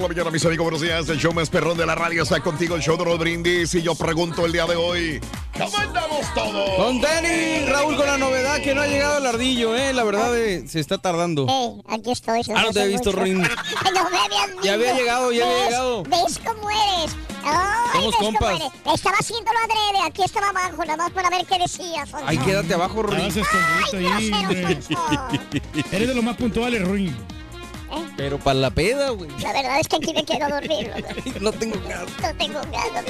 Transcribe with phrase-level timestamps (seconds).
[0.00, 1.08] Por la mañana, mis amigos, buenos días.
[1.08, 3.74] El show más perrón de la radio está contigo, el show de los brindis.
[3.74, 5.20] Y yo pregunto el día de hoy,
[5.52, 6.70] ¿cómo andamos todos?
[6.76, 9.92] Con Danny, Raúl, con la novedad que no ha llegado el ardillo, ¿eh?
[9.92, 11.46] La verdad, eh, se está tardando.
[11.48, 12.40] Eh, aquí estoy.
[12.54, 13.42] Ah, no te he visto, Rin.
[13.94, 14.62] no me habías visto.
[14.62, 16.02] Ya había llegado, ya había llegado.
[16.04, 17.16] ¿Ves cómo eres?
[17.44, 18.60] Ay, Somos ¿ves cómo compas.
[18.60, 18.94] eres?
[18.94, 22.08] Estaba haciéndolo adrede, aquí estaba abajo, nada más para ver qué decías.
[22.24, 23.20] Ay, quédate abajo, Rin.
[23.26, 25.88] Escondidito ahí, grosero.
[25.92, 26.86] Eres de los más puntuales,
[28.16, 29.30] Pero para la peda, güey.
[29.40, 30.90] La verdad es que aquí me quiero dormir.
[31.40, 32.08] No tengo ganas.
[32.20, 33.04] No tengo ganas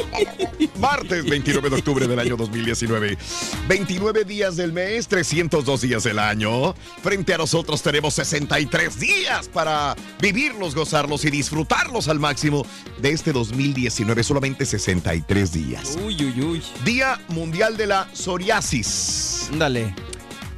[0.79, 3.19] Martes 29 de octubre del año 2019.
[3.67, 6.75] 29 días del mes, 302 días del año.
[7.03, 12.65] Frente a nosotros tenemos 63 días para vivirlos, gozarlos y disfrutarlos al máximo
[12.99, 14.23] de este 2019.
[14.23, 15.99] Solamente 63 días.
[16.05, 16.63] Uy, uy, uy.
[16.85, 19.51] Día Mundial de la Psoriasis.
[19.59, 19.95] Dale.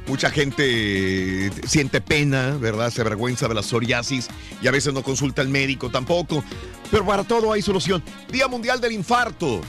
[0.07, 2.91] Mucha gente siente pena, ¿verdad?
[2.91, 4.27] Se avergüenza de la psoriasis
[4.61, 6.43] y a veces no consulta al médico tampoco.
[6.91, 8.03] Pero para todo hay solución.
[8.31, 9.61] Día Mundial del Infarto.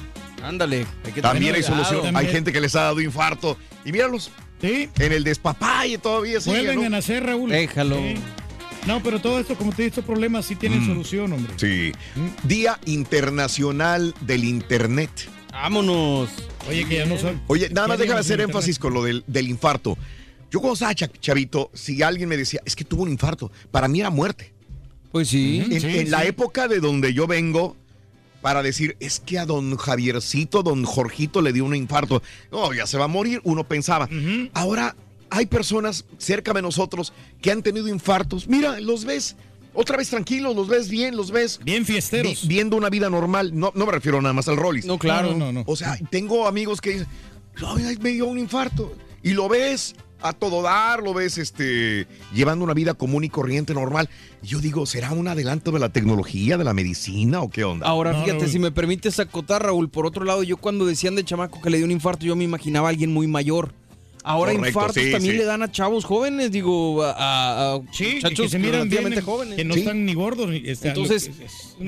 [0.42, 0.86] Ándale.
[1.04, 2.16] Hay que También hay solución.
[2.16, 3.56] Hay gente que les ha dado infarto.
[3.84, 4.30] Y míralos.
[4.60, 4.88] Sí.
[4.98, 6.86] En el despapalle todavía siguen, Vuelven ¿no?
[6.86, 7.50] a nacer, Raúl.
[7.50, 7.96] Déjalo.
[7.96, 8.14] Sí.
[8.86, 10.86] No, pero todo esto, como te he dicho, problemas sí tienen Mm.
[10.86, 11.52] solución, hombre.
[11.56, 11.92] Sí.
[12.42, 15.10] Día Internacional del Internet.
[15.52, 16.28] Vámonos.
[16.68, 17.40] Oye, que ya no son.
[17.46, 19.96] Oye, nada más déjame hacer énfasis con lo del, del infarto.
[20.54, 23.88] Yo cuando estaba cha- chavito, si alguien me decía, es que tuvo un infarto, para
[23.88, 24.52] mí era muerte.
[25.10, 25.64] Pues sí.
[25.68, 27.76] En, Sí, en la época de donde yo vengo,
[28.40, 32.22] para decir, es que a don Javiercito, don Jorgito le dio un infarto.
[32.52, 34.08] No, ya se va a morir, uno pensaba.
[34.52, 34.94] Ahora
[35.28, 37.12] hay personas cerca de nosotros
[37.42, 38.46] que han tenido infartos.
[38.46, 39.34] Mira, los ves
[39.72, 42.46] otra vez tranquilos, los ves bien, los ves Bien vi- fiesteros.
[42.46, 43.50] viendo una vida normal.
[43.58, 44.86] No, no me refiero nada más al Rollis.
[44.86, 45.32] No, claro.
[45.32, 45.64] No, no, no.
[45.66, 47.08] O sea, tengo amigos que dicen,
[47.56, 48.94] "Ay, ay, me dio un infarto.
[49.22, 53.74] Y lo ves a todo dar, lo ves este, llevando una vida común y corriente
[53.74, 54.08] normal.
[54.42, 57.86] Yo digo, ¿será un adelanto de la tecnología, de la medicina o qué onda?
[57.86, 61.24] Ahora, No, fíjate, si me permites acotar, Raúl, por otro lado, yo cuando decían de
[61.24, 63.74] chamaco que le dio un infarto, yo me imaginaba a alguien muy mayor.
[64.26, 65.38] Ahora Correcto, infartos sí, también sí.
[65.38, 69.20] le dan a chavos jóvenes, digo, a, a- Sí, que- muchachos que se miran bien,
[69.20, 69.54] jóvenes.
[69.54, 69.80] que no Sí.
[69.80, 70.48] están ni gordos.
[70.48, 71.30] ni- están- Entonces,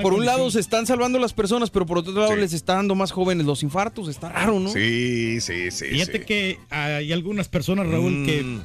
[0.02, 2.40] por un lado se están salvando las personas, pero por otro lado Sí.
[2.40, 4.08] les está dando más jóvenes los infartos.
[4.08, 4.68] Está raro, ¿no?
[4.70, 5.86] Sí, sí, sí.
[5.86, 6.24] Fíjate sí.
[6.26, 8.26] que hay algunas personas, Raúl, Mm.
[8.26, 8.58] que,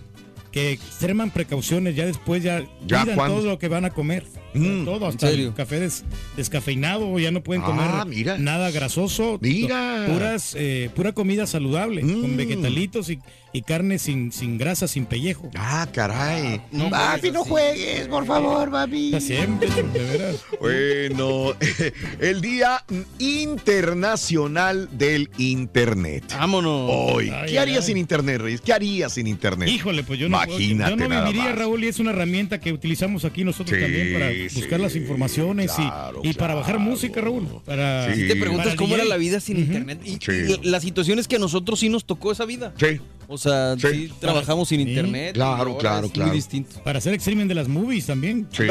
[0.51, 3.37] que extreman precauciones, ya después ya, ¿Ya cuidan cuándo?
[3.37, 4.25] todo lo que van a comer.
[4.53, 6.03] Mm, todo, hasta el café des-
[6.35, 8.37] descafeinado, ya no pueden Ah, comer mira.
[8.37, 9.37] nada grasoso.
[9.41, 10.07] Mira.
[10.11, 12.19] Puras, eh, pura comida saludable, Mm.
[12.21, 13.19] con vegetalitos y,
[13.53, 15.49] y carne sin, sin grasa, sin pellejo.
[15.55, 16.61] Ah, caray.
[16.71, 19.19] No papi, no juegues, por favor, papi.
[19.19, 20.35] Siempre, de veras.
[20.61, 21.53] Bueno,
[22.19, 22.83] el Día
[23.19, 26.25] Internacional del Internet.
[26.29, 26.89] Vámonos.
[26.93, 27.87] Hoy, Ay, ¿qué ay, harías ay.
[27.87, 28.61] sin Internet, Reyes?
[28.61, 29.67] ¿Qué harías sin Internet?
[29.69, 31.51] Híjole, pues yo no Imagínate Yo no viviría.
[31.53, 34.95] Raúl, y es una herramienta que utilizamos aquí nosotros Sí, también para sí, buscar las
[34.95, 37.47] informaciones y- claro, y, para bajar música, Raúl.
[37.65, 38.27] Para, Sí.
[38.27, 39.01] Te preguntas cómo DJ.
[39.01, 39.99] era la vida sin internet.
[40.03, 40.59] Y, Sí.
[40.63, 42.73] y la situación es que a nosotros sí nos tocó esa vida.
[42.79, 42.99] Sí.
[43.33, 43.87] O sea, Sí.
[44.07, 44.89] sí, trabajamos sin Sí.
[44.89, 45.33] internet.
[45.35, 46.27] Claro, claro, es claro.
[46.27, 46.81] Muy distinto.
[46.83, 48.45] Para hacer streaming de las movies también.
[48.51, 48.63] Sí,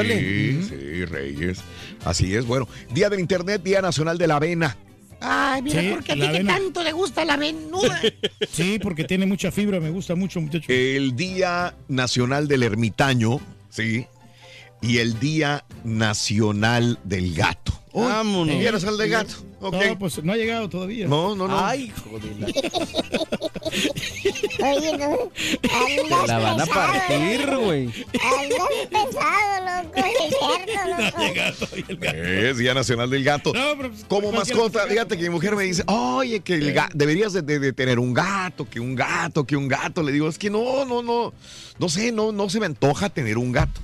[0.68, 1.60] sí, Reyes.
[2.04, 2.44] Así es.
[2.46, 4.76] Bueno, Día del Internet, Día Nacional de la Avena.
[5.22, 8.00] Ay, mira, Sí, porque a ti que tanto te gusta la venuda.
[8.52, 10.66] Sí, porque tiene mucha fibra, me gusta mucho, muchacho.
[10.68, 13.40] El Día Nacional del Ermitaño,
[13.70, 14.06] ¿sí?
[14.82, 17.72] Y el Día Nacional del Gato.
[17.92, 18.58] Uy, Vámonos.
[18.58, 19.34] Día Nacional del Gato.
[19.60, 19.74] Ok.
[19.74, 21.06] No, pues no ha llegado todavía.
[21.06, 21.58] No, no, no.
[21.66, 22.32] Ay, joder.
[24.62, 25.30] Oye, no.
[25.70, 27.84] Andas La van a pesado, partir, güey.
[27.86, 29.96] Andas pesado, loco.
[29.96, 31.18] Es cierto, No ha loco.
[31.18, 32.16] llegado el gato.
[32.16, 33.52] Es Día Nacional del Gato.
[33.52, 36.90] No, pero, pues, Como mascota, fíjate que mi mujer me dice, oye, que el ga-
[36.94, 40.02] deberías de, de- de tener un gato, que un gato, que un gato.
[40.02, 41.32] Le digo, es que no, no, no,
[41.78, 43.80] no sé, no, no se me antoja tener un gato.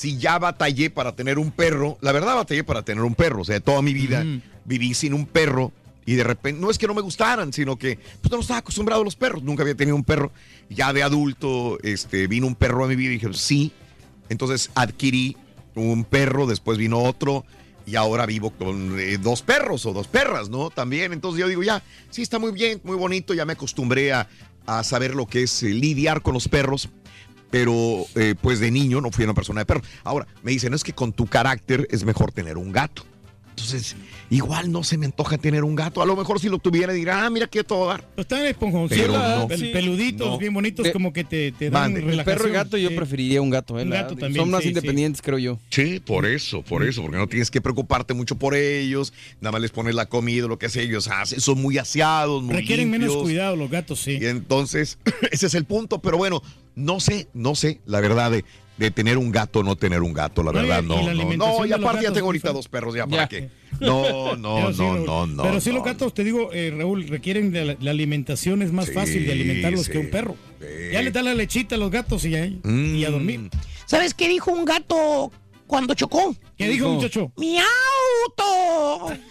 [0.00, 3.42] Si ya batallé para tener un perro, la verdad batallé para tener un perro.
[3.42, 4.24] O sea, toda mi vida
[4.64, 5.72] viví sin un perro
[6.06, 9.02] y de repente, no es que no me gustaran, sino que pues, no estaba acostumbrado
[9.02, 9.42] a los perros.
[9.42, 10.32] Nunca había tenido un perro.
[10.70, 13.72] Ya de adulto, este, vino un perro a mi vida y dije, sí.
[14.30, 15.36] Entonces adquirí
[15.74, 17.44] un perro, después vino otro
[17.84, 20.70] y ahora vivo con eh, dos perros o dos perras, ¿no?
[20.70, 24.28] También, entonces yo digo, ya, sí, está muy bien, muy bonito, ya me acostumbré a,
[24.66, 26.88] a saber lo que es eh, lidiar con los perros,
[27.50, 29.82] pero eh, pues de niño no fui una persona de perro.
[30.04, 33.04] Ahora, me dicen, es que con tu carácter es mejor tener un gato.
[33.60, 33.96] Entonces,
[34.30, 36.00] igual no se me antoja tener un gato.
[36.02, 38.04] A lo mejor si lo tuviera dirá, ah, mira qué todo dar.
[38.16, 39.48] Están esponjoncitos, no.
[39.48, 40.38] pel- peluditos, No.
[40.38, 42.00] bien bonitos, como que te, te dan Mande.
[42.00, 42.24] relajación.
[42.38, 43.78] Perro y gato yo preferiría un gato.
[43.78, 43.82] ¿eh?
[43.82, 45.58] Un gato también, Son más sí, independientes, creo yo.
[45.70, 49.60] Sí, por eso, por eso, porque no tienes que preocuparte mucho por ellos, nada más
[49.60, 53.16] les pones la comida, lo que sea, ellos hacen, son muy aseados, muy Requieren menos
[53.16, 54.18] cuidado los gatos, sí.
[54.20, 54.98] Y entonces,
[55.30, 56.42] ese es el punto, pero bueno,
[56.76, 58.44] no sé, no sé, la verdad de,
[58.80, 61.12] de tener un gato o no tener un gato, la No, y- verdad, no, la
[61.14, 63.10] no, no, y aparte ya tengo ahorita dos perros, ya, Ya.
[63.10, 63.50] ¿para qué?
[63.80, 65.42] No, no, sí, no, no, no.
[65.42, 65.76] Pero sí, no.
[65.76, 69.26] los gatos, te digo, eh, Raúl, requieren de la, la alimentación, es más Sí, fácil
[69.26, 70.34] de alimentarlos sí, que un perro.
[70.60, 70.66] sí.
[70.92, 72.94] Ya le da la lechita a los gatos y, ya, Mm.
[72.96, 73.48] y a dormir.
[73.86, 75.30] ¿Sabes qué dijo un gato
[75.66, 76.34] cuando chocó?
[76.58, 77.32] ¿Qué dijo, Dijo- muchacho?
[77.36, 79.12] ¡Mi auto!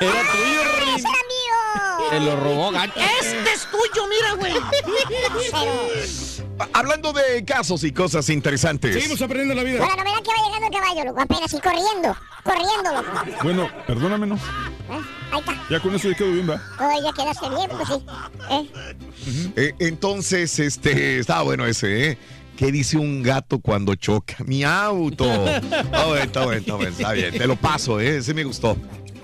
[0.00, 0.62] Era tuyo.
[0.96, 2.10] ¡Ese era mío!
[2.10, 2.98] Te lo robó gato.
[3.20, 4.52] Este es tuyo, mira, güey.
[6.72, 8.94] Hablando de casos y cosas interesantes.
[8.94, 9.78] Seguimos aprendiendo la vida.
[9.78, 11.20] Bueno, no verán que va llegando el caballo, loco.
[11.20, 12.16] Apenas y corriendo.
[12.44, 13.42] Corriendo, loco.
[13.42, 14.34] Bueno, perdóname, ¿no?
[14.36, 15.00] ¿Eh?
[15.32, 15.54] Ahí está.
[15.70, 16.62] Ya con eso ya quedó bien, ¿va?
[16.78, 18.04] Oh, ya quedaste bien, pues sí.
[18.50, 19.52] ¿Eh?
[19.56, 22.18] Eh, entonces, este, está bueno ese, ¿eh?
[22.56, 24.36] ¿Qué dice un gato cuando choca?
[24.44, 25.24] Mi auto.
[25.46, 27.32] Está bueno, está bueno, está bueno, está bien.
[27.32, 28.18] Te lo paso, ¿eh?
[28.18, 28.76] Ese me gustó.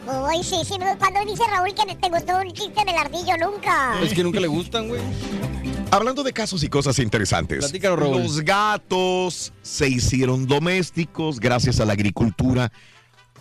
[0.06, 0.77] Uy, sí, sí.
[0.99, 4.00] Cuando dice Raúl que te gustó un chiste del ardillo, nunca.
[4.03, 5.03] Es que nunca le gustan, güey.
[5.91, 7.73] Hablando de casos y cosas interesantes.
[7.83, 12.73] Los gatos se hicieron domésticos gracias a la agricultura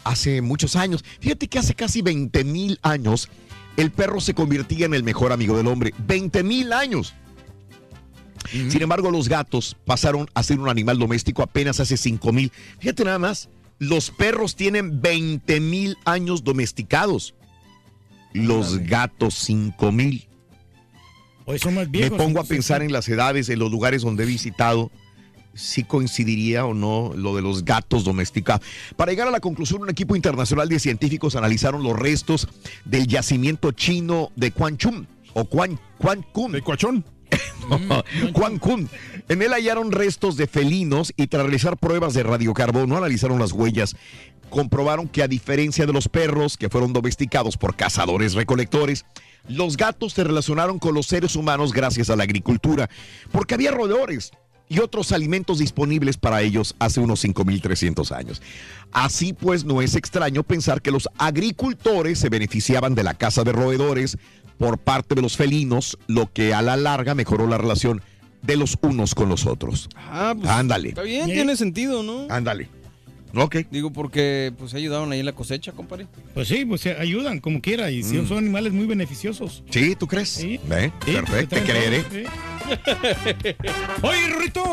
[0.03, 1.03] hace muchos años.
[1.19, 3.29] Fíjate que hace casi 20 mil años
[3.77, 5.93] el perro se convertía en el mejor amigo del hombre.
[5.97, 7.13] 20 mil años.
[8.51, 12.51] Sin embargo, los gatos pasaron a ser un animal doméstico apenas hace 5 mil.
[12.79, 13.49] Fíjate nada más,
[13.79, 17.33] los perros tienen 20 mil años domesticados.
[18.33, 20.27] Los gatos 5 mil.
[21.45, 24.27] Hoy son más Me pongo a pensar en las edades, en los lugares donde he
[24.27, 24.91] visitado,
[25.53, 28.65] si coincidiría o no lo de los gatos domesticados.
[28.95, 32.47] Para llegar a la conclusión, un equipo internacional de científicos analizaron los restos
[32.83, 37.05] del yacimiento chino de Quanchun o Quan, Quan De cuachón.
[38.33, 38.89] Quan Kun.
[39.29, 43.95] En él hallaron restos de felinos y tras realizar pruebas de radiocarbono analizaron las huellas.
[44.49, 49.05] Comprobaron que a diferencia de los perros que fueron domesticados por cazadores recolectores,
[49.47, 52.89] los gatos se relacionaron con los seres humanos gracias a la agricultura,
[53.31, 54.31] porque había roedores
[54.67, 58.41] y otros alimentos disponibles para ellos hace unos 5.300 años.
[58.91, 63.51] Así pues, no es extraño pensar que los agricultores se beneficiaban de la caza de
[63.51, 64.17] roedores
[64.57, 68.01] por parte de los felinos, lo que a la larga mejoró la relación
[68.41, 69.89] de los unos con los otros.
[69.95, 70.49] Ah, pues.
[70.49, 72.27] Ándale, Está bien, tiene sentido, ¿no?
[72.29, 72.69] ándale.
[73.35, 73.57] Ok.
[73.69, 76.07] Digo, porque pues ayudaron ahí en la cosecha, compadre.
[76.33, 79.63] Pues sí, pues se ayudan como quiera y sí, son animales muy beneficiosos.
[79.69, 80.29] Sí, ¿tú crees?
[80.29, 80.59] Sí.
[80.67, 82.03] Ve, Sí, Perfecto, te creeré.
[82.11, 82.23] sí.
[84.01, 84.63] Oye, Rorrito,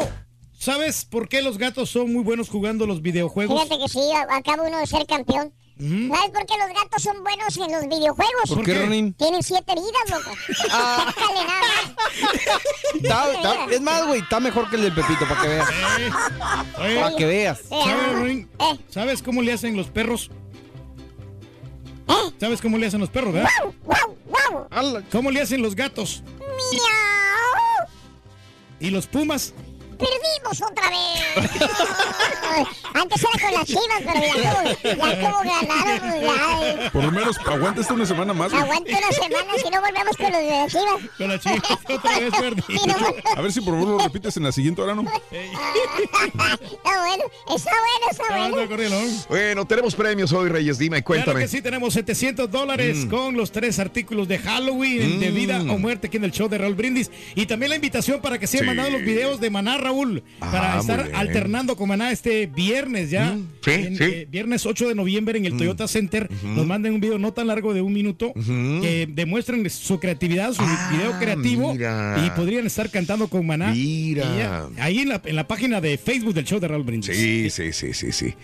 [0.58, 3.62] ¿sabes por qué los gatos son muy buenos jugando los videojuegos?
[3.62, 4.00] Fíjate que sí,
[4.30, 5.52] acaba uno de ser campeón.
[5.78, 8.42] ¿Sabes por qué los gatos son buenos en los videojuegos?
[8.48, 8.74] ¿Por, ¿Por qué?
[8.82, 9.14] Ronin?
[9.14, 10.30] Tienen siete vidas, loco.
[10.70, 11.12] Ah.
[11.18, 12.94] Nada más.
[12.94, 15.68] Está- está- es más, güey, está mejor que el del Pepito, para que veas.
[15.70, 17.60] Eh, Para que veas.
[17.70, 20.30] Eh, ¿sabes, eh, ¿Sabes cómo le hacen los perros?
[22.38, 23.48] ¿Sabes cómo le hacen los perros, verdad?
[23.84, 24.66] guau, guau.
[24.70, 25.02] Ala.
[25.10, 26.22] ¿Cómo le hacen los gatos?
[26.38, 27.88] Miau.
[28.80, 29.54] ¿Y los Pumas?
[30.02, 31.50] Perdimos otra vez.
[32.94, 34.64] Antes era con las chivas, pero ya como,
[35.10, 36.62] ya como ganaron, pues ya.
[36.86, 38.50] eh, Por lo menos aguanta una semana más.
[38.50, 38.62] güey.
[38.62, 41.10] Aguanta una semana si no volvemos con los de las chivas.
[41.18, 44.52] Con las chivas otra vez vol- A ver si por favor lo repites en la
[44.52, 45.02] siguiente hora, ¿no?
[45.12, 49.06] Está bueno, está bueno, está bueno.
[49.28, 50.78] Bueno, tenemos premios hoy, Reyes.
[50.78, 51.40] Dime, Claro cuéntame.
[51.40, 56.06] que sí, tenemos 700 dólares con los tres artículos de Halloween de vida o muerte
[56.08, 57.10] aquí en el show de Raúl Brindis.
[57.34, 58.66] Y también la invitación para que sigan Sí.
[58.68, 59.91] mandando los videos de Maná, Raúl,
[60.40, 63.36] Ah, para estar alternando con Maná este viernes ya.
[63.64, 64.04] sí, En, sí.
[64.04, 66.28] eh, viernes 8 de noviembre en el Toyota Center.
[66.42, 70.62] Nos manden un video no tan largo de un minuto que demuestren su creatividad, su
[70.64, 71.72] Ah, video creativo.
[71.72, 72.22] mira.
[72.26, 73.72] Y podrían estar cantando con Maná.
[73.72, 74.24] Mira.
[74.36, 77.16] Ya, ahí en la, en la página de Facebook del show de Raúl Brindis.
[77.16, 78.34] Sí, sí, sí, sí, sí.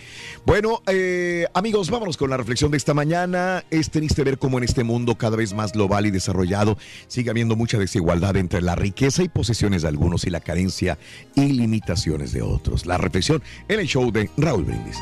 [0.45, 3.63] Bueno, eh, amigos, vámonos con la reflexión de esta mañana.
[3.71, 6.77] Es triste ver cómo en este mundo cada vez más global y desarrollado
[7.07, 10.97] sigue habiendo mucha desigualdad entre la riqueza y posesiones de algunos y la carencia
[11.43, 12.85] y limitaciones de otros.
[12.85, 14.97] La reflexión en el show de Raúl Brindis.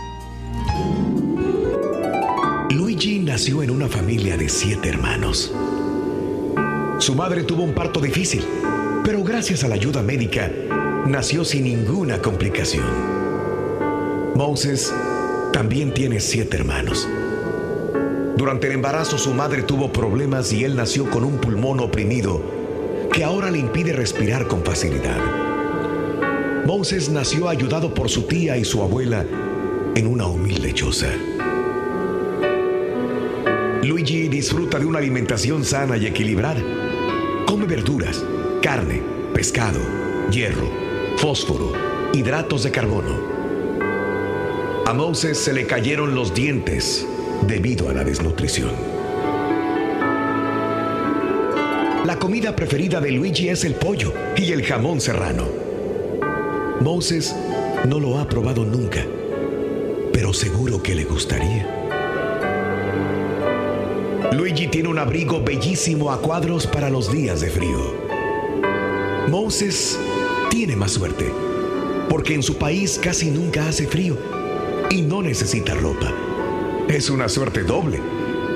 [2.70, 5.54] Luigi nació en una familia de siete hermanos.
[7.00, 8.44] Su madre tuvo un parto difícil,
[9.04, 10.52] pero gracias a la ayuda médica,
[11.06, 12.86] nació sin ninguna complicación.
[14.36, 14.94] Moses
[15.54, 17.08] también tiene siete hermanos.
[18.36, 22.42] Durante el embarazo su madre tuvo problemas y él nació con un pulmón oprimido
[23.12, 25.18] que ahora le impide respirar con facilidad.
[26.66, 29.26] Moses nació ayudado por su tía y su abuela
[29.96, 31.08] en una humilde choza.
[33.84, 36.62] Luigi disfruta de una alimentación sana y equilibrada.
[37.46, 38.24] Come verduras,
[38.62, 39.02] carne,
[39.34, 39.80] pescado,
[40.30, 40.70] hierro,
[41.18, 41.72] fósforo,
[42.14, 43.38] hidratos de carbono.
[44.86, 47.08] A Moses se le cayeron los dientes
[47.48, 48.72] debido a la desnutrición.
[52.06, 55.67] La comida preferida de Luigi es el pollo y el jamón serrano.
[56.82, 57.36] Moses
[57.88, 59.04] no lo ha probado nunca,
[60.14, 61.74] pero seguro que le gustaría.
[64.32, 67.96] Luigi tiene un abrigo bellísimo a cuadros para los días de frío.
[69.28, 70.00] Moses
[70.52, 71.32] tiene más suerte,
[72.10, 74.16] porque en su país casi nunca hace frío
[74.92, 76.14] y no necesita ropa.
[76.88, 78.00] Es una suerte doble,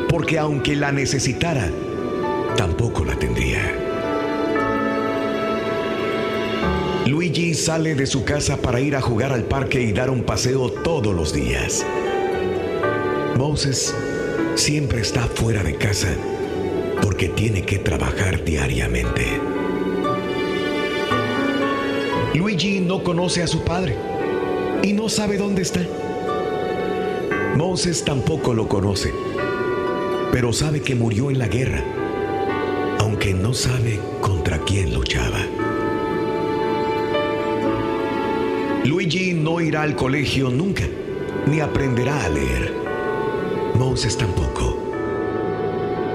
[0.10, 1.72] porque aunque la necesitara,
[2.56, 3.91] tampoco la tendría.
[7.12, 10.72] Luigi sale de su casa para ir a jugar al parque y dar un paseo
[10.72, 11.86] todos los días.
[13.36, 13.94] Moses
[14.56, 16.08] siempre está fuera de casa
[17.02, 19.26] porque tiene que trabajar diariamente.
[22.34, 23.98] Luigi no conoce a su padre
[24.82, 25.82] y no sabe dónde está.
[27.58, 29.14] Moses tampoco lo conoce,
[30.32, 31.84] pero sabe que murió en la guerra,
[33.00, 35.51] aunque no sabe contra quién luchaba.
[38.84, 40.84] Luigi no irá al colegio nunca,
[41.46, 42.74] ni aprenderá a leer.
[43.76, 44.78] Moses tampoco.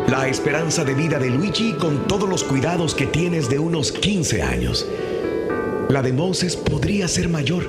[0.08, 4.42] La esperanza de vida de Luigi con todos los cuidados que tienes de unos 15
[4.42, 4.86] años.
[5.88, 7.68] La de Moses podría ser mayor,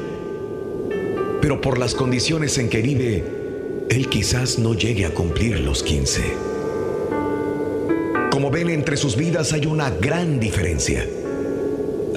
[1.42, 3.24] pero por las condiciones en que vive,
[3.92, 6.22] él quizás no llegue a cumplir los 15.
[8.32, 11.08] Como ven, entre sus vidas hay una gran diferencia.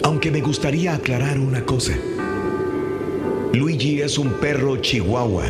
[0.03, 1.93] Aunque me gustaría aclarar una cosa.
[3.53, 5.45] Luigi es un perro chihuahua.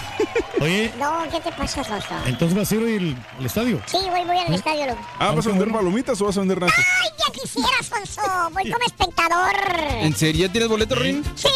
[0.59, 2.07] Oye, No, ¿qué te pasa, Sonso?
[2.25, 3.81] entonces vas a ir hoy al, al estadio.
[3.85, 5.01] Sí, voy, voy al estadio, loco.
[5.19, 6.75] Ah, ¿vas a vender palomitas o vas a vender nachos?
[6.77, 8.21] ¡Ay, ya quisiera, Sonso!
[8.51, 9.55] Voy como espectador.
[10.01, 11.23] ¿En serio tienes boleto, Rin?
[11.35, 11.47] Sí.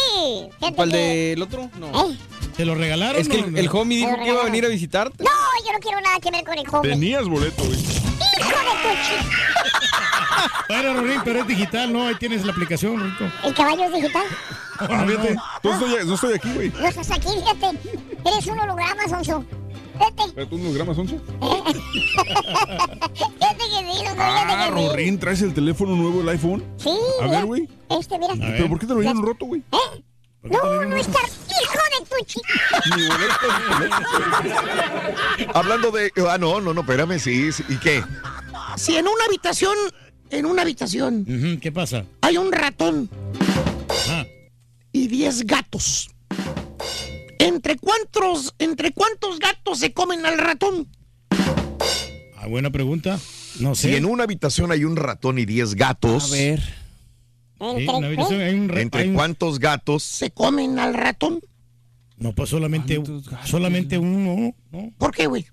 [0.58, 0.96] fíjate ¿Para el que-
[1.30, 1.70] del otro?
[1.78, 2.10] No.
[2.12, 2.16] ¿Eh?
[2.56, 3.20] ¿Te lo regalaron?
[3.20, 5.24] Es que el, homie dijo que iba a venir a visitarte.
[5.24, 5.30] No,
[5.66, 6.90] yo no quiero nada que ver con el joven.
[6.92, 7.78] Tenías boleto, güey.
[7.80, 9.71] ¡Hijo de tu chi...
[10.68, 12.06] Bueno, Rorín, pero es digital, ¿no?
[12.06, 13.24] Ahí tienes la aplicación, Rico.
[13.44, 14.24] ¿El caballo es digital?
[14.78, 15.36] Ah, fíjate.
[15.62, 16.70] No, no estoy aquí, güey.
[16.70, 17.78] No estás aquí, fíjate.
[18.24, 19.44] Eres un holograma, Sonso.
[19.98, 20.22] Fíjate.
[20.34, 21.18] ¿Pero tú nos gramas, Once?
[21.18, 21.72] Fíjate
[23.58, 24.88] que sí, loco, Ah, fíjate que sí.
[24.88, 26.64] Rorín, ¿traes el teléfono nuevo, el iPhone?
[26.76, 26.90] Sí,
[27.22, 27.68] A ver, güey.
[27.90, 28.34] Este, mira.
[28.38, 29.62] ¿Pero por qué te lo dieron roto, güey?
[29.72, 30.02] ¿Eh?
[30.42, 31.18] No, no está.
[31.20, 32.40] ¡Hijo de tu chi...
[32.96, 33.46] Mi boleto.
[35.54, 36.10] Hablando de.
[36.28, 37.52] Ah, no, no, no, espérame, sí.
[37.52, 37.62] sí.
[37.68, 38.02] ¿Y qué?
[38.76, 39.76] Si en una habitación,
[40.32, 41.24] en una habitación,
[41.60, 42.04] ¿Qué pasa?
[42.22, 43.08] hay un ratón
[44.08, 44.24] Ah,
[44.92, 46.10] y 10 gatos.
[47.38, 50.88] ¿Entre cuántos, ¿Entre cuántos gatos se comen al ratón?
[52.36, 53.18] ah, buena pregunta.
[53.60, 53.90] No sé.
[53.90, 56.32] Si en una habitación hay un ratón y 10 gatos.
[56.32, 56.60] A ver.
[56.60, 60.02] Sí, en la habitación hay un, re- ¿Entre cuántos gatos?
[60.02, 61.40] ¿Se comen al ratón?
[62.16, 63.00] No, pues solamente,
[63.44, 64.92] solamente uno, ¿no?
[64.98, 65.46] ¿Por qué, güey?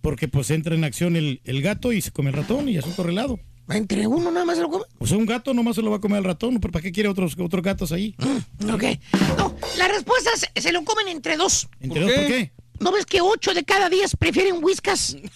[0.00, 2.84] Porque pues entra en acción el, el gato y se come el ratón y es
[2.84, 3.40] un correlado.
[3.70, 4.84] ¿Entre uno nada más se lo come?
[4.98, 6.92] O sea, un gato nomás se lo va a comer al ratón, ¿pero para qué
[6.92, 8.14] quiere otros, otros gatos ahí?
[8.72, 8.84] Ok.
[9.38, 11.68] No, la respuesta es, se lo comen entre dos.
[11.80, 12.50] ¿Entre ¿Por dos por qué?
[12.52, 12.52] qué?
[12.80, 15.16] ¿No ves que 8 de cada 10 prefieren whiskas?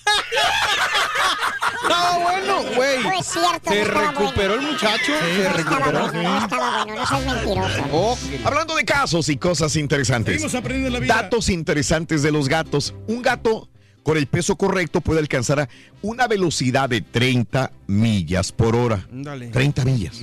[1.88, 3.02] No, bueno, güey.
[3.02, 5.12] No es cierto, Se no recuperó el muchacho.
[5.12, 6.00] Se No estaba recuperó.
[6.12, 7.82] bueno, no estaba bueno, no seas mentiroso.
[7.92, 8.18] Ok.
[8.44, 10.34] Hablando de casos y cosas interesantes.
[10.34, 11.14] Seguimos aprendiendo la vida.
[11.22, 12.94] Datos interesantes de los gatos.
[13.06, 13.68] Un gato
[14.08, 15.68] con el peso correcto puede alcanzar a
[16.00, 19.06] una velocidad de 30 millas por hora.
[19.12, 19.48] Dale.
[19.48, 20.22] 30 millas.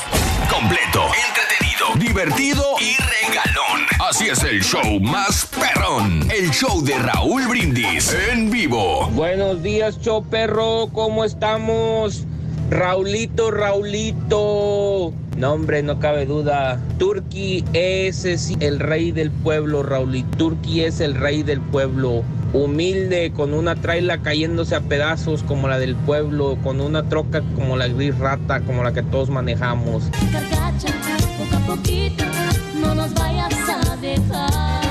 [0.52, 3.88] Completo, entretenido, divertido y regalón.
[4.10, 6.30] Así es el show más perrón.
[6.30, 9.08] El show de Raúl Brindis en vivo.
[9.14, 12.26] Buenos días, show perro, ¿cómo estamos?
[12.72, 15.14] Raulito, Raulito.
[15.36, 16.80] No, hombre, no cabe duda.
[16.98, 18.24] Turki es
[18.62, 20.38] el rey del pueblo, Raulito.
[20.38, 22.24] Turki es el rey del pueblo.
[22.54, 27.76] Humilde, con una traila cayéndose a pedazos como la del pueblo, con una troca como
[27.76, 30.04] la gris rata, como la que todos manejamos.
[30.32, 30.94] Carcacha,
[31.38, 34.91] poco a no nos vayas a dejar.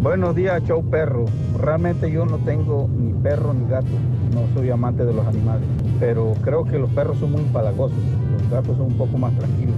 [0.00, 1.24] Buenos días, show perro.
[1.58, 3.88] Realmente yo no tengo ni perro ni gato.
[4.32, 5.66] No soy amante de los animales.
[5.98, 7.98] Pero creo que los perros son muy empalagosos.
[8.40, 9.74] Los gatos son un poco más tranquilos.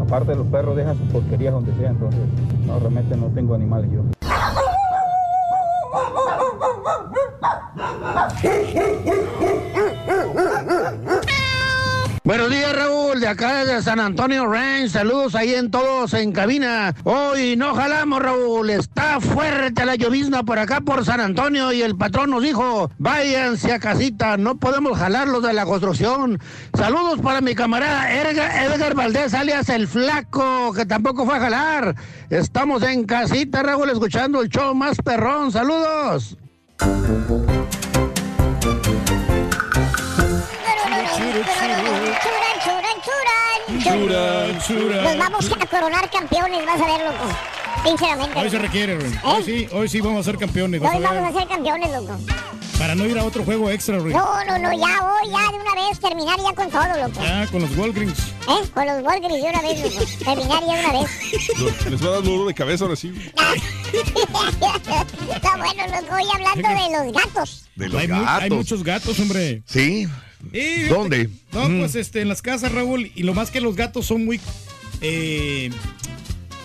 [0.00, 1.90] Aparte, los perros dejan sus porquerías donde sea.
[1.90, 2.20] Entonces,
[2.66, 4.02] no, realmente no tengo animales yo.
[12.26, 13.20] Buenos días, Raúl.
[13.20, 14.88] De acá desde San Antonio Ranch.
[14.88, 16.94] Saludos ahí en todos en cabina.
[17.04, 18.70] Hoy no jalamos, Raúl.
[18.70, 23.74] Está fuerte la llovizna por acá por San Antonio y el patrón nos dijo, váyanse
[23.74, 26.40] a casita, no podemos jalarlos de la construcción.
[26.72, 31.94] Saludos para mi camarada Edgar, Edgar Valdés, alias El Flaco, que tampoco fue a jalar.
[32.30, 35.52] Estamos en casita, Raúl, escuchando el show más perrón.
[35.52, 36.38] Saludos.
[45.02, 47.63] Nos vamos a coronar campeones, vas a ver, loco.
[47.84, 48.38] Sinceramente.
[48.38, 49.18] Hoy se requiere, Ruin.
[49.24, 50.80] Hoy sí, hoy sí vamos a ser campeones.
[50.82, 50.86] ¿Eh?
[50.86, 52.18] Hoy vamos a ser campeones, loco.
[52.78, 54.16] Para no ir a otro juego extra, Ruin.
[54.16, 57.22] No, no, no, ya hoy, ya de una vez, terminar ya con todo, loco.
[57.22, 58.18] Ya, con los Walgreens.
[58.18, 58.68] ¿Eh?
[58.74, 60.04] Con los Walgreens de una vez, loco.
[60.24, 61.10] Terminar ya de una vez.
[61.90, 63.12] Les va a dar dolor de cabeza ahora sí.
[65.34, 66.14] Está bueno, loco.
[66.14, 67.64] Hoy hablando de los gatos.
[67.76, 68.42] De los hay, mu- gatos.
[68.42, 69.62] hay muchos gatos, hombre.
[69.66, 70.08] ¿Sí?
[70.52, 71.30] Y- ¿Dónde?
[71.52, 71.78] No, Mm.
[71.80, 74.40] pues este, en las casas, Raúl, y lo más que los gatos son muy,
[75.00, 75.70] eh,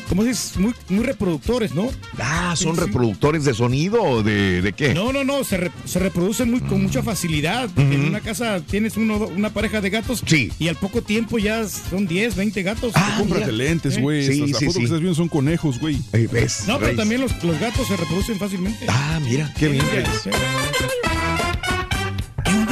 [0.09, 0.59] ¿cómo se dice?
[0.59, 1.89] Muy, muy reproductores, ¿no?
[2.19, 2.87] Ah, ¿son Sí, sí.
[2.87, 4.93] reproductores de sonido o de, de qué?
[4.93, 7.69] No, no, no, se, re- se reproducen muy, con mucha facilidad.
[7.77, 10.51] En una casa tienes uno, una pareja de gatos Sí.
[10.59, 12.93] y al poco tiempo ya son 10, 20 gatos.
[13.17, 14.01] Cómprate lentes, Eh.
[14.01, 14.25] güey.
[14.25, 14.79] Sí, sí, fotos sí.
[14.79, 15.99] que estás viendo son conejos, güey.
[16.11, 16.63] Ey, ¿Ves?
[16.67, 16.97] No, pero ¿Ves?
[16.97, 18.85] también los, los gatos se reproducen fácilmente.
[18.89, 19.85] Ah, mira, qué bien.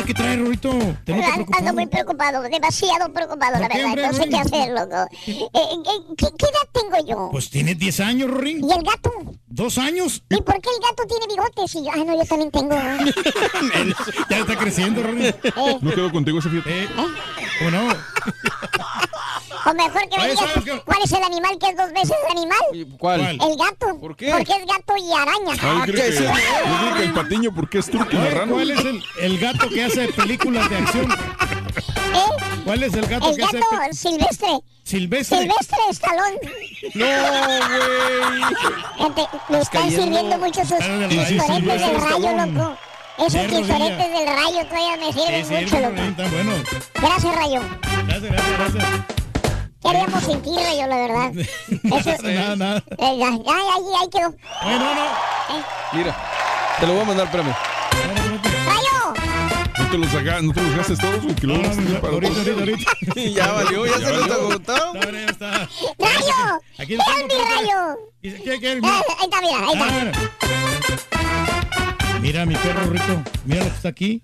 [0.07, 0.69] ¿Qué trae, Rorito?
[1.03, 1.73] ¿Te noto Ando preocupado?
[1.73, 3.89] muy preocupado, demasiado preocupado, la ¿Por qué, verdad.
[3.89, 4.95] hombre, No sé qué hacer, loco.
[5.27, 7.29] Eh, eh, ¿qué, qué edad tengo yo?
[7.29, 8.59] Pues tienes 10 años, Rorín.
[8.63, 9.11] ¿Y el gato?
[9.47, 10.23] ¿Dos años?
[10.29, 11.75] ¿Y por qué el gato tiene bigotes?
[11.75, 12.73] Y yo, ah, no, yo también tengo.
[14.29, 15.25] ya está creciendo, Rorín.
[15.25, 16.87] Eh, No quedo contigo ese fíjate.
[19.69, 20.81] ¿O mejor que me Oye, digas ¿sabes qué?
[20.85, 22.97] cuál es el animal que es dos veces animal.
[22.97, 23.21] ¿Cuál?
[23.21, 23.99] El gato.
[23.99, 24.31] ¿Por qué?
[24.31, 25.55] Porque es gato y araña.
[25.61, 28.53] Ah, yo creo que, yo que el patiño, porque es turco y Oye, marrano.
[28.53, 31.11] ¿Cuál es el, el gato que hace películas de acción?
[31.11, 32.43] ¿Eh?
[32.63, 34.49] ¿Cuál es el gato El que hace gato silvestre.
[34.83, 35.37] silvestre?
[35.39, 36.33] Silvestre Estalón.
[36.93, 38.55] No, güey.
[38.99, 40.03] Gente, me están cayendo.
[40.03, 42.77] sirviendo mucho esos Ah, del rayo, loco.
[43.17, 46.29] Esos chistoretes del rayo todavía me sirven sí, mucho, loco.
[46.31, 46.53] Bueno.
[47.01, 47.61] Gracias, rayo.
[48.07, 48.85] Gracias, gracias, gracias.
[49.89, 51.31] ¿Qué haríamos sin ti, rayo, la verdad?
[51.37, 52.83] Eso, Nada, nada.
[52.97, 54.35] eh, ya, ya, ahí, ahí quedó.
[54.61, 55.05] Ay, no, no.
[55.93, 56.15] Mira,
[56.79, 57.53] te lo voy a mandar, espérame.
[58.65, 59.13] ¡Rayo!
[59.79, 62.91] No te los, haga- no te los gastes todos, güey, que para Ahorita, ahorita, ahorita.
[63.15, 65.51] ya valió, ya, se ya está.
[65.97, 66.59] ¡Rayo!
[66.79, 67.97] Aquí ¿Qué está, es mi rayo?
[68.21, 68.71] ¿Qué, qué, qué?
[68.73, 68.97] Eh, Mira.
[68.97, 70.19] ahí está, mira, ahí está.
[71.13, 74.21] Ah, Mira mi perro Rito, mira lo que está aquí.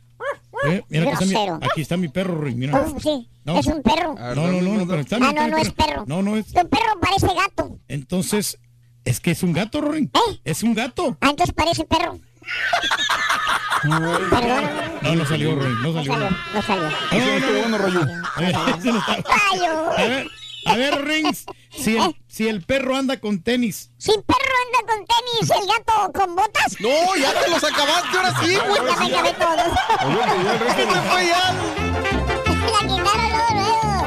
[0.65, 2.79] Eh, mira que está mi- aquí está mi perro Rito, mira.
[2.79, 3.57] Oh, sí, No.
[3.59, 4.15] es un perro.
[4.15, 6.03] No, no, no, no, pero está mi- Ah, no, mi no es perro.
[6.07, 6.47] No, no es.
[6.47, 7.77] Tu perro parece gato.
[7.87, 8.59] Entonces,
[9.05, 10.11] es que es un gato, Rorín.
[10.13, 10.39] ¿Eh?
[10.45, 11.17] Es un gato.
[11.21, 12.19] Ah, entonces parece perro.
[13.83, 16.13] No, no salió, Rorín, no no salió.
[16.13, 16.83] salió, no salió.
[16.83, 18.01] No, no, bueno, Rayo.
[18.77, 19.91] Ese no está- ¡Rayo!
[19.97, 20.27] A ver,
[20.65, 23.91] a ver, Rings, si el, si el perro anda con tenis.
[23.97, 26.79] Si el perro anda con tenis, el gato con botas.
[26.79, 28.75] No, ya te los acabaste, ahora sí, güey.
[28.75, 29.71] Ya me acabé todos.
[30.75, 31.53] ¿Qué te fue ya?
[32.71, 34.05] La quitaron luego, luego.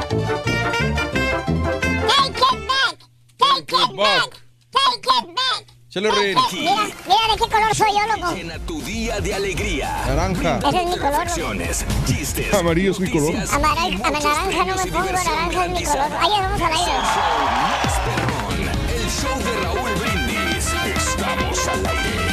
[2.07, 2.97] Take it back.
[3.37, 4.29] Take it back.
[4.71, 5.76] Take it back.
[5.97, 6.37] Chale, Rin.
[6.51, 8.35] Mira, mira de qué color soy yo, loco.
[8.35, 10.03] Llena tu día de alegría.
[10.05, 10.59] Naranja.
[10.59, 11.53] Ese es mi color, loco.
[12.05, 13.33] Chistes, Amarillo es mi color.
[13.33, 13.61] noticias A, y
[13.97, 16.11] naranja, no me y pongo, naranja es mi color.
[16.19, 16.91] Ahí vamos al aire.
[18.95, 20.67] El show de Raúl Brindis.
[20.95, 22.27] Estamos al aire.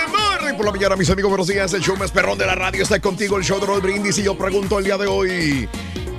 [0.00, 1.28] Good morning por la mañana, mis amigos.
[1.28, 1.74] Buenos días.
[1.74, 4.16] El show más perrón de la radio está contigo, el show de Roll Brindis.
[4.16, 5.68] Y yo pregunto el día de hoy: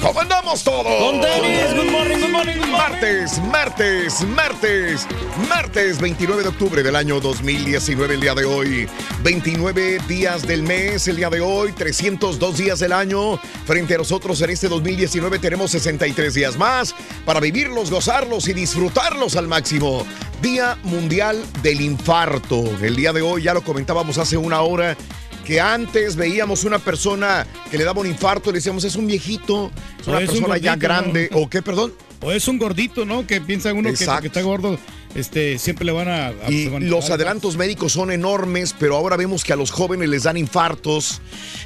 [0.04, 0.86] ¿Cómo andamos todos?
[0.86, 2.72] Con tenis, good morning, good morning, good morning.
[2.74, 5.08] Martes, martes, martes,
[5.48, 8.90] martes 29 de octubre del año 2019, el día de hoy.
[9.24, 13.38] 29 días del mes, el día de hoy, 302 días del año.
[13.66, 19.38] Frente a nosotros en este 2019 tenemos 63 días más para vivirlos, gozarlos y disfrutarlos
[19.38, 20.06] al máximo.
[20.42, 22.66] Día Mundial del Infarto.
[22.82, 24.98] El día de hoy, ya lo comentábamos hace una hora,
[25.46, 29.08] que antes veíamos una persona que le daba un infarto y le decíamos, es un
[29.08, 31.40] viejito, es una es un persona ya grande, ¿no?
[31.40, 31.94] o qué, perdón.
[32.22, 33.28] O es un gordito, ¿no?
[33.28, 34.80] Que piensa uno que está gordo,
[35.14, 36.28] este, siempre le van a...
[36.28, 40.08] a- Y a- los adelantos médicos son enormes, pero ahora vemos que a los jóvenes
[40.08, 41.20] les dan infartos,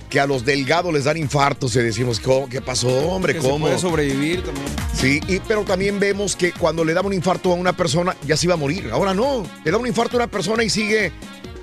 [0.10, 2.50] que a los delgados les dan infartos y decimos, ¿cómo?
[2.50, 3.36] ¿qué pasó, hombre?
[3.36, 3.66] Que se ¿Cómo?
[3.68, 4.66] puede sobrevivir también.
[5.00, 8.36] Sí, y, pero también vemos que cuando le da un infarto a una persona ya
[8.36, 8.90] se iba a morir.
[8.92, 11.12] Ahora no, le da un infarto a una persona y sigue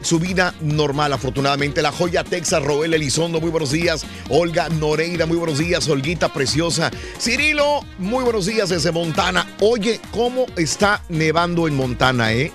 [0.04, 1.82] su vida normal, afortunadamente.
[1.82, 4.06] La joya Texas, Roel Elizondo, muy buenos días.
[4.28, 5.88] Olga Noreira, muy buenos días.
[5.88, 6.90] Olguita Preciosa.
[7.18, 9.46] Cirilo, muy buenos días desde Montana.
[9.60, 12.52] Oye, ¿cómo está nevando en Montana, eh?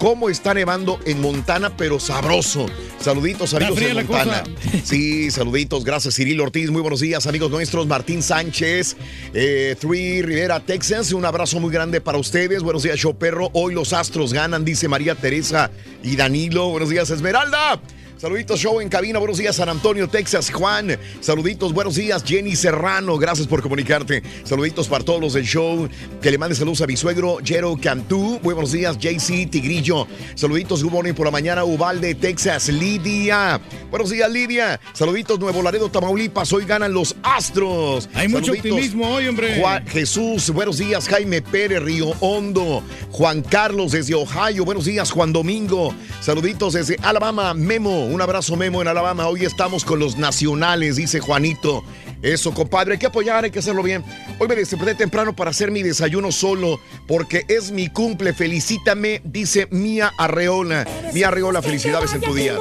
[0.00, 2.66] Cómo está nevando en Montana, pero sabroso.
[2.98, 4.42] Saluditos, amigos de Montana.
[4.42, 4.80] cosa.
[4.84, 5.84] Sí, saluditos.
[5.84, 6.70] Gracias, Cirilo Ortiz.
[6.70, 7.86] Muy buenos días, amigos nuestros.
[7.86, 8.96] Martín Sánchez,
[9.34, 11.12] eh, Three Rivera, Texas.
[11.12, 12.62] Un abrazo muy grande para ustedes.
[12.62, 13.50] Buenos días, show perro.
[13.52, 15.70] Hoy los astros ganan, dice María Teresa
[16.02, 16.70] y Danilo.
[16.70, 17.80] Buenos días, Esmeralda.
[18.20, 19.18] Saluditos, show en cabina.
[19.18, 20.50] Buenos días, San Antonio, Texas.
[20.50, 21.72] Juan, saluditos.
[21.72, 23.16] Buenos días, Jenny Serrano.
[23.16, 24.22] Gracias por comunicarte.
[24.44, 25.88] Saluditos para todos los del show.
[26.20, 28.38] Que le mande saludos a mi suegro, Jero Cantú.
[28.42, 30.06] Muy buenos días, JC Tigrillo.
[30.34, 32.68] Saluditos, good morning por la mañana, Uvalde, Texas.
[32.68, 33.58] Lidia.
[33.90, 34.78] Buenos días, Lidia.
[34.92, 36.52] Saluditos, Nuevo Laredo, Tamaulipas.
[36.52, 38.10] Hoy ganan los Astros.
[38.12, 39.58] Hay mucho optimismo hoy, hombre.
[39.58, 45.32] Juan Jesús, buenos días, Jaime Pérez, Río Hondo, Juan Carlos desde Ohio, buenos días, Juan
[45.32, 50.96] Domingo, saluditos desde Alabama, Memo, un abrazo Memo en Alabama, hoy estamos con los nacionales,
[50.96, 51.84] dice Juanito.
[52.22, 54.04] Eso, compadre, hay que apoyar, hay que hacerlo bien.
[54.38, 59.68] Hoy me desperté temprano para hacer mi desayuno solo, porque es mi cumple, felicítame, dice
[59.70, 60.86] Mía Arreola.
[61.14, 62.54] Mía Arreola, felicidades en tu día.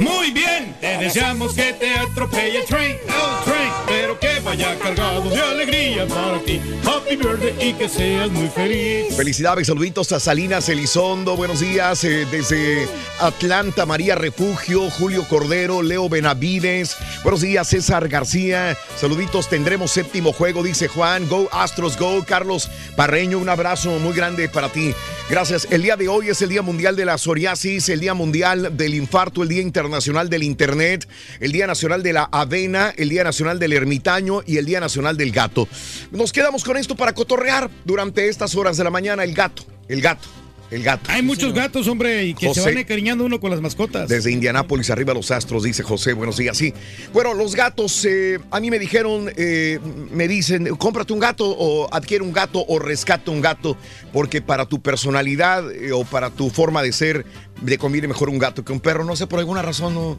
[0.00, 3.72] Muy bien, te deseamos que te atropelle el train, el train,
[4.20, 6.34] que vaya cargado de alegría para.
[6.34, 9.16] Happy birthday y que seas muy feliz.
[9.16, 12.86] Felicidades, saluditos a Salinas Elizondo, buenos días eh, desde
[13.20, 20.62] Atlanta, María Refugio, Julio Cordero, Leo Benavides, buenos días César García, saluditos, tendremos séptimo juego,
[20.62, 24.94] dice Juan, Go Astros, Go, Carlos Parreño, un abrazo muy grande para ti.
[25.30, 28.76] Gracias, el día de hoy es el Día Mundial de la Psoriasis, el Día Mundial
[28.76, 31.08] del Infarto, el Día Internacional del Internet,
[31.40, 34.03] el Día Nacional de la Avena, el Día Nacional del Ermitaño
[34.46, 35.66] y el Día Nacional del Gato.
[36.10, 40.02] Nos quedamos con esto para cotorrear durante estas horas de la mañana, el gato, el
[40.02, 40.28] gato.
[40.70, 41.10] El gato.
[41.10, 42.62] Hay muchos gatos, hombre, y que José.
[42.62, 44.08] se van encariñando uno con las mascotas.
[44.08, 46.14] Desde Indianápolis, arriba los astros, dice José.
[46.14, 46.74] Buenos días, sí.
[47.12, 49.78] Bueno, los gatos, eh, a mí me dijeron, eh,
[50.10, 53.76] me dicen, cómprate un gato o adquiere un gato o rescata un gato,
[54.12, 57.24] porque para tu personalidad eh, o para tu forma de ser,
[57.64, 59.04] le conviene mejor un gato que un perro.
[59.04, 60.18] No sé, por alguna razón no.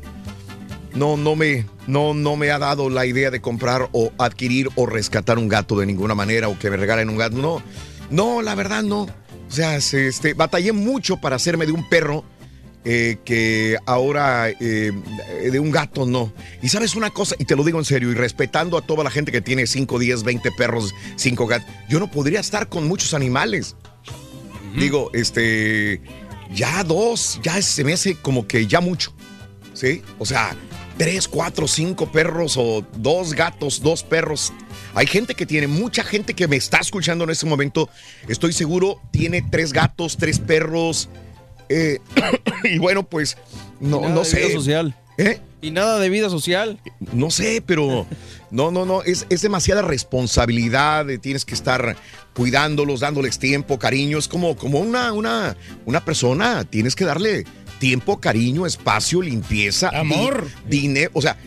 [0.95, 4.85] No, no me, no, no me ha dado la idea de comprar o adquirir o
[4.85, 7.35] rescatar un gato de ninguna manera o que me regalen un gato.
[7.37, 7.61] No,
[8.09, 9.01] no, la verdad no.
[9.01, 9.09] O
[9.51, 12.23] sea, se- este, batallé mucho para hacerme de un perro
[12.85, 14.91] eh, que ahora eh,
[15.51, 16.31] de un gato no.
[16.61, 19.09] Y sabes una cosa, y te lo digo en serio, y respetando a toda la
[19.11, 23.13] gente que tiene 5, 10, 20 perros, 5 gatos, yo no podría estar con muchos
[23.13, 23.75] animales.
[24.77, 26.01] Digo, este,
[26.53, 29.13] ya dos, ya se me hace como que ya mucho.
[29.73, 30.01] ¿Sí?
[30.19, 30.55] O sea,
[30.97, 34.53] tres, cuatro, cinco perros o dos gatos, dos perros.
[34.93, 37.89] Hay gente que tiene, mucha gente que me está escuchando en este momento,
[38.27, 41.09] estoy seguro, tiene tres gatos, tres perros.
[41.69, 41.99] eh,
[42.63, 43.37] y bueno, pues,
[43.79, 44.53] no, nada no de vida sé.
[44.53, 44.95] social.
[45.17, 45.39] ¿Eh?
[45.61, 46.79] Y nada de vida social.
[47.13, 48.05] No sé, pero
[48.51, 51.95] no, no, no, es, es demasiada responsabilidad, eh, tienes que estar
[52.35, 55.55] cuidándolos, dándoles tiempo, cariño, es como, como una, una,
[55.85, 57.45] una persona, tienes que darle
[57.79, 60.47] tiempo, cariño, espacio, limpieza, di- Amor.
[60.67, 61.37] dinero, o sea,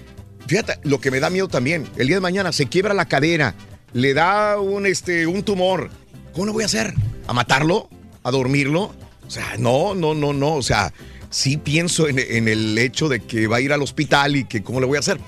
[0.47, 3.55] fíjate, lo que me da miedo también, el día de mañana se quiebra la cadera,
[3.93, 5.91] le da un, este, un tumor,
[6.33, 6.95] ¿cómo lo voy a hacer?
[7.27, 7.89] ¿A matarlo?
[8.23, 8.95] ¿A dormirlo?
[9.27, 10.93] O sea, no, no, no, no, o sea,
[11.31, 14.63] sí pienso en, en el hecho de que va a ir al hospital y que
[14.63, 15.19] cómo le voy a hacer.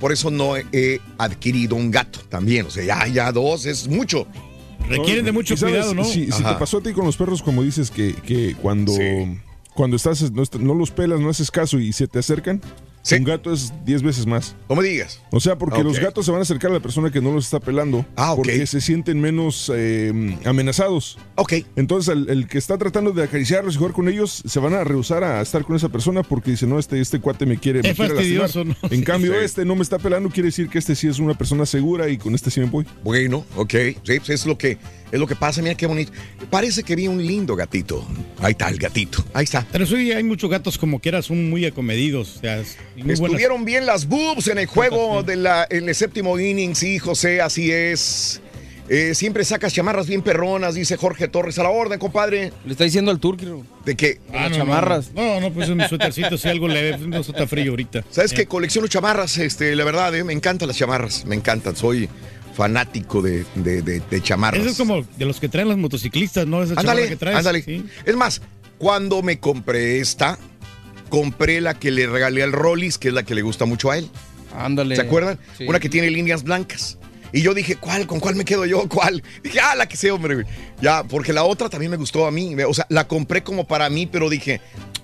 [0.00, 4.26] Por eso no he adquirido un gato también, o sea, ya, ya dos es mucho.
[4.88, 6.04] Requieren de mucho cuidado, ¿no?
[6.04, 8.92] Si, si te pasó a ti con los perros, como dices, que, que cuando,
[9.80, 12.60] cuando estás, no, los pelas, no haces caso y se te acercan,
[13.12, 14.54] un gato es 10 veces más.
[14.68, 15.22] No me digas.
[15.30, 15.84] O sea, porque Ok.
[15.84, 18.04] los gatos se van a acercar a la persona que no los está pelando.
[18.14, 18.34] Ah.
[18.36, 21.16] Porque se sienten menos eh, amenazados.
[21.36, 21.54] Ok.
[21.76, 24.84] Entonces, el, el que está tratando de acariciarlos y jugar con ellos, se van a
[24.84, 27.88] rehusar a estar con esa persona porque dice, no, este, este cuate me quiere, me
[27.88, 28.90] Es quiere fastidioso, lastimar".
[28.92, 28.94] ¿no?
[28.98, 29.38] En cambio, Sí.
[29.46, 32.18] este no me está pelando, quiere decir que este sí es una persona segura y
[32.18, 32.84] con este sí me voy.
[33.02, 33.72] Bueno, ok,
[34.04, 34.76] sí, pues es lo que
[35.12, 36.12] es lo que pasa, mira qué bonito.
[36.50, 38.06] Parece que vi un lindo gatito.
[38.40, 39.66] Ahí está el gatito, ahí está.
[39.72, 42.36] Pero sí, hay muchos gatos como quiera, son muy acomedidos.
[42.36, 42.62] O sea,
[42.96, 43.20] buenas.
[43.20, 47.40] Estuvieron bien las boobs en el juego de la, en el séptimo inning, sí, José,
[47.40, 48.40] así es.
[48.92, 51.56] Eh, siempre sacas chamarras bien perronas, dice Jorge Torres.
[51.60, 52.52] A la orden, compadre.
[52.66, 53.64] Le está diciendo al turco.
[53.84, 54.18] ¿De qué?
[54.30, 55.12] Ah, Las no, chamarras.
[55.14, 58.04] No, no, no, pues un suétercito, si algo leve, no está frío ahorita.
[58.10, 58.46] ¿Sabes Eh, qué?
[58.46, 61.76] Colecciono chamarras, este, la verdad, eh, me encantan las chamarras, me encantan.
[61.76, 62.08] Soy
[62.60, 64.60] fanático de, de, de- de chamarras.
[64.60, 66.62] Eso es como de los que traen los motociclistas, ¿no?
[66.62, 67.38] Esa Ándale, que traes.
[67.38, 67.62] ándale.
[67.62, 67.86] sí.
[68.04, 68.42] Es más,
[68.76, 70.38] cuando me compré esta,
[71.08, 73.96] compré la que le regalé al Rollis, que es la que le gusta mucho a
[73.96, 74.10] él.
[74.54, 74.94] Ándale.
[74.94, 75.38] ¿Se acuerdan?
[75.56, 75.64] Sí.
[75.66, 76.98] Una que tiene líneas blancas.
[77.32, 78.06] Y yo dije, ¿cuál?
[78.06, 78.86] ¿Con cuál me quedo yo?
[78.90, 79.22] ¿Cuál?
[79.42, 80.34] Dije, ah, la que sea, hombre.
[80.34, 80.46] güey.
[80.82, 82.54] Ya, porque la otra también me gustó a mí.
[82.68, 84.60] O sea, la compré como para mí, pero dije,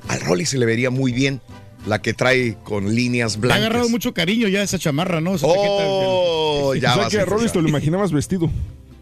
[0.09, 1.41] al Rollis se le vería muy bien
[1.87, 3.65] la que trae con líneas Le ha blancas.
[3.67, 5.37] agarrado mucho cariño ya esa chamarra, ¿no?
[5.37, 6.87] Esa Oh, chaqueta.
[6.87, 8.51] ya o sea vas que a Rollis te lo imaginabas vestido.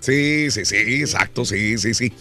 [0.00, 2.12] Sí, sí, sí, exacto, sí, sí, sí.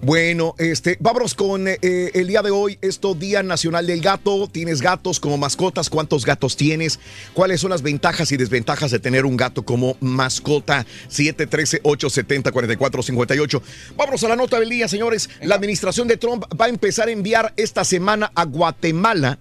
[0.00, 4.48] Bueno, este, vámonos con eh, eh, el día de hoy, esto Día Nacional del Gato.
[4.50, 5.90] ¿Tienes gatos como mascotas?
[5.90, 7.00] ¿Cuántos gatos tienes?
[7.34, 10.86] ¿Cuáles son las ventajas y desventajas de tener un gato como mascota?
[11.10, 13.60] 713-870-4458.
[13.96, 15.28] Vámonos a la nota del día, señores.
[15.42, 19.38] La administración de Trump va a empezar a enviar esta semana a Guatemala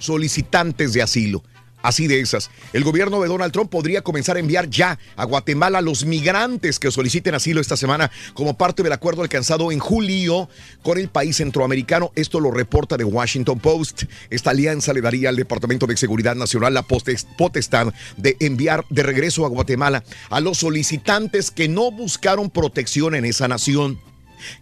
[0.00, 1.44] solicitantes de asilo.
[1.82, 2.50] Así de esas.
[2.72, 6.78] El gobierno de Donald Trump podría comenzar a enviar ya a Guatemala a los migrantes
[6.78, 10.48] que soliciten asilo esta semana como parte del acuerdo alcanzado en julio
[10.82, 12.12] con el país centroamericano.
[12.16, 14.04] Esto lo reporta The Washington Post.
[14.28, 19.46] Esta alianza le daría al Departamento de Seguridad Nacional la potestad de enviar de regreso
[19.46, 23.98] a Guatemala a los solicitantes que no buscaron protección en esa nación,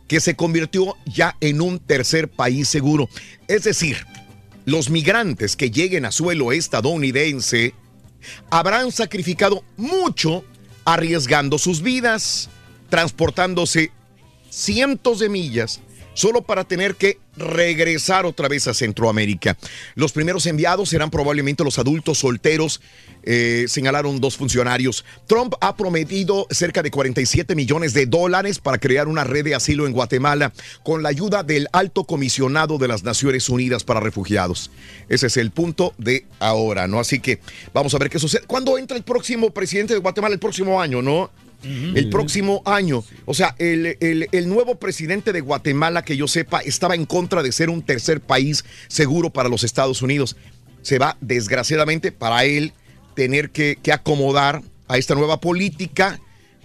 [0.07, 3.09] que se convirtió ya en un tercer país seguro.
[3.49, 4.07] Es decir,
[4.69, 7.73] los migrantes que lleguen a suelo estadounidense
[8.51, 10.45] habrán sacrificado mucho
[10.85, 12.51] arriesgando sus vidas,
[12.91, 13.93] transportándose
[14.51, 15.81] cientos de millas
[16.13, 19.57] solo para tener que regresar otra vez a Centroamérica.
[19.95, 22.81] Los primeros enviados serán probablemente los adultos solteros,
[23.23, 25.05] eh, señalaron dos funcionarios.
[25.27, 29.87] Trump ha prometido cerca de 47 millones de dólares para crear una red de asilo
[29.87, 34.71] en Guatemala con la ayuda del alto comisionado de las Naciones Unidas para Refugiados.
[35.09, 37.01] Ese es el punto de ahora, ¿no?
[37.01, 37.41] Así que
[37.75, 38.43] vamos a ver qué sucede.
[38.47, 40.35] ¿Cuándo entra el próximo presidente de Guatemala?
[40.35, 41.31] El próximo año, ¿no?
[41.61, 43.03] El próximo año.
[43.27, 47.28] O sea, el, el- el nuevo presidente de Guatemala, que yo sepa, estaba en contra
[47.43, 50.37] de ser un tercer país seguro para los Estados Unidos.
[50.83, 52.73] Se va, desgraciadamente, para él
[53.15, 56.21] tener que, que acomodar a esta nueva política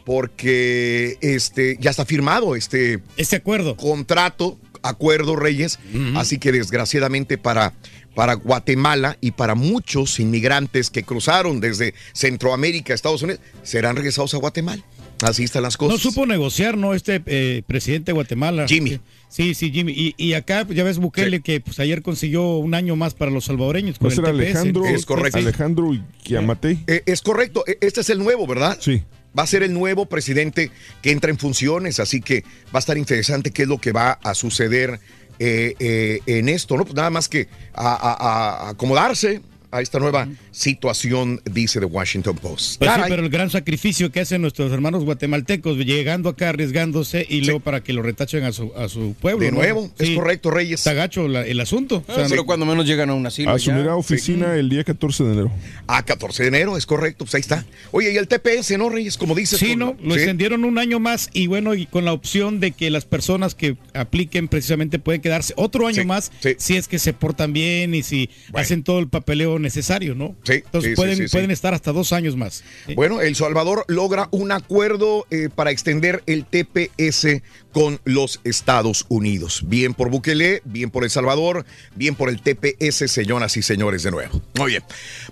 [0.06, 3.76] porque este, ya está firmado este, este acuerdo.
[3.78, 5.80] Contrato, acuerdo, Reyes.
[6.16, 7.74] Así que desgraciadamente para,
[8.16, 14.34] para Guatemala y para muchos inmigrantes que cruzaron desde Centroamérica a Estados Unidos, serán regresados
[14.34, 14.84] a Guatemala.
[15.24, 16.02] Así están las No cosas.
[16.02, 16.94] supo negociar, ¿no?
[16.94, 18.68] Este eh, presidente de Guatemala.
[18.68, 19.00] Jimmy.
[19.30, 19.94] Sí, sí, Jimmy.
[19.94, 23.32] Y, y acá pues, ya ves Bukele que pues ayer consiguió un año más para
[23.32, 24.26] los salvadoreños con ¿No el.
[24.42, 25.38] Alejandro, Es correcto.
[25.40, 25.92] Alejandro
[26.24, 26.78] Kiamate?
[26.88, 28.78] Eh, es correcto, E- este es el nuevo, ¿verdad?
[28.80, 29.04] Sí.
[29.38, 30.70] Va a ser el nuevo presidente
[31.02, 34.12] que entra en funciones, así que va a estar interesante qué es lo que va
[34.24, 35.00] a suceder
[35.40, 36.84] eh, eh, en esto, ¿no?
[36.84, 39.42] Pues nada más que a- a- a acomodarse
[39.74, 42.78] a esta nueva situación, dice The Washington Post.
[42.80, 47.42] Pues sí, pero el gran sacrificio que hacen nuestros hermanos guatemaltecos, llegando acá, arriesgándose y
[47.42, 49.40] luego para que lo retachen a su, a su pueblo.
[49.44, 49.58] De ¿no?
[49.58, 50.16] nuevo, es Sí.
[50.16, 50.80] correcto, Reyes.
[50.80, 52.04] Está gacho la- el asunto.
[52.08, 53.52] Ah, pero cuando menos llegan a un asilo.
[53.52, 53.96] Asumirá ya.
[53.96, 55.52] oficina el día 14 de enero.
[55.88, 57.66] Ah, 14 de enero, es correcto, pues ahí está.
[57.92, 59.18] Oye, y el TPS, ¿no, Reyes?
[59.18, 59.60] Como dices.
[59.60, 60.20] Sí, con- no, lo sí.
[60.22, 63.76] extendieron un año más y bueno, y con la opción de que las personas que
[63.94, 68.30] apliquen precisamente pueden quedarse otro año más si es que se portan bien y si
[68.54, 70.36] hacen todo el papeleo necesario, ¿no?
[70.44, 71.32] Sí, Entonces sí, pueden, sí, sí.
[71.32, 72.64] pueden estar hasta dos años más.
[72.96, 79.64] Bueno, El Salvador logra un acuerdo eh, para extender el TPS con los Estados Unidos.
[79.66, 84.12] Bien por Bukele, bien por El Salvador, bien por el TPS, señoras y señores, de
[84.12, 84.42] nuevo.
[84.60, 84.84] Muy bien.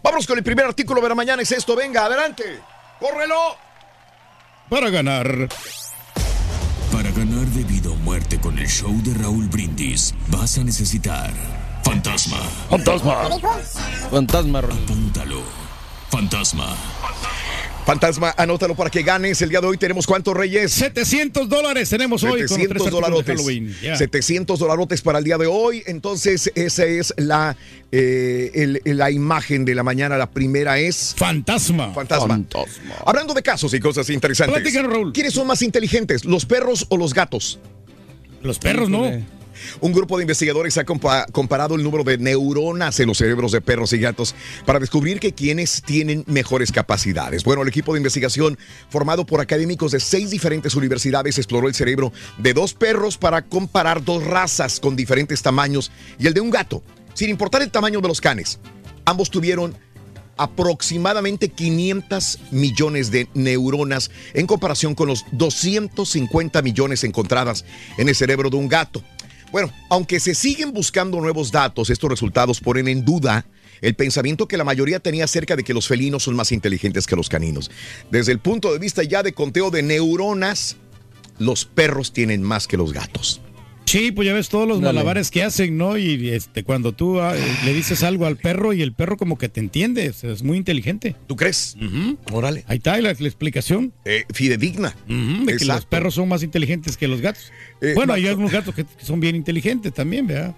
[0.02, 1.42] Vámonos con el primer artículo de la mañana.
[1.42, 1.76] Es esto.
[1.76, 2.44] Venga, adelante.
[3.00, 3.56] ¡Córrelo!
[4.70, 5.50] Para ganar.
[6.92, 11.61] Para ganar de vida o muerte con el show de Raúl Brindis, vas a necesitar
[11.84, 12.38] fantasma.
[12.70, 13.30] Fantasma.
[14.10, 14.60] Fantasma.
[14.60, 15.42] Apúntalo.
[16.10, 16.76] Fantasma.
[17.86, 19.42] Fantasma, anótalo para que ganes.
[19.42, 20.72] El día de hoy tenemos cuántos reyes?
[20.72, 23.36] 700 dólares tenemos hoy con los tres 700 artículos de dolarotes.
[23.38, 23.76] Halloween.
[23.82, 23.96] Ya.
[23.96, 25.82] 700 dolarotes para el día de hoy.
[25.88, 27.58] Entonces, esa es la,
[27.92, 28.52] eh,
[28.86, 30.16] el- la imagen de la mañana.
[30.18, 31.16] La primera es.
[31.18, 31.92] Fantasma.
[31.94, 32.46] Fantasma.
[33.04, 34.74] Hablando de casos y cosas interesantes.
[34.84, 35.12] Raúl.
[35.12, 37.58] ¿Quiénes son más inteligentes, los perros o los gatos?
[38.44, 39.12] Los perros, ¿no?
[39.80, 43.62] Un grupo de investigadores ha compa- comparado el número de neuronas en los cerebros de
[43.62, 47.44] perros y gatos para descubrir que quienes tienen mejores capacidades.
[47.44, 48.58] Bueno, el equipo de investigación
[48.90, 54.04] formado por académicos de seis diferentes universidades exploró el cerebro de dos perros para comparar
[54.04, 58.08] dos razas con diferentes tamaños y el de un gato, sin importar el tamaño de
[58.08, 58.60] los canes.
[59.06, 59.76] Ambos tuvieron
[60.38, 67.64] aproximadamente 500 millones de neuronas en comparación con los 250 millones encontradas
[67.98, 69.04] en el cerebro de un gato.
[69.52, 73.46] Bueno, aunque se siguen buscando nuevos datos, estos resultados ponen en duda
[73.82, 77.16] el pensamiento que la mayoría tenía acerca de que los felinos son más inteligentes que
[77.16, 77.72] los caninos.
[78.12, 80.78] Desde el punto de vista ya de conteo de neuronas,
[81.40, 83.42] los perros tienen más que los gatos.
[83.92, 84.94] Sí, pues ya ves todos los Dale.
[84.94, 85.98] malabares que hacen, ¿no?
[85.98, 89.38] Y este, cuando tú ah, eh, le dices algo al perro y el perro como
[89.38, 91.18] que te entiende, o sea, es muy inteligente.
[91.28, 91.76] ¿Tú crees?
[92.32, 92.64] Órale.
[92.68, 93.92] Ahí está la, la explicación.
[94.06, 94.96] Eh, fidedigna.
[95.10, 97.52] Ujú, de que los perros son más inteligentes que los gatos.
[97.82, 100.56] Eh, bueno, hay algunos gatos que, que son bien inteligentes también, ¿verdad?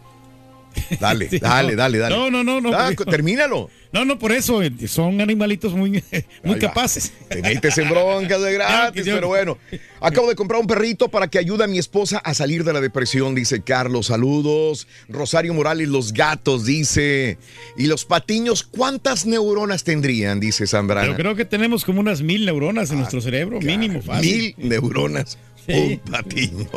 [0.99, 2.15] Dale, Sí, dale, dale, dale.
[2.15, 2.73] No, no, no, no.
[2.73, 3.69] Ah, termínalo.
[3.91, 4.63] No, no, por eso.
[4.63, 6.03] eh, Son animalitos muy,
[6.43, 7.11] muy capaces.
[7.30, 9.57] Te metes en broncas de gratis, pero bueno.
[10.01, 12.82] Acabo de comprar un perrito para que ayude a mi esposa a salir de la
[12.82, 14.07] depresión, dice Carlos.
[14.07, 14.88] Saludos.
[15.09, 17.38] Rosario Morales, los gatos, dice.
[17.78, 20.39] Y los patiños, ¿cuántas neuronas tendrían?
[20.39, 21.05] Dice Zambrana.
[21.07, 24.55] Pero creo que tenemos como unas mil neuronas en nuestro cerebro, mínimo, fácil.
[24.57, 25.38] Mil neuronas.
[25.67, 26.67] Un patiño.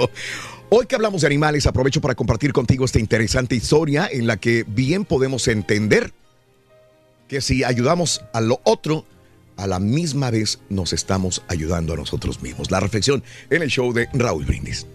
[0.69, 4.65] Hoy que hablamos de animales, aprovecho para compartir contigo esta interesante historia en la que
[4.67, 6.13] bien podemos entender
[7.29, 9.05] que si ayudamos a lo otro,
[9.57, 12.73] a la misma vez nos estamos ayudando a nosotros mismos.
[12.73, 14.89] La reflexión en el show de Raúl Brindis.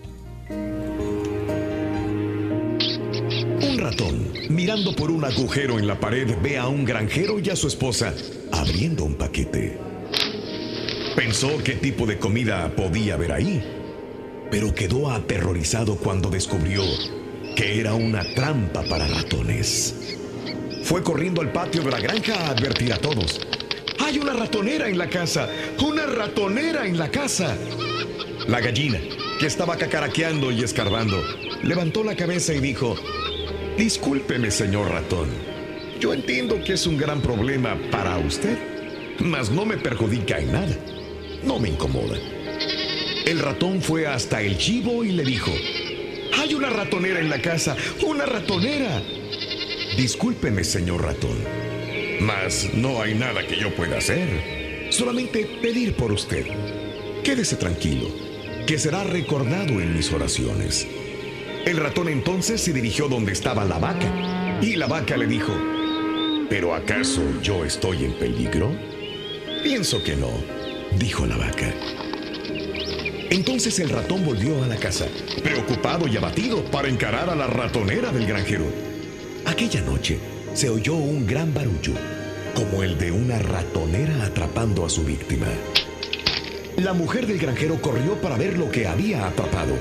[3.62, 7.56] Un ratón, mirando por un agujero en la pared, ve a un granjero y a
[7.56, 8.14] su esposa
[8.52, 9.78] abriendo un paquete.
[11.16, 13.81] Pensó qué tipo de comida podía haber ahí,
[14.52, 16.84] pero quedó aterrorizado cuando descubrió
[17.56, 20.18] que era una trampa para ratones.
[20.84, 23.40] Fue corriendo al patio de la granja a advertir a todos.
[24.00, 25.48] ¡Hay una ratonera en la casa!
[25.82, 27.56] ¡Una ratonera en la casa!
[28.48, 29.00] La gallina,
[29.40, 31.22] que estaba cacaraqueando y escarbando,
[31.64, 32.96] levantó la cabeza y dijo,
[33.78, 35.30] Discúlpeme, señor ratón.
[36.00, 38.58] Yo entiendo que es un gran problema para usted,
[39.20, 40.76] mas no me perjudica en nada.
[41.44, 42.18] No me incomoda.
[43.26, 45.52] El ratón fue hasta el chivo y le dijo,
[46.40, 49.02] Hay una ratonera en la casa, una ratonera.
[49.98, 51.38] Discúlpeme, señor ratón,
[52.22, 54.90] mas no hay nada que yo pueda hacer.
[54.90, 56.46] Solamente pedir por usted.
[57.24, 58.08] Quédese tranquilo,
[58.66, 60.88] que será recordado en mis oraciones.
[61.66, 65.54] El ratón entonces se dirigió donde estaba la vaca, y la vaca le dijo,
[66.50, 68.76] ¿pero acaso yo estoy en peligro?
[69.64, 70.32] Pienso que no,
[70.98, 71.74] dijo la vaca.
[73.32, 75.06] Entonces el ratón volvió a la casa,
[75.42, 78.66] preocupado y abatido para encarar a la ratonera del granjero.
[79.46, 80.20] Aquella noche
[80.54, 81.94] se oyó un gran barullo,
[82.54, 85.48] como el de una ratonera atrapando a su víctima.
[86.76, 89.78] La mujer del granjero corrió para ver lo que había atrapado.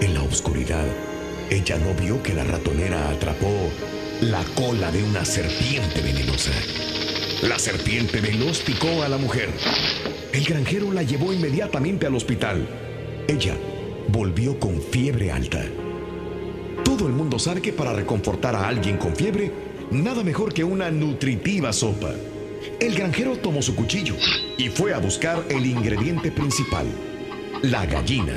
[0.00, 0.86] En la oscuridad,
[1.50, 3.70] ella no vio que la ratonera atrapó
[4.22, 6.52] la cola de una serpiente venenosa.
[7.42, 9.50] La serpiente veloz picó a la mujer.
[10.34, 12.66] El granjero la llevó inmediatamente al hospital.
[13.28, 13.54] Ella
[14.08, 15.64] volvió con fiebre alta.
[16.84, 19.52] Todo el mundo sabe que para reconfortar a alguien con fiebre,
[19.92, 22.10] nada mejor que una nutritiva sopa.
[22.80, 24.16] El granjero tomó su cuchillo
[24.58, 26.86] y fue a buscar el ingrediente principal,
[27.62, 28.36] la gallina.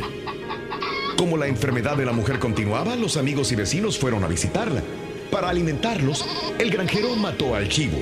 [1.17, 4.83] Como la enfermedad de la mujer continuaba, los amigos y vecinos fueron a visitarla.
[5.31, 6.27] Para alimentarlos,
[6.59, 7.97] el granjero mató al chivo.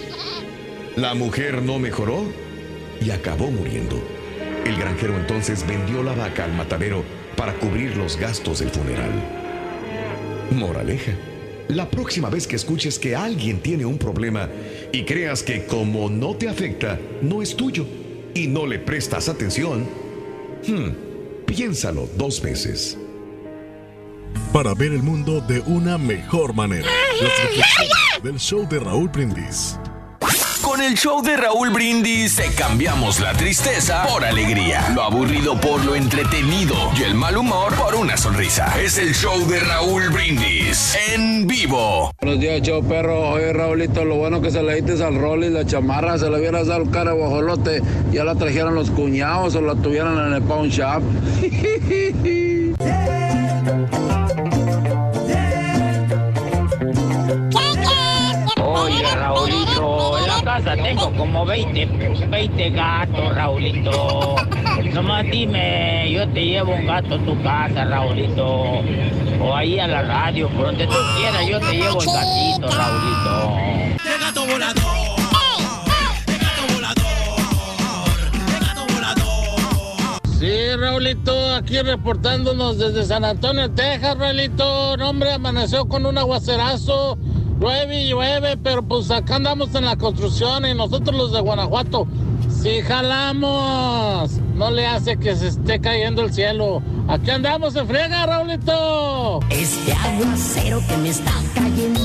[0.98, 2.26] La mujer no mejoró
[3.02, 4.02] y acabó muriendo.
[4.66, 7.04] El granjero entonces vendió la vaca al matadero
[7.36, 9.12] para cubrir los gastos del funeral.
[10.52, 11.14] Moraleja.
[11.68, 14.50] La próxima vez que escuches que alguien tiene un problema
[14.92, 17.86] y creas que como no te afecta, no es tuyo
[18.36, 19.88] y no le prestas atención,
[20.68, 22.98] hmm, piénsalo dos veces.
[24.54, 26.88] Para ver el mundo de una mejor manera.
[27.22, 29.80] Las del show de Raúl Brindis.
[30.76, 35.82] Con el show de Raúl Brindis te cambiamos la tristeza por alegría, lo aburrido por
[35.86, 38.78] lo entretenido y el mal humor por una sonrisa.
[38.78, 42.12] Es el show de Raúl Brindis en vivo.
[42.20, 43.30] Buenos días, chao perro.
[43.30, 46.68] Oye, Raulito, lo bueno que se le dices al Rolly la chamarra, se la hubieras
[46.68, 51.02] dado cara guajolote, ya la trajeran los cuñados o la tuvieran en el pawn shop.
[60.64, 61.86] Tengo como 20,
[62.30, 64.36] 20 gatos, Raulito.
[64.94, 68.82] Nomás dime, yo te llevo un gato a tu casa, Raulito.
[69.42, 74.04] O ahí a la radio, por donde tú quieras, yo te llevo el gatito, Raulito.
[74.04, 75.06] De gato volador.
[80.40, 84.94] Sí, Raulito, aquí reportándonos desde San Antonio, Texas, Raulito.
[84.94, 87.18] Hombre, amaneció con un aguacerazo.
[87.60, 92.08] Llueve y llueve, pero pues acá andamos en la construcción y nosotros los de Guanajuato,
[92.50, 94.32] sí jalamos.
[94.56, 96.82] No le hace que se esté cayendo el cielo.
[97.10, 99.42] Aquí andamos en friega, Raulito.
[99.50, 102.00] Este aguacero que me está cayendo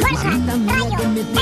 [0.00, 0.96] fuerza, rayo,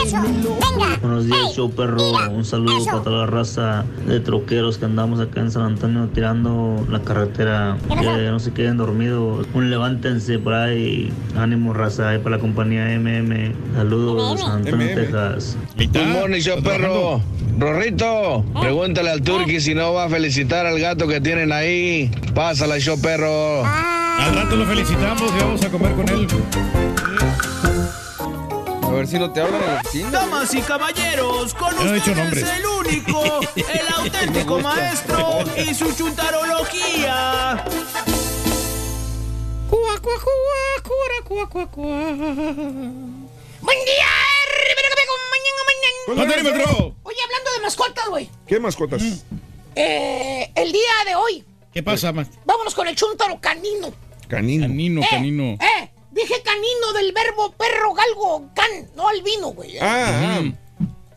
[0.05, 0.99] eso, venga.
[1.01, 2.13] Buenos días, show perro.
[2.31, 6.87] Un saludo para toda la raza de troqueros que andamos acá en San Antonio tirando
[6.91, 7.79] la carretera.
[7.89, 9.47] Que no se queden dormidos.
[9.55, 11.11] Un levántense por ahí.
[11.35, 13.55] Ánimo, raza, ahí para la compañía MM.
[13.75, 15.57] Saludos, San Antonio, Texas.
[15.79, 17.23] Good morning, show perro.
[17.59, 22.11] Rorrito, pregúntale al Turqui si no va a felicitar al gato que tienen ahí.
[22.35, 23.65] Pásala, show perro.
[23.65, 26.27] Al rato lo felicitamos y vamos a comer con él.
[28.83, 30.11] A ver si no te hablan en la oficina.
[30.11, 37.65] Damas y caballeros, con No ustedes el único, el auténtico maestro y su chuntarología.
[39.71, 41.87] Cuá, cuá, cuá, cuá, cuá, cuá.
[41.87, 44.13] Buen día,
[44.67, 44.89] Rivera
[46.17, 46.95] mañana, mañana.
[47.05, 48.29] Oye, hablando de mascotas, güey.
[48.47, 49.03] ¿Qué mascotas?
[49.75, 52.41] Eh, el día de hoy, ¿Qué pasa, maestro?
[52.45, 53.93] vámonos con el chúntaro canino.
[54.29, 54.67] Canino.
[54.67, 55.43] Canino, Eh, canino.
[55.55, 59.77] Eh, dije canino del verbo perro, galgo, can, no albino, güey.
[59.77, 59.81] eh.
[59.83, 60.41] Ah,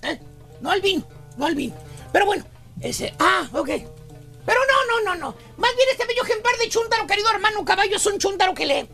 [0.04, 0.20] Eh,
[0.62, 1.06] No albino,
[1.38, 1.76] no albino.
[2.12, 2.46] Pero bueno,
[2.82, 3.14] ese.
[3.20, 3.68] Ah, ok.
[4.46, 5.36] Pero no, no, no, no.
[5.58, 8.88] Más bien este bello ejemplar de chúntaro, querido hermano caballo, es un chúntaro que le.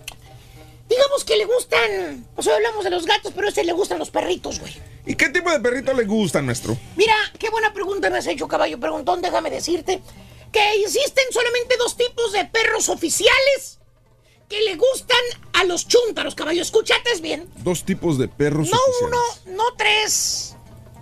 [0.90, 2.26] Digamos que le gustan.
[2.36, 4.74] O sea, hablamos de los gatos, pero a este le gustan los perritos, güey.
[5.06, 6.78] ¿Y qué tipo de perrito le gustan, maestro?
[6.96, 9.22] Mira, qué buena pregunta me has hecho, caballo preguntón.
[9.22, 10.02] Déjame decirte
[10.52, 13.80] que existen solamente dos tipos de perros oficiales
[14.48, 15.18] que le gustan
[15.54, 16.62] a los chúntaros, caballo.
[16.62, 17.50] Escúchate bien.
[17.58, 19.42] Dos tipos de perros No oficiales.
[19.46, 20.56] uno, no tres,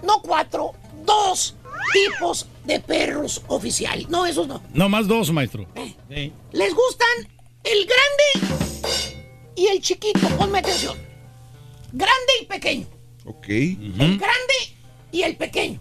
[0.04, 0.74] no cuatro,
[1.04, 1.56] dos
[1.92, 4.08] tipos de perros oficiales.
[4.10, 4.62] No, esos no.
[4.74, 5.66] No, más dos, maestro.
[5.76, 5.96] Eh.
[6.10, 6.34] Sí.
[6.52, 7.28] Les gustan
[7.64, 8.56] el grande
[9.56, 10.20] y el chiquito.
[10.38, 10.98] Ponme atención.
[11.92, 12.88] Grande y pequeño.
[13.30, 13.48] Ok.
[13.48, 14.54] El grande
[15.12, 15.80] y el pequeño.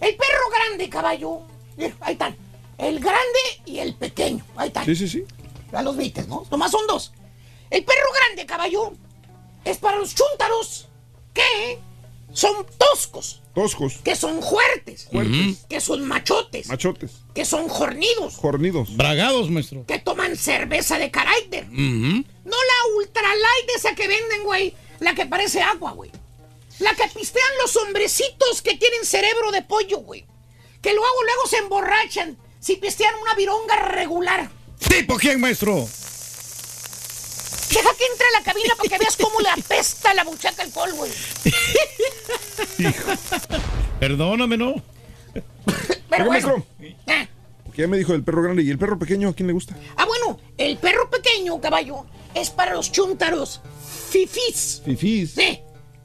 [0.00, 1.40] El perro grande, caballo.
[1.76, 2.36] Mira, ahí están.
[2.78, 4.44] El grande y el pequeño.
[4.56, 4.84] Ahí están.
[4.84, 5.24] Sí, sí, sí.
[5.72, 5.96] Ya los
[6.28, 6.46] ¿no?
[6.50, 7.12] Nomás son dos.
[7.70, 8.92] El perro grande, caballo,
[9.64, 10.88] es para los chúntaros
[11.32, 11.78] que
[12.32, 13.94] son toscos, Toscos.
[14.04, 15.66] que son fuertes, Fuertes.
[15.68, 17.22] que son machotes, Machotes.
[17.34, 18.96] que son jornidos, Jornidos.
[18.96, 19.84] Bragados, maestro.
[19.86, 21.66] que toman cerveza de carácter.
[21.70, 24.74] No la ultralight esa que venden, güey.
[25.00, 26.10] La que parece agua, güey.
[26.78, 30.26] La que pistean los hombrecitos que tienen cerebro de pollo, güey.
[30.82, 34.50] Que luego, luego se emborrachan si pistean una vironga regular.
[34.88, 35.88] ¿Tipo quién, maestro?
[37.70, 40.92] Deja que entre a la cabina para que veas cómo le apesta la buchaca alcohol,
[40.94, 41.12] güey.
[44.00, 44.74] Perdóname, ¿no?
[46.08, 46.30] Pero bueno.
[46.30, 46.66] maestro.
[47.06, 47.26] Ah,
[47.76, 49.76] ya me dijo del perro grande y el perro pequeño, ¿a quién le gusta?
[49.96, 53.60] Ah, bueno, el perro pequeño, caballo, es para los chúntaros
[54.10, 54.82] fifís.
[54.84, 55.32] Fifís.
[55.32, 55.60] Sí.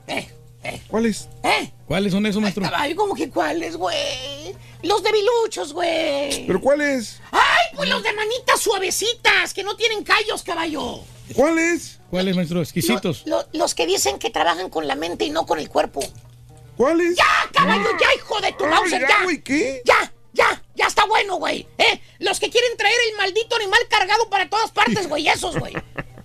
[0.07, 0.28] Eh,
[0.70, 1.28] eh, ¿Cuáles?
[1.43, 1.72] eh.
[1.88, 2.63] ¿Cuáles son esos, maestro?
[2.63, 4.55] Caballo, ¿cómo que cuáles, güey?
[4.84, 6.45] Los debiluchos, güey.
[6.47, 7.20] ¿Pero cuáles?
[7.32, 10.99] ¡Ay, pues los de manitas suavecitas, que no tienen callos, caballo!
[11.34, 11.99] ¿Cuáles?
[12.09, 12.61] ¿Cuáles, maestro?
[12.61, 13.24] Exquisitos.
[13.26, 16.01] Lo- los que dicen que trabajan con la mente y no con el cuerpo.
[16.78, 17.15] ¿Cuáles?
[17.17, 19.24] ¡Ya, caballo, ya, hijo de tu Ay, Mauser, ya, ya!
[19.24, 19.82] güey, ¿qué?
[19.86, 21.67] ¡Ya, ya, ya está bueno, güey!
[21.78, 21.99] ¿Eh?
[22.20, 25.74] Los que quieren traer el maldito animal cargado para todas partes, güey, esos, güey.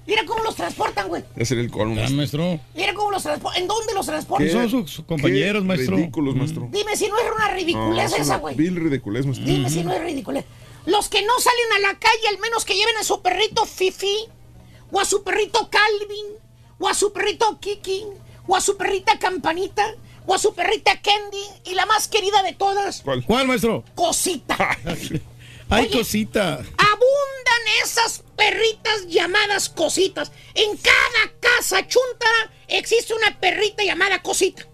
[0.06, 1.24] Mira cómo los transportan, güey.
[1.36, 2.00] Ya será el colmo.
[2.04, 2.60] Ah, maestro.
[2.74, 3.62] Mira cómo los transportan.
[3.62, 4.46] ¿En dónde los transportan?
[4.46, 5.96] ¿Qué son sus, sus compañeros, Qué maestro?
[5.96, 6.68] Ridículos, maestro.
[6.70, 8.54] Dime si no es una ridiculez No, es esa, una güey.
[8.54, 9.46] Vil ridiculez, maestro.
[9.46, 10.44] Dime si no es ridiculez.
[10.86, 14.28] Los que no salen a la calle, al menos que lleven a su perrito Fifi,
[14.90, 16.26] o a su perrito Calvin,
[16.78, 18.04] o a su perrito Kiki,
[18.46, 19.94] o a su perrita Campanita,
[20.26, 23.24] o a su perrita Candy, y la más querida de todas, ¿Cuál?
[23.24, 23.84] ¿Cuál, maestro?
[23.94, 24.76] Cosita.
[25.70, 25.98] Ay, Oye.
[25.98, 26.54] cosita.
[26.54, 30.30] Abundan esas perritas llamadas cositas.
[30.54, 34.66] En cada casa chuntara existe una perrita llamada cosita.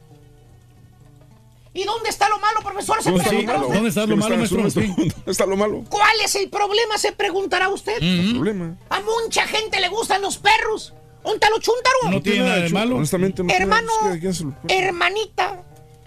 [1.72, 3.00] ¿Y dónde está lo malo, profesor?
[3.02, 3.60] Se ¿Dónde está lo malo?
[3.60, 3.74] usted.
[3.74, 4.62] ¿Dónde está lo malo, maestro?
[4.62, 5.84] ¿Dónde está lo malo?
[5.88, 6.98] ¿Cuál es el problema?
[6.98, 8.02] Se preguntará usted.
[8.02, 8.76] ¿El problema?
[8.88, 10.94] A mucha gente le gustan los perros.
[11.22, 11.96] ¿Onta lo chúntaro?
[12.10, 12.96] No tiene nada de malo.
[12.96, 15.62] Honestamente, no tiene Hermano, nada, es que- ¿quién se lo- hermanita,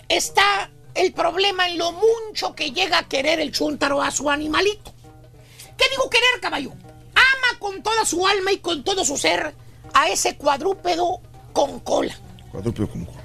[0.09, 4.93] está el problema en lo mucho que llega a querer el chúntaro a su animalito.
[5.77, 6.71] ¿Qué digo querer, caballo?
[6.71, 9.55] Ama con toda su alma y con todo su ser
[9.93, 11.21] a ese cuadrúpedo
[11.51, 12.17] con cola.
[12.51, 13.23] Cuadrúpedo como cola.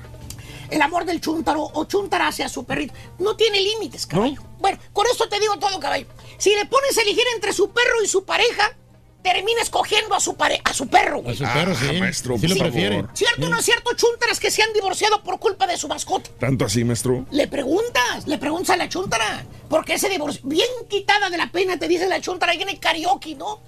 [0.71, 4.43] El amor del chúntaro o chúntara hacia su perrito no tiene límites, caballo.
[4.59, 6.07] Bueno, con esto te digo todo, caballo.
[6.37, 8.77] Si le pones a elegir entre su perro y su pareja,
[9.23, 11.87] termina escogiendo a su, pare a su perro, A su perro, sí.
[11.91, 13.05] Ah, maestro, sí lo prefiere.
[13.15, 16.31] ¿Cierto o no es cierto, chúntaras que se han divorciado por culpa de su mascota?
[16.39, 17.27] ¿Tanto así, maestro?
[17.31, 19.45] Le preguntas, le preguntas a la chuntara.
[19.69, 20.41] ¿Por qué se divorció?
[20.45, 23.61] Bien quitada de la pena, te dice la chuntara ahí en el karaoke, ¿no?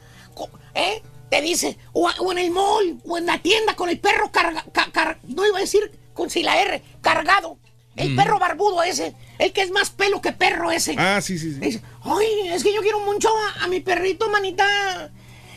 [0.74, 1.02] ¿Eh?
[1.28, 4.90] Te dice, o, en el mall, o en la tienda con el perro carga, ca-
[4.92, 7.58] car- no iba a decir con si la R, cargado.
[7.96, 8.16] El Mm.
[8.16, 10.94] perro barbudo ese, el que es más pelo que perro ese.
[10.96, 11.60] Ah, sí, sí, sí.
[11.60, 13.28] Dice, ay, es que yo quiero mucho
[13.58, 15.10] a, a mi perrito, manita.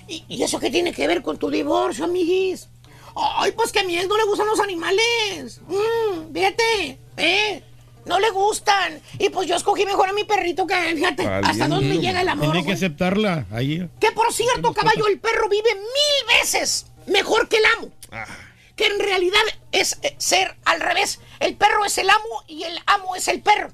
[0.08, 2.70] ¿Y, y eso qué tiene que ver con tu divorcio, amiguis?
[3.16, 5.62] Ay, pues que a mi ex no le gustan los animales.
[5.68, 7.64] Mmm, fíjate, eh.
[8.06, 9.01] No le gustan.
[9.18, 11.26] Y pues yo escogí mejor a mi perrito que a él, fíjate.
[11.26, 12.51] Hasta dónde llega el amor.
[12.51, 13.45] Tiene que aceptarla.
[13.49, 13.88] Ahí.
[13.99, 17.91] Que por cierto, caballo, el perro vive mil veces mejor que el amo.
[18.76, 19.39] Que en realidad
[19.72, 21.22] es eh, ser al revés.
[21.39, 23.72] El perro es el amo y el amo es el perro.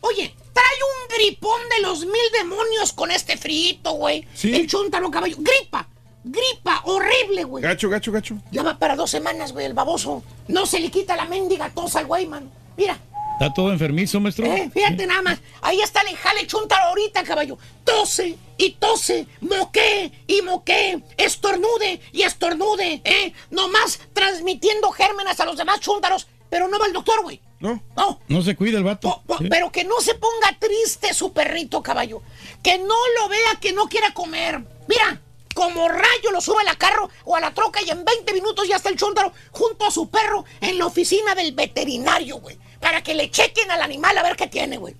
[0.00, 4.26] Oye, trae un gripón de los mil demonios con este frito, güey.
[4.34, 4.54] Sí.
[4.54, 5.36] El chuntaro caballo.
[5.38, 5.88] Gripa.
[6.24, 7.62] Gripa horrible, güey.
[7.64, 8.36] Gacho, gacho, gacho.
[8.50, 10.22] Ya va para dos semanas, güey, el baboso.
[10.48, 12.50] No se le quita la mendiga tos al güey, man.
[12.76, 12.98] Mira,
[13.32, 14.46] Está todo enfermizo, maestro.
[14.46, 15.38] eh, fíjate nada más.
[15.62, 17.58] Ahí está el jale chuntaro ahorita, caballo.
[17.82, 23.32] Tose y tose, moquee y moquee, estornude y estornude, ¿eh?
[23.50, 27.40] Nomás transmitiendo gérmenes a los demás chúntaros, pero no va al doctor, güey.
[27.60, 27.82] No.
[27.96, 28.20] No.
[28.28, 29.22] No se cuida el vato.
[29.26, 29.46] Po- Sí.
[29.48, 32.20] Pero que no se ponga triste su perrito, caballo.
[32.62, 34.62] Que no lo vea que no quiera comer.
[34.86, 35.18] Mira,
[35.54, 38.68] como rayo lo sube a la carro o a la troca y en 20 minutos
[38.68, 42.58] ya está el chúntaro junto a su perro en la oficina del veterinario, güey.
[42.80, 44.94] Para que le chequen al animal a ver qué tiene, güey.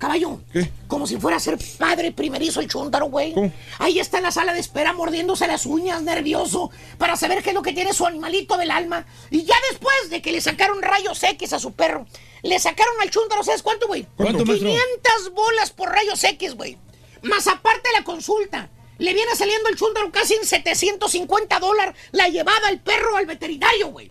[0.00, 0.40] Caballo,
[0.88, 3.34] como si fuera a ser padre primerizo el chúntaro, güey.
[3.78, 7.54] Ahí está en la sala de espera mordiéndose las uñas, nervioso, para saber qué es
[7.54, 9.04] lo que tiene su animalito del alma.
[9.30, 12.06] Y ya después de que le sacaron rayos X a su perro,
[12.42, 14.06] le sacaron al chúntaro, ¿sabes cuánto, güey?
[14.16, 14.70] ¿Cuánto, maestro?
[14.70, 16.78] 500 bolas por rayos X, güey.
[17.20, 18.70] Más aparte la consulta.
[18.96, 23.88] Le viene saliendo el chúntaro casi en 750 dólares la llevada al perro al veterinario,
[23.88, 24.10] güey.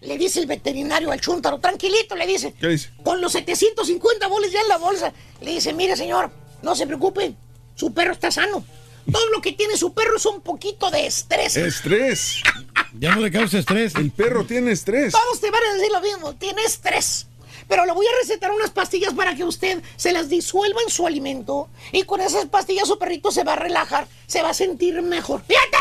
[0.00, 2.54] Le dice el veterinario al chúntaro, tranquilito, le dice.
[2.60, 2.90] ¿Qué dice?
[3.02, 5.12] Con los 750 boles ya en la bolsa.
[5.40, 6.30] Le dice, mire señor,
[6.62, 7.34] no se preocupe,
[7.74, 8.64] su perro está sano.
[9.10, 11.56] Todo lo que tiene su perro es un poquito de estrés.
[11.56, 12.42] Estrés.
[12.98, 13.94] Ya no le causa estrés.
[13.96, 15.12] El perro tiene estrés.
[15.12, 17.26] Todos te van a decir lo mismo, tiene estrés.
[17.68, 21.06] Pero le voy a recetar unas pastillas para que usted se las disuelva en su
[21.06, 21.68] alimento.
[21.92, 25.42] Y con esas pastillas su perrito se va a relajar, se va a sentir mejor.
[25.46, 25.76] ¡Fíjate!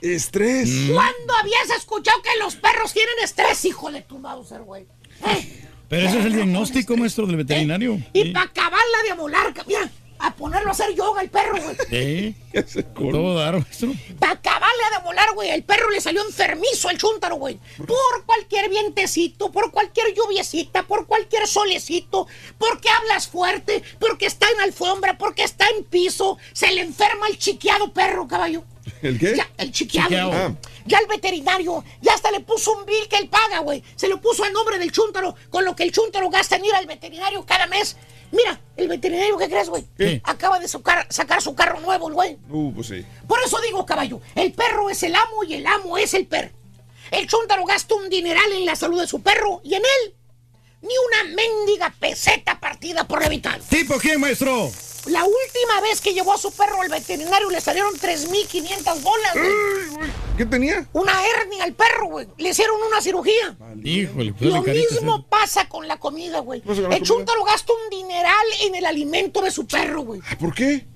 [0.00, 0.70] Estrés.
[0.92, 4.86] ¿Cuándo habías escuchado que los perros tienen estrés, hijo de tu Mauser, güey?
[5.88, 7.98] Pero ese es el diagnóstico, maestro, del veterinario.
[8.12, 11.76] Y para acabarla de amolar, mira, a ponerlo a hacer yoga el perro, güey.
[11.88, 12.34] Sí.
[12.94, 13.92] Todo dar, maestro.
[14.18, 15.50] Para acabarle de volar, güey.
[15.50, 17.58] El perro le salió enfermizo al chúntaro, güey.
[17.78, 22.26] Por cualquier vientecito, por cualquier lluviecita, por cualquier solecito,
[22.58, 26.38] porque hablas fuerte, porque está en alfombra, porque está en piso.
[26.52, 28.64] Se le enferma el chiqueado perro, caballo.
[29.02, 29.36] ¿El qué?
[29.36, 30.08] Ya, el chiqueado.
[30.08, 30.28] Chiqueado.
[30.30, 30.40] güey.
[30.40, 30.54] Ah.
[30.86, 33.82] Ya el veterinario, ya hasta le puso un bill que él paga, güey.
[33.96, 36.74] Se lo puso a nombre del chúntaro, con lo que el chúntaro gasta en ir
[36.74, 37.96] al veterinario cada mes.
[38.30, 39.86] Mira, el veterinario, ¿qué crees, güey?
[40.24, 42.38] Acaba de sacar, sacar su carro nuevo, el güey.
[42.48, 43.04] Uh, pues sí.
[43.26, 46.50] Por eso digo, caballo, el perro es el amo y el amo es el perro.
[47.10, 50.14] El chúntaro gasta un dineral en la salud de su perro y en él
[50.82, 53.60] ni una mendiga peseta partida por evitar.
[53.60, 54.70] ¿Tipo quién, maestro?
[55.06, 60.10] La última vez que llevó a su perro al veterinario le salieron 3.500 bolas, güey.
[60.36, 60.86] ¿Qué tenía?
[60.92, 62.26] Una hernia al perro, güey.
[62.36, 63.56] Le hicieron una cirugía.
[63.82, 66.62] Híjole, pues Lo carita, mismo pasa con la comida, güey.
[66.64, 70.20] la El chúntaro gasta un dineral en el alimento de su perro, güey.
[70.38, 70.86] ¿Por qué?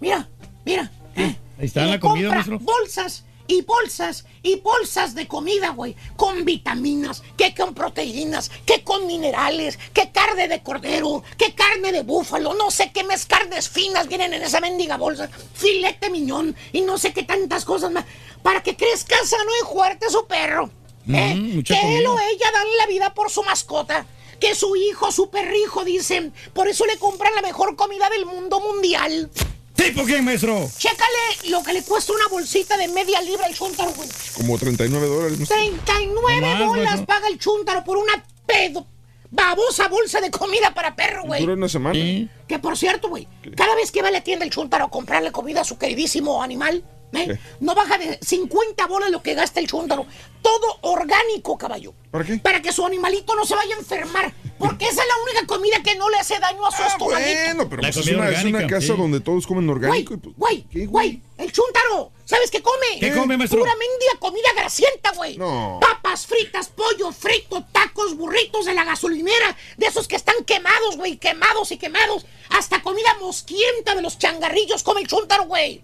[0.00, 0.28] Mira,
[0.64, 0.90] mira.
[1.16, 2.58] Ahí está Le la comida, compra maestro.
[2.60, 5.96] bolsas y bolsas y bolsas de comida, güey.
[6.16, 12.02] Con vitaminas, que con proteínas, que con minerales, que carne de cordero, que carne de
[12.02, 15.28] búfalo, no sé qué más carnes finas vienen en esa mendiga bolsa.
[15.54, 18.04] Filete miñón y no sé qué tantas cosas más.
[18.42, 20.70] Para que crezca sano y fuerte su perro.
[21.08, 21.34] ¿eh?
[21.34, 24.06] Mm, mucha que él o ella dan la vida por su mascota.
[24.40, 26.34] Que su hijo, su perrijo, dicen.
[26.52, 29.30] Por eso le compran la mejor comida del mundo mundial.
[29.74, 30.70] ¿Tipo quién, maestro?
[30.78, 34.08] Chécale lo que le cuesta una bolsita de media libra al chúntaro, güey.
[34.36, 35.38] Como 39 dólares.
[35.40, 35.46] ¿no?
[35.46, 37.06] 39 No más, bolas maestro.
[37.06, 38.86] paga el chúntaro por una pedo.
[39.30, 41.40] Babosa bolsa de comida para perro, güey.
[41.40, 41.98] Dura una semana.
[42.46, 45.32] Que por cierto, güey, cada vez que va a la tienda el chúntaro a comprarle
[45.32, 46.84] comida a su queridísimo animal,
[47.16, 47.38] ¿eh?
[47.60, 50.06] No baja de 50 bolas lo que gasta el chúntaro.
[50.42, 51.94] Todo orgánico, caballo.
[52.10, 52.36] ¿Para qué?
[52.38, 54.32] Para que su animalito no se vaya a enfermar.
[54.58, 57.30] Porque esa es la única comida que no le hace daño a su estomaguito.
[57.40, 58.96] Ah, Bueno, pero pues es, una, es una orgánica, casa sí.
[58.96, 60.14] donde todos comen orgánico.
[60.14, 63.00] y pues, Güey, güey, el chúntaro, ¿sabes qué come?
[63.00, 63.60] ¿Qué come, maestro?
[63.60, 65.36] Pura mendiga comida grasienta, güey.
[65.38, 65.78] No.
[65.80, 71.16] Papas fritas, pollo frito, tacos, burritos de la gasolinera, de esos que están quemados, güey,
[71.16, 72.26] quemados y quemados.
[72.50, 75.82] Hasta comida mosquienta de los changarrillos come el chúntaro, güey.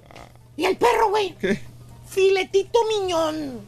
[0.56, 1.34] Y el perro, güey.
[1.40, 1.60] ¿Qué?
[2.08, 3.60] Filetito miñón,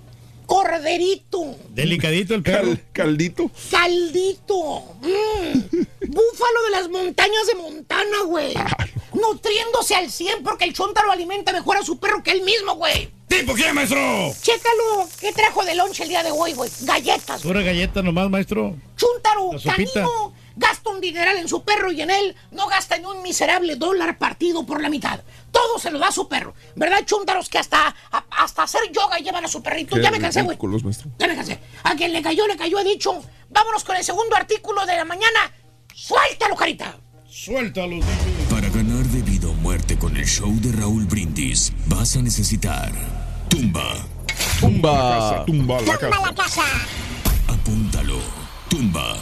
[0.46, 2.68] corderito, Delicadito el perro.
[2.70, 3.50] Cal- caldito.
[3.70, 5.58] caldito, mm,
[6.08, 8.54] búfalo de las montañas de Montana, güey.
[9.14, 13.10] Nutriéndose al 100 porque el chúntaro alimenta mejor a su perro que él mismo, güey.
[13.28, 13.98] ¿Tipo quién, maestro?
[14.42, 16.70] Chécalo, ¿qué trajo de lonche el día de hoy, güey?
[16.82, 17.54] Galletas, güey.
[17.54, 18.76] Pura galleta nomás, maestro.
[18.96, 19.70] Sopita.
[20.02, 23.76] canino, gasta un dineral en su perro y en él no gasta ni un miserable
[23.76, 25.20] dólar partido por la mitad.
[25.50, 26.54] Todo se lo da a su perro.
[26.76, 29.96] ¿Verdad, chúntaros que hasta, a- hasta hacer yoga llevan a su perrito?
[29.98, 30.56] Ya me cansé, güey.
[31.18, 31.58] Ya me cansé.
[31.84, 33.22] A quien le cayó, le cayó, he dicho.
[33.50, 35.52] Vámonos con el segundo artículo de la mañana.
[35.94, 36.96] ¡Suéltalo, carita!
[37.28, 38.00] Suéltalo.
[38.50, 42.92] Para ganar debido a muerte con el show de Raúl Brindis, vas a necesitar
[43.48, 43.94] tumba.
[44.60, 45.44] Tumba.
[45.46, 46.20] Tumba la casa.
[46.20, 46.62] la casa!
[47.48, 48.18] Apúntalo.
[48.68, 49.16] Tumba.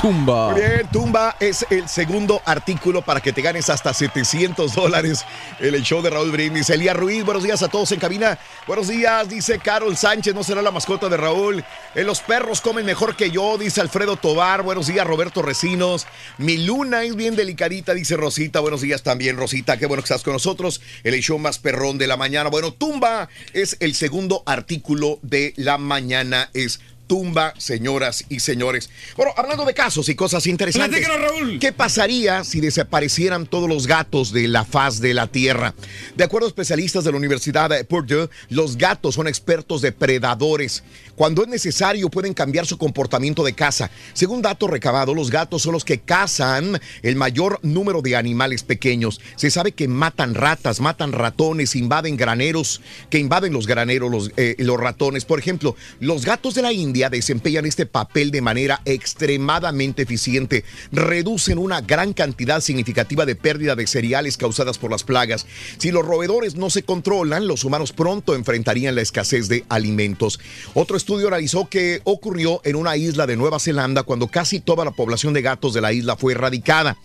[0.00, 0.52] Tumba.
[0.52, 5.24] Muy bien, Tumba es el segundo artículo para que te ganes hasta 700 dólares
[5.60, 6.70] el show de Raúl Brindis.
[6.70, 8.38] Elías Ruiz, buenos días a todos en cabina.
[8.66, 11.64] Buenos días, dice Carol Sánchez, no será la mascota de Raúl.
[11.94, 14.62] Eh, los perros comen mejor que yo, dice Alfredo Tobar.
[14.62, 16.06] Buenos días, Roberto Recinos.
[16.38, 18.60] Mi luna es bien delicadita, dice Rosita.
[18.60, 19.76] Buenos días también, Rosita.
[19.76, 20.80] Qué bueno que estás con nosotros.
[21.04, 22.50] El show más perrón de la mañana.
[22.50, 26.50] Bueno, Tumba es el segundo artículo de la mañana.
[26.54, 26.80] Es
[27.12, 28.88] tumba, señoras y señores.
[29.18, 31.06] Bueno, hablando de casos y cosas interesantes.
[31.06, 31.58] Raúl.
[31.58, 35.74] ¿Qué pasaría si desaparecieran todos los gatos de la faz de la Tierra?
[36.16, 40.84] De acuerdo a especialistas de la Universidad de Purdue, los gatos son expertos depredadores.
[41.14, 43.90] Cuando es necesario pueden cambiar su comportamiento de caza.
[44.14, 49.20] Según datos recabados, los gatos son los que cazan el mayor número de animales pequeños.
[49.36, 54.56] Se sabe que matan ratas, matan ratones, invaden graneros, que invaden los graneros, los, eh,
[54.60, 55.26] los ratones.
[55.26, 60.64] Por ejemplo, los gatos de la India desempeñan este papel de manera extremadamente eficiente.
[60.90, 65.46] Reducen una gran cantidad significativa de pérdida de cereales causadas por las plagas.
[65.78, 70.40] Si los roedores no se controlan, los humanos pronto enfrentarían la escasez de alimentos.
[70.74, 74.90] Otro estudio analizó que ocurrió en una isla de Nueva Zelanda cuando casi toda la
[74.92, 76.96] población de gatos de la isla fue erradicada.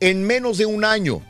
[0.00, 1.22] En menos de un año,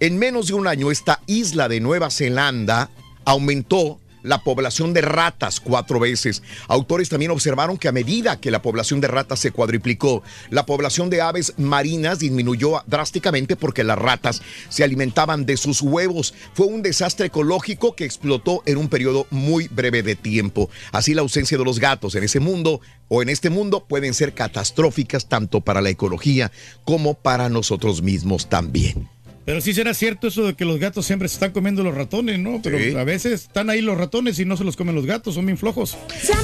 [0.00, 2.90] en menos de un año, esta isla de Nueva Zelanda
[3.24, 6.42] aumentó la población de ratas cuatro veces.
[6.68, 11.10] Autores también observaron que a medida que la población de ratas se cuadriplicó, la población
[11.10, 16.34] de aves marinas disminuyó drásticamente porque las ratas se alimentaban de sus huevos.
[16.54, 20.70] Fue un desastre ecológico que explotó en un periodo muy breve de tiempo.
[20.92, 24.34] Así la ausencia de los gatos en ese mundo o en este mundo pueden ser
[24.34, 26.50] catastróficas tanto para la ecología
[26.84, 29.08] como para nosotros mismos también.
[29.44, 32.38] Pero sí será cierto eso de que los gatos siempre se están comiendo los ratones,
[32.38, 32.60] ¿no?
[32.62, 32.94] Pero Sí.
[32.96, 35.58] a veces están ahí los ratones y no se los comen los gatos, son bien
[35.58, 35.96] flojos.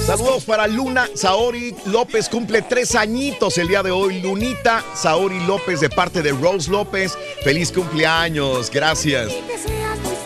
[0.05, 4.21] Saludos para Luna Saori López, cumple tres añitos el día de hoy.
[4.21, 7.17] Lunita Saori López de parte de Rose López.
[7.45, 9.31] Feliz cumpleaños, gracias.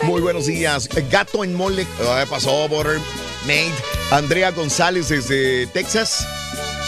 [0.03, 0.89] Muy buenos días.
[1.11, 1.85] Gato en mole.
[2.01, 2.99] Ah, pasó, Border
[3.45, 3.71] Maid.
[4.11, 6.27] Andrea González desde Texas.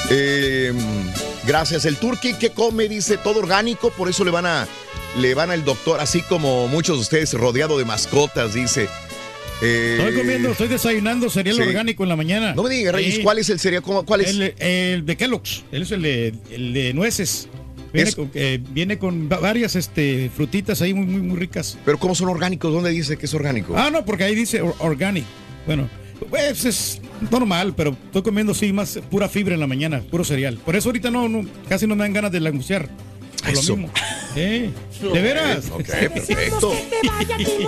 [0.10, 0.74] Eh,
[1.46, 1.86] gracias.
[1.86, 4.68] El turqui que come, dice, todo orgánico, por eso le van a
[5.18, 8.88] le van al doctor, así como muchos de ustedes rodeado de mascotas, dice.
[9.62, 11.62] Eh, Estoy comiendo, estoy desayunando cereal sí.
[11.62, 12.54] orgánico en la mañana.
[12.54, 13.24] No me digas, Reyes, Sí.
[13.24, 13.82] ¿cuál es el cereal?
[13.82, 14.32] ¿Cómo- ¿Cuál es?
[14.32, 17.48] El, el de Kellogg's, él es el de, el de nueces.
[17.94, 21.78] Viene, Es- con, eh, viene con va- varias este, frutitas ahí muy, muy, muy ricas.
[21.86, 22.74] Pero ¿cómo son orgánicos?
[22.74, 23.74] ¿Dónde dice que es orgánico?
[23.78, 25.24] Ah, no, porque ahí dice or- organic.
[25.66, 25.90] Bueno,
[26.30, 27.02] pues es
[27.32, 30.58] normal, pero estoy comiendo sí más pura fibra en la mañana, puro cereal.
[30.58, 32.90] Por eso ahorita no, no casi no me dan ganas de langustear.
[33.44, 33.76] Por lo Eso.
[33.78, 33.94] mismo.
[34.36, 34.72] Eh,
[35.02, 35.66] ¿De veras?
[35.72, 36.74] Ok, perfecto.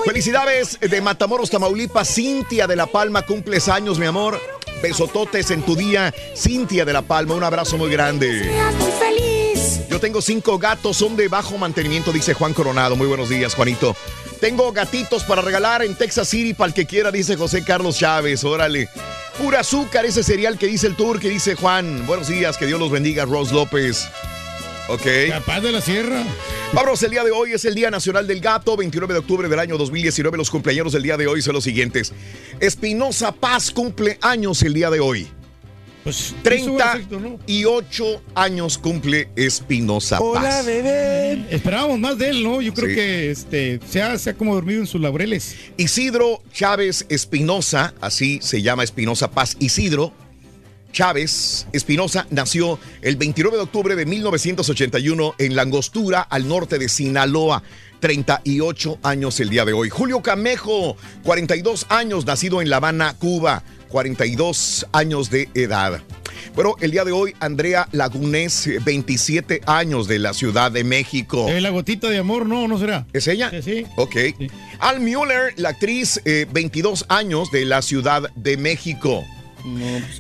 [0.05, 2.13] Felicidades de Matamoros, Tamaulipas.
[2.13, 4.39] Cintia de La Palma, cumples años, mi amor.
[4.81, 6.13] Besototes en tu día.
[6.35, 8.51] Cintia de La Palma, un abrazo muy grande.
[8.79, 9.81] muy feliz.
[9.89, 12.95] Yo tengo cinco gatos, son de bajo mantenimiento, dice Juan Coronado.
[12.95, 13.95] Muy buenos días, Juanito.
[14.39, 18.43] Tengo gatitos para regalar en Texas City para el que quiera, dice José Carlos Chávez.
[18.43, 18.89] Órale.
[19.39, 22.05] Pura azúcar, ese cereal que dice el tour, que dice Juan.
[22.05, 24.07] Buenos días, que Dios los bendiga, Rose López.
[24.89, 25.05] Ok.
[25.29, 26.23] Capaz de la sierra.
[26.73, 29.59] Vámonos, el día de hoy es el Día Nacional del Gato, 29 de octubre del
[29.59, 30.37] año 2019.
[30.37, 32.13] Los cumpleaños del día de hoy son los siguientes.
[32.59, 35.27] Espinosa Paz cumple años el día de hoy.
[36.03, 40.65] Pues 38 años cumple Espinosa Paz.
[40.65, 41.45] bebé.
[41.49, 42.61] Esperábamos más de él, ¿no?
[42.61, 42.95] Yo creo Sí.
[42.95, 45.55] que este, se, ha, se ha como dormido en sus laureles.
[45.75, 49.57] Isidro Chávez Espinosa, así se llama Espinosa Paz.
[49.59, 50.13] Isidro
[50.97, 56.89] Chávez Espinosa nació el 29 de octubre de 1981 en La Angostura, al norte de
[56.89, 57.61] Sinaloa.
[57.99, 59.91] 38 años el día de hoy.
[59.91, 63.61] Julio Camejo, 42 años, nacido en La Habana, Cuba.
[63.89, 66.01] 42 años de edad.
[66.55, 71.47] Bueno, el día de hoy, Andrea Lagunés, 27 años de la Ciudad de México.
[71.47, 73.05] Eh, la gotita de amor, no, no será.
[73.13, 73.51] ¿Es ella?
[73.61, 73.85] Sí.
[73.97, 74.15] Ok.
[74.79, 79.23] Al Mueller, la actriz, eh, 22 años de la Ciudad de México.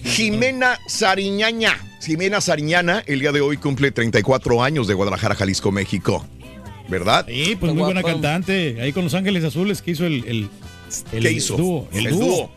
[0.03, 1.77] Jimena Sariñaña.
[2.01, 6.25] Jimena Sariñana, el día de hoy cumple 34 años de Guadalajara, Jalisco, México.
[6.89, 7.25] ¿Verdad?
[7.27, 8.79] Sí, pues muy buena cantante.
[8.81, 10.49] Ahí con Los Ángeles Azules que hizo el, el,
[11.11, 11.57] el ¿Qué hizo?
[11.57, 11.89] dúo.
[11.91, 12.25] El, El dúo.
[12.25, 12.51] dúo.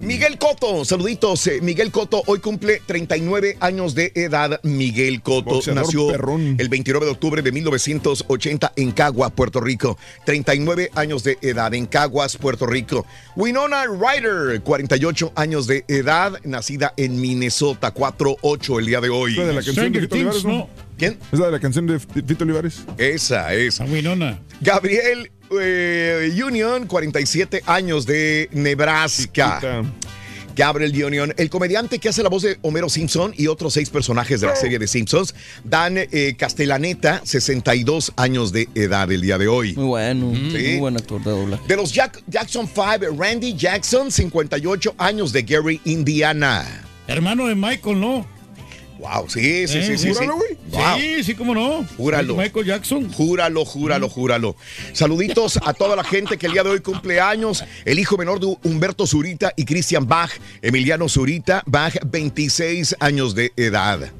[0.00, 1.46] Miguel Coto, saluditos.
[1.46, 4.58] eh, Miguel Coto hoy cumple 39 años de edad.
[4.62, 6.56] Miguel Coto Boxeador nació perrón.
[6.58, 9.98] el 29 de octubre de 1980 en Cagua, Puerto Rico.
[10.24, 13.04] 39 años de edad en Caguas, Puerto Rico.
[13.36, 19.32] Winona Ryder, 48 años de edad, nacida en Minnesota, 4-8 el día de hoy.
[19.32, 20.68] Es la de la canción de Fito Olivares, ¿no?
[20.96, 21.18] ¿Quién?
[21.30, 22.84] Es la de la canción de Fito Olivares.
[22.96, 23.78] Esa es.
[23.80, 24.40] Winona.
[24.62, 25.30] Gabriel
[25.60, 29.82] eh, Union, 47 años de Nebraska.
[30.56, 34.40] Gabriel Union, el comediante que hace la voz de Homero Simpson y otros seis personajes
[34.40, 35.34] de la serie de Simpsons.
[35.64, 39.74] Dan eh, Castellaneta, 62 años de edad el día de hoy.
[39.74, 40.40] Muy bueno, Sí.
[40.72, 41.62] muy buen actor de doblaje.
[41.66, 46.66] De los Jack- Jackson 5, Randy Jackson, 58 años de Gary, Indiana.
[47.06, 48.26] Hermano de Michael, ¿no?
[49.00, 50.08] Wow, sí, sí, Eh, sí, sí.
[50.12, 50.56] júralo, güey.
[50.70, 50.98] Wow.
[50.98, 51.86] Sí, sí, cómo no.
[51.96, 52.36] Júralo.
[52.36, 53.10] Michael Jackson.
[53.10, 54.56] Júralo, júralo, júralo.
[54.92, 57.64] Saluditos a toda la gente que el día de hoy cumple años.
[57.84, 60.30] El hijo menor de Humberto Zurita y Cristian Bach,
[60.60, 64.12] Emiliano Zurita, Bach, 26 años de edad.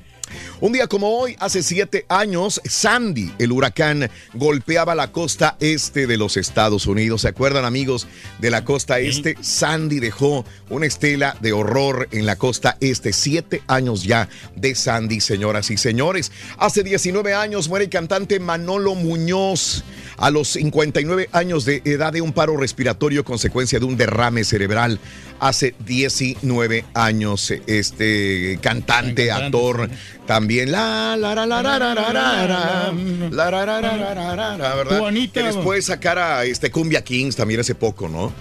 [0.60, 6.16] Un día como hoy, hace siete años, Sandy, el huracán, golpeaba la costa este de
[6.16, 7.22] los Estados Unidos.
[7.22, 8.06] ¿Se acuerdan, amigos,
[8.38, 9.36] de la costa este?
[9.40, 13.12] Sandy dejó una estela de horror en la costa este.
[13.12, 16.32] Siete años ya de Sandy, señoras y señores.
[16.58, 19.84] Hace 19 años muere el cantante Manolo Muñoz.
[20.16, 25.00] A los 59 años de edad de un paro respiratorio consecuencia de un derrame cerebral.
[25.40, 29.88] Hace 19 años este cantante, actor,
[30.26, 32.92] también la la la la la la la la la
[33.30, 35.00] la la la la la la la la, ¿verdad?
[35.32, 38.32] Que después sacara este Cumbia Kings también hace poco, ¿no?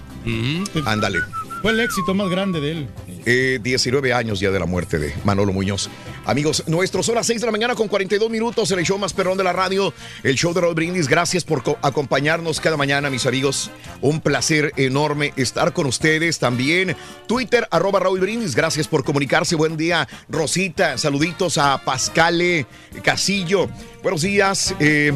[0.84, 1.20] Ándale.
[1.62, 2.88] Fue el éxito más grande de él.
[3.26, 5.90] Eh, 19 años ya de la muerte de Manolo Muñoz.
[6.26, 9.38] Amigos nuestros, son las 6 de la mañana con 42 minutos, el show más perrón
[9.38, 9.92] de la radio,
[10.22, 11.08] el show de Raúl Brindis.
[11.08, 13.70] Gracias por co- acompañarnos cada mañana, mis amigos.
[14.02, 16.94] Un placer enorme estar con ustedes también.
[17.26, 19.56] Twitter, arroba Raúl Brindis, gracias por comunicarse.
[19.56, 20.98] Buen día, Rosita.
[20.98, 22.66] Saluditos a Pascale
[23.02, 23.68] Casillo.
[24.02, 24.74] Buenos días.
[24.78, 25.12] eh,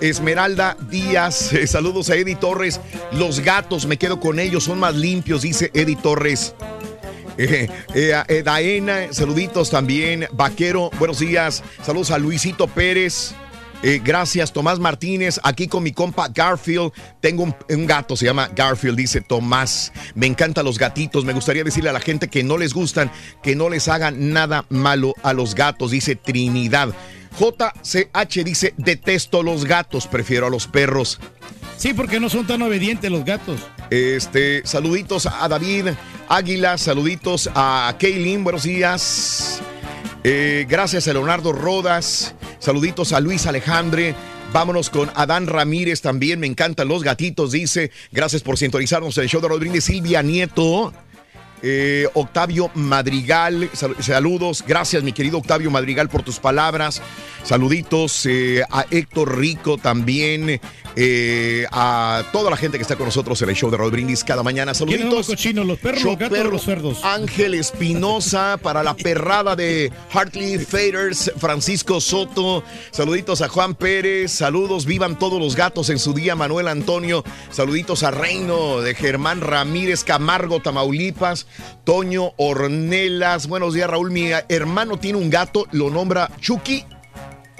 [0.00, 2.80] Esmeralda Díaz, saludos a Eddie Torres.
[3.10, 6.54] Los gatos, me quedo con ellos, son más limpios, dice Eddie Torres.
[7.38, 10.26] Eh, eh, eh, Daena, saluditos también.
[10.32, 11.62] Vaquero, buenos días.
[11.84, 13.32] Saludos a Luisito Pérez.
[13.84, 15.38] Eh, gracias, Tomás Martínez.
[15.44, 16.90] Aquí con mi compa Garfield.
[17.20, 19.92] Tengo un, un gato, se llama Garfield, dice Tomás.
[20.16, 21.24] Me encantan los gatitos.
[21.24, 23.10] Me gustaría decirle a la gente que no les gustan,
[23.40, 26.92] que no les hagan nada malo a los gatos, dice Trinidad.
[27.38, 31.20] JCH dice, detesto los gatos, prefiero a los perros.
[31.78, 33.60] Sí, porque no son tan obedientes los gatos.
[33.88, 35.90] Este, saluditos a David
[36.28, 39.62] Águila, saluditos a Kaylin, buenos días.
[40.24, 44.16] Eh, gracias a Leonardo Rodas, saluditos a Luis Alejandre.
[44.52, 47.92] Vámonos con Adán Ramírez también, me encantan los gatitos, dice.
[48.10, 49.84] Gracias por sintonizarnos el show de Rodríguez.
[49.84, 50.92] Silvia Nieto.
[51.62, 57.02] Eh, Octavio Madrigal, sal- saludos, gracias mi querido Octavio Madrigal por tus palabras,
[57.42, 60.60] saluditos eh, a Héctor Rico también,
[60.94, 64.22] eh, a toda la gente que está con nosotros en el show de Raúl Brindis
[64.22, 65.26] cada mañana, ¿Quiénes son los saluditos.
[65.26, 67.04] cochinos, los perros, los gatos o perro, los cerdos?
[67.04, 74.86] Ángel Espinosa para la perrada de Hartley Faders, Francisco Soto, saluditos a Juan Pérez, saludos,
[74.86, 80.04] vivan todos los gatos en su día, Manuel Antonio, saluditos a Reino de Germán Ramírez,
[80.04, 81.46] Camargo, Tamaulipas,
[81.84, 86.84] Toño Ornelas, buenos días Raúl, mi hermano tiene un gato, lo nombra Chucky.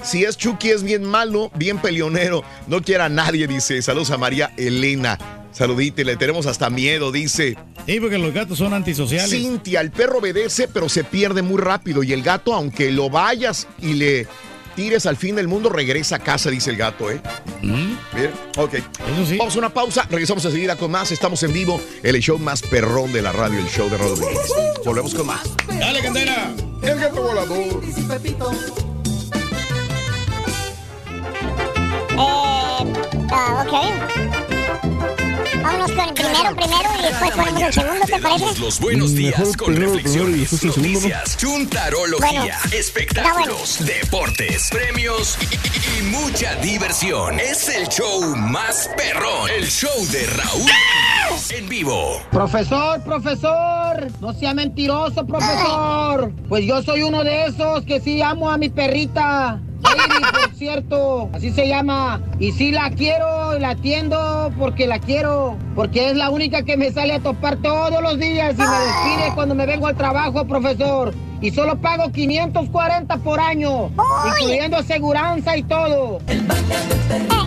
[0.03, 3.83] Si es Chucky es bien malo, bien peleonero, no quiere a nadie, dice.
[3.83, 5.19] Saludos a María Elena.
[5.51, 7.57] Saludite, le tenemos hasta miedo, dice.
[7.85, 9.31] Sí, porque los gatos son antisociales.
[9.31, 12.05] Cintia, el perro obedece, pero se pierde muy rápido.
[12.05, 14.29] Y el gato, aunque lo vayas y le
[14.79, 17.21] tires al fin del mundo, regresa a casa, dice el gato, ¿eh?
[17.63, 18.75] Bien, ok.
[19.37, 21.11] Vamos a una pausa, regresamos enseguida con más.
[21.11, 24.39] Estamos en vivo, el show más perrón de la radio, el show de Rodríguez.
[24.85, 25.41] Volvemos con más.
[25.67, 26.55] Dale, candela.
[26.81, 27.83] El gato volador.
[27.83, 28.39] Eh,
[33.33, 34.38] ah, ok.
[35.69, 38.59] Vámonos con el primero, primero y después ponemos el segundo, ¿te parece?
[38.61, 40.83] Los buenos días Mejor con primero, primero y reflexiones, segundo, ¿no?
[40.95, 47.39] noticias, chuntarología, Bueno, espectáculos, deportes, premios y, y- y mucha diversión.
[47.39, 50.71] Es el show más perrón, el show de Raúl
[51.51, 52.21] en vivo.
[52.31, 56.33] Profesor, profesor, no sea mentiroso, profesor.
[56.49, 59.61] Pues yo soy uno de esos que sí amo a mi perrita.
[59.83, 62.21] Por cierto, así se llama.
[62.39, 65.57] Y sí la quiero y la atiendo porque la quiero.
[65.75, 69.35] Porque es la única que me sale a topar todos los días y me despide
[69.35, 71.15] cuando me vengo al trabajo, profesor.
[71.41, 73.91] Y solo pago 540 por año,
[74.27, 76.19] incluyendo aseguranza y todo.
[76.27, 77.39] El baile del perrito.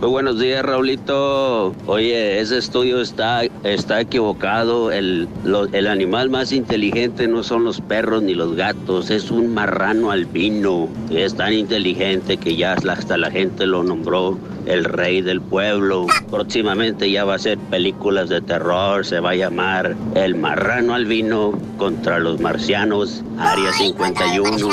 [0.00, 1.72] Muy buenos días, Raulito.
[1.86, 4.90] Oye, ese estudio está, está equivocado.
[4.90, 9.54] El, lo- el animal más inteligente no son los perros ni los gatos, es un
[9.54, 10.88] marrano albino.
[11.10, 14.36] Es tan inteligente que ya hasta la gente lo nombró
[14.66, 16.06] el rey del pueblo.
[16.30, 21.52] Próximamente ya va a ser películas de terror, se va a llamar El marrano albino
[21.78, 24.68] contra los marcianos, Área 51.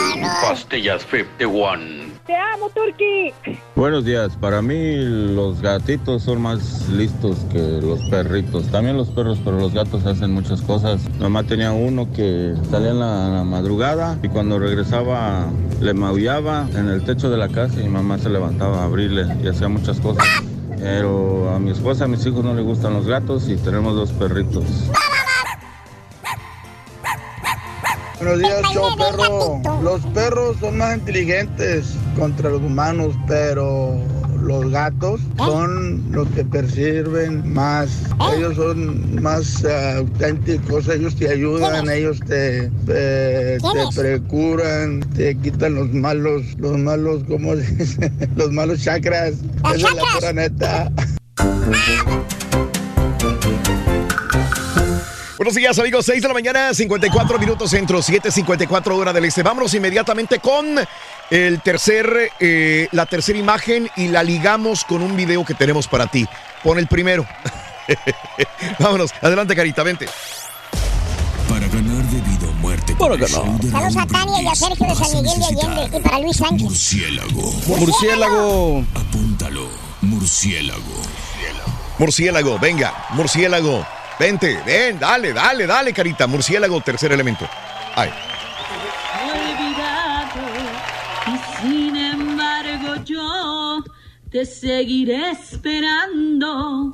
[0.49, 2.01] Pastillas 51.
[2.32, 3.34] Te amo, Turki.
[3.75, 4.38] Buenos días.
[4.38, 8.67] Para mí los gatitos son más listos que los perritos.
[8.71, 11.01] También los perros, pero los gatos hacen muchas cosas.
[11.19, 15.51] Mamá tenía uno que salía en la, madrugada y cuando regresaba
[15.82, 19.49] le maullaba en el techo de la casa y mamá se levantaba a abrirle y
[19.49, 20.25] hacía muchas cosas.
[20.79, 24.13] Pero a mi esposa, a mis hijos no les gustan los gatos y tenemos dos
[24.13, 24.63] perritos.
[28.22, 29.82] Buenos días, show perro.
[29.82, 33.99] Los perros son más inteligentes contra los humanos, pero
[34.39, 37.89] los gatos son los que perciben más.
[38.36, 45.74] Ellos son más eh, auténticos, ellos te ayudan, ellos te, eh, te precuran, te quitan
[45.74, 48.11] los malos, los malos, ¿cómo se dice?
[48.36, 49.34] Los malos chakras.
[49.74, 50.91] Esa es la pura neta.
[55.41, 56.05] Buenos días, amigos.
[56.05, 59.41] 6 de la mañana, 54 minutos centro, 7:54 hora del este.
[59.41, 60.75] Vámonos inmediatamente con
[61.31, 66.05] el tercer, eh, la tercera imagen y la ligamos con un video que tenemos para
[66.05, 66.27] ti.
[66.63, 67.25] Pon el primero.
[68.77, 70.05] Vámonos, adelante, Carita, vente.
[71.49, 75.11] Para ganar debido a muerte show de Saludos a Tania y a Sergio de San
[75.11, 76.67] Miguel de Allende y para Luis Sánchez.
[76.67, 77.51] Murciélago.
[77.65, 78.85] Murciélago.
[78.93, 79.69] Apúntalo.
[80.01, 81.01] Murciélago.
[81.97, 83.83] Murciélago, venga, murciélago.
[84.22, 86.28] Vente, ven, dale, dale, dale, Carita.
[86.28, 87.49] Murciélago, tercer elemento.
[87.95, 88.11] Ay.
[89.34, 90.41] olvidado
[91.26, 93.84] y sin embargo yo
[94.30, 96.93] te seguiré esperando.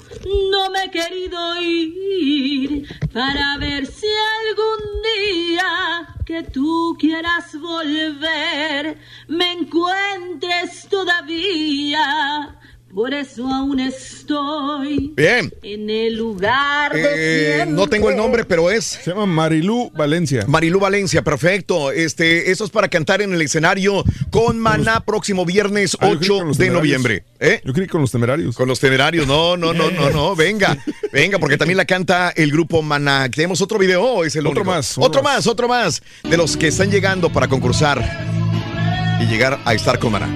[0.51, 4.07] No me he querido ir para ver si
[4.47, 12.56] algún día que tú quieras volver me encuentres todavía.
[12.97, 15.53] Por eso aún estoy Bien.
[15.61, 17.75] en el lugar de Eh, siempre.
[17.75, 18.85] no tengo el nombre, pero es.
[19.03, 20.45] Se llama Marilú Valencia.
[20.47, 21.91] Marilú Valencia, perfecto.
[21.91, 26.29] Este, eso es para cantar en el escenario con Maná próximo viernes Ah, yo creí
[26.31, 27.23] 8 con los de noviembre.
[27.39, 27.61] ¿Eh?
[27.63, 28.55] Yo creí con los temerarios.
[28.55, 30.75] Con los temerarios, no, no, no, no, no, venga,
[31.13, 33.29] venga, porque también la canta el grupo Maná.
[33.29, 34.71] ¿Tenemos otro video es el Otro único?
[34.75, 38.01] más, Otro otro más, otro más, de los que están llegando para concursar
[39.21, 40.35] y llegar a estar con Maná.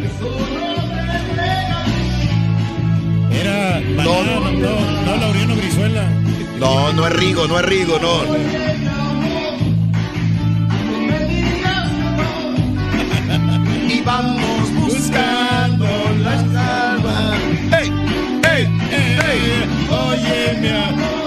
[3.90, 4.52] No, no, no.
[4.52, 6.10] no, no, Laureano Brizuela.
[6.60, 8.22] No, no es Rigo, no es Rigo, no.
[13.90, 15.88] Y vamos buscando
[16.24, 17.40] las calmas.
[17.80, 17.92] ¡Ey!
[18.52, 18.68] ¡Ey!
[18.92, 19.68] ¡Ey!
[19.90, 21.21] Oye, mi amor.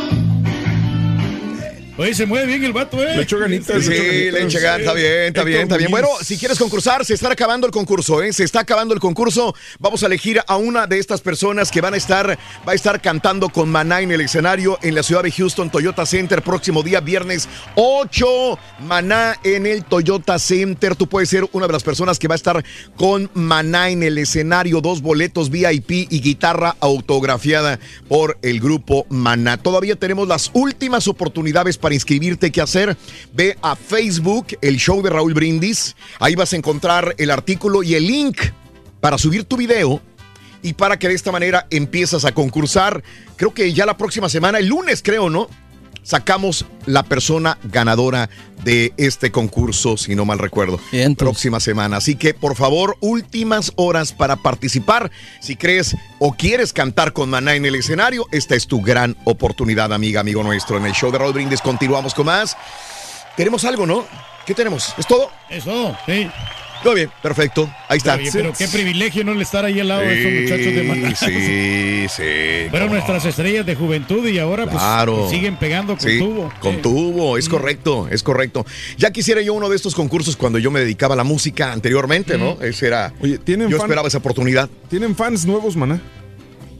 [1.96, 3.16] Oye, se mueve bien el vato, ¿eh?
[3.16, 3.84] Le echó ganitas.
[3.84, 4.80] Sí, le echó ganitas.
[4.80, 5.90] está bien, está bien, está bien.
[5.92, 8.32] Bueno, si quieres concursar, se está acabando el concurso, ¿eh?
[8.32, 9.54] Se está acabando el concurso.
[9.78, 12.36] Vamos a elegir a una de estas personas que van a estar,
[12.66, 16.04] va a estar cantando con Maná en el escenario en la ciudad de Houston, Toyota
[16.04, 18.58] Center, próximo día, viernes 8.
[18.80, 20.96] Maná en el Toyota Center.
[20.96, 22.64] Tú puedes ser una de las personas que va a estar
[22.96, 24.80] con Maná en el escenario.
[24.80, 27.78] Dos boletos VIP y guitarra autografiada
[28.08, 29.58] por el grupo Maná.
[29.58, 32.50] Todavía tenemos las últimas oportunidades para inscribirte.
[32.50, 32.96] ¿Qué hacer?
[33.34, 35.94] Ve a Facebook, el show de Raúl Brindis.
[36.18, 38.38] Ahí vas a encontrar el artículo y el link
[39.00, 40.00] para subir tu video
[40.62, 43.04] y para que de esta manera empiezas a concursar.
[43.36, 45.46] Creo que ya la próxima semana, el lunes creo, ¿no?
[46.04, 48.28] Sacamos la persona ganadora
[48.62, 50.78] de este concurso, si no mal recuerdo.
[51.18, 51.96] Próxima semana.
[51.96, 55.10] Así que, por favor, últimas horas para participar.
[55.40, 59.92] Si crees o quieres cantar con Maná en el escenario, esta es tu gran oportunidad,
[59.92, 60.76] amiga, amigo nuestro.
[60.76, 62.56] En el show de Raúl Brindis continuamos con más.
[63.36, 64.06] Tenemos algo, ¿no?
[64.46, 64.94] ¿Qué tenemos?
[64.98, 65.30] ¿Es todo?
[65.48, 66.30] Es todo, sí.
[66.84, 67.68] Todo bien, perfecto.
[67.88, 68.14] Ahí está.
[68.14, 71.14] Oye, pero qué privilegio no le estar ahí al lado de esos muchachos de Maná.
[71.16, 72.68] Sí, sí.
[72.70, 75.28] Fueron nuestras estrellas de juventud y ahora pues Claro.
[75.30, 76.52] siguen pegando con Sí, tubo.
[76.60, 78.64] Con tubo, es correcto, es correcto.
[78.98, 82.36] Ya quisiera yo uno de estos concursos cuando yo me dedicaba a la música anteriormente,
[82.38, 82.58] ¿no?
[82.62, 83.12] Ese era.
[83.20, 84.68] Oye, ¿tienen Yo fan- esperaba esa oportunidad.
[84.88, 86.00] ¿Tienen fans nuevos, maná?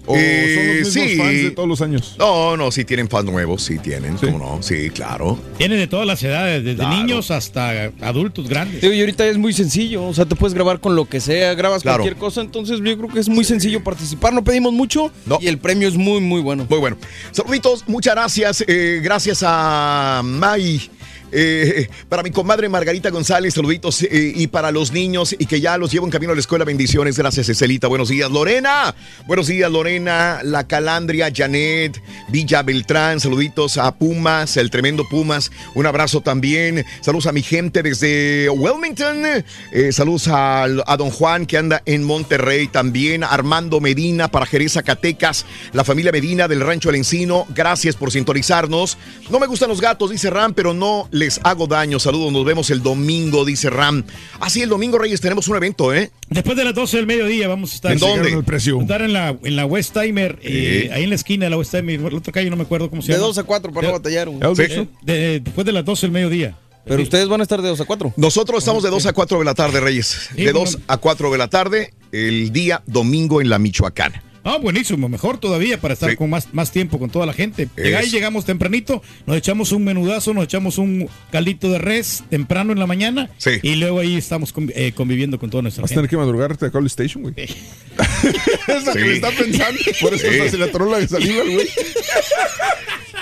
[0.07, 1.17] ¿O Eh, son los mismos sí.
[1.17, 2.17] fans de todos los años?
[2.19, 4.63] No, no, sí tienen fans nuevos, sí tienen, ¿cómo no?
[4.63, 5.39] Sí, claro.
[5.57, 6.97] Tiene de todas las edades, desde Claro.
[6.97, 8.83] niños hasta adultos grandes.
[8.85, 11.83] Y ahorita es muy sencillo, o sea, te puedes grabar con lo que sea, grabas
[11.83, 12.03] Claro.
[12.03, 15.59] cualquier cosa, entonces yo creo que es muy sencillo participar, no pedimos mucho y el
[15.59, 16.67] premio es muy, muy bueno.
[16.69, 16.97] Muy bueno.
[17.33, 18.65] Saluditos, muchas gracias.
[18.67, 20.91] eh, gracias a May.
[21.37, 24.03] Eh, para mi comadre Margarita González, saluditos.
[24.03, 26.65] eh, y para los niños y que ya los llevo en camino a la escuela,
[26.65, 27.19] bendiciones.
[27.19, 27.89] Gracias, Estelita.
[27.89, 28.95] Buenos días, Lorena.
[29.27, 30.41] Buenos días, Lorena.
[30.45, 33.19] La Calandria, Janet, Villa Beltrán.
[33.19, 35.51] Saluditos a Pumas, el tremendo Pumas.
[35.75, 36.85] Un abrazo también.
[37.01, 39.25] Saludos a mi gente desde Wilmington.
[39.73, 43.25] Eh, saludos a, don Juan que anda en Monterrey también.
[43.25, 45.47] Armando Medina para Jerez, Zacatecas.
[45.73, 47.47] La familia Medina del Rancho El Encino.
[47.49, 48.99] Gracias por sintonizarnos.
[49.31, 51.99] No me gustan los gatos, dice Ram, pero no les hago daño.
[51.99, 54.05] Saludos, nos vemos el domingo, dice Ram.
[54.41, 56.11] Así, el domingo, Reyes, tenemos un evento, ¿eh?
[56.29, 57.93] Después de las 12 del mediodía vamos a estar.
[57.93, 58.31] ¿En dónde?
[58.35, 61.51] Vamos a estar en la, en la West Timer, eh, ahí en la esquina de
[61.51, 63.27] la West Timer, la otra calle no me acuerdo cómo se De llama.
[63.29, 64.29] 2 a 4 para no De- batallar.
[64.29, 64.69] güey.
[64.69, 66.57] Sí, de- después de las 12 del mediodía.
[66.87, 68.13] Pero ustedes van a estar de 2 a 4.
[68.17, 70.29] Nosotros estamos de 2 a 4 de la tarde, Reyes.
[70.37, 70.61] Sí, De bueno.
[70.61, 74.23] 2 a 4 de la tarde, el día domingo en la Michoacana.
[74.47, 77.67] Ah, buenísimo, mejor todavía para estar con más, más tiempo con toda la gente.
[77.77, 82.79] Llegáis, llegamos tempranito, nos echamos un menudazo, nos echamos un caldito de res temprano en
[82.79, 83.31] la mañana
[83.63, 85.99] y luego ahí estamos eh, conviviendo con toda nuestra Vas a gente.
[86.09, 87.35] tener que madrugarte a Call Station, güey.
[87.39, 89.07] es lo que Sí.
[89.07, 89.81] me está pensando.
[90.03, 90.39] Por eso Sí.
[90.39, 91.69] hasta se le atoró la saliva, al güey.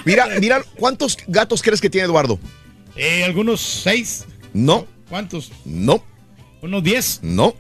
[0.05, 2.41] Mira, mira, ¿cuántos gatos crees que tiene Eduardo?
[2.97, 5.53] Eh, algunos seis, No, ¿cuántos?
[5.65, 6.05] no,
[6.63, 7.21] Unos diez.
[7.23, 7.55] no.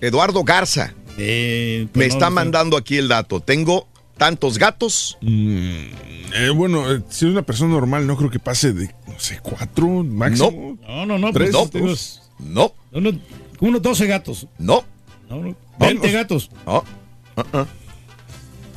[0.00, 3.40] Eduardo Garza Eh, me pues no, está no mandando aquí el dato.
[3.40, 3.86] Tengo
[4.16, 5.18] tantos gatos.
[5.22, 9.40] Eh, bueno, eh, si es una persona normal, no creo que pase de, no sé,
[9.42, 10.78] cuatro máximo.
[10.86, 11.32] No, no, no.
[11.32, 11.82] Tres, pues, dos.
[11.82, 12.74] unos- No.
[12.92, 13.14] Unos,
[13.60, 14.46] unos 12 gatos.
[14.58, 14.84] No.
[15.28, 16.50] No, no, 20 gatos.
[16.66, 16.84] No.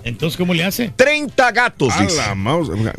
[0.04, 0.90] Entonces, ¿cómo le hace?
[0.96, 2.22] 30 gatos, dice.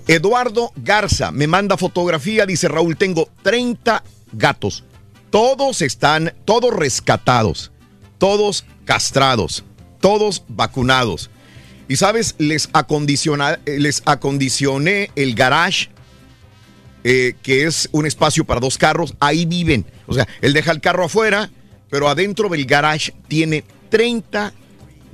[0.07, 4.85] Eduardo Garza me manda fotografía, dice Raúl, tengo 30 gatos.
[5.31, 7.73] Todos están, todos rescatados,
[8.19, 9.65] todos castrados,
[10.01, 11.31] todos vacunados.
[11.89, 15.89] Y sabes, les, eh, les acondicioné el garage,
[17.05, 19.85] eh, que es un espacio para dos carros, ahí viven.
[20.07, 21.51] O sea, él deja el carro afuera,
[21.91, 24.53] pero adentro del garage tiene 30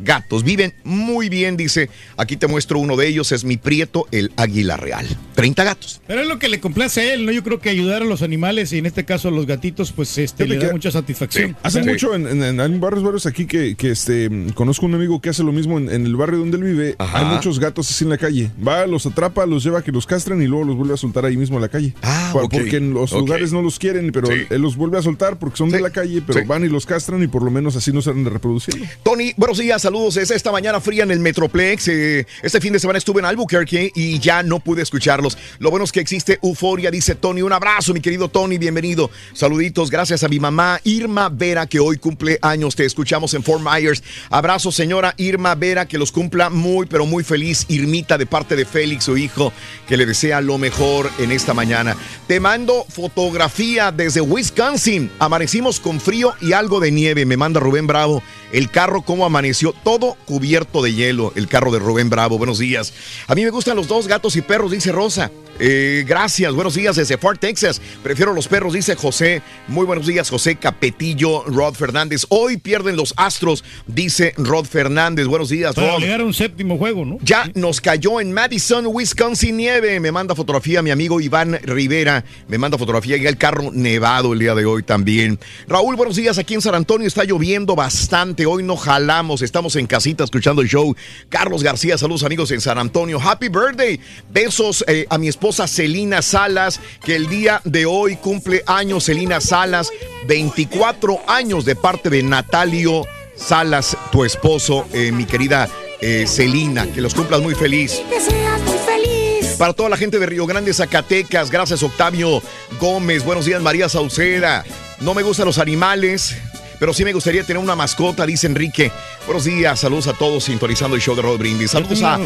[0.03, 0.45] gatos.
[0.45, 1.91] Viven muy bien, dice.
[2.17, 5.07] Aquí te muestro uno de ellos, es mi prieto, el águila real.
[5.35, 6.01] 30 gatos.
[6.07, 7.33] Pero es lo que le complace a él, ¿no?
[7.33, 10.17] Yo creo que ayudar a los animales y en este caso a los gatitos, pues
[10.19, 11.57] este, le da que mucha satisfacción.
[11.63, 11.89] Hace Sí.
[11.89, 15.31] mucho en, en- en- hay barrios, barrios aquí que, que, este, conozco un amigo que
[15.31, 16.95] hace lo mismo en, en el barrio donde él vive.
[16.99, 17.19] Ajá.
[17.21, 18.51] Hay muchos gatos así en la calle.
[18.67, 21.25] Va, los atrapa, los lleva a que los castren y luego los vuelve a soltar
[21.25, 21.95] ahí mismo en la calle.
[22.03, 22.31] Ah.
[22.33, 24.35] Porque en los lugares no los quieren, pero Sí.
[24.51, 26.47] él los vuelve a soltar porque son de la calle, pero Sí.
[26.47, 28.87] van y los castran y por lo menos así no se han de reproducirlo.
[29.03, 30.17] Tony, buenos días, saludos.
[30.19, 31.89] Es esta mañana fría en el Metroplex.
[31.89, 35.37] Eh, este fin de semana estuve en Albuquerque y ya no pude escucharlos.
[35.59, 37.43] Lo bueno es que existe euforia, dice Tony.
[37.43, 39.11] Un abrazo, mi querido Tony, bienvenido.
[39.33, 42.77] Saluditos, gracias a mi mamá Irma Vera, que hoy cumple años.
[42.77, 44.05] Te escuchamos en Fort Myers.
[44.31, 47.67] Abrazo, señora Irma Vera, que los cumpla muy, pero muy feliz.
[47.67, 49.53] Irmita, de parte de Félix, su hijo,
[49.89, 51.97] que le desea lo mejor en esta mañana.
[52.29, 55.11] Te mando fotografía desde Wisconsin.
[55.19, 57.27] Amanecimos con frío y algo de nieve.
[57.27, 58.23] Me manda Rubén Bravo.
[58.53, 61.33] El carro, cómo amaneció, todo cubierto de hielo.
[61.37, 62.39] El carro de Rubén Bravo.
[62.39, 62.93] Buenos días.
[63.27, 65.31] A mí me gustan los dos gatos y perros, dice Rosa.
[65.63, 67.83] Eh, gracias, buenos días desde Fort Texas.
[68.03, 69.43] Prefiero los perros, dice José.
[69.69, 72.25] Muy buenos días, José Capetillo, Rod Fernández.
[72.31, 75.27] Hoy pierden los astros, dice Rod Fernández.
[75.27, 76.01] Buenos días, Para Rod.
[76.01, 77.19] llegar a un séptimo juego, ¿no?
[77.23, 80.01] Ya nos cayó en Madison, Wisconsin nieve.
[80.01, 82.25] Me manda fotografía mi amigo Iván Rivera.
[82.49, 85.39] Me manda fotografía y el carro nevado el día de hoy también.
[85.69, 86.39] Raúl, buenos días.
[86.39, 88.40] Aquí en San Antonio está lloviendo bastante.
[88.47, 89.43] Hoy no jalamos.
[89.43, 90.95] Estamos en casita escuchando el show.
[91.29, 93.21] Carlos García, saludos amigos en San Antonio.
[93.21, 94.01] Happy birthday.
[94.31, 99.05] Besos eh, a mi esposa Celina Salas, que el día de hoy cumple años.
[99.05, 99.91] Celina Salas,
[100.27, 105.69] 24 años de parte de Natalio Salas, tu esposo, eh, mi querida
[106.01, 106.87] eh, Celina.
[106.93, 108.03] Que los cumplas muy feliz.
[108.09, 109.57] Que seas muy feliz.
[109.59, 112.43] Para toda la gente de Río Grande, Zacatecas, gracias Octavio
[112.81, 113.25] Gómez.
[113.25, 114.65] Buenos días, María Sauceda.
[115.01, 116.37] No me gustan los animales,
[116.81, 118.91] pero sí me gustaría tener una mascota, dice Enrique.
[119.27, 121.73] Buenos días, saludos a todos sintonizando el show de Rod Brindis.
[121.73, 122.19] Saludos a.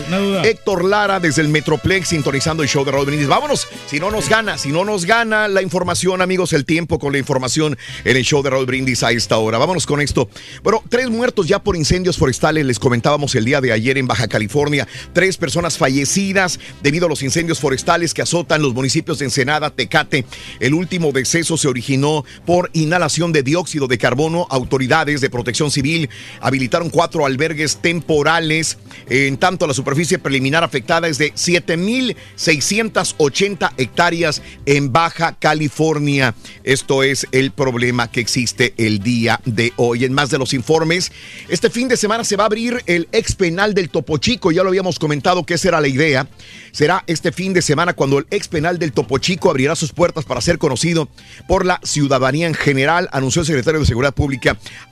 [0.44, 3.26] Héctor Lara desde el Metroplex sintonizando el show de Rod Brindis.
[3.26, 7.12] Vámonos, si no nos gana, si no nos gana la información, amigos, el tiempo con
[7.12, 9.58] la información en el show de Rod Brindis a esta hora.
[9.58, 10.30] Vámonos con esto.
[10.62, 14.28] Bueno, tres muertos ya por incendios forestales, les comentábamos el día de ayer en Baja
[14.28, 14.86] California.
[15.12, 20.24] Tres personas fallecidas debido a los incendios forestales que azotan los municipios de Ensenada, Tecate.
[20.60, 26.10] El último deceso se originó por inhalación de dióxido de carbono autoridades de protección civil
[26.40, 28.78] habilitaron cuatro albergues temporales.
[29.08, 36.34] En tanto, la superficie preliminar afectada es de 7.680 hectáreas en Baja California.
[36.62, 40.04] Esto es el problema que existe el día de hoy.
[40.04, 41.10] En más de los informes,
[41.48, 44.52] este fin de semana se va a abrir el ex penal del Topo Chico.
[44.52, 46.28] Ya lo habíamos comentado que esa era la idea.
[46.72, 50.24] Será este fin de semana cuando el ex penal del Topo Chico abrirá sus puertas
[50.24, 51.08] para ser conocido
[51.46, 54.33] por la ciudadanía en general, anunció el secretario de Seguridad Pública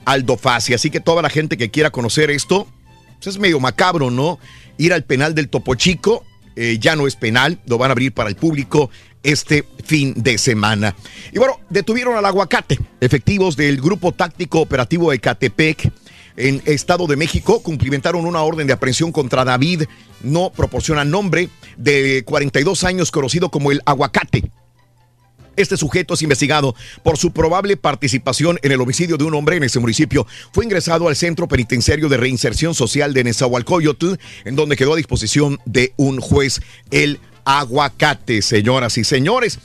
[0.05, 0.73] Aldo Fassi.
[0.73, 2.67] Así que toda la gente que quiera conocer esto,
[3.15, 4.39] pues es medio macabro, ¿no?
[4.77, 6.25] Ir al penal del Topo Chico
[6.55, 8.89] eh, ya no es penal, lo van a abrir para el público
[9.23, 10.95] este fin de semana.
[11.31, 12.79] Y bueno, detuvieron al aguacate.
[12.99, 15.91] Efectivos del Grupo Táctico Operativo de Catepec
[16.35, 19.83] en Estado de México cumplimentaron una orden de aprehensión contra David,
[20.21, 24.51] no proporciona nombre, de 42 años conocido como el aguacate.
[25.55, 29.63] Este sujeto es investigado por su probable participación en el homicidio de un hombre en
[29.63, 30.25] ese municipio.
[30.51, 34.13] Fue ingresado al Centro Penitenciario de Reinserción Social de Nezahualcóyotl,
[34.45, 36.61] en donde quedó a disposición de un juez
[36.91, 39.59] el aguacate, señoras y señores.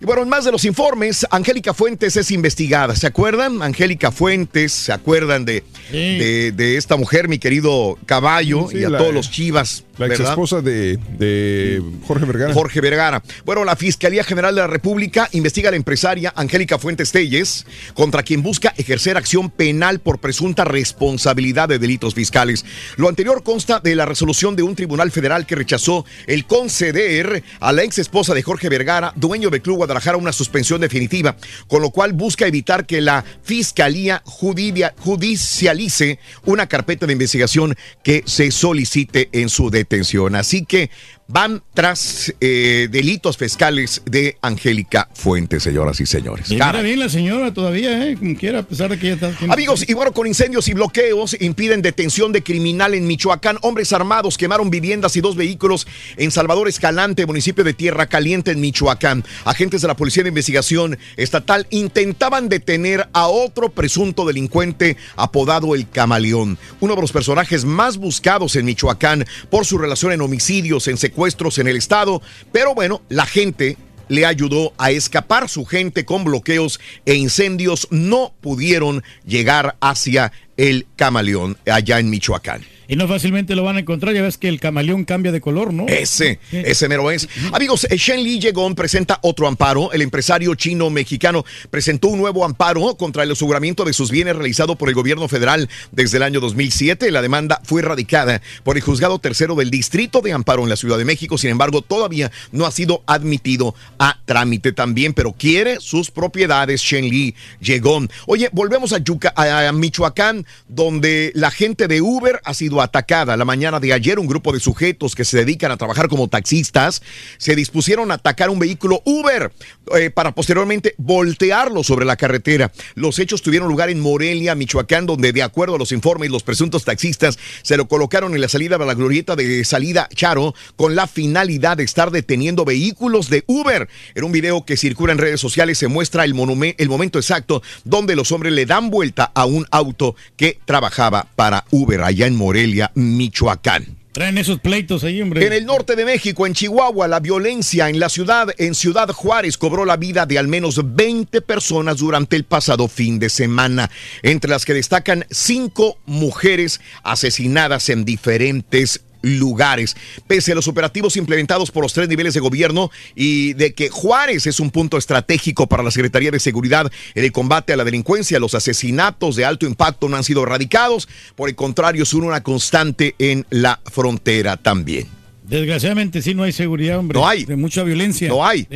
[0.00, 2.94] Y bueno, en más de los informes, Angélica Fuentes es investigada.
[2.96, 3.62] ¿Se acuerdan?
[3.62, 8.88] Angélica Fuentes, ¿se acuerdan de, de, de esta mujer, mi querido caballo, Sí, y a
[8.88, 9.84] todos los chivas?
[9.98, 12.52] La ex esposa de, de Jorge Vergara.
[12.52, 13.22] Jorge Vergara.
[13.44, 17.64] Bueno, la Fiscalía General de la República investiga a la empresaria Angélica Fuentes Telles,
[17.94, 22.64] contra quien busca ejercer acción penal por presunta responsabilidad de delitos fiscales.
[22.96, 27.72] Lo anterior consta de la resolución de un tribunal federal que rechazó el conceder a
[27.72, 31.36] la ex esposa de Jorge Vergara, dueño del Club Guadalajara, una suspensión definitiva,
[31.68, 38.22] con lo cual busca evitar que la Fiscalía judicia- judicialice una carpeta de investigación que
[38.26, 40.34] se solicite en su detención.
[40.34, 40.90] Así que
[41.26, 46.50] van tras eh, delitos fiscales de Angélica Fuentes, señoras y señores.
[46.50, 48.16] Y mira bien la señora todavía, ¿eh?
[48.16, 49.32] Como quiera, a pesar de que ya está...
[49.48, 53.56] Amigos, y bueno, con incendios y bloqueos impiden detención de criminal en Michoacán.
[53.62, 55.86] Hombres armados quemaron viviendas y dos vehículos
[56.16, 59.24] en Salvador Escalante, municipio de Tierra Caliente, en Michoacán.
[59.44, 65.88] Agentes de la Policía de Investigación Estatal intentaban detener a otro presunto delincuente apodado el
[65.88, 70.98] Camaleón, uno de los personajes más buscados en Michoacán por su relación en homicidios, en
[70.98, 71.13] secuestros
[71.58, 72.22] en el estado.
[72.52, 73.76] Pero bueno, la gente
[74.08, 75.48] le ayudó a escapar.
[75.48, 82.73] Su gente con bloqueos e incendios no pudieron llegar hacia el camaleón allá en Michoacán.
[82.88, 85.72] Y no fácilmente lo van a encontrar, ya ves que el camaleón cambia de color,
[85.72, 85.86] ¿no?
[85.86, 87.28] Ese, ese mero es.
[87.52, 89.92] Amigos, eh, Shen Li Yegon presenta otro amparo.
[89.92, 94.88] El empresario chino-mexicano presentó un nuevo amparo contra el aseguramiento de sus bienes realizado por
[94.88, 97.10] el gobierno federal desde el año 2007.
[97.10, 100.98] La demanda fue radicada por el juzgado tercero del Distrito de Amparo en la Ciudad
[100.98, 101.38] de México.
[101.38, 107.08] Sin embargo, todavía no ha sido admitido a trámite también, pero quiere sus propiedades Shen
[107.08, 108.10] Li Yegon.
[108.26, 113.36] Oye, volvemos a, Michoacán, donde la gente de Uber ha sido atacada.
[113.36, 117.02] La mañana de ayer, un grupo de sujetos que se dedican a trabajar como taxistas
[117.38, 119.52] se dispusieron a atacar un vehículo Uber
[119.96, 122.72] eh, para posteriormente voltearlo sobre la carretera.
[122.94, 126.84] Los hechos tuvieron lugar en Morelia, Michoacán, donde de acuerdo a los informes, los presuntos
[126.84, 131.06] taxistas se lo colocaron en la salida de la glorieta de salida Charo con la
[131.06, 133.88] finalidad de estar deteniendo vehículos de Uber.
[134.14, 136.34] En un video que circula en redes sociales se muestra el,
[136.78, 141.64] el momento exacto donde los hombres le dan vuelta a un auto que trabajaba para
[141.70, 142.63] Uber allá en Morelia,
[142.94, 144.04] Michoacán.
[144.14, 145.44] Traen esos pleitos ahí, hombre.
[145.44, 149.58] En el norte de México, en Chihuahua, la violencia en la ciudad, en Ciudad Juárez,
[149.58, 153.90] cobró la vida de al menos 20 personas durante el pasado fin de semana,
[154.22, 159.96] entre las que destacan cinco mujeres asesinadas en diferentes lugares.
[160.26, 164.46] Pese a los operativos implementados por los tres niveles de gobierno y de que Juárez
[164.46, 168.38] es un punto estratégico para la Secretaría de Seguridad en el combate a la delincuencia,
[168.38, 173.14] los asesinatos de alto impacto no han sido erradicados, por el contrario, son una constante
[173.18, 175.06] en la frontera también.
[175.42, 177.18] Desgraciadamente sí no hay seguridad, hombre.
[177.18, 177.44] No hay.
[177.44, 178.28] De mucha violencia.
[178.28, 178.66] No hay.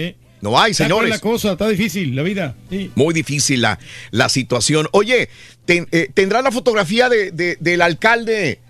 [0.41, 1.11] No hay, señores.
[1.11, 2.55] la cosa, está difícil la vida.
[2.70, 2.91] Sí.
[2.95, 3.79] Muy difícil la,
[4.12, 4.87] la situación.
[4.93, 5.29] Oye,
[5.65, 8.61] ten- eh, ¿tendrá la fotografía de, de- del alcalde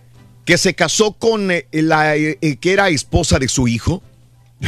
[0.48, 4.02] que se casó con eh, la eh, que era esposa de su hijo?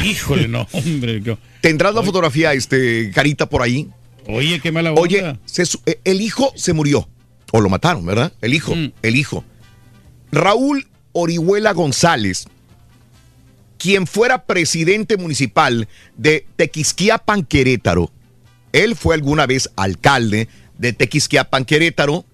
[0.04, 1.22] Híjole, no, hombre.
[1.62, 3.88] ¿Tendrás la fotografía, este, Carita, por ahí?
[4.28, 5.00] Oye, qué mala onda.
[5.00, 7.08] Oye, se eh, el hijo se murió.
[7.50, 8.30] O lo mataron, ¿verdad?
[8.42, 8.92] El hijo, Mm.
[9.00, 9.42] el hijo.
[10.30, 12.46] Raúl Orihuela González,
[13.78, 15.88] quien fuera presidente municipal
[16.18, 18.12] de Tequisquiapan, Querétaro.
[18.74, 20.46] Él fue alguna vez alcalde
[20.76, 22.26] de Tequisquiapan, Querétaro.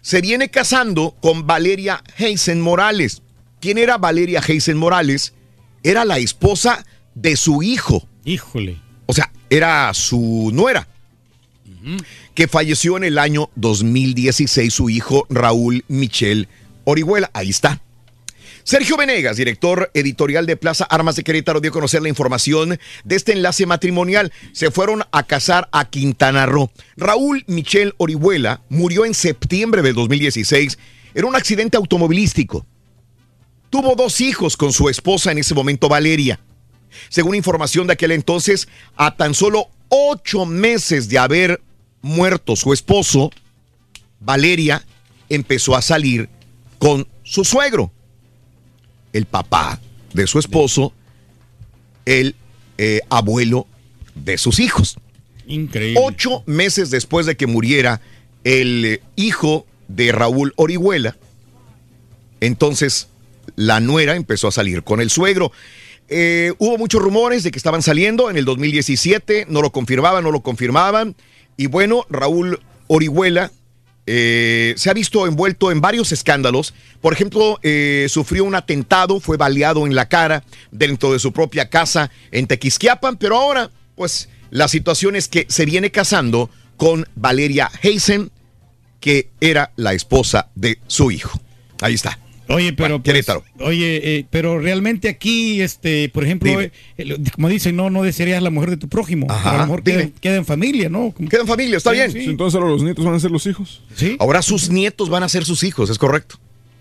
[0.00, 3.22] Se viene casando con Valeria Heisen Morales.
[3.60, 5.34] ¿Quién era Valeria Heisen Morales?
[5.82, 6.84] Era la esposa
[7.14, 8.06] de su hijo.
[8.24, 8.80] Híjole.
[9.06, 10.86] O sea, era su nuera.
[12.34, 16.48] que falleció en el año 2016 su hijo Raúl Michel
[16.84, 17.30] Orihuela.
[17.32, 17.80] Ahí está.
[18.68, 23.16] Sergio Venegas, director editorial de Plaza Armas de Querétaro, dio a conocer la información de
[23.16, 24.30] este enlace matrimonial.
[24.52, 26.70] Se fueron a casar a Quintana Roo.
[26.98, 30.78] Raúl Michel Orihuela murió en septiembre del 2016
[31.14, 32.66] en un accidente automovilístico.
[33.70, 36.38] Tuvo dos hijos con su esposa en ese momento, Valeria.
[37.08, 41.62] Según información de aquel entonces, a tan solo ocho meses de haber
[42.02, 43.30] muerto su esposo,
[44.20, 44.84] Valeria
[45.30, 46.28] empezó a salir
[46.78, 47.92] con su suegro,
[49.12, 49.80] el papá
[50.12, 50.92] de su esposo,
[52.04, 52.34] el
[52.78, 53.66] eh, abuelo
[54.14, 54.96] de sus hijos.
[55.46, 56.00] Increíble.
[56.02, 58.00] Ocho meses después de que muriera
[58.44, 61.16] el eh, hijo de Raúl Orihuela,
[62.40, 63.08] entonces
[63.56, 65.52] la nuera empezó a salir con el suegro.
[66.08, 70.30] Eh, hubo muchos rumores de que estaban saliendo en el 2017, no lo confirmaban, no
[70.30, 71.16] lo confirmaban.
[71.56, 73.50] Y bueno, Raúl Orihuela
[74.10, 76.74] eh, se ha visto envuelto en varios escándalos.
[77.00, 81.68] Por ejemplo, eh, sufrió un atentado, fue baleado en la cara dentro de su propia
[81.68, 87.70] casa en Tequisquiapan, pero ahora, pues, la situación es que se viene casando con Valeria
[87.82, 88.30] Heisen,
[89.00, 91.40] que era la esposa de su hijo.
[91.80, 92.18] Ahí está.
[92.48, 93.26] Oye, pero pues,
[93.60, 96.70] oye, eh, pero realmente aquí, este, por ejemplo, eh,
[97.34, 99.26] como dicen, no, no desearías la mujer de tu prójimo.
[99.28, 101.14] Ajá, a lo mejor queda, queda en familia, ¿no?
[101.28, 102.10] Queda en familia, está bien.
[102.16, 103.82] Entonces ahora los nietos van a ser los hijos.
[103.94, 104.16] Sí.
[104.18, 106.38] Ahora sus nietos van a ser sus hijos, es correcto.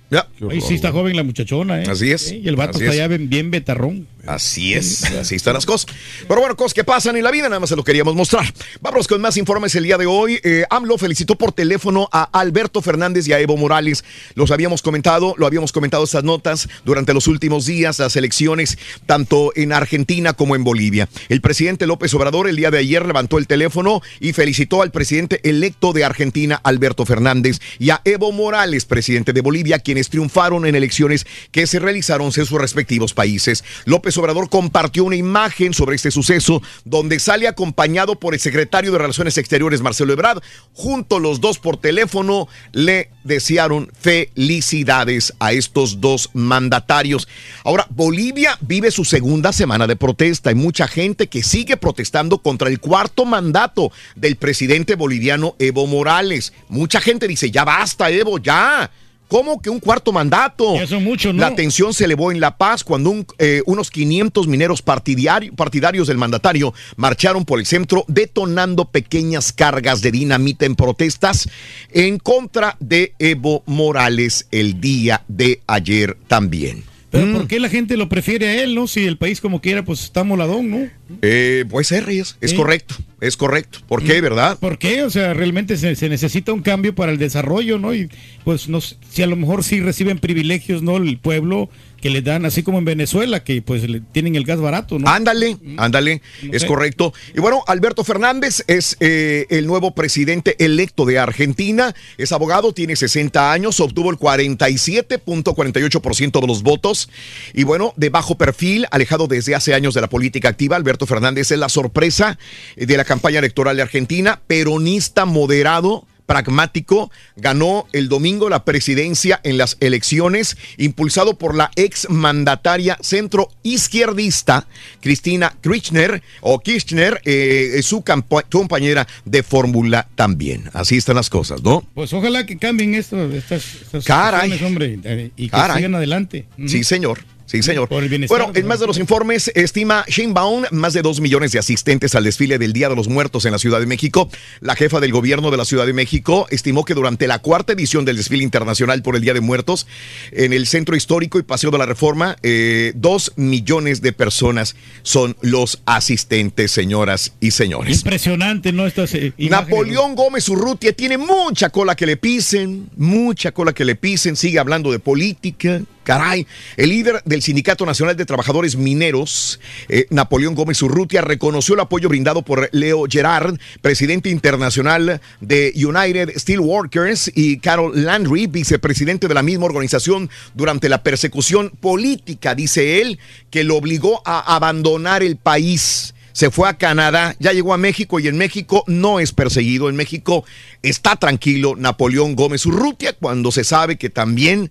[0.10, 0.28] Ya.
[0.50, 1.86] Ahí sí está joven la muchachona, ¿eh?
[1.90, 2.32] Así es.
[2.32, 2.98] Y el vato Así está es.
[2.98, 4.08] ya bien, bien betarrón.
[4.26, 5.88] Así es, así están las cosas.
[6.28, 8.46] Pero bueno, cosas que pasan en la vida, nada más se lo queríamos mostrar.
[8.82, 10.38] Vámonos con más informes el día de hoy.
[10.44, 14.04] Eh, AMLO felicitó por teléfono a Alberto Fernández y a Evo Morales.
[14.36, 19.54] Los habíamos comentado, lo habíamos comentado estas notas durante los últimos días, las elecciones, tanto
[19.56, 21.08] en Argentina como en Bolivia.
[21.30, 25.40] El presidente López Obrador el día de ayer levantó el teléfono y felicitó al presidente
[25.50, 31.26] electo de Argentina, Alberto Fernández, y a Evo Morales, presidente de Bolivia, triunfaron en elecciones
[31.52, 33.64] que se realizaron en sus respectivos países.
[33.86, 38.98] López Obrador compartió una imagen sobre este suceso donde sale acompañado por el secretario de
[38.98, 40.42] Relaciones Exteriores, Marcelo Ebrard.
[40.74, 47.28] Junto los dos por teléfono le desearon felicidades a estos dos mandatarios.
[47.64, 50.50] Ahora, Bolivia vive su segunda semana de protesta.
[50.50, 56.54] Hay mucha gente que sigue protestando contra el cuarto mandato del presidente boliviano Evo Morales.
[56.70, 58.90] Mucha gente dice, ya basta, Evo, ya.
[59.28, 60.76] ¿Cómo que un cuarto mandato?
[60.76, 61.42] Eso mucho, ¿no?
[61.42, 66.08] La tensión se elevó en La Paz cuando un, eh, unos 500 mineros partidari- partidarios
[66.08, 71.50] del mandatario marcharon por el centro detonando pequeñas cargas de dinamita en protestas
[71.92, 76.84] en contra de Evo Morales el día de ayer también.
[77.10, 78.88] Pero ¿por qué la gente lo prefiere a él, no?
[78.88, 80.90] Si el país como quiera, pues está moladón, ¿no?
[81.22, 83.80] Eh, pues ser, Reyes, es correcto, es correcto.
[83.88, 84.58] ¿Por qué, verdad?
[84.60, 85.04] ¿Por qué?
[85.04, 87.94] O sea, realmente se, se necesita un cambio para el desarrollo, ¿no?
[87.94, 88.10] Y
[88.44, 90.98] pues no, si a lo mejor sí reciben privilegios, ¿no?
[90.98, 91.70] El pueblo
[92.02, 95.10] que le dan, así como en Venezuela, que pues le tienen el gas barato, ¿no?
[95.10, 96.22] Ándale, ándale,
[96.52, 96.68] es sé.
[96.68, 97.14] correcto.
[97.36, 101.96] Y bueno, Alberto Fernández es eh, el nuevo presidente electo de Argentina.
[102.18, 107.10] Es abogado, tiene 60 años, obtuvo el 47.48% de los votos.
[107.54, 111.52] Y bueno, de bajo perfil, alejado desde hace años de la política activa, Alberto Fernández
[111.52, 112.38] es la sorpresa
[112.76, 119.58] de la campaña electoral de Argentina, peronista moderado pragmático, ganó el domingo la presidencia en
[119.58, 124.68] las elecciones, impulsado por la ex mandataria centro izquierdista
[125.02, 128.04] Cristina Kirchner, o Kirchner, eh, su
[128.52, 130.70] compañera de fórmula también.
[130.74, 131.84] Así están las cosas, ¿no?
[131.96, 134.64] Pues ojalá que cambien esto, estas, estas Caray.
[134.64, 135.78] hombre, eh, y que Caray.
[135.78, 136.46] sigan adelante.
[136.68, 137.20] Sí, señor.
[137.48, 137.88] Sí, señor.
[137.88, 141.54] Por el bienestar Bueno, en más de los informes, estima Sheinbaum más de dos millones
[141.54, 144.30] de asistentes al desfile del Día de los Muertos en la Ciudad de México.
[144.60, 148.04] La jefa del gobierno de la Ciudad de México estimó que durante la cuarta edición
[148.04, 149.88] del desfile internacional por el Día de Muertos
[150.34, 155.38] en el Centro Histórico y Paseo de la Reforma, eh, dos millones de personas son
[155.40, 158.00] los asistentes, señoras y señores.
[158.00, 158.86] Impresionante, ¿no?
[158.86, 159.32] Estas eh.
[159.38, 164.60] Napoleón Gómez Urrutia tiene mucha cola que le pisen, mucha cola que le pisen, sigue
[164.60, 165.82] hablando de política.
[166.08, 166.48] Caray,
[166.78, 169.60] el líder del Sindicato Nacional de Trabajadores Mineros,
[169.90, 176.32] eh, Napoleón Gómez Urrutia, reconoció el apoyo brindado por Leo Gerard, presidente internacional de United
[176.38, 183.20] Steelworkers, y Carol Landry, vicepresidente de la misma organización, durante la persecución política, dice él,
[183.50, 188.20] que lo obligó a abandonar el país se fue a Canadá, ya llegó a México
[188.20, 189.90] y en México no es perseguido.
[189.90, 190.46] En México
[190.84, 194.70] está tranquilo Napoleón Gómez Urrutia cuando se sabe que también,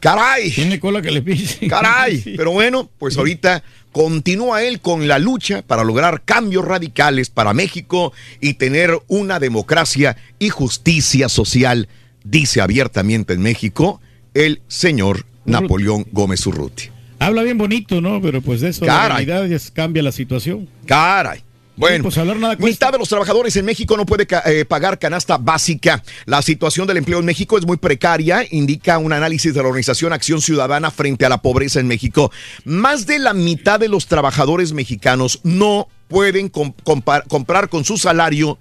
[0.00, 0.50] caray.
[0.50, 1.68] Tiene cola que le pise.
[1.68, 2.18] Caray.
[2.24, 2.32] Sí.
[2.38, 3.62] Pero bueno, pues ahorita
[3.92, 10.16] Continúa él con la lucha para lograr cambios radicales para México y tener una democracia
[10.38, 11.88] y justicia social,
[12.24, 14.00] dice abiertamente en México
[14.32, 16.93] el señor Napoleón Gómez Urruti.
[17.24, 18.20] Habla bien bonito, ¿no?
[18.20, 19.24] Pero pues de eso, la Caray.
[19.24, 20.68] realidad ya cambia la situación.
[20.86, 21.42] Caray.
[21.76, 25.38] Bueno, pues hablar nada mitad de los trabajadores en México no puede eh, pagar canasta
[25.38, 26.04] básica.
[26.24, 30.12] La situación del empleo en México es muy precaria, indica un análisis de la organización
[30.12, 32.30] Acción Ciudadana frente a la pobreza en México.
[32.64, 38.58] Más de la mitad de los trabajadores mexicanos no pueden comprar con su salario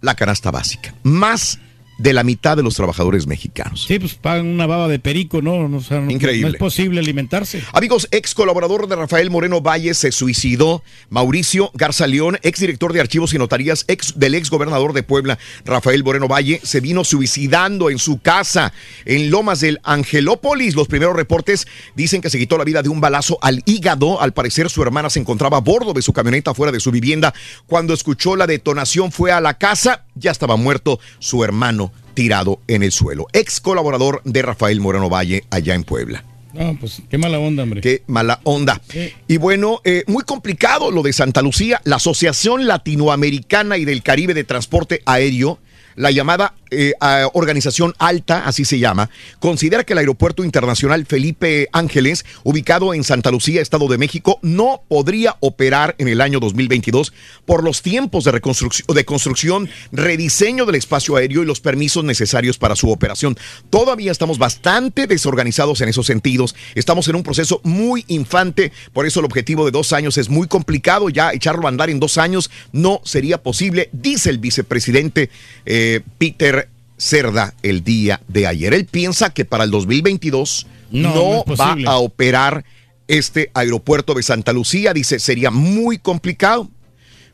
[0.00, 0.94] la canasta básica.
[1.04, 1.60] Más
[1.98, 3.84] de la mitad de los trabajadores mexicanos.
[3.86, 5.68] Sí, pues pagan una baba de perico, ¿no?
[5.68, 6.42] No, o sea, no- Increíble.
[6.42, 7.62] No es posible alimentarse.
[7.72, 10.82] Amigos, ex colaborador de Rafael Moreno Valle se suicidó.
[11.10, 15.38] Mauricio Garza León, ex director de archivos y notarías ex, del ex gobernador de Puebla,
[15.64, 18.72] Rafael Moreno Valle, se vino suicidando en su casa
[19.04, 20.74] en Lomas del Angelópolis.
[20.76, 21.66] Los primeros reportes
[21.96, 24.20] dicen que se quitó la vida de un balazo al hígado.
[24.20, 27.34] Al parecer, su hermana se encontraba a bordo de su camioneta fuera de su vivienda.
[27.66, 30.04] Cuando escuchó la detonación, fue a la casa.
[30.14, 31.87] Ya estaba muerto su hermano
[32.18, 33.28] tirado en el suelo.
[33.32, 36.24] Ex colaborador de Rafael Moreno Valle allá en Puebla.
[36.52, 37.80] No, pues qué mala onda, hombre.
[37.80, 38.82] Qué mala onda.
[39.28, 41.80] Y bueno, eh, muy complicado lo de Santa Lucía.
[41.84, 45.60] La Asociación Latinoamericana y del Caribe de Transporte Aéreo,
[45.94, 46.92] la llamada eh,
[47.32, 53.30] Organización Alta, así se llama, considera que el Aeropuerto Internacional Felipe Ángeles, ubicado en Santa
[53.30, 57.12] Lucía, Estado de México, no podría operar en el año 2022
[57.46, 62.58] por los tiempos de, reconstrucción, de construcción, rediseño del espacio aéreo y los permisos necesarios
[62.58, 63.36] para su operación.
[63.70, 66.54] Todavía estamos bastante desorganizados en esos sentidos.
[66.74, 70.48] Estamos en un proceso muy infante, por eso el objetivo de dos años es muy
[70.48, 71.08] complicado.
[71.08, 75.30] Ya echarlo a andar en dos años no sería posible, dice el vicepresidente
[75.66, 76.57] eh, Peter
[76.98, 78.74] Cerda el día de ayer.
[78.74, 82.64] Él piensa que para el 2022 No, no, va a operar
[83.06, 84.92] este aeropuerto de Santa Lucía.
[84.92, 86.68] Dice, sería muy complicado.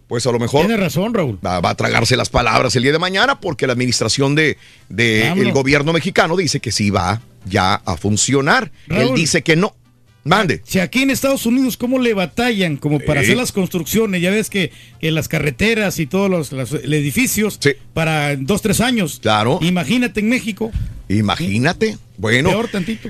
[0.06, 0.66] Pues a lo mejor.
[0.66, 1.38] Tiene razón, Raúl.
[1.44, 4.58] Va, va a tragarse las palabras el día de mañana porque la administración de,
[4.88, 8.70] de el gobierno mexicano dice que sí va ya a funcionar.
[8.88, 9.74] Él dice que no.
[10.24, 10.62] Mande.
[10.64, 13.26] Si aquí en Estados Unidos, ¿cómo le batallan como para Sí.
[13.26, 14.22] hacer las construcciones?
[14.22, 17.58] Ya ves que, que las carreteras y todos los, los edificios
[17.92, 19.18] para dos, tres años.
[19.20, 19.58] Claro.
[19.60, 20.72] Imagínate en México.
[21.08, 21.98] Imagínate.
[22.16, 22.52] Bueno,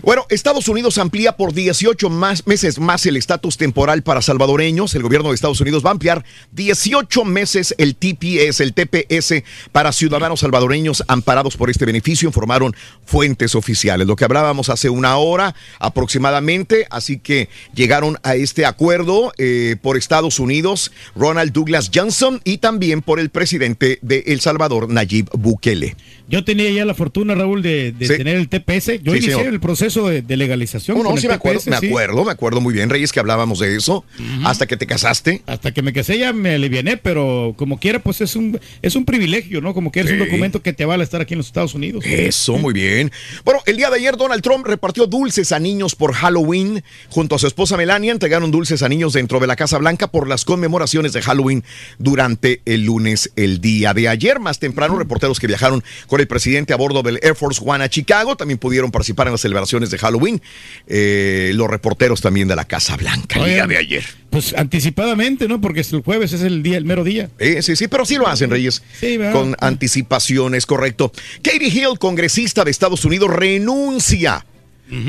[0.03, 4.95] bueno, Estados Unidos amplía por 18 más, meses más el estatus temporal para salvadoreños.
[4.95, 9.93] El gobierno de Estados Unidos va a ampliar 18 meses el TPS, el TPS para
[9.93, 14.07] ciudadanos salvadoreños amparados por este beneficio, informaron fuentes oficiales.
[14.07, 19.99] Lo que hablábamos hace una hora aproximadamente, así que llegaron a este acuerdo eh, por
[19.99, 25.95] Estados Unidos, Ronald Douglas Johnson y también por el presidente de El Salvador, Nayib Bukele.
[26.29, 28.17] Yo tenía ya la fortuna, Raúl, de, de Sí.
[28.17, 29.01] tener el TPS.
[29.03, 29.53] Yo Sí, inicié señor.
[29.53, 30.97] el proceso de, de legalización.
[30.99, 33.77] No, no, sí me acuerdo, me acuerdo, me acuerdo muy bien, Reyes, que hablábamos de
[33.77, 34.05] eso,
[34.45, 35.43] hasta que te casaste.
[35.47, 39.05] Hasta que me casé ya me aliviané, pero como quiera, pues es un, es un
[39.05, 39.75] privilegio, ¿no?
[39.75, 42.05] Como quiera, es un documento que te vale estar aquí en los Estados Unidos.
[42.07, 43.13] Eso, muy bien.
[43.45, 46.83] Bueno, el día de ayer Donald Trump repartió dulces a niños por Halloween.
[47.11, 50.27] Junto a su esposa Melania entregaron dulces a niños dentro de la Casa Blanca por
[50.29, 51.65] las conmemoraciones de Halloween
[51.99, 54.41] durante el lunes, el día de ayer.
[54.41, 57.89] Más temprano, reporteros que viajaron con el presidente a bordo del Air Force One a
[57.89, 60.41] Chicago también pudieron participar en las celebraciones de Halloween.
[60.87, 64.05] Eh, los reporteros también de la Casa Blanca el día de ayer.
[64.31, 65.61] Pues anticipadamente, ¿no?
[65.61, 67.31] Porque el jueves es el día, el mero día.
[67.39, 68.83] Eh, sí, sí, pero sí lo hacen, Reyes.
[68.99, 69.33] Sí, ¿verdad?
[69.33, 71.13] Con anticipaciones, correcto.
[71.43, 74.45] Katie Hill, congresista de Estados Unidos, renuncia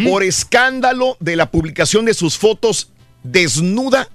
[0.05, 2.89] por escándalo de la publicación de sus fotos
[3.23, 4.09] desnuda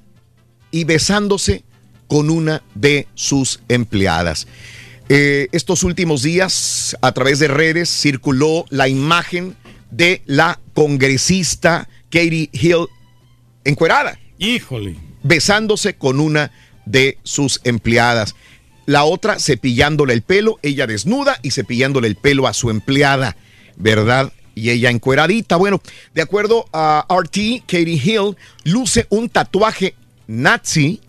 [0.71, 1.65] y besándose
[2.07, 4.47] con una de sus empleadas.
[5.13, 9.57] Eh, estos últimos días, a través de redes, circuló la imagen
[9.91, 12.87] de la congresista Katie Hill
[13.65, 14.95] encuerada Híjole.
[15.25, 16.53] besándose con una
[16.87, 18.37] de sus empleadas.
[18.87, 23.37] La otra cepillándole el pelo, ella desnuda y cepillándole el pelo a su empleada,
[23.75, 24.33] ¿verdad?
[24.55, 25.57] Y ella encueradita.
[25.57, 25.83] Bueno,
[26.15, 29.97] de acuerdo a RT, Katie Hill luce un tatuaje
[30.29, 31.01] nazi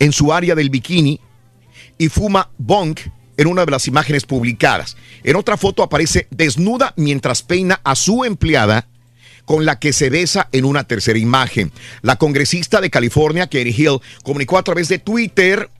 [0.00, 1.18] en su área del bikini
[1.96, 2.98] y fuma bong
[3.38, 4.98] en una de las imágenes publicadas.
[5.24, 8.86] En otra foto aparece desnuda mientras peina a su empleada
[9.46, 11.72] con la que se besa en una tercera imagen.
[12.02, 15.70] La congresista de California, Katie Hill, comunicó a través de Twitter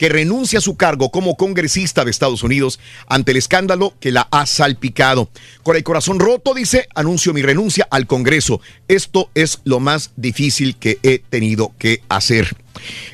[0.00, 4.28] que renuncia a su cargo como congresista de Estados Unidos ante el escándalo que la
[4.30, 5.28] ha salpicado.
[5.62, 8.62] Con el corazón roto, dice, anuncio mi renuncia al Congreso.
[8.88, 12.56] Esto es lo más difícil que he tenido que hacer.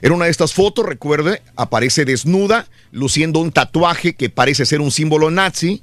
[0.01, 4.93] En una de estas fotos, recuerde, aparece desnuda, luciendo un tatuaje que parece ser un
[4.93, 5.83] símbolo nazi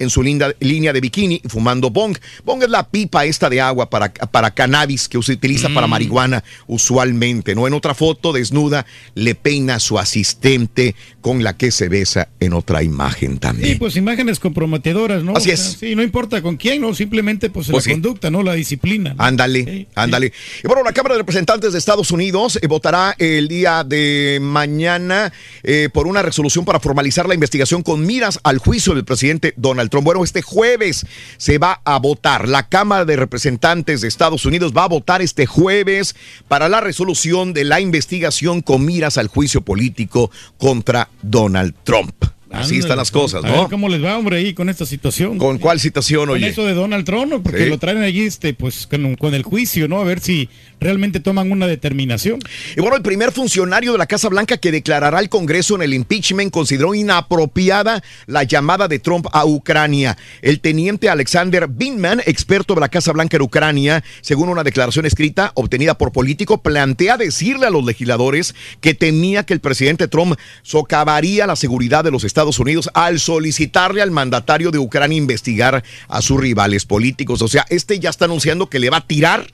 [0.00, 2.16] en su linda, línea de bikini fumando bong.
[2.44, 5.90] Bong es la pipa esta de agua para, para cannabis que se utiliza para Mm.
[5.90, 7.66] marihuana usualmente, ¿no?
[7.68, 12.54] En otra foto, desnuda, le peina a su asistente con la que se besa en
[12.54, 13.68] otra imagen también.
[13.68, 15.32] Sí, pues imágenes comprometedoras, ¿no?
[15.32, 15.76] Así O sea, es.
[15.78, 16.94] Sí, no importa con quién, ¿no?
[16.94, 17.90] Simplemente pues, Pues la sí.
[17.92, 18.42] conducta, ¿no?
[18.42, 19.14] La disciplina.
[19.14, 19.22] ¿no?
[19.22, 20.32] Ándale, ándale.
[20.64, 25.32] Y bueno, la Cámara de Representantes de Estados Unidos eh, votará el día de mañana
[25.62, 29.89] eh, por una resolución para formalizar la investigación con miras al juicio del presidente Donald
[29.90, 30.04] Trump.
[30.04, 31.06] Bueno, este jueves
[31.36, 32.48] se va a votar.
[32.48, 36.16] La Cámara de Representantes de Estados Unidos va a votar este jueves
[36.48, 42.39] para la resolución de la investigación con miras al juicio político contra Donald Trump.
[42.50, 43.68] Así están las cosas, A ver ¿no?
[43.68, 45.38] cómo les va, hombre, ahí con esta situación.
[45.38, 46.48] ¿Con cuál situación, Con oye?
[46.48, 47.42] eso de Donald Trump, ¿no?
[47.42, 47.70] porque Sí.
[47.70, 50.00] lo traen allí, este, pues, con, con el juicio, ¿no?
[50.00, 50.48] A ver si
[50.80, 52.40] realmente toman una determinación.
[52.76, 55.92] Y bueno, el primer funcionario de la Casa Blanca que declarará al Congreso en el
[55.94, 60.16] impeachment consideró inapropiada la llamada de Trump a Ucrania.
[60.42, 65.52] El teniente Alexander Binman, experto de la Casa Blanca en Ucrania, según una declaración escrita
[65.54, 71.46] obtenida por político, plantea decirle a los legisladores que temía que el presidente Trump socavaría
[71.46, 76.40] la seguridad de los Estados Unidos al solicitarle al mandatario de Ucrania investigar a sus
[76.40, 77.42] rivales políticos.
[77.42, 79.46] O sea, este ya está anunciando que le va a tirar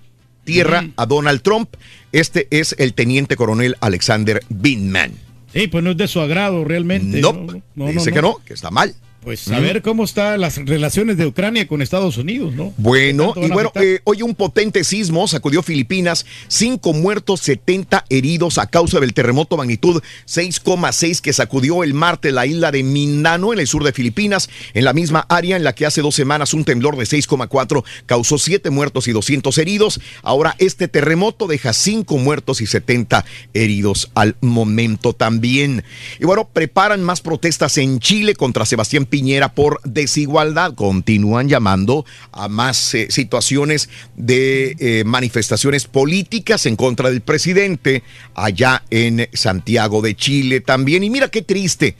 [0.44, 1.68] tierra a Donald Trump.
[2.12, 5.12] Este es el teniente coronel Alexander Binman.
[5.52, 7.20] Sí, pues no es de su agrado realmente.
[7.20, 7.62] Nope.
[7.74, 8.94] No, no, Dice no, que no, que está mal.
[9.26, 12.72] Pues a ver cómo están las relaciones de Ucrania con Estados Unidos, ¿no?
[12.76, 18.04] Bueno, ¿Qué tanto y bueno, eh, hoy un potente sismo sacudió Filipinas, cinco muertos, 70
[18.08, 23.52] heridos a causa del terremoto magnitud 6,6 que sacudió el martes la isla de Mindanao
[23.52, 26.54] en el sur de Filipinas, en la misma área en la que hace dos semanas
[26.54, 30.00] un temblor de 6,4 causó siete muertos y 200 heridos.
[30.22, 33.24] Ahora este terremoto deja cinco muertos y 70
[33.54, 35.82] heridos al momento también.
[36.20, 40.74] Y bueno, preparan más protestas en Chile contra Sebastián Piñera por desigualdad.
[40.74, 48.02] Continúan llamando a más eh, situaciones de eh, manifestaciones políticas en contra del presidente
[48.34, 51.02] allá en Santiago de Chile también.
[51.02, 51.96] Y mira qué triste.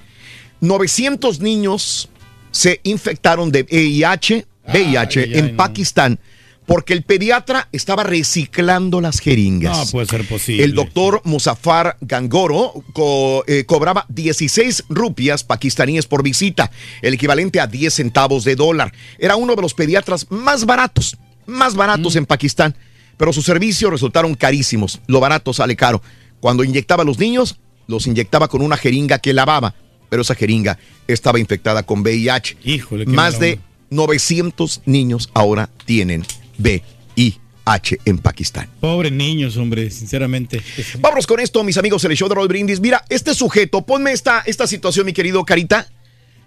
[0.60, 2.10] 900 niños
[2.51, 6.18] se infectaron de VIH, VIH en no.
[6.66, 9.78] Porque el pediatra estaba reciclando las jeringas.
[9.78, 10.64] No puede ser posible.
[10.64, 16.70] El doctor Musafar Gangoro co- eh, cobraba 16 rupias pakistaníes por visita,
[17.02, 18.93] el equivalente a 10 centavos de dólar.
[19.18, 21.16] Era uno de los pediatras más baratos,
[21.47, 22.74] más baratos en Pakistán,
[23.16, 25.01] pero sus servicios resultaron carísimos.
[25.06, 26.02] Lo barato sale caro.
[26.40, 29.74] Cuando inyectaba a los niños, los inyectaba con una jeringa que lavaba,
[30.09, 32.56] pero esa jeringa estaba infectada con VIH.
[32.64, 33.62] Híjole, qué Más de onda.
[33.90, 36.24] 900 niños ahora tienen
[36.58, 38.68] VIH en Pakistán.
[38.80, 40.62] Pobres niños, hombre, sinceramente.
[40.98, 42.80] Vámonos con esto, mis amigos, el show de Roll Brindis.
[42.80, 45.88] Mira, este sujeto, ponme esta, esta situación, mi querido Carita.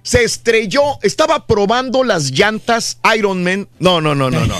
[0.01, 3.67] Se estrelló, estaba probando las llantas Ironman.
[3.79, 4.55] No, no, no, no, no.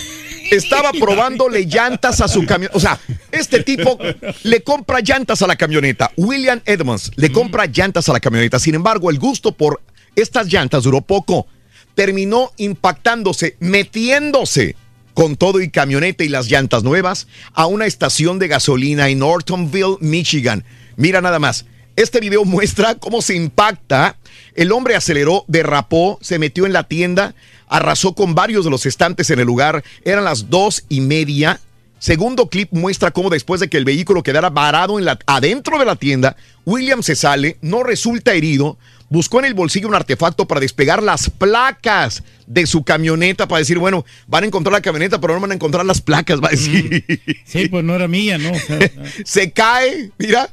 [0.51, 2.71] Estaba probándole llantas a su camión.
[2.73, 2.99] O sea,
[3.31, 3.97] este tipo
[4.43, 6.11] le compra llantas a la camioneta.
[6.17, 8.59] William Edmonds le compra llantas a la camioneta.
[8.59, 9.81] Sin embargo, el gusto por
[10.15, 11.47] estas llantas duró poco.
[11.95, 14.75] Terminó impactándose, metiéndose
[15.19, 19.97] con todo y camioneta y las llantas nuevas a una estación de gasolina en Nortonville,
[19.99, 20.63] Michigan.
[20.95, 21.65] Mira nada más.
[21.97, 24.15] Este video muestra cómo se impacta.
[24.55, 27.35] El hombre aceleró, derrapó, se metió en la tienda,
[27.67, 29.83] arrasó con varios de los estantes en el lugar.
[30.05, 31.59] Eran las dos y media.
[31.99, 35.85] Segundo clip muestra cómo después de que el vehículo quedara varado en la, adentro de
[35.85, 38.77] la tienda, William se sale, no resulta herido,
[39.09, 43.77] buscó en el bolsillo un artefacto para despegar las placas de su camioneta para decir,
[43.77, 46.51] bueno, van a encontrar la camioneta, pero no van a encontrar las placas, va a
[46.51, 47.05] decir.
[47.45, 48.51] Sí, pues no era mía, ¿no?
[48.51, 48.79] O sea,
[49.25, 50.49] se cae, mira,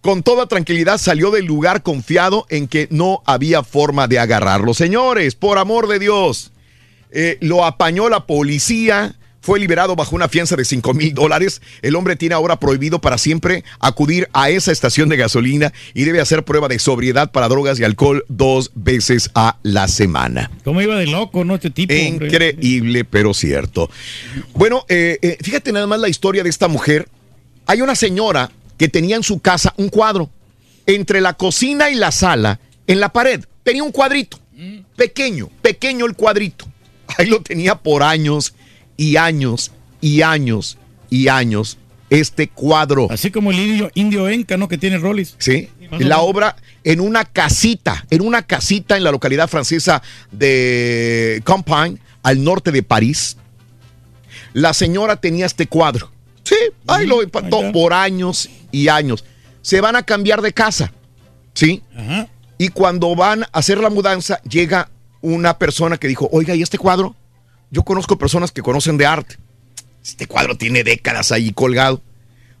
[0.00, 4.74] con toda tranquilidad salió del lugar confiado en que no había forma de agarrarlo.
[4.74, 6.52] Señores, por amor de Dios,
[7.10, 9.16] eh, lo apañó la policía.
[9.40, 11.62] Fue liberado bajo una fianza de 5 mil dólares.
[11.82, 16.20] El hombre tiene ahora prohibido para siempre acudir a esa estación de gasolina y debe
[16.20, 20.50] hacer prueba de sobriedad para drogas y alcohol dos veces a la semana.
[20.64, 21.54] ¿Cómo iba de loco, no?
[21.54, 22.26] Este tipo, hombre.
[22.26, 23.90] Increíble, pero cierto.
[24.54, 27.08] Bueno, eh, eh, fíjate nada más la historia de esta mujer.
[27.66, 30.30] Hay una señora que tenía en su casa un cuadro.
[30.86, 34.38] Entre la cocina y la sala, en la pared, tenía un cuadrito.
[34.96, 36.66] Pequeño, pequeño el cuadrito.
[37.16, 38.54] Ahí lo tenía por años
[38.98, 39.72] y años
[40.02, 40.76] y años
[41.08, 41.78] y años
[42.10, 43.08] este cuadro.
[43.10, 44.68] Así como el indio, indio Enca, ¿no?
[44.68, 45.34] Que tiene Rollis.
[45.38, 45.70] Sí.
[45.98, 52.44] La obra en una casita, en una casita en la localidad francesa de Campagne, al
[52.44, 53.38] norte de París.
[54.52, 56.10] La señora tenía este cuadro.
[56.44, 56.56] Sí,
[56.86, 59.24] ahí lo empató por años y años.
[59.62, 60.92] Se van a cambiar de casa.
[61.54, 61.82] ¿Sí?
[62.58, 66.78] Y cuando van a hacer la mudanza, llega una persona que dijo, oiga, ¿y este
[66.78, 67.14] cuadro?
[67.70, 69.36] Yo conozco personas que conocen de arte.
[70.02, 72.02] Este cuadro tiene décadas ahí colgado.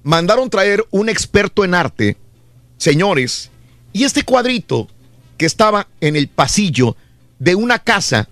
[0.02, 2.16] Mandaron traer un experto en arte,
[2.76, 3.50] señores,
[3.92, 4.88] y este cuadrito
[5.36, 6.96] que estaba en el pasillo
[7.38, 8.28] de una casa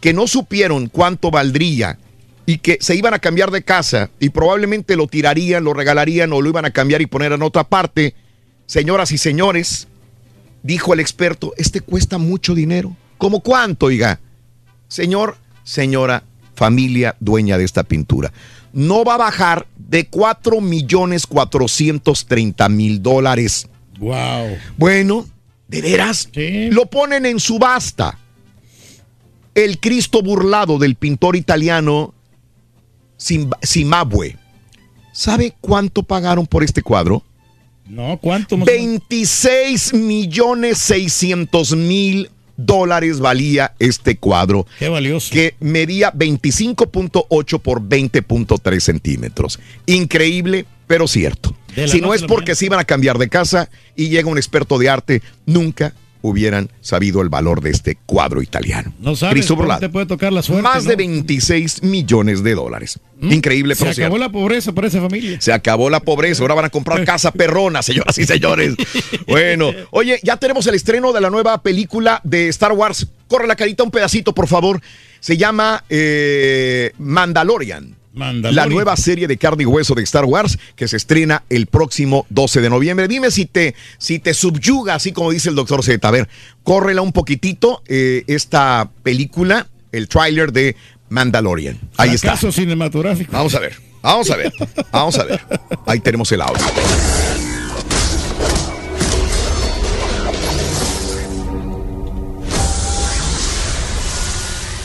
[0.00, 1.98] que no supieron cuánto valdría
[2.46, 6.40] y que se iban a cambiar de casa y probablemente lo tirarían, lo regalarían o
[6.40, 8.14] lo iban a cambiar y poner en otra parte.
[8.66, 9.88] Señoras y señores,
[10.62, 12.96] dijo el experto, este cuesta mucho dinero.
[13.18, 14.20] ¿Cómo cuánto, oiga?
[14.88, 16.24] Señor, señora,
[16.54, 18.32] familia dueña de esta pintura.
[18.72, 23.66] No va a bajar de 4 millones 430 mil dólares.
[23.98, 24.56] Wow.
[24.76, 25.26] Bueno,
[25.68, 26.28] ¿de veras?
[26.70, 28.18] Lo ponen en subasta.
[29.54, 32.14] El Cristo burlado del pintor italiano
[33.18, 34.36] Zimbabue.
[35.12, 37.22] ¿Sabe cuánto pagaron por este cuadro?
[37.86, 38.56] No, ¿cuánto?
[38.56, 42.30] 26 millones 600 mil
[42.66, 44.66] dólares valía este cuadro.
[44.78, 45.32] Qué valioso.
[45.32, 49.58] Que medía 25.8 por 20.3 centímetros.
[49.86, 51.56] Increíble, pero cierto.
[51.86, 54.88] Si no es porque se iban a cambiar de casa y llega un experto de
[54.88, 58.92] arte, nunca hubieran sabido el valor de este cuadro italiano.
[58.98, 59.46] No sabes,
[59.80, 60.62] te puede tocar la suerte.
[60.62, 62.98] Más de 26 millones de dólares.
[63.22, 65.40] Increíble, pero Se acabó la pobreza para esa familia.
[65.40, 66.42] Se acabó la pobreza.
[66.42, 68.74] Ahora van a comprar casa perrona, señoras y señores.
[69.26, 73.06] Bueno, oye, ya tenemos el estreno de la nueva película de Star Wars.
[73.28, 74.80] Corre la carita un pedacito, por favor.
[75.20, 77.99] Se llama eh, Mandalorian.
[78.12, 82.26] La nueva serie de carne y hueso de Star Wars que se estrena el próximo
[82.30, 83.08] 12 de noviembre.
[83.08, 86.06] Dime si te, si te subyuga, así como dice el doctor Z.
[86.06, 86.28] A ver,
[86.64, 90.76] córrela un poquitito eh, esta película, el tráiler de
[91.08, 91.78] Mandalorian.
[91.96, 92.36] Ahí está.
[92.36, 93.32] cinematográfico.
[93.32, 94.52] Vamos a ver, vamos a ver,
[94.90, 95.40] vamos a ver.
[95.86, 96.64] Ahí tenemos el audio.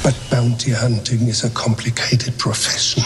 [0.05, 3.01] But bounty hunting is a complicated profession.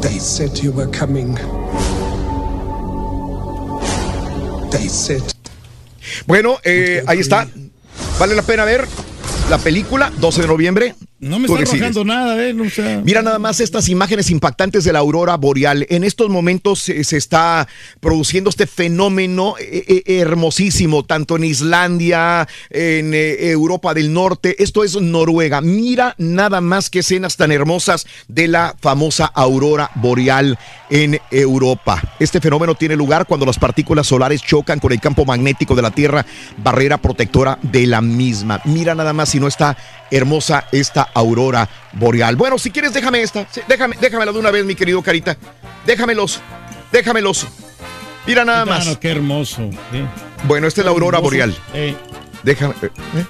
[0.00, 1.34] They said you were coming.
[4.70, 5.22] They said.
[6.26, 7.46] Bueno, eh, ahí está.
[8.18, 8.88] Vale la pena ver
[9.50, 10.94] la película, 12 de noviembre.
[11.18, 12.54] No me ¿Tú está arrojando nada, ¿eh?
[13.02, 15.86] Mira nada más estas imágenes impactantes de la aurora boreal.
[15.88, 17.66] En estos momentos se, se está
[18.00, 24.62] produciendo este fenómeno eh, eh, hermosísimo, tanto en Islandia, en eh, Europa del Norte.
[24.62, 25.62] Esto es Noruega.
[25.62, 30.58] Mira nada más que escenas tan hermosas de la famosa aurora boreal
[30.90, 32.02] en Europa.
[32.20, 35.92] Este fenómeno tiene lugar cuando las partículas solares chocan con el campo magnético de la
[35.92, 36.26] Tierra,
[36.58, 38.60] barrera protectora de la misma.
[38.66, 39.78] Mira nada más si no está
[40.10, 42.36] hermosa esta aurora boreal.
[42.36, 43.46] Bueno, si quieres, déjame esta.
[43.50, 45.36] Sí, Déjame, déjamela de una vez, mi querido Carita.
[45.86, 46.40] Déjamelos.
[46.92, 47.46] Déjamelos.
[48.26, 48.84] Mira nada más.
[48.86, 49.70] Mano, qué hermoso.
[50.44, 51.30] Bueno, esta es la aurora Hermoso.
[51.30, 51.56] boreal.
[51.74, 51.94] Eh,
[52.42, 52.74] Déjame.
[52.82, 53.24] eh, eh.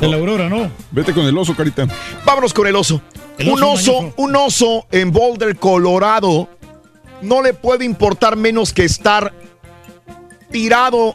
[0.00, 0.70] de la aurora, ¿no?
[0.90, 1.86] Vete con el oso, carita.
[2.24, 3.00] Vámonos con el oso.
[3.38, 6.48] El un oso un oso en Boulder, Colorado,
[7.22, 9.32] no le puede importar menos que estar
[10.50, 11.14] tirado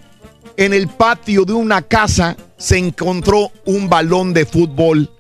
[0.58, 2.36] en el patio de una casa.
[2.58, 5.12] Se encontró un balón de fútbol.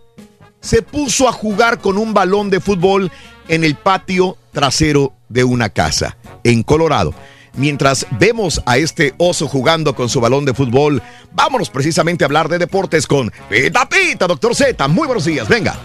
[0.65, 3.11] Se puso a jugar con un balón de fútbol
[3.47, 7.13] en el patio trasero de una casa en Colorado.
[7.53, 12.49] Mientras vemos a este oso jugando con su balón de fútbol, vámonos precisamente a hablar
[12.49, 14.87] de deportes con Pita Pita, doctor Z.
[14.87, 15.75] Muy buenos días, venga.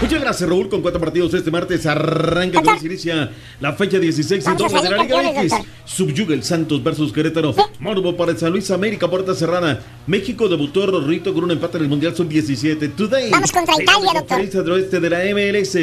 [0.00, 0.68] Muchas gracias, Raúl.
[0.68, 4.84] Con cuatro partidos este martes arranca entonces inicia la fecha 16 y Vamos a 12
[4.84, 5.50] de la Liga campeones, X.
[5.52, 5.66] doctor.
[5.86, 7.54] Subyuga el Santos versus Querétaro.
[7.80, 9.80] Morbo para el San Luis América, puerta cerrada.
[10.06, 12.94] México debutó Rorrito con un empate en el Mundial Sub-17.
[12.94, 13.30] Today.
[13.30, 14.64] Vamos contra Italia, doctor.
[14.64, 15.74] del oeste de la MLS.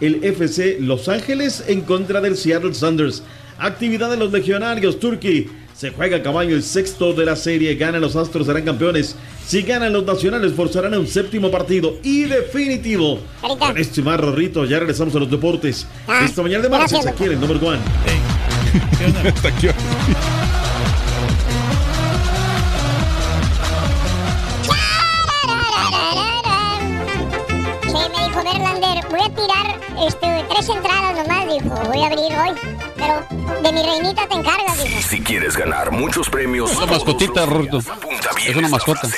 [0.00, 3.24] El FC Los Ángeles en contra del Seattle Sounders.
[3.58, 5.00] Actividad de los legionarios.
[5.00, 5.48] Turkey.
[5.76, 7.74] Se juega a caballo el sexto de la serie.
[7.74, 9.14] Ganan los Astros, serán campeones.
[9.46, 11.98] Si ganan los nacionales, forzarán a un séptimo partido.
[12.02, 13.20] Y definitivo.
[13.42, 15.86] Con esto y más, Rorrito, ya regresamos a los deportes.
[16.08, 17.78] Ah, Esta mañana de gracias, aquí en el número one.
[28.12, 31.44] Me dijo Verlander, voy a tirar este, tres entradas nomás.
[31.54, 31.74] hijo.
[31.88, 32.85] Voy a abrir hoy.
[32.96, 33.24] Pero
[33.62, 35.00] de mi reinita te encargas, hijo.
[35.08, 37.78] Si quieres ganar muchos premios, Una mascotita, Rorrito.
[38.46, 39.08] Es una mascota.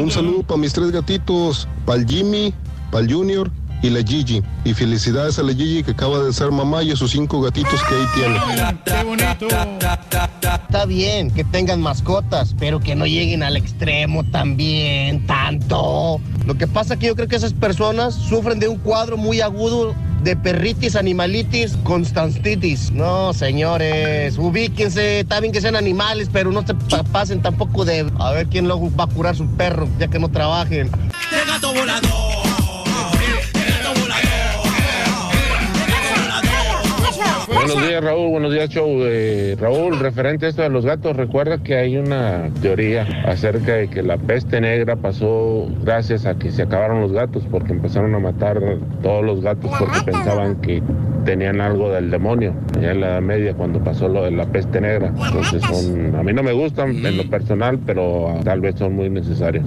[0.01, 2.55] Un saludo para mis tres gatitos, para el Jimmy,
[2.91, 3.51] para el Junior
[3.83, 4.43] y la Gigi.
[4.65, 7.83] Y felicidades a la Gigi que acaba de ser mamá y a sus cinco gatitos
[7.85, 8.41] que ahí tiene.
[8.85, 9.49] ¡Qué bonito!
[10.67, 16.21] Está bien que tengan mascotas, pero que no lleguen al extremo también, tanto.
[16.47, 19.95] Lo que pasa que yo creo que esas personas sufren de un cuadro muy agudo
[20.27, 22.91] de perritis, animalitis, constantitis.
[22.91, 28.05] No, señores, ubíquense, está bien que sean animales, pero no se pa- pasen tampoco de
[28.19, 30.91] a ver quién luego va a curar su perro, ya que no trabajen.
[30.91, 32.36] ¡De gato volador!
[37.47, 38.31] Buenos días, Raúl.
[38.31, 38.89] Buenos días, show.
[39.05, 43.89] Eh, Raúl, referente a esto de los gatos, recuerda que hay una teoría acerca de
[43.89, 48.19] que la peste negra pasó gracias a que se acabaron los gatos, porque empezaron a
[48.19, 48.61] matar
[49.03, 50.83] todos los gatos porque pensaban que
[51.25, 54.81] tenían algo del demonio, allá en la Edad Media, cuando pasó lo de la peste
[54.81, 55.09] negra.
[55.09, 58.95] Entonces, son, a mí no me gustan en lo personal, pero ah, tal vez son
[58.95, 59.67] muy necesarios.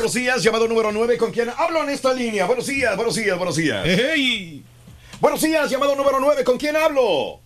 [0.00, 2.46] Buenos días, llamado número 9, ¿con quién hablo en esta línea?
[2.46, 3.86] Buenos días, buenos días, buenos días.
[5.20, 7.40] Buenos días, llamado número 9, ¿con quién hablo?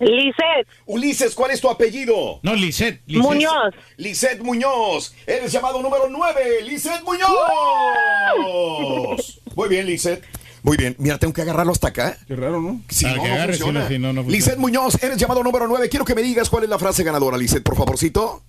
[0.00, 0.66] Lisset.
[0.86, 2.40] Ulises, ¿cuál es tu apellido?
[2.42, 3.02] No, Lisset.
[3.06, 3.72] Muñoz.
[3.98, 5.14] Lisset Muñoz.
[5.28, 7.28] Eres llamado número 9, Lisset Muñoz.
[9.54, 10.24] Muy bien, Lisset.
[10.64, 10.96] Muy bien.
[10.98, 12.18] Mira, tengo que agarrarlo hasta acá.
[12.26, 12.80] Qué raro, ¿no?
[12.88, 13.82] Si no, que no agarre, si funciona.
[13.82, 14.36] no, si no, no funciona.
[14.36, 15.88] Lisset Muñoz, eres llamado número 9.
[15.88, 18.42] Quiero que me digas cuál es la frase ganadora, Lisset, por favorcito.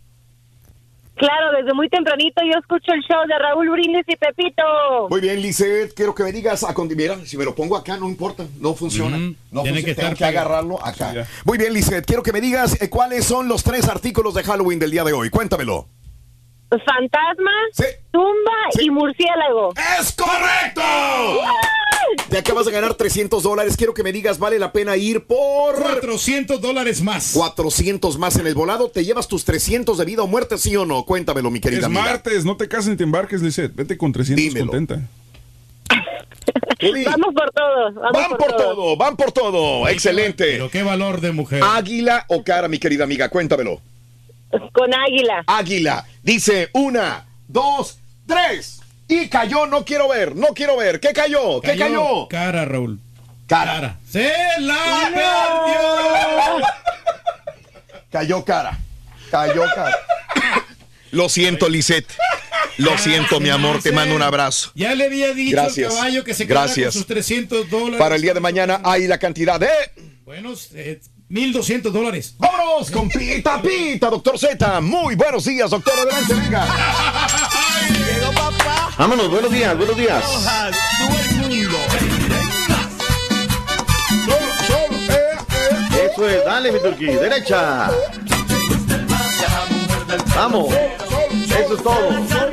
[1.23, 4.61] Claro, desde muy tempranito yo escucho el show de Raúl Brindis y Pepito.
[5.09, 8.09] Muy bien, Lisset, quiero que me digas a Mira, si me lo pongo acá, no
[8.09, 9.15] importa, no funciona.
[9.15, 11.25] Ujú, No tiene funciona, que tengo estar que agarrarlo acá.
[11.45, 14.79] Muy bien, Lisset, quiero que me digas eh, cuáles son los tres artículos de Halloween
[14.79, 15.29] del día de hoy.
[15.29, 15.87] Cuéntamelo.
[16.81, 17.51] Fantasma,
[18.11, 18.51] tumba
[18.81, 19.73] y murciélago.
[19.99, 20.81] ¡Es correcto!
[22.29, 23.77] Te acabas de ganar 300 dólares.
[23.77, 27.31] Quiero que me digas, ¿vale la pena ir por 400 dólares más?
[27.33, 28.89] 400 más en el volado?
[28.89, 31.03] ¿Te llevas tus 300 de vida o muerte, sí o no?
[31.05, 32.01] Cuéntamelo, mi querida Es amiga.
[32.03, 33.73] martes, no te cases ni te embarques, Lisette.
[33.75, 34.99] Vete con 300 contenta.
[37.05, 37.93] Vamos por todo.
[37.93, 39.87] Vamos Van por todo, van por todo.
[39.87, 40.43] Excelente.
[40.53, 41.61] Pero qué valor de mujer.
[41.63, 43.29] ¿Águila o cara, mi querida amiga?
[43.29, 43.79] Cuéntamelo.
[44.71, 45.43] Con águila.
[45.47, 46.05] Águila.
[46.21, 47.97] Dice una, dos,
[48.27, 48.79] tres.
[49.07, 50.99] Y cayó, no quiero ver, no quiero ver.
[50.99, 51.61] ¿Qué cayó?
[51.61, 52.27] ¿Qué cayó?
[52.27, 52.99] Cara, Raúl.
[53.47, 53.97] Cara.
[54.09, 56.67] ¡Se la perdió!
[58.11, 58.77] Cayó cara.
[59.31, 59.95] Cayó cara.
[61.11, 62.11] Lo siento, Lisette.
[62.77, 63.81] Lo siento, mi amor.
[63.81, 64.71] Te mando un abrazo.
[64.75, 65.91] Ya le había dicho Gracias.
[65.91, 66.85] al caballo que se quedara Gracias.
[66.87, 67.99] con sus 300 dólares.
[67.99, 69.69] Para el día de mañana hay la cantidad de.
[70.25, 70.99] Buenos, eh,
[71.33, 72.35] 1200 dólares.
[72.37, 74.81] ¡Vámonos con Pita Pita, doctor Z!
[74.81, 75.93] Muy buenos días, doctor.
[75.97, 76.67] Adelante, venga.
[78.99, 80.23] Vámonos, buenos días, buenos días.
[86.05, 87.89] Eso es, dale, mi turquí, derecha.
[90.35, 90.71] Vamos,
[91.49, 92.52] eso es todo.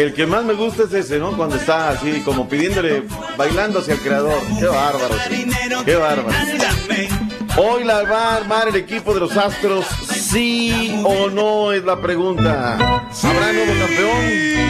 [0.00, 1.36] El que más me gusta es ese, ¿no?
[1.36, 3.02] Cuando está así, como pidiéndole,
[3.36, 4.40] bailando hacia el creador.
[4.58, 5.14] Qué bárbaro.
[5.84, 6.38] Qué bárbaro.
[7.58, 12.00] Hoy la va a armar el equipo de los Astros, sí o no es la
[12.00, 12.76] pregunta.
[13.22, 14.60] ¿Habrá nuevo campeón?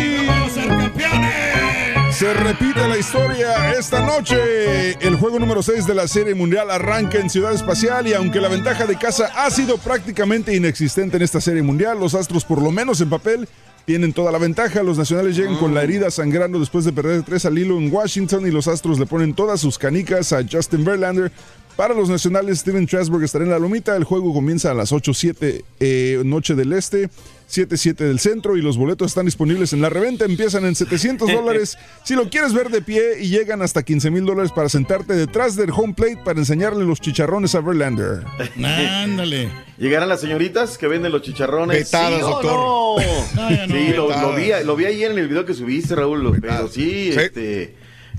[2.10, 4.98] Se repite la historia esta noche.
[5.00, 8.48] El juego número 6 de la Serie Mundial arranca en Ciudad Espacial y aunque la
[8.48, 12.72] ventaja de casa ha sido prácticamente inexistente en esta Serie Mundial, los Astros por lo
[12.72, 13.48] menos en papel
[13.90, 14.84] tienen toda la ventaja.
[14.84, 18.46] Los nacionales llegan con la herida sangrando después de perder 3 al hilo en Washington
[18.46, 21.32] y los Astros le ponen todas sus canicas a Justin Verlander.
[21.74, 23.96] Para los nacionales, Steven Strasburg estará en la lomita.
[23.96, 27.10] El juego comienza a las 8-7 eh, noche del este.
[27.50, 30.24] 7-7 del centro y los boletos están disponibles en la reventa.
[30.24, 34.24] Empiezan en 700 dólares si lo quieres ver de pie y llegan hasta 15 mil
[34.24, 38.22] dólares para sentarte detrás del home plate para enseñarle los chicharrones a Verlander.
[38.64, 39.48] Ándale.
[39.78, 41.76] Llegarán las señoritas que venden los chicharrones.
[41.84, 42.52] Vetadas, ¿Sí doctor.
[42.52, 42.96] no?
[43.34, 46.38] No, sí, lo, vi, lo vi ayer en el video que subiste, Raúl.
[46.40, 47.18] Pero sí, Sí.
[47.18, 47.74] este,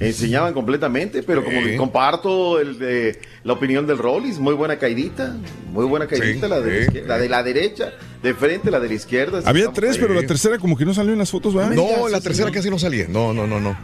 [0.07, 5.35] enseñaban completamente, pero como que comparto el de la opinión del Rollis, muy buena caidita,
[5.71, 8.87] muy buena caidita, Sí, la, de la, la de la derecha, de frente, la de
[8.89, 9.41] la izquierda.
[9.45, 11.71] Había tres, pero la tercera como que no salió en las fotos, ¿verdad?
[11.71, 13.05] No, la sí, tercera casi no salía.
[13.07, 13.77] No, no, no, no.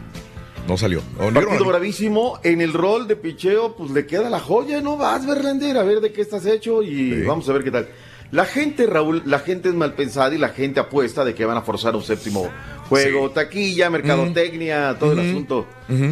[0.67, 1.01] No salió.
[1.17, 1.65] No, Partido no, no.
[1.67, 4.97] bravísimo, en el rol de picheo, pues le queda la joya, ¿no?
[4.97, 7.21] Vas, Verlander, a ver de qué estás hecho y Sí.
[7.25, 7.87] vamos a ver qué tal.
[8.31, 11.55] La gente, Raúl, la gente es mal pensada y la gente apuesta de que van
[11.57, 12.49] a forzar un séptimo
[12.89, 15.65] juego, taquilla, mercadotecnia, todo el asunto.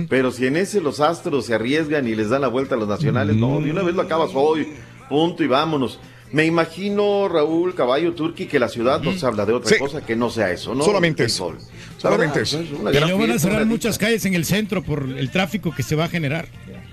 [0.09, 2.87] Pero si en ese los astros se arriesgan y les dan la vuelta a los
[2.87, 4.67] nacionales, no, de una vez lo acabas hoy,
[5.09, 5.99] punto y vámonos.
[6.31, 9.77] Me imagino, Raúl, Caballo Turqui, que la ciudad nos habla de otra Sí.
[9.77, 10.83] cosa que no sea eso, ¿no?
[10.83, 11.57] Solamente El sol.
[11.97, 12.59] Solamente La eso.
[12.91, 16.05] luego van a cerrar muchas calles en el centro por el tráfico que se va
[16.05, 16.47] a generar.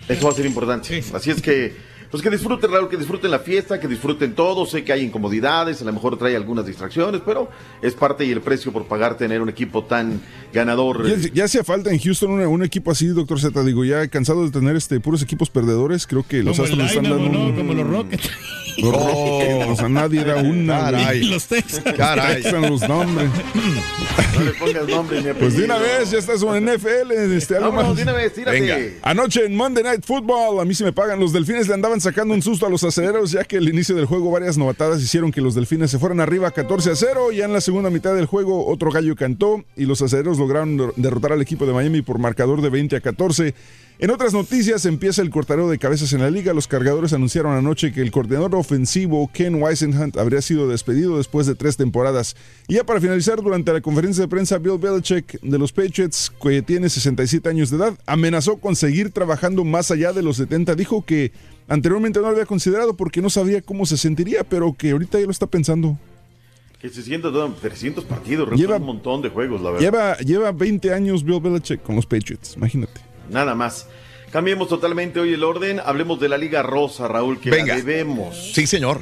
[0.09, 1.03] Eso va a ser importante.
[1.15, 1.75] Así es que,
[2.13, 4.67] pues que disfruten, Raúl, que disfruten la fiesta, que disfruten todo.
[4.67, 7.51] Sé que hay incomodidades, a lo mejor trae algunas distracciones, pero
[7.83, 10.21] es parte y el precio por pagar tener un equipo tan
[10.53, 11.05] ganador.
[11.09, 13.65] Ya, ya hacía falta en Houston una- un equipo así, doctor Z.
[13.65, 17.05] Digo, ya cansado de tener este puros equipos perdedores, creo que los Como Astros están
[17.05, 17.47] dando ¿no?
[17.47, 18.31] un- Como los Rockets.
[18.79, 20.79] Los Rockets, o sea, nadie da una.
[20.85, 21.25] Caray.
[21.25, 21.83] Los Texans.
[21.95, 22.43] Caray.
[22.43, 23.29] Texans, los nombres.
[24.39, 27.13] No le pongas nombre ni Pues de una vez, ya estás en NFL.
[27.37, 27.97] Este, algo Vámonos, más.
[27.99, 28.61] de una vez, tírate.
[28.61, 28.79] Venga.
[29.03, 31.21] Anoche en Monday Night Football, a mí se me pagan.
[31.21, 34.07] Los delfines le andaban sacando un susto a los acereros, ya que al inicio del
[34.07, 37.33] juego varias novatadas hicieron que los delfines se fueran arriba 14 a 0.
[37.33, 40.93] Ya en la segunda mitad del juego, otro gallo cantó y los acereros lograron der-
[40.97, 43.55] derrotar al equipo de Miami por marcador de 20 a 14.
[43.99, 46.53] En otras noticias, empieza el cortareo de cabezas en la liga.
[46.55, 51.55] Los cargadores anunciaron anoche que el coordinador ofensivo Ken Weisenhunt habría sido despedido después de
[51.55, 52.35] tres temporadas.
[52.67, 56.63] Y ya para finalizar, durante la conferencia de prensa, Bill Belichick de los Patriots, que
[56.63, 60.75] tiene 67 años de edad, amenazó con seguir trabajando más allá de los 70.
[60.75, 61.31] Dijo que
[61.69, 65.25] anteriormente no lo había considerado porque no sabía cómo se sentiría, pero que ahorita ya
[65.27, 65.99] lo está pensando.
[66.81, 69.81] Que se sienta todo 300 partidos, Lleva- un montón de juegos, la verdad.
[69.85, 73.01] Lleva, lleva 20 años Bill Belichick con los Patriots, imagínate.
[73.31, 73.87] Nada más.
[74.33, 75.79] Cambiemos totalmente hoy el orden.
[75.85, 77.75] Hablemos de la Liga Rosa, Raúl, que Venga.
[77.75, 78.53] la debemos.
[78.55, 79.01] Sí, señor.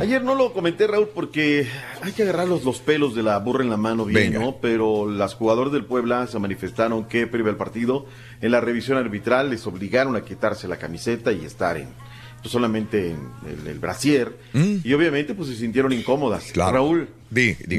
[0.00, 1.66] Ayer no lo comenté, Raúl, porque
[2.02, 4.44] hay que agarrar los, los pelos de la burra en la mano bien, Venga.
[4.44, 4.56] ¿no?
[4.60, 8.06] Pero las jugadoras del Puebla se manifestaron que previo al partido,
[8.40, 11.88] en la revisión arbitral, les obligaron a quitarse la camiseta y estar en
[12.40, 14.36] pues, solamente en el, el brasier.
[14.54, 16.48] Y obviamente, pues se sintieron incómodas.
[16.48, 16.52] Mm.
[16.52, 16.72] Claro.
[16.72, 17.08] Raúl,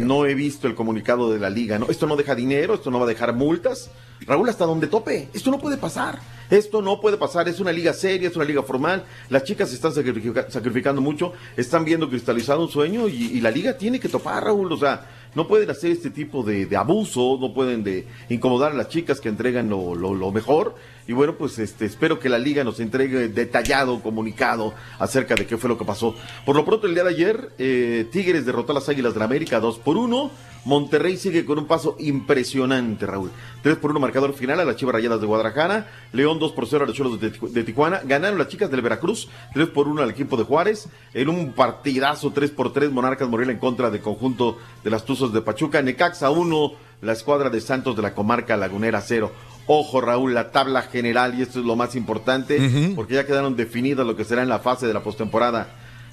[0.04, 1.88] no he visto el comunicado de la liga, ¿no?
[1.90, 3.90] Esto no deja dinero, esto no va a dejar multas.
[4.26, 6.20] Raúl, hasta donde tope, esto no puede pasar.
[6.50, 9.04] Esto no puede pasar, es una liga seria, es una liga formal.
[9.30, 13.78] Las chicas se están sacrifica- sacrificando mucho, están viendo cristalizado un sueño y, la liga
[13.78, 14.72] tiene que topar, Raúl.
[14.74, 18.76] O sea, no pueden hacer este tipo de, de abuso, no pueden de incomodar a
[18.76, 20.76] las chicas que entregan lo- lo mejor.
[21.10, 25.58] Y bueno, pues este, espero que la liga nos entregue detallado comunicado acerca de qué
[25.58, 26.14] fue lo que pasó.
[26.46, 29.26] Por lo pronto, el día de ayer, eh, Tigres derrotó a las Águilas de la
[29.26, 30.30] América 2 por 1.
[30.66, 33.32] Monterrey sigue con un paso impresionante, Raúl.
[33.64, 35.90] 3 por 1 marcador final a las Chivas Rayadas de Guadalajara.
[36.12, 38.02] León 2 por 0 a los Cholos de, de Tijuana.
[38.06, 40.90] Ganaron las chicas del Veracruz 3 por 1 al equipo de Juárez.
[41.16, 45.34] En un partidazo 3 por 3 Monarcas Morelia en contra del conjunto de las Tuzos
[45.34, 45.82] de Pachuca.
[45.82, 46.72] Necaxa 1,
[47.02, 49.32] la escuadra de Santos de la comarca Lagunera 0.
[49.72, 54.04] Ojo, Raúl, la tabla general, y esto es lo más importante, porque ya quedaron definidas
[54.04, 55.68] lo que será en la fase de la postemporada.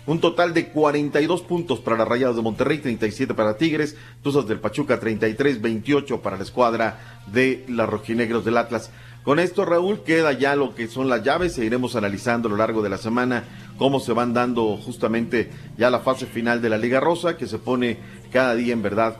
[0.05, 4.61] Un total de 42 puntos para las Rayadas de Monterrey, 37 para Tigres, Tuzas del
[4.61, 8.91] Pachuca 33, 28 para la escuadra de las Rojinegros del Atlas.
[9.23, 12.59] Con esto, Raúl, queda ya lo que son las llaves e iremos analizando a lo
[12.59, 13.45] largo de la semana
[13.79, 17.57] cómo se van dando justamente ya la fase final de la Liga Rosa, que se
[17.57, 17.97] pone
[18.31, 19.17] cada día en verdad,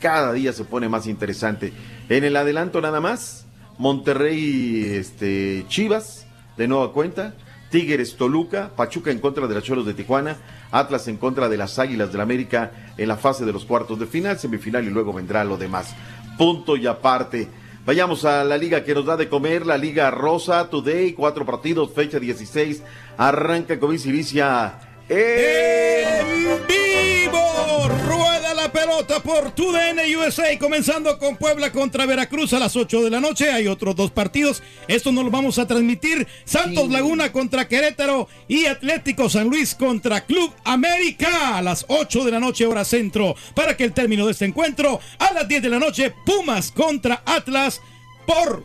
[0.00, 1.72] cada día se pone más interesante.
[2.10, 3.43] En el adelanto nada más,
[3.78, 6.26] Monterrey, este, Chivas,
[6.56, 7.34] de nueva cuenta,
[7.70, 10.36] Tigres, Toluca, Pachuca en contra de las Cholos de Tijuana,
[10.70, 13.98] Atlas en contra de las Águilas del la América en la fase de los cuartos
[13.98, 15.94] de final, semifinal y luego vendrá lo demás.
[16.38, 17.48] Punto y aparte.
[17.84, 21.92] Vayamos a la liga que nos da de comer, la Liga Rosa Today, cuatro partidos,
[21.92, 22.82] fecha 16,
[23.18, 24.78] arranca con inicia
[25.08, 28.33] ¡En vivo!
[28.74, 29.20] ¡Rueda la pelota!
[29.22, 33.50] por TUDN USA, comenzando con Puebla contra Veracruz a las 8 de la noche.
[33.52, 34.62] Hay otros dos partidos.
[34.88, 36.26] Esto nos lo vamos a transmitir.
[36.44, 42.30] Santos Laguna contra Querétaro y Atlético San Luis contra Club América a las 8 de
[42.32, 43.36] la noche, hora centro.
[43.54, 47.22] Para que el término de este encuentro, a las 10 de la noche, Pumas contra
[47.24, 47.80] Atlas
[48.26, 48.64] por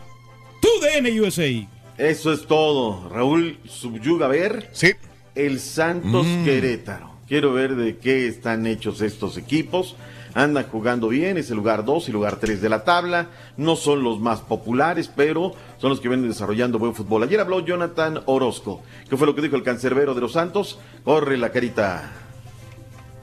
[0.62, 1.68] TUDN USA.
[1.98, 3.10] Eso es todo.
[3.10, 4.70] Raúl, subyuga a ver.
[4.74, 4.94] Sí.
[5.36, 6.46] El Santos Mm.
[6.46, 7.19] Querétaro.
[7.30, 9.96] Quiero ver de qué están hechos estos equipos.
[10.34, 13.30] Andan jugando bien, es el lugar 2 y lugar 3 de la tabla.
[13.56, 17.22] No son los más populares, pero son los que vienen desarrollando buen fútbol.
[17.22, 18.82] Ayer habló Jonathan Orozco.
[19.08, 20.80] ¿Qué fue lo que dijo el cancerbero de los Santos?
[21.04, 22.12] Corre la carita.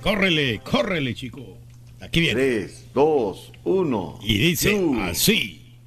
[0.03, 1.59] Córrele, córrele, chico.
[2.01, 2.35] Aquí viene.
[2.35, 4.19] 3, 2, 1.
[4.23, 5.79] Y dice así.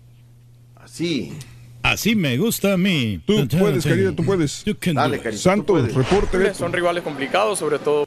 [0.76, 1.32] Así.
[1.84, 3.22] Así me gusta a mí.
[3.26, 4.64] Tú puedes, querida, tú puedes.
[4.94, 6.54] Dale, Santos, reporte.
[6.54, 8.06] Son rivales complicados, sobre todo.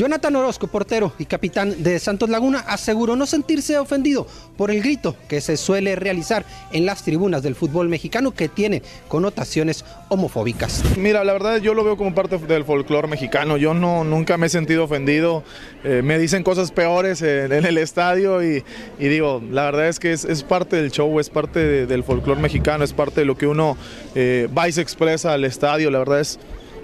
[0.00, 5.14] Jonathan Orozco, portero y capitán de Santos Laguna, aseguró no sentirse ofendido por el grito
[5.28, 10.82] que se suele realizar en las tribunas del fútbol mexicano que tiene connotaciones homofóbicas.
[10.96, 13.58] Mira, la verdad yo lo veo como parte del folclore mexicano.
[13.58, 15.44] Yo no nunca me he sentido ofendido.
[15.84, 18.64] Eh, me dicen cosas peores en, el estadio y,
[18.98, 22.84] digo, la verdad es que es, parte del show, es parte de- del folclore mexicano,
[22.84, 23.76] es parte de lo que uno
[24.14, 25.90] eh, va y se expresa al estadio.
[25.90, 26.38] La verdad es,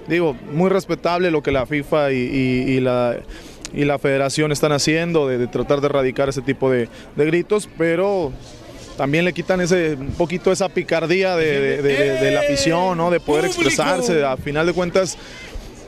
[0.09, 3.17] digo, muy respetable lo que la FIFA y, y- y la
[3.73, 7.69] y la federación están haciendo de, de tratar de erradicar ese tipo de, de gritos,
[7.77, 8.33] pero
[8.97, 13.11] también le quitan ese un poquito esa picardía de, de- la afición, ¿no?
[13.11, 14.25] De poder expresarse.
[14.25, 15.19] A final de cuentas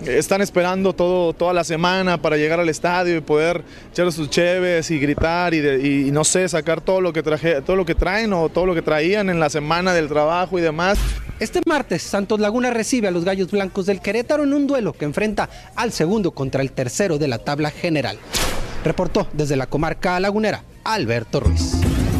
[0.06, 3.62] están esperando todo, toda la semana para llegar al estadio y poder
[3.92, 7.22] echar sus cheves y gritar y, de- y- y no sé, sacar todo lo que
[7.22, 10.58] traje, todo lo que traen o todo lo que traían en la semana del trabajo
[10.58, 10.98] y demás.
[11.40, 15.04] Este martes, Santos Laguna recibe a los Gallos Blancos del Querétaro en un duelo que
[15.04, 18.18] enfrenta al segundo contra el tercero de la tabla general.
[18.84, 21.74] Reportó desde la comarca lagunera Alberto Ruiz.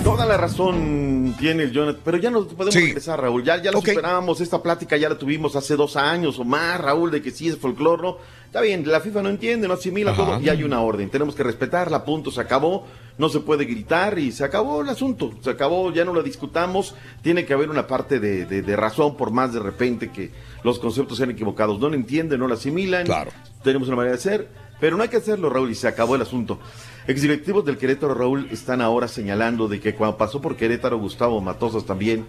[0.09, 3.45] Toda la razón tiene el Jonathan, pero ya no podemos regresar, Raúl.
[3.45, 7.11] Ya, ya lo superábamos, esta plática ya la tuvimos hace dos años o más, Raúl,
[7.11, 8.17] de que sí es folclore, ¿no?
[8.47, 10.25] Está bien, la FIFA no entiende, no asimila Ajá.
[10.25, 11.11] todo y hay una orden.
[11.11, 12.87] Tenemos que respetarla, punto, se acabó,
[13.19, 16.95] no se puede gritar y se acabó el asunto, se acabó, ya no lo discutamos.
[17.23, 20.31] Tiene que haber una parte de, de- de razón, por más de repente que
[20.65, 21.79] los conceptos sean equivocados.
[21.79, 23.05] No lo entienden, no lo asimilan.
[23.05, 23.31] Claro.
[23.63, 24.49] Tenemos una manera de ser,
[24.81, 26.59] pero no hay que hacerlo, Raúl, y se acabó el asunto.
[27.09, 31.87] Exdirectivos del Querétaro, Raúl, están ahora señalando de que cuando pasó por Querétaro, Gustavo Matosas
[31.87, 32.27] también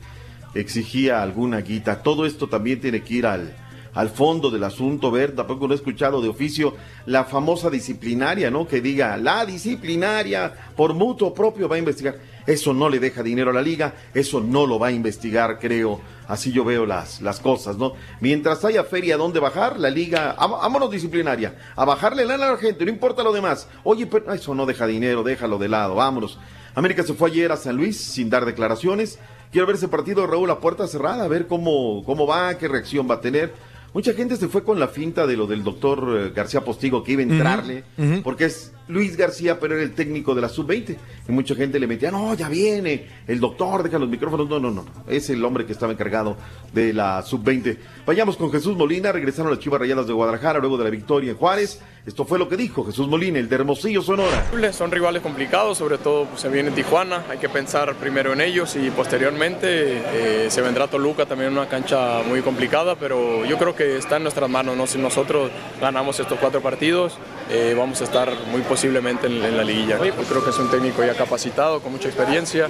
[0.56, 2.02] exigía alguna guita.
[2.02, 3.54] Todo esto también tiene que ir al,
[3.94, 8.70] al fondo del asunto, ver, tampoco lo he escuchado de oficio, la famosa disciplinaria, ¿no?
[8.70, 12.16] Que diga, la disciplinaria por mutuo propio va a investigar.
[12.50, 16.02] Eso no le deja dinero a la liga, eso no lo va a investigar, creo.
[16.28, 17.94] Así yo veo las, las cosas, ¿no?
[18.22, 22.86] Mientras haya feria donde bajar, la liga, vámonos disciplinaria, a bajarle lana a la gente,
[22.86, 23.68] no importa lo demás.
[23.84, 26.40] Oye, pero eso no deja dinero, déjalo de lado, vámonos.
[26.74, 29.20] América se fue ayer a San Luis sin dar declaraciones.
[29.52, 33.08] Quiero ver ese partido, Raúl, a puerta cerrada, a ver cómo, cómo va, qué reacción
[33.08, 33.54] va a tener.
[33.94, 37.12] Mucha gente se fue con la finta de lo del doctor eh, García Postigo que
[37.12, 37.84] iba a entrarle,
[38.24, 40.98] porque es Luis García, pero era el técnico de la sub-20.
[41.28, 44.50] Y mucha gente le metía, no, ya viene, el doctor, deja los micrófonos.
[44.50, 46.36] No, no, no, es el hombre que estaba encargado
[46.74, 47.78] de la sub-20.
[48.06, 51.38] Vayamos con Jesús Molina, regresaron las Chivas Rayadas de Guadalajara luego de la victoria en
[51.38, 51.80] Juárez.
[52.06, 54.74] Esto fue lo que dijo Jesús Molina, el de Hermosillo, Sonora.
[54.74, 58.76] Son rivales complicados, sobre todo pues, se viene Tijuana, hay que pensar primero en ellos
[58.76, 60.02] y posteriormente
[60.46, 64.24] eh, se vendrá Toluca, también una cancha muy complicada, pero yo creo que está en
[64.24, 64.88] nuestras manos, ¿no?
[64.88, 67.18] si nosotros ganamos estos cuatro partidos,
[67.52, 69.98] eh, vamos a estar muy posiblemente en, en la liguilla.
[70.02, 72.70] Yo creo que es un técnico ya capacitado, con mucha experiencia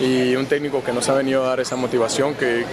[0.00, 2.64] y un técnico que nos ha venido a dar esa motivación que,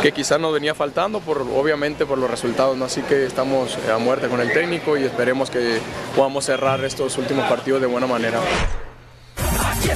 [0.00, 2.86] que quizás nos venía faltando, por, obviamente por los resultados, ¿no?
[2.86, 5.80] así que estamos a muerte con el técnico y esperemos que
[6.16, 8.40] podamos cerrar estos últimos partidos de buena manera.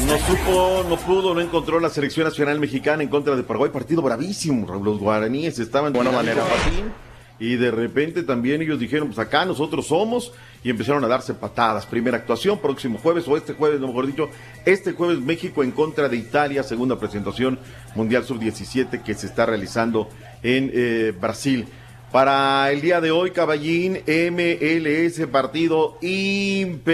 [0.07, 3.71] No supo, no pudo, no encontró la selección nacional mexicana en contra de Paraguay.
[3.71, 4.67] Partido bravísimo.
[4.83, 6.93] Los guaraníes estaban de Buena manera patín.
[7.39, 10.33] Y de repente también ellos dijeron, pues acá nosotros somos.
[10.63, 11.85] Y empezaron a darse patadas.
[11.85, 14.31] Primera actuación, próximo jueves, o este jueves, mejor dicho,
[14.65, 17.59] este jueves México en contra de Italia, segunda presentación
[17.95, 20.09] Mundial Sub-17 que se está realizando
[20.43, 21.67] en eh, Brasil.
[22.15, 26.85] Para el día de hoy, Caballín, MLS, partido imperdible.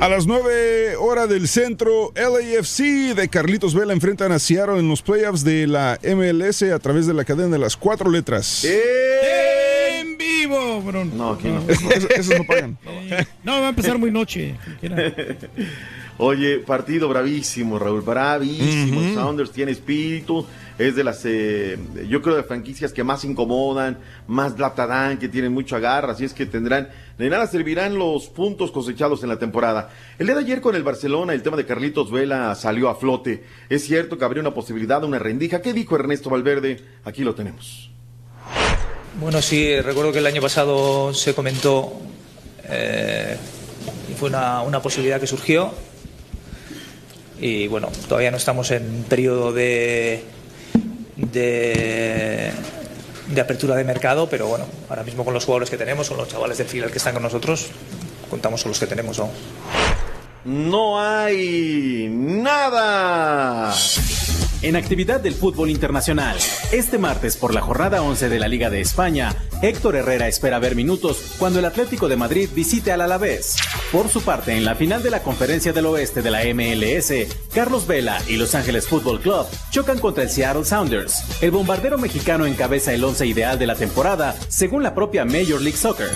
[0.00, 5.02] A las 9 horas del centro, LAFC de Carlitos Vela enfrentan a Seattle en los
[5.02, 8.64] playoffs de la MLS a través de la cadena de las cuatro letras.
[8.64, 11.04] En vivo, bro.
[11.04, 11.60] No, aquí no.
[11.68, 12.78] Esos, esos no pagan.
[13.44, 14.54] No, va a empezar muy noche.
[16.16, 19.14] Oye, partido bravísimo, Raúl, bravísimo.
[19.14, 20.46] Sounders tiene espíritu.
[20.78, 21.76] Es de las, eh,
[22.08, 23.98] yo creo, de franquicias que más incomodan,
[24.28, 26.88] más lata dan, que tienen mucho agarra, así es que tendrán,
[27.18, 29.90] de nada servirán los puntos cosechados en la temporada.
[30.18, 33.44] El día de ayer con el Barcelona, el tema de Carlitos Vela salió a flote.
[33.68, 35.60] Es cierto que habría una posibilidad una rendija.
[35.60, 36.80] ¿Qué dijo Ernesto Valverde?
[37.04, 37.90] Aquí lo tenemos.
[39.20, 41.92] Bueno, sí, recuerdo que el año pasado se comentó
[42.64, 43.36] eh,
[44.08, 45.72] y fue una, una posibilidad que surgió.
[47.40, 50.24] Y bueno, todavía no estamos en periodo de,
[51.18, 52.52] de,
[53.40, 56.58] apertura de mercado, pero bueno, ahora mismo con los jugadores que tenemos, con los chavales
[56.58, 57.66] del filial que están con nosotros,
[58.30, 59.18] contamos con los que tenemos.
[59.18, 59.30] ¿no?
[60.44, 63.74] No hay nada.
[64.62, 66.36] En actividad del fútbol internacional,
[66.72, 70.74] este martes por la jornada 11 de la Liga de España, Héctor Herrera espera ver
[70.74, 73.56] minutos cuando el Atlético de Madrid visite al Alavés.
[73.92, 77.12] Por su parte, en la final de la Conferencia del Oeste de la MLS,
[77.54, 81.22] Carlos Vela y Los Ángeles Football Club chocan contra el Seattle Sounders.
[81.40, 85.78] El bombardero mexicano encabeza el once ideal de la temporada, según la propia Major League
[85.78, 86.10] Soccer.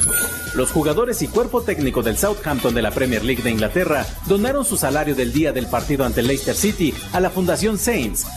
[0.55, 4.77] Los jugadores y cuerpo técnico del Southampton de la Premier League de Inglaterra donaron su
[4.77, 7.79] salario del día del partido ante Leicester City a la Fundación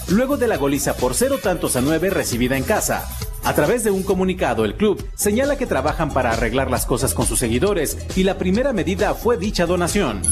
[0.10, 3.08] Luego de la goliza por cero tantos a nueve recibida en casa.
[3.44, 7.28] A través de un comunicado, el club señala que trabajan para arreglar las cosas con
[7.28, 10.24] sus seguidores y la primera medida fue dicha donación.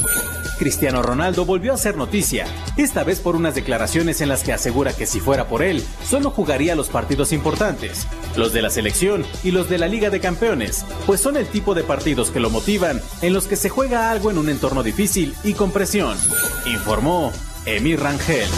[0.58, 2.46] Cristiano Ronaldo volvió a hacer noticia,
[2.78, 6.32] esta vez por unas declaraciones en las que asegura que si fuera por él, solo
[6.32, 10.86] jugaría los partidos importantes, los de la selección y los de la Liga de Campeones,
[11.06, 14.32] pues son el tipo de partidos que lo motivan, en los que se juega algo
[14.32, 16.18] en un entorno difícil y con presión,
[16.66, 17.32] informó
[17.66, 18.50] Emir Rangel.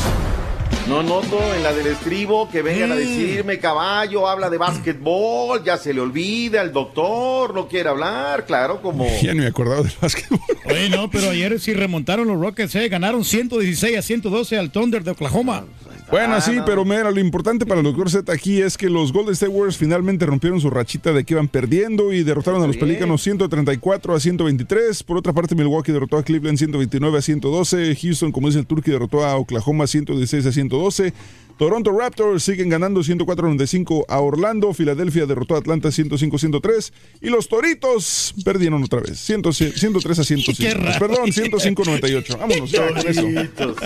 [0.88, 5.78] No noto en la del estribo que vengan a decirme caballo, habla de básquetbol, ya
[5.78, 9.08] se le olvida, el doctor no quiere hablar, claro, como...
[9.24, 10.40] Ya ni me acordaba del básquetbol.
[10.66, 15.04] Oye, no, pero ayer sí remontaron los Rockets, eh, ganaron 116 a 112 al Thunder
[15.04, 15.66] de Oklahoma.
[16.12, 19.34] Bueno, sí, pero mira, lo importante para el doctor Z aquí es que los Golden
[19.34, 23.22] State Warriors finalmente rompieron su rachita de que iban perdiendo y derrotaron a los Pelícanos
[23.24, 25.04] 134 a 123.
[25.04, 27.96] Por otra parte, Milwaukee derrotó a Cleveland 129 a 112.
[27.96, 31.14] Houston, como dice el Turkey, derrotó a Oklahoma 116 a 112.
[31.58, 34.74] Toronto Raptors siguen ganando 104-95 a Orlando.
[34.74, 36.92] Filadelfia derrotó a Atlanta 105-103.
[37.22, 39.18] Y los Toritos perdieron otra vez.
[39.20, 40.80] 100 103 a 105.
[41.00, 42.38] Perdón, 105-98.
[42.40, 43.22] Vámonos ya con eso.
[43.22, 43.78] Toritos.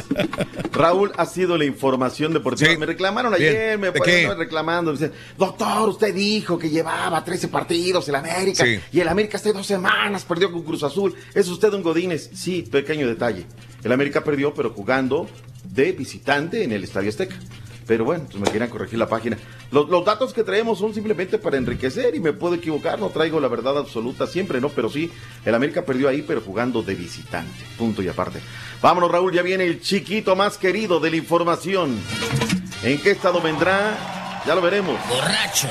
[0.71, 2.75] Raúl, ha sido la información deportiva.
[2.75, 3.79] Me reclamaron ayer, Bien.
[3.81, 4.91] me ¿De fueron reclamando.
[4.91, 8.79] Me dicen, doctor, usted dijo que llevaba 13 partidos en América Sí.
[8.91, 11.13] y el América hace dos semanas perdió con Cruz Azul.
[11.35, 12.31] ¿Es usted un Godínez?
[12.33, 13.45] Sí, pequeño detalle.
[13.83, 15.27] El América perdió, pero jugando
[15.63, 17.35] de visitante en el Estadio Azteca.
[17.89, 19.35] Pero bueno, pues me querían corregir la página.
[19.71, 23.39] Los, los datos que traemos son simplemente para enriquecer y me puedo equivocar, no traigo
[23.39, 24.69] la verdad absoluta siempre, ¿no?
[24.69, 25.11] Pero sí,
[25.43, 27.65] el América perdió ahí, pero jugando de visitante.
[27.79, 28.41] Punto y aparte.
[28.79, 31.97] Vámonos, Raúl, ya viene el chiquito más querido de la información.
[32.83, 34.18] ¿En qué estado vendrá?
[34.49, 34.97] Ya lo veremos.
[35.07, 35.67] Borracho.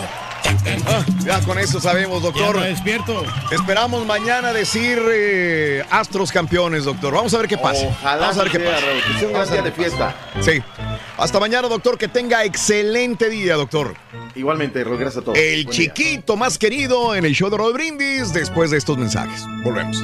[0.87, 2.55] Ah, ya con eso sabemos, doctor.
[2.55, 3.25] Ya no despierto.
[3.51, 7.13] Esperamos mañana decir eh, Astros campeones, doctor.
[7.13, 7.89] Vamos a ver qué pasa.
[7.89, 8.87] Ojalá Vamos a ver qué sea, pasa.
[8.87, 10.17] Raúl, que sea un gran día de fiesta.
[10.41, 10.63] Sí.
[11.17, 11.99] Hasta mañana, doctor.
[11.99, 13.97] Que tenga excelente día, doctor.
[14.37, 15.37] Igualmente, Raúl, gracias a todos.
[15.37, 15.93] El Buen día.
[15.93, 19.45] chiquito más querido en el show de Rod Brindis después de estos mensajes.
[19.65, 20.01] Volvemos.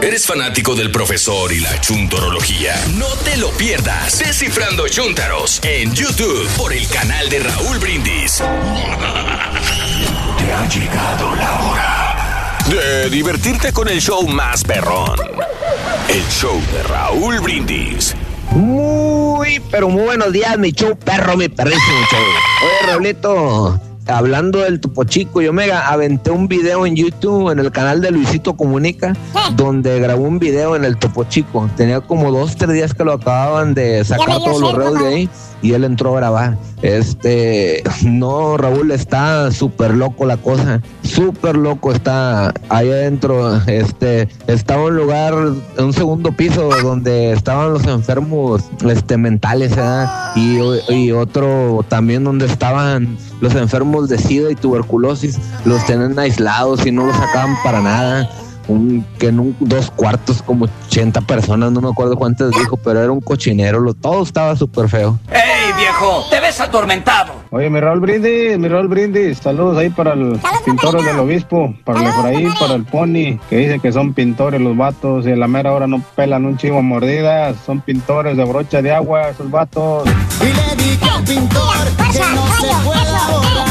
[0.00, 2.74] ¿Eres fanático del profesor y la chuntorología?
[2.96, 4.20] No te lo pierdas.
[4.20, 8.36] Descifrando Chuntaros en YouTube por el canal de Raúl Brindis.
[10.38, 15.18] Te ha llegado la hora de divertirte con el show más perrón.
[16.08, 18.14] El show de Raúl Brindis.
[18.52, 22.20] Muy, pero muy buenos días, mi show perro, mi perrísimo show.
[22.62, 27.70] Oye, Raulito, hablando del Topo Chico, yo me aventé un video en YouTube, en el
[27.70, 29.14] canal de Luisito Comunica,
[29.56, 31.68] donde grabó un video en el Topo Chico.
[31.76, 35.30] Tenía como dos, tres días que lo acababan de sacar todos los reos de ahí
[35.62, 36.58] y él entró a grabar.
[36.82, 43.56] Este, no, Raúl, está súper loco la cosa, súper loco está ahí adentro.
[43.66, 50.32] Este, estaba un lugar, un segundo piso donde estaban los enfermos este, mentales, ¿verdad?
[50.36, 56.92] y, otro también donde estaban los enfermos de SIDA y tuberculosis, los tenían aislados y
[56.92, 58.30] no los sacaban para nada.
[58.68, 63.10] Un, que en dos cuartos, como 80 personas, no me acuerdo cuántas dijo, pero era
[63.10, 65.18] un cochinero, lo, todo estaba súper feo.
[65.32, 65.47] ¡Ey,
[65.98, 66.26] viejo!
[66.30, 67.34] ¡Te ves atormentado!
[67.50, 72.00] Oye, mi Raúl Brindis, mi Raúl Brindis, saludos ahí para los pintores del obispo, para
[72.00, 75.36] el por ahí, para el pony, que dice que son pintores los vatos y a
[75.36, 79.30] la mera hora no pelan un chivo a mordidas, son pintores de brocha de agua
[79.30, 80.08] esos vatos.
[80.40, 81.76] Y le dije al pintor
[82.12, 83.67] que no se puede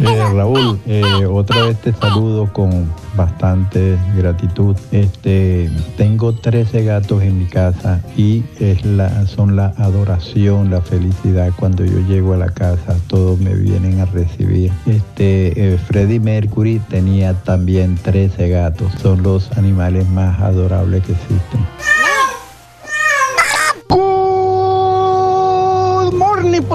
[0.00, 4.74] Eh, Raúl, eh, otra vez te saludo con bastante gratitud.
[4.92, 11.52] Este, tengo 13 gatos en mi casa y es la, son la adoración, la felicidad.
[11.58, 14.72] Cuando yo llego a la casa, todos me vienen a recibir.
[14.86, 18.92] Este, eh, Mercury tenía también 13 gatos.
[19.02, 21.99] Son los animales más adorables que existen.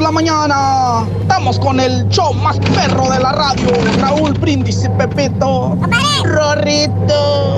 [0.05, 1.03] La mañana.
[1.21, 3.71] Estamos con el show más perro de la radio.
[3.99, 5.75] Raúl Brindis y Pepito.
[6.23, 7.57] Rorrito.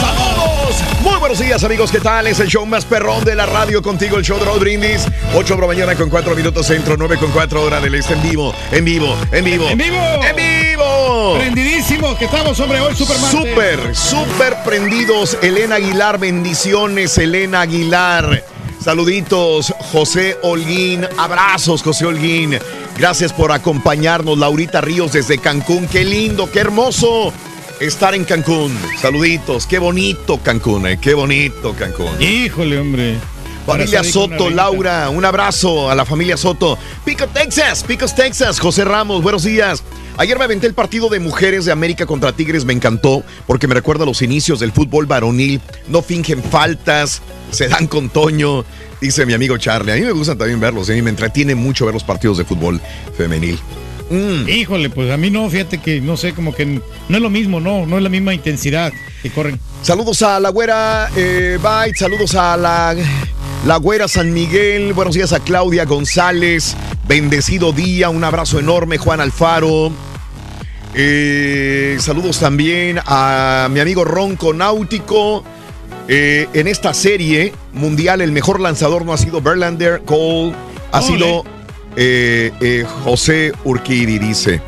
[0.00, 0.76] ¡Saludos!
[1.02, 1.90] Muy buenos días, amigos.
[1.90, 2.26] ¿Qué tal?
[2.26, 5.06] Es el show más perrón de la radio contigo, el show de Raúl Brindis.
[5.34, 8.22] 8 de la mañana con 4 minutos centro, 9 con 4 hora del este en
[8.22, 9.68] vivo, en vivo, en vivo.
[9.68, 9.98] ¡En vivo!
[10.26, 10.59] ¡En vivo!
[11.36, 13.40] Prendidísimo que estamos, hombre, hoy super martes.
[13.40, 15.36] Súper, súper prendidos.
[15.42, 18.44] Elena Aguilar, bendiciones, Elena Aguilar.
[18.82, 21.06] Saluditos, José Holguín.
[21.18, 22.58] Abrazos, José Holguín.
[22.96, 25.86] Gracias por acompañarnos, Laurita Ríos desde Cancún.
[25.86, 27.32] Qué lindo, qué hermoso
[27.80, 28.78] estar en Cancún.
[29.00, 32.20] Saluditos, qué bonito Cancún, eh, qué bonito Cancún.
[32.20, 33.18] Híjole, hombre.
[33.66, 36.78] Familia Soto, Laura, un abrazo a la familia Soto.
[37.04, 39.82] Pico, Texas, Picos, Texas, José Ramos, buenos días.
[40.20, 43.72] Ayer me aventé el partido de mujeres de América contra Tigres, me encantó porque me
[43.72, 45.62] recuerda a los inicios del fútbol varonil.
[45.88, 48.66] No fingen faltas, se dan con Toño,
[49.00, 49.92] dice mi amigo Charlie.
[49.92, 52.44] A mí me gusta también verlos, a mí me entretiene mucho ver los partidos de
[52.44, 52.82] fútbol
[53.16, 53.58] femenil.
[54.10, 54.46] Mm.
[54.46, 57.58] Híjole, pues a mí no, fíjate que no sé, como que no es lo mismo,
[57.58, 58.92] no, no es la misma intensidad
[59.22, 59.58] que corren.
[59.80, 62.94] Saludos a la güera eh, Byte, saludos a la,
[63.64, 66.76] la güera San Miguel, buenos días a Claudia González,
[67.08, 70.09] bendecido día, un abrazo enorme, Juan Alfaro.
[70.94, 75.44] Eh, saludos también a mi amigo Ronco Náutico.
[76.08, 80.52] Eh, en esta serie mundial, el mejor lanzador no ha sido Verlander, Cole,
[80.90, 81.06] ha Ole.
[81.06, 81.44] sido
[81.96, 84.60] eh, José Urquidi, dice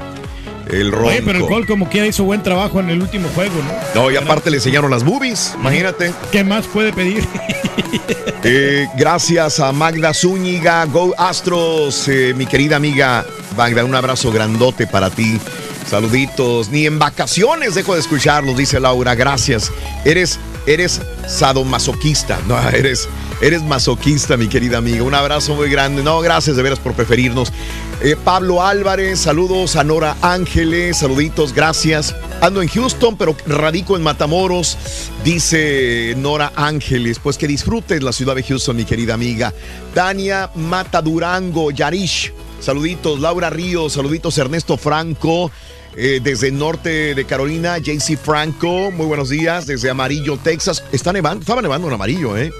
[0.70, 1.08] el Ronco.
[1.08, 3.54] Oye, pero el gol como quiera hizo buen trabajo en el último juego,
[3.94, 4.02] ¿no?
[4.02, 6.12] No, y aparte le enseñaron las boobies, imagínate.
[6.30, 7.26] ¿Qué más puede pedir?
[8.44, 13.24] Eh, gracias a Magda Zúñiga, Go Astros, eh, mi querida amiga
[13.56, 15.38] Magda, un abrazo grandote para ti.
[15.88, 19.70] Saluditos, ni en vacaciones dejo de escucharlos, dice Laura, gracias.
[20.04, 23.08] Eres, eres sadomasoquista, no, eres,
[23.40, 25.02] eres masoquista, mi querida amiga.
[25.02, 27.52] Un abrazo muy grande, no, gracias de veras por preferirnos.
[28.04, 32.16] Eh, Pablo Álvarez, saludos a Nora Ángeles, saluditos, gracias.
[32.40, 34.76] Ando en Houston, pero radico en Matamoros,
[35.24, 37.20] dice Nora Ángeles.
[37.20, 39.54] Pues que disfrutes la ciudad de Houston, mi querida amiga.
[39.94, 43.20] Dania Mata Durango, Yarish, saluditos.
[43.20, 44.36] Laura Ríos, saluditos.
[44.36, 45.52] Ernesto Franco,
[45.96, 47.78] eh, desde el norte de Carolina.
[47.78, 49.66] JC Franco, muy buenos días.
[49.66, 50.84] Desde Amarillo, Texas.
[50.92, 52.52] Está nevando, estaba nevando en Amarillo, ¿eh?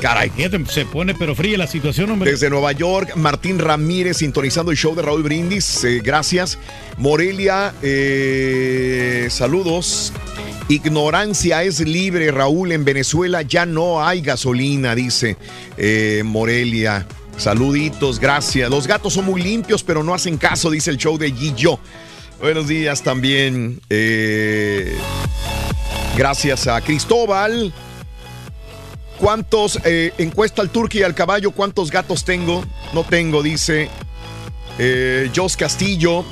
[0.00, 0.30] Caray.
[0.68, 2.30] Se pone pero fría la situación, hombre.
[2.30, 5.82] Desde Nueva York, Martín Ramírez sintonizando el show de Raúl Brindis.
[5.84, 6.58] eh, gracias.
[6.98, 10.12] Morelia, eh, saludos.
[10.68, 12.72] Ignorancia es libre, Raúl.
[12.72, 15.38] En Venezuela ya no hay gasolina, dice
[15.78, 17.06] eh, Morelia.
[17.38, 18.68] Saluditos, gracias.
[18.70, 21.78] Los gatos son muy limpios, pero no hacen caso, dice el show de Gillo.
[22.44, 23.80] Buenos días también.
[23.88, 24.98] eh,
[26.14, 27.72] gracias a Cristóbal.
[29.16, 32.62] ¿Cuántos, eh, encuesta al turqui y al caballo, cuántos gatos tengo?
[32.92, 33.88] No tengo, dice
[34.78, 36.22] eh, Jos Castillo.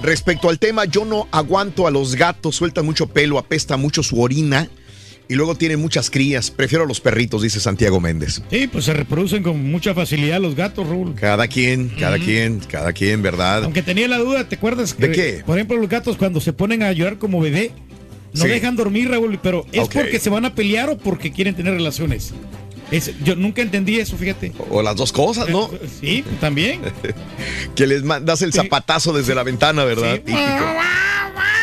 [0.00, 4.22] Respecto al tema, yo no aguanto a los gatos, sueltan mucho pelo, apesta mucho su
[4.22, 4.70] orina
[5.28, 6.50] y luego tienen muchas crías.
[6.50, 8.42] Prefiero a los perritos, dice Santiago Méndez.
[8.50, 11.14] Sí, pues se reproducen con mucha facilidad los gatos, Raúl.
[11.14, 13.64] Cada quien, cada quien, cada quien, ¿verdad?
[13.64, 14.96] Aunque tenía la duda, ¿te acuerdas?
[14.98, 15.42] ¿De que, qué?
[15.44, 17.72] Por ejemplo, los gatos cuando se ponen a llorar como bebé,
[18.34, 18.48] no Sí.
[18.48, 22.32] dejan dormir, Raúl, pero ¿es porque se van a pelear o porque quieren tener relaciones?
[22.90, 24.52] Es- yo nunca entendí eso, fíjate.
[24.70, 25.68] O las dos cosas, ¿no?
[26.00, 26.80] Sí, también.
[27.74, 30.14] que les das el zapatazo desde la ventana, ¿verdad?
[30.14, 30.38] Típico.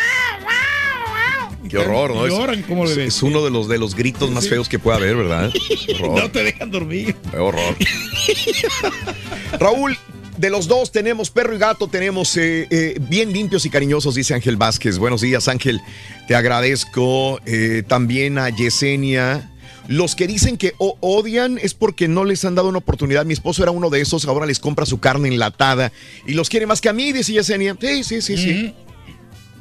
[1.81, 2.25] Qué horror, ¿no?
[2.25, 3.15] Es- Lloran como es, bebés.
[3.15, 5.51] es uno de los, de los gritos más feos que puede haber, ¿verdad?
[5.99, 6.23] Horror.
[6.23, 7.15] No te dejan dormir.
[7.31, 7.75] Qué horror.
[9.59, 9.97] Raúl,
[10.37, 14.33] de los dos tenemos perro y gato, tenemos eh, eh, bien limpios y cariñosos, dice
[14.33, 14.97] Ángel Vázquez.
[14.97, 15.79] Buenos días, Ángel.
[16.27, 17.39] Te agradezco.
[17.45, 19.49] Eh, también a Yesenia.
[19.87, 23.25] Los que dicen que odian es porque no les han dado una oportunidad.
[23.25, 25.91] Mi esposo era uno de esos, ahora les compra su carne enlatada
[26.25, 27.75] y los quiere más que a mí, dice Yesenia.
[27.81, 28.73] Sí, sí, sí, sí.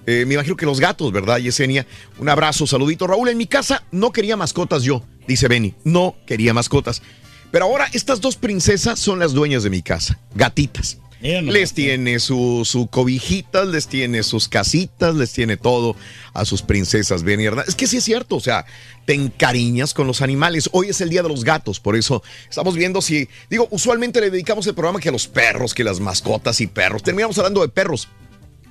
[0.07, 1.87] Eh, me imagino que los gatos, ¿verdad, Yesenia?
[2.19, 3.07] Un abrazo, saludito.
[3.07, 5.74] Raúl, en mi casa no quería mascotas yo, dice Benny.
[5.85, 7.03] No quería mascotas.
[7.51, 10.99] Pero ahora estas dos princesas son las dueñas de mi casa, gatitas.
[11.23, 15.95] Les tiene su, su cobijitas, les tiene sus casitas, les tiene todo
[16.33, 17.69] a sus princesas bien y hermanas.
[17.69, 18.66] Es que sí es cierto, o sea,
[19.05, 20.69] te encariñas con los animales.
[20.73, 24.31] Hoy es el día de los gatos, por eso estamos viendo si, digo, usualmente le
[24.31, 27.05] dedicamos el programa que a los perros, que las mascotas y perros.
[27.05, 28.09] Terminamos hablando de perros,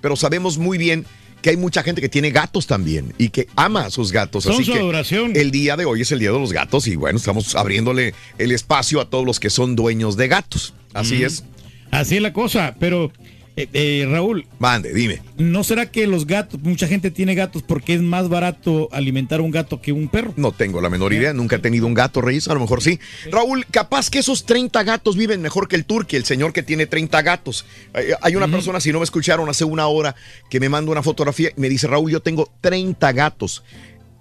[0.02, 1.06] pero sabemos muy bien
[1.42, 4.44] que hay mucha gente que tiene gatos también y que ama a sus gatos.
[4.44, 5.32] Son Así su que adoración.
[5.36, 8.52] el día de hoy es el día de los gatos y bueno, estamos abriéndole el
[8.52, 10.74] espacio a todos los que son dueños de gatos.
[10.94, 11.26] Así Mm.
[11.26, 11.44] es.
[11.92, 13.12] Así es la cosa, pero
[13.58, 14.48] eh, eh, Raúl.
[14.60, 15.22] Mande, dime.
[15.38, 19.52] ¿No será que los gatos, mucha gente tiene gatos porque es más barato alimentar un
[19.52, 20.34] gato que un perro?
[20.38, 23.00] No tengo la menor idea, nunca he tenido un gato, Reyes, a lo mejor sí.
[23.32, 26.86] Raúl, capaz que esos 30 gatos viven mejor que el turqui, el señor que tiene
[26.86, 27.66] 30 gatos.
[28.22, 30.16] Hay una persona, si no me escucharon hace una hora,
[30.50, 33.64] que me manda una fotografía y me dice, Raúl, yo tengo 30 gatos.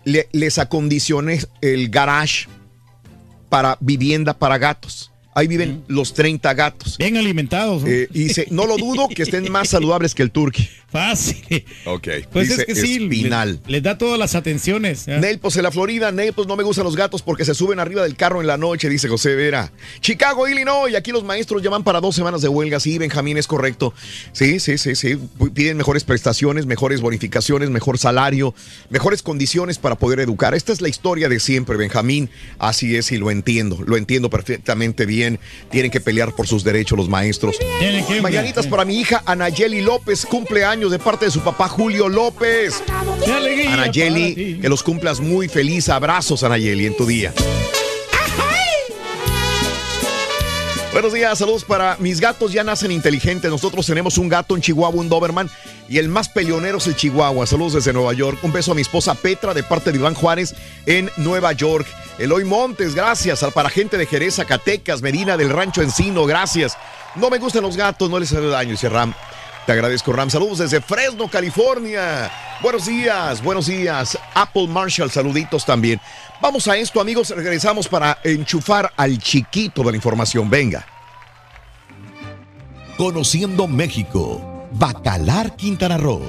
[0.04, 2.46] Le- les acondicioné el garage
[3.48, 5.09] para vivienda para gatos.
[5.32, 6.98] Ahí viven los 30 gatos.
[6.98, 7.84] Bien alimentados.
[7.86, 10.68] Eh, y dice, no lo dudo que estén más saludables que el turqui.
[10.90, 11.64] Fácil.
[11.84, 12.08] Ok.
[12.32, 13.60] Pues dice es que sí, espinal.
[13.62, 15.06] les, les da todas las atenciones.
[15.06, 15.18] ¿ya?
[15.18, 17.78] Nel, pues en la Florida, Nel, pues no me gustan los gatos porque se suben
[17.78, 19.70] arriba del carro en la noche, dice José Vera.
[20.00, 22.80] Chicago, Illinois, aquí los maestros llaman para dos semanas de huelga.
[22.80, 23.94] Sí, Benjamín, es correcto.
[24.32, 25.16] Sí, sí, sí, sí.
[25.54, 28.52] Piden mejores prestaciones, mejores bonificaciones, mejor salario,
[28.88, 30.54] mejores condiciones para poder educar.
[30.54, 32.30] Esta es la historia de siempre, Benjamín.
[32.58, 35.19] Así es y lo entiendo, lo entiendo perfectamente bien.
[35.70, 37.56] Tienen que pelear por sus derechos los maestros.
[38.22, 42.82] Mañanitas para mi hija Anayeli López, cumpleaños de parte de su papá Julio López.
[43.24, 45.88] ¡Qué alegría para Anayeli, que los cumplas muy feliz.
[45.88, 47.32] Abrazos, Anayeli, en tu día.
[50.92, 53.48] Buenos días, saludos para mis gatos ya nacen inteligentes.
[53.48, 55.48] Nosotros tenemos un gato en Chihuahua, un Doberman,
[55.88, 57.46] y el más peleonero es el Chihuahua.
[57.46, 58.40] Saludos desde Nueva York.
[58.42, 60.52] Un beso a mi esposa Petra de parte de Iván Juárez
[60.86, 61.86] en Nueva York.
[62.18, 63.44] Eloy Montes, gracias.
[63.54, 66.76] Para gente de Jerez, Zacatecas, Medina del Rancho Encino, gracias.
[67.14, 69.14] No me gustan los gatos, no les hace daño, dice Ram.
[69.66, 70.28] Te agradezco, Ram.
[70.28, 72.28] Saludos desde Fresno, California.
[72.62, 74.18] Buenos días, buenos días.
[74.34, 76.00] Apple Marshall, saluditos también.
[76.42, 77.30] Vamos a esto, amigos.
[77.30, 80.48] Regresamos para enchufar al chiquito de la información.
[80.48, 80.86] Venga.
[82.96, 86.22] Conociendo México, Bacalar, Quintana Roo.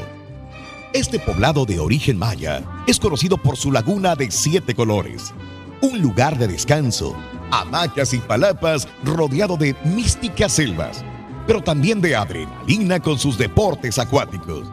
[0.93, 5.33] Este poblado de origen maya es conocido por su laguna de siete colores,
[5.81, 7.15] un lugar de descanso,
[7.49, 11.05] hamacas y palapas rodeado de místicas selvas,
[11.47, 14.67] pero también de adrenalina con sus deportes acuáticos.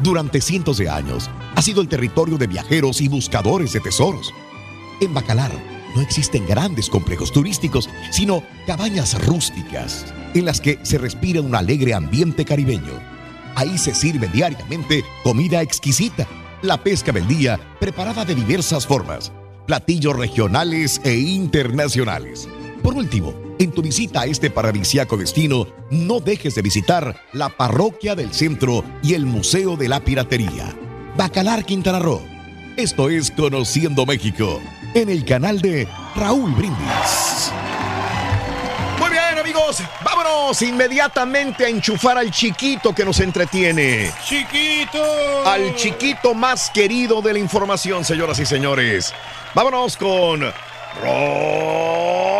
[0.00, 4.32] Durante cientos de años ha sido el territorio de viajeros y buscadores de tesoros.
[5.00, 5.52] En Bacalar
[5.94, 11.94] no existen grandes complejos turísticos, sino cabañas rústicas en las que se respira un alegre
[11.94, 13.00] ambiente caribeño.
[13.54, 16.26] Ahí se sirve diariamente comida exquisita,
[16.62, 19.32] la pesca del día preparada de diversas formas,
[19.66, 22.48] platillos regionales e internacionales.
[22.82, 28.16] Por último, en tu visita a este paradisíaco destino, no dejes de visitar la parroquia
[28.16, 30.74] del centro y el Museo de la Piratería.
[31.16, 32.20] Bacalar Quintana Roo.
[32.76, 34.60] Esto es Conociendo México,
[34.94, 37.52] en el canal de Raúl Brindis.
[38.98, 39.82] Muy bien, amigos.
[40.04, 44.12] Vámonos inmediatamente a enchufar al chiquito que nos entretiene.
[44.24, 45.02] ¡Chiquito!
[45.46, 49.12] Al chiquito más querido de la información, señoras y señores.
[49.54, 50.42] Vámonos con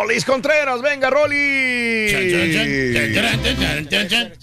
[0.05, 0.83] Rolis Contreras.
[0.83, 2.13] Venga, Rolis.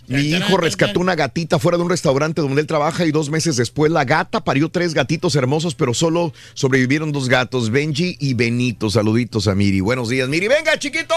[0.08, 3.56] Mi hijo rescató una gatita fuera de un restaurante donde él trabaja y dos meses
[3.56, 8.90] después la gata parió tres gatitos hermosos, pero solo sobrevivieron dos gatos, Benji y Benito.
[8.90, 9.78] Saluditos a Miri.
[9.78, 10.48] Buenos días, Miri.
[10.48, 11.14] Venga, chiquito.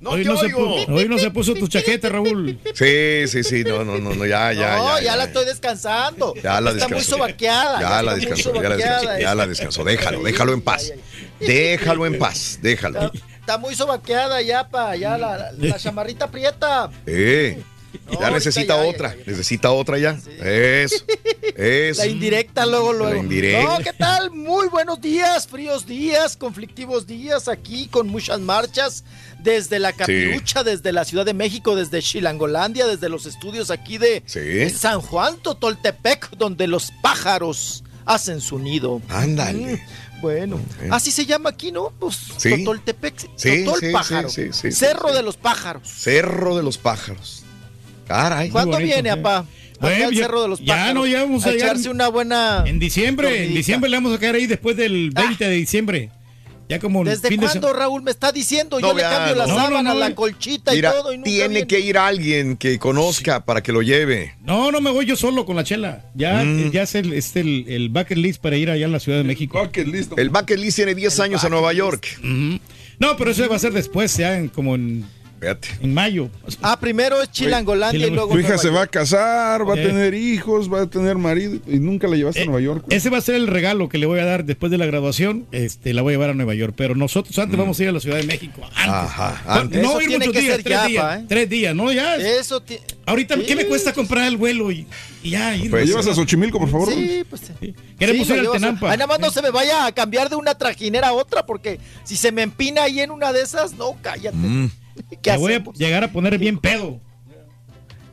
[0.00, 0.76] No hoy, te no se oigo.
[0.86, 2.58] pu- hoy no se puso tu chaqueta, Raúl.
[2.74, 3.64] Sí, sí, sí.
[3.64, 5.04] No, no, no, no ya, ya, no, ya.
[5.04, 6.34] ya, la estoy descansando.
[6.36, 7.16] Ya la Está muy descansó.
[7.16, 7.80] sobaqueada.
[7.80, 9.84] Ya la está muy descansó, ya la sobaqueada, descansó, ya la descansó.
[9.84, 10.92] Déjalo, déjalo en paz.
[11.40, 13.10] Déjalo en paz, déjalo.
[13.40, 14.94] Está muy sobaqueada ya, pa.
[14.94, 16.90] Ya la, la, la chamarrita aprieta.
[17.06, 17.60] Eh,
[18.20, 20.16] ya necesita ya, ya, otra, necesita otra ya.
[20.44, 21.04] Eso,
[21.56, 22.02] eso.
[22.02, 23.16] La indirecta luego, luego.
[23.16, 23.62] indirecta.
[23.78, 24.30] No, ¿qué tal?
[24.30, 29.04] Muy buenos días, fríos días, conflictivos días aquí con muchas marchas
[29.38, 34.22] desde la Capirucha, desde la Ciudad de México, desde Chilangolandia, desde los estudios aquí de
[34.26, 34.68] Sí.
[34.76, 39.00] San Juan Totoltepec, donde los pájaros hacen su nido.
[39.08, 39.76] Ándale.
[39.76, 39.78] Mm,
[40.20, 40.58] Bueno,
[40.90, 41.92] así se llama aquí, ¿no?
[42.00, 42.50] Pues Sí.
[42.64, 45.88] Totoltepec, Sí, Totol sí, pájaro, sí, sí, sí, Cerro de los pájaros.
[45.88, 47.44] Cerro de los pájaros.
[48.08, 48.50] Caray.
[48.50, 49.44] ¿Cuándo viene, apá?
[49.80, 50.94] Bueno, Acá al ya- Cerro de los ya Pájaros.
[50.94, 52.64] no, ya vamos a echarse una buena.
[52.66, 56.10] En diciembre, en diciembre le vamos a caer ahí después del 20 de diciembre.
[56.68, 57.72] Ya como ¿Desde de cuándo.
[57.72, 58.78] Raúl, me está diciendo?
[58.78, 59.54] No, Yo le cambio las no.
[59.54, 60.14] No, no, sábanas, no, la eh.
[60.14, 61.12] colchita Mira, y todo.
[61.12, 61.66] Y nunca tiene viene.
[61.66, 64.34] que ir alguien que conozca para que lo lleve.
[64.42, 66.04] No, no me voy yo solo con la chela.
[66.14, 66.70] Ya, Mm.
[66.70, 69.24] ya es el, es el, el bucket list para ir allá a la Ciudad de
[69.24, 69.58] México.
[70.16, 72.06] El bucket list tiene 10 años en Nueva York.
[72.22, 75.04] No, pero eso va a ser después, ya en- como en
[75.40, 75.68] Fíjate.
[75.82, 76.30] En mayo.
[76.62, 78.32] Ah, primero es Chilangolandia y luego.
[78.32, 79.86] Tu hija se va a casar, va a Eh.
[79.86, 82.84] tener hijos, va a tener marido y nunca la llevaste a Nueva York.
[82.90, 85.46] Ese va a ser el regalo que le voy a dar después de la graduación.
[85.52, 86.74] Este, la voy a llevar a Nueva York.
[86.76, 88.62] Pero nosotros antes vamos a ir a la Ciudad de México.
[88.64, 88.86] Antes.
[88.86, 88.90] Mm.
[88.90, 89.82] Ajá, No, antes.
[89.82, 91.04] No ir muchos días, tres ya, días.
[91.04, 91.24] pa, ¿eh?
[91.28, 91.92] Tres días, ¿no?
[91.92, 92.16] Ya.
[92.16, 92.60] Eso.
[92.60, 94.86] ti- Ahorita, ¿qué me Sí, cuesta comprar el vuelo y,
[95.22, 95.70] y ya ir?
[95.70, 96.92] ¿Me llevas a Xochimilco, por favor?
[96.92, 97.40] Sí, pues.
[97.98, 98.90] Queremos Sí, ir al a- Tenampa.
[98.90, 101.78] Ay, nada más no se me vaya a cambiar de una trajinera a otra, porque
[102.04, 104.36] si se me empina ahí en una de esas, no, cállate.
[104.36, 104.70] Mm.
[105.22, 107.00] ¿Qué Me voy a llegar a poner bien pedo.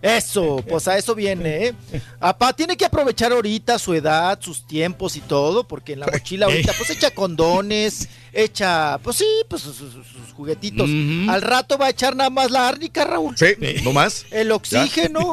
[0.02, 1.74] Eso, pues a eso viene, ¿eh?
[2.20, 6.46] Apá tiene que aprovechar ahorita su edad, sus tiempos y todo, porque en la mochila
[6.46, 10.88] ahorita pues echa condones, echa, pues sí, pues sus, sus- sus juguetitos.
[11.28, 13.36] Al rato va a echar nada más la árnica, Raúl.
[13.36, 13.48] Sí,
[13.84, 14.28] no más.
[14.30, 15.32] El oxígeno.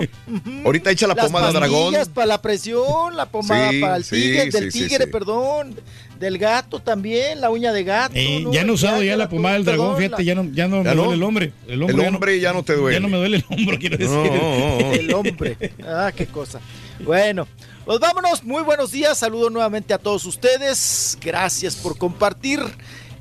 [0.64, 1.92] Ahorita echa la las pomada dragón.
[1.92, 5.04] pastillas para la presión, la pomada Sí, para el sí, tigre, sí, del sí, tigre,
[5.04, 5.10] sí.
[5.10, 5.76] perdón,
[6.22, 8.14] del gato también, la uña de gato.
[8.16, 8.52] Eh, ¿no?
[8.52, 10.90] ya no he usado ya la pomada del dragón, fíjate, ya no, ya no ¿Ya
[10.90, 11.02] me no?
[11.02, 11.52] duele el hombre.
[11.68, 12.96] El hombre, El ya no- hombre ya no te duele.
[12.96, 14.14] Ya no me duele el hombro, quiero decir.
[14.16, 14.92] No, no, no.
[14.92, 15.56] El hombre.
[15.86, 16.60] Ah, qué cosa.
[17.04, 17.46] Bueno,
[17.84, 18.44] pues vámonos.
[18.44, 19.18] Muy buenos días.
[19.18, 21.18] Saludo nuevamente a todos ustedes.
[21.20, 22.60] Gracias por compartir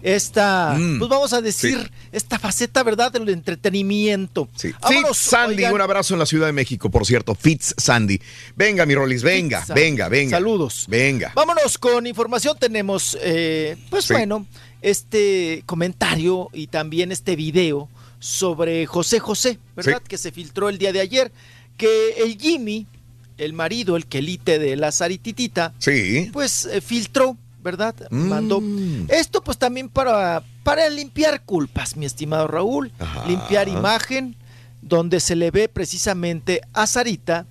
[0.02, 2.08] esta, Mm, pues vamos a decir, sí.
[2.12, 4.50] esta faceta, ¿verdad?, del entretenimiento.
[4.56, 4.72] Sí.
[4.82, 5.74] Vámonos, Fitz Sandy, oigan.
[5.74, 7.36] un abrazo en la Ciudad de México, por cierto.
[7.36, 8.20] Fitz Sandy.
[8.56, 9.82] Venga, mi Rolis, venga, Fitz Sandy.
[9.82, 10.38] venga, venga.
[10.38, 10.86] Saludos.
[10.88, 11.32] Venga.
[11.36, 12.58] Vámonos con información.
[12.60, 14.14] Tenemos, eh, pues Sí.
[14.14, 14.46] bueno,
[14.82, 20.02] este comentario y también este video sobre José José, ¿verdad?
[20.02, 21.32] Que se filtró el día de ayer,
[21.78, 22.86] que el Jimmy,
[23.38, 26.30] el marido, el quelite de la Sarititita, Sí.
[26.32, 27.96] pues eh, filtró, ¿verdad?
[28.10, 28.28] Mm.
[28.28, 28.62] Mandó.
[29.10, 33.26] Esto pues también para, para limpiar culpas, mi estimado Raúl, Ajá.
[33.28, 34.36] limpiar imagen,
[34.82, 37.46] donde se le ve precisamente a Sarita.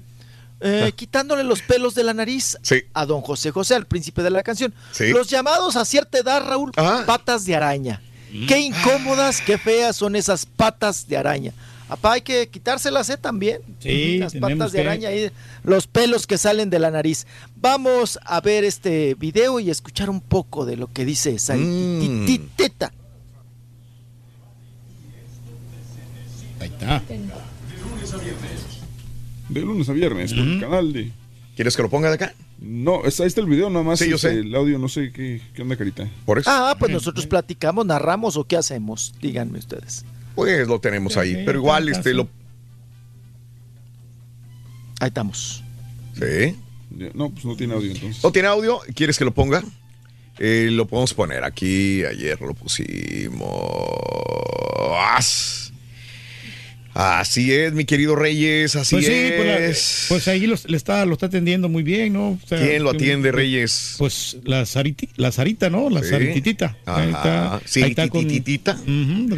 [0.62, 2.60] eh, quitándole los pelos de la nariz Ah.
[2.64, 2.82] Sí.
[2.92, 4.74] a don José José, al príncipe de la canción.
[4.92, 5.08] Sí.
[5.08, 7.04] Los llamados a cierta edad, Raúl, Ah.
[7.06, 8.02] patas de araña.
[8.46, 11.52] Qué incómodas, qué feas son esas patas de araña.
[11.90, 13.16] Apá, hay que quitárselas ¿eh?
[13.16, 13.60] también.
[13.80, 15.30] Sí, Las patas de que- araña ahí,
[15.64, 17.26] los pelos que salen de la nariz.
[17.56, 22.26] Vamos a ver este video y escuchar un poco de lo que dice esa Mm.
[26.60, 27.02] Ahí está.
[29.48, 31.10] De lunes a viernes, por el canal de.
[31.56, 32.34] ¿Quieres que lo ponga de acá?
[32.60, 33.98] No, está- ahí está el video, nada más.
[33.98, 34.38] Sí, yo este, sé.
[34.40, 36.08] El audio, no sé qué, qué onda, carita.
[36.24, 36.48] Por eso.
[36.52, 39.12] Ah, pues nosotros platicamos, narramos o qué hacemos.
[39.20, 40.04] Díganme ustedes.
[40.34, 41.34] Pues lo tenemos ahí.
[41.34, 42.28] Sí, Pero igual, este, lo.
[45.00, 45.62] Ahí estamos.
[46.14, 46.56] Sí.
[47.14, 48.22] No, pues no tiene audio entonces.
[48.22, 48.80] ¿No tiene audio?
[48.94, 49.62] ¿Quieres que lo ponga?
[50.38, 52.04] Eh, lo podemos poner aquí.
[52.04, 53.50] Ayer lo pusimos.
[56.92, 58.74] Así es, mi querido Reyes.
[58.74, 60.06] Así Pues sí, pues, la- es.
[60.08, 62.30] pues ahí los- le está, lo está atendiendo muy bien, ¿no?
[62.30, 63.94] O sea, ¿Quién lo que- atiende, Reyes?
[63.98, 65.88] Pues la, Sariti, la Sarita, ¿no?
[65.88, 66.10] La Sí.
[66.10, 66.76] Sarititita.
[66.86, 67.16] Ahí Ajá.
[67.58, 67.60] está.
[67.64, 68.26] Sí, ahí está con-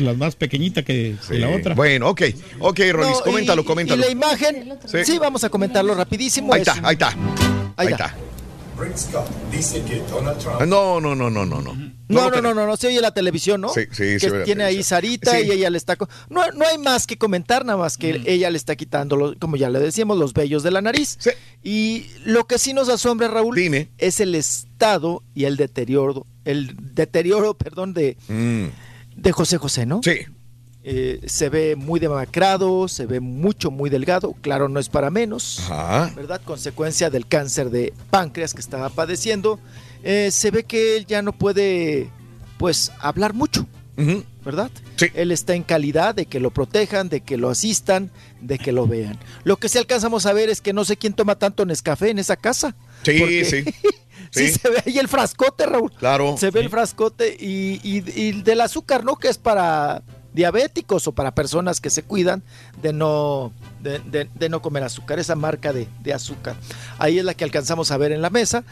[0.01, 1.75] la más pequeñita que, que la otra.
[1.75, 2.23] Bueno, ok.
[2.61, 4.01] Ok, Rolis, No, coméntalo, y- coméntalo.
[4.03, 4.99] Y la imagen, Sí.
[5.05, 5.19] sí.
[5.19, 6.53] vamos a comentarlo rapidísimo.
[6.55, 7.09] Ahí es está, ahí está.
[7.09, 7.17] Ahí
[7.77, 8.07] Ahí está.
[8.07, 8.17] está.
[10.67, 11.75] No, no, no, no, no, no.
[12.09, 13.71] No, lo no, no, no, no, se oye la televisión, ¿no?
[13.71, 14.83] Sí, sí, que se oye la tiene ahí.
[14.83, 15.47] Sarita Sí.
[15.47, 15.97] y ella le está...
[16.29, 19.57] No, no hay más que comentar, nada más que ella le está quitando, los- como
[19.57, 21.17] ya le decíamos, los vellos de la nariz.
[21.21, 21.31] Sí.
[21.63, 23.89] Y lo que sí nos asombra, Raúl, Dime.
[23.99, 28.67] es el estado y el deterioro, el deterioro, perdón, de, Mm,
[29.17, 30.01] de José José, ¿no?
[30.05, 30.19] sí.
[30.85, 35.61] Eh, se ve muy demacrado, se ve mucho, muy delgado, claro, no es para menos.
[35.71, 36.13] Ajá.
[36.17, 36.41] ¿verdad?
[36.45, 39.61] Consecuencia del cáncer de páncreas que estaba padeciendo.
[40.03, 42.11] Eh, se ve que él ya no puede,
[42.59, 43.67] pues, hablar mucho.
[44.45, 44.71] ¿verdad?
[44.97, 45.07] Sí.
[45.15, 48.11] Él está en calidad de que lo protejan, de que lo asistan,
[48.41, 49.17] de que lo vean.
[49.45, 52.19] Lo que sí alcanzamos a ver es que no sé quién toma tanto Nescafé en
[52.19, 52.75] esa casa.
[53.05, 53.63] Sí, porque sí.
[54.33, 54.59] sí Sí.
[54.59, 55.93] se ve ahí el frascote, Raúl.
[55.93, 56.37] Claro.
[56.39, 59.15] Se ve el frascote y, y- y del azúcar, ¿no?
[59.15, 60.03] Que es para
[60.35, 62.43] diabéticos o para personas que se cuidan
[62.81, 63.53] de no,
[63.83, 66.57] de, de- de no comer azúcar, esa marca de, de azúcar.
[66.99, 68.65] Ahí es la que alcanzamos a ver en la mesa.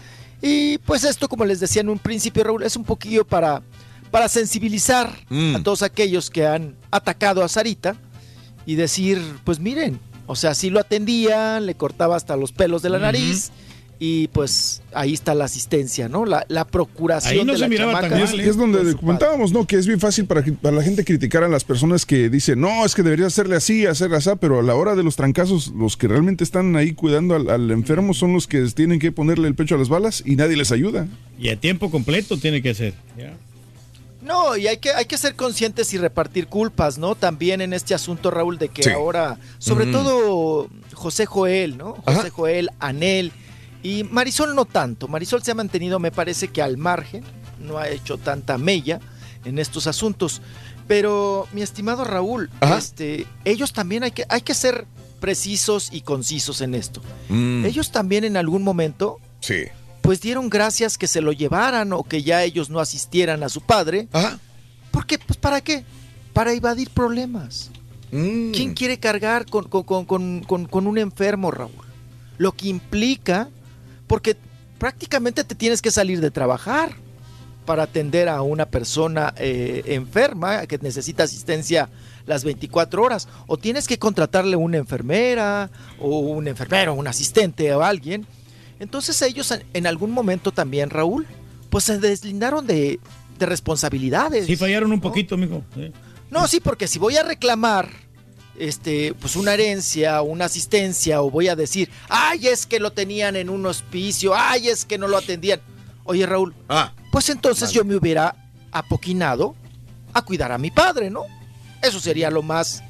[0.42, 3.62] Y pues esto, como les decía en un principio, Raúl, es un poquillo para,
[4.10, 5.56] para sensibilizar Mm.
[5.56, 7.96] a todos aquellos que han atacado a Sarita
[8.66, 12.88] y decir, pues miren, o sea, sí lo atendía, le cortaba hasta los pelos de
[12.90, 13.50] la nariz.
[14.02, 16.24] Y pues ahí está la asistencia, ¿no?
[16.24, 18.18] La, la procuración Ahí no de se la miraba tan chamaca.
[18.18, 19.66] Y es, mal, es donde con su comentábamos, ¿no?
[19.66, 22.86] Que es bien fácil para, para la gente criticar a las personas que dicen, no,
[22.86, 25.98] es que debería hacerle así, hacerle así, pero a la hora de los trancazos, los
[25.98, 29.54] que realmente están ahí cuidando al, al enfermo son los que tienen que ponerle el
[29.54, 31.06] pecho a las balas y nadie les ayuda.
[31.38, 32.94] Y a tiempo completo tiene que ser.
[33.18, 33.34] Ya.
[34.22, 37.16] No, y hay que, hay que ser conscientes y repartir culpas, ¿no?
[37.16, 38.90] También en este asunto, Raúl, de que Sí.
[38.90, 39.92] ahora, sobre Mm.
[39.92, 41.96] todo José Joel, ¿no?
[42.04, 42.30] José Ajá.
[42.30, 43.32] Joel, Anel
[43.82, 45.08] y Marisol no tanto.
[45.08, 47.24] Marisol se ha mantenido, me parece que al margen,
[47.60, 49.00] no ha hecho tanta mella
[49.44, 50.40] en estos asuntos.
[50.86, 54.86] Pero, mi estimado Raúl, este, ellos también hay que, hay que ser
[55.20, 57.00] precisos y concisos en esto.
[57.28, 57.64] Mm.
[57.64, 59.64] Ellos también en algún momento, Sí.
[60.02, 63.60] pues dieron gracias que se lo llevaran o que ya ellos no asistieran a su
[63.60, 64.08] padre.
[64.90, 65.84] Porque, pues, ¿para qué?
[66.32, 67.70] Para evadir problemas.
[68.10, 68.50] Mm.
[68.52, 71.70] ¿Quién quiere cargar con- con- con- con un enfermo, Raúl?
[72.38, 73.48] Lo que implica,
[74.10, 74.36] porque
[74.76, 76.96] prácticamente te tienes que salir de trabajar
[77.64, 81.88] para atender a una persona eh, enferma que necesita asistencia
[82.26, 83.28] las 24 horas.
[83.46, 85.70] O tienes que contratarle una enfermera
[86.00, 88.26] o un enfermero, un asistente o alguien.
[88.80, 91.24] Entonces ellos en, en algún momento también, Raúl,
[91.68, 92.98] pues se deslindaron de,
[93.38, 94.46] de responsabilidades.
[94.46, 95.62] Sí, fallaron un poquito, mijo.
[95.72, 95.92] Sí.
[96.32, 97.90] No, sí, porque si voy a reclamar
[98.60, 103.36] este, pues una herencia, una asistencia, o voy a decir, ay, es que lo tenían
[103.36, 105.60] en un hospicio, ay, es que no lo atendían.
[106.04, 106.54] Oye, Raúl,
[107.10, 108.36] pues entonces yo me hubiera
[108.70, 109.54] apoquinado
[110.12, 111.24] a cuidar a mi padre, ¿no?
[111.82, 112.82] Eso sería lo más,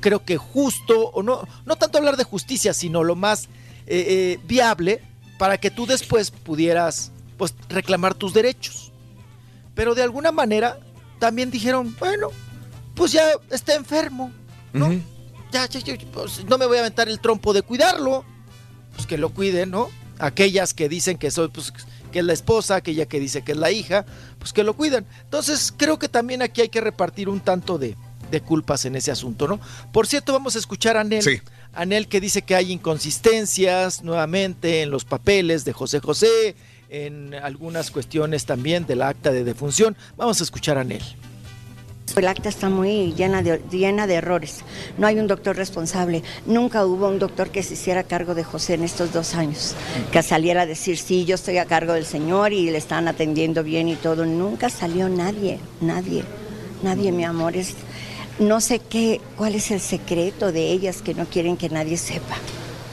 [0.00, 3.44] creo que justo, o no, no tanto hablar de justicia, sino lo más
[3.86, 5.00] eh, eh, viable
[5.38, 8.92] para que tú después pudieras, pues, reclamar tus derechos.
[9.74, 10.78] Pero de alguna manera
[11.18, 12.28] también dijeron, bueno,
[12.94, 14.32] pues ya está enfermo,
[14.74, 14.92] ¿no?
[15.52, 18.24] Ya, ya, ya, pues, no me voy a aventar el trompo de cuidarlo,
[18.94, 19.88] pues que lo cuiden, ¿no?
[20.18, 21.72] Aquellas que dicen que soy, pues,
[22.12, 24.04] que es la esposa, aquella que dice que es la hija,
[24.38, 25.06] pues que lo cuidan.
[25.24, 27.96] Entonces, creo que también aquí hay que repartir un tanto de,
[28.30, 29.60] de culpas en ese asunto, ¿no?
[29.92, 31.22] Por cierto, vamos a escuchar a Anel.
[31.22, 31.40] Sí.
[31.72, 36.54] Anel que dice que hay inconsistencias nuevamente en los papeles de José José,
[36.88, 39.96] en algunas cuestiones también del acta de defunción.
[40.16, 41.02] Vamos a escuchar a Anel.
[42.16, 44.60] El acta está muy llena de, llena de errores.
[44.98, 46.22] No hay un doctor responsable.
[46.46, 49.74] Nunca hubo un doctor que se hiciera cargo de José en estos dos años.
[50.12, 53.64] Que saliera a decir, sí, yo estoy a cargo del señor y le están atendiendo
[53.64, 54.26] bien y todo.
[54.26, 56.22] Nunca salió nadie, nadie,
[56.84, 57.56] nadie, mi amor.
[57.56, 57.74] Es,
[58.38, 62.36] no sé qué, cuál es el secreto de ellas que no quieren que nadie sepa.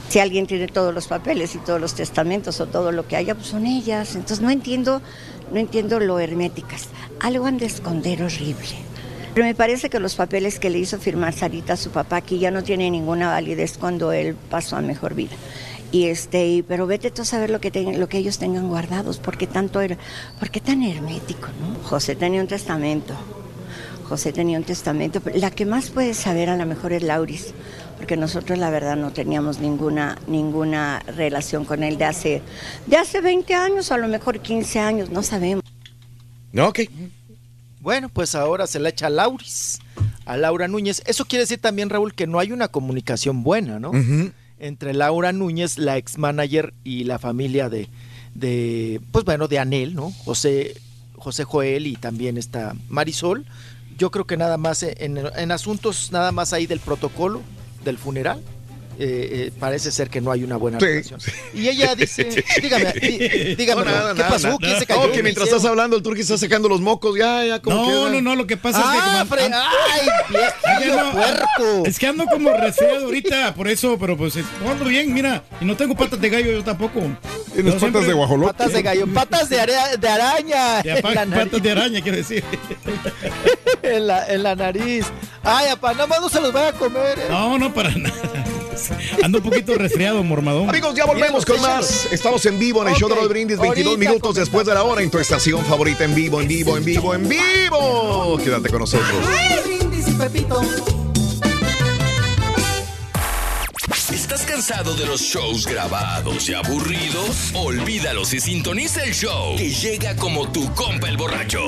[0.08, 3.36] Si alguien tiene todos los papeles y todos los testamentos o todo lo que haya,
[3.36, 4.16] pues son ellas.
[4.16, 5.00] Entonces no entiendo,
[5.52, 6.88] no entiendo lo herméticas.
[7.20, 8.91] Algo han de esconder horrible.
[9.34, 12.38] Pero me parece que los papeles que le hizo firmar Sarita a su papá aquí
[12.38, 15.32] ya no tienen ninguna validez cuando él pasó a mejor vida.
[15.90, 18.68] Y este, y- pero vete tú a saber lo que tengan- lo que ellos tengan
[18.68, 19.96] guardados, porque tanto era,
[20.38, 21.82] por qué tan hermético, ¿no?
[21.88, 23.14] José tenía un testamento.
[24.08, 25.22] José tenía un testamento.
[25.34, 27.54] La que más puede saber a lo mejor es Lauris,
[27.96, 32.42] porque nosotros la verdad no teníamos ninguna, ninguna relación con él de hace,
[32.86, 35.62] de hace 20 años, a lo mejor 15 años, no sabemos.
[36.52, 36.80] No, ok.
[37.82, 39.80] Bueno, pues ahora se la echa a Lauris,
[40.24, 41.02] a Laura Núñez.
[41.04, 43.90] Eso quiere decir también, Raúl, que no hay una comunicación buena, ¿no?
[44.60, 47.88] Entre Laura Núñez, la ex manager, y la familia de,
[48.34, 50.12] de, pues bueno, de Anel, ¿no?
[50.24, 50.76] José,
[51.16, 53.44] José Joel y también está Marisol.
[53.98, 57.42] Yo creo que nada más en, en asuntos, nada más ahí del protocolo
[57.84, 58.40] del funeral.
[58.98, 60.86] Eh, eh, parece ser que no hay una buena Sí.
[60.86, 61.20] relación.
[61.54, 64.46] Y ella dice, dígame, dí- dígame, No, nada, ¿qué nada, pasó?
[64.48, 64.58] nada.
[64.60, 65.00] ¿Quién se cayó?
[65.00, 65.58] No, que ¿Qué mientras hicieron?
[65.58, 68.10] estás hablando, el turqui está sacando los mocos, ya, ya, como No, queda.
[68.10, 71.82] no, no, lo que pasa es que Ah, como- ¡Ay, no, puerco!
[71.86, 75.42] Es que ando como resfriado ahorita, por eso, pero pues eh, no ando bien, mira,
[75.60, 77.00] y no tengo patas de gallo yo tampoco.
[77.54, 78.52] ¿Tienes patas de guajolote?
[78.54, 80.82] Patas de gallo, patas de, are- de araña.
[80.82, 81.34] De nariz.
[81.34, 82.42] patas de araña, quiero decir.
[83.82, 85.06] en, la, en la nariz.
[85.42, 87.18] Ay, apá, nada más no se los vaya a comer.
[87.18, 87.26] ¿eh?
[87.28, 88.41] No, no, para nada.
[89.22, 90.68] Ando un poquito resfriado, mormadón.
[90.68, 92.08] Amigos, ya volvemos con más.
[92.12, 94.82] Estamos en vivo en el show de Raúl Brindis, 22 ahorita minutos después de la
[94.82, 98.38] hora en tu estación favorita en vivo, en vivo, en vivo, en vivo.
[98.42, 99.10] Quédate con nosotros.
[99.64, 101.01] Brindis y Pepito.
[104.32, 107.52] ¿Estás cansado de los shows grabados y aburridos?
[107.54, 111.60] Olvídalos y sintoniza el show que llega como tu compa el borracho.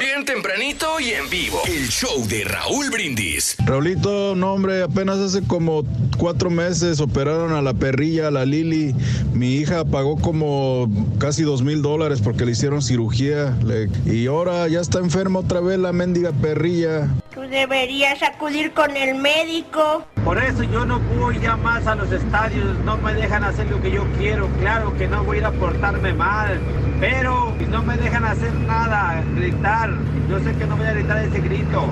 [0.00, 1.60] Bien tempranito y en vivo.
[1.66, 3.56] El show de Raúl Brindis.
[3.62, 5.84] Raulito, no hombre, apenas hace como
[6.16, 8.94] cuatro meses operaron a la perrilla, a la Lili.
[9.34, 13.54] Mi hija pagó como casi dos mil dólares porque le hicieron cirugía.
[13.62, 17.06] Le- y ahora ya está enferma otra vez la mendiga perrilla.
[17.34, 20.06] Tú deberías acudir con el médico.
[20.24, 23.82] Por eso yo no voy ya más a los estadios, no me dejan hacer lo
[23.82, 26.58] que yo quiero, claro que no voy a ir a portarme mal,
[27.00, 29.90] pero no me dejan hacer nada, gritar,
[30.30, 31.86] yo sé que no voy a gritar ese grito,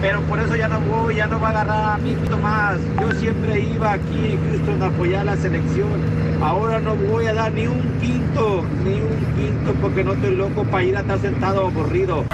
[0.00, 3.12] pero por eso ya no voy, ya no va a agarrar a mí más, yo
[3.12, 5.88] siempre iba aquí en Houston apoyar a la selección,
[6.42, 10.64] ahora no voy a dar ni un quinto, ni un quinto porque no estoy loco
[10.64, 12.24] para ir a estar sentado aburrido.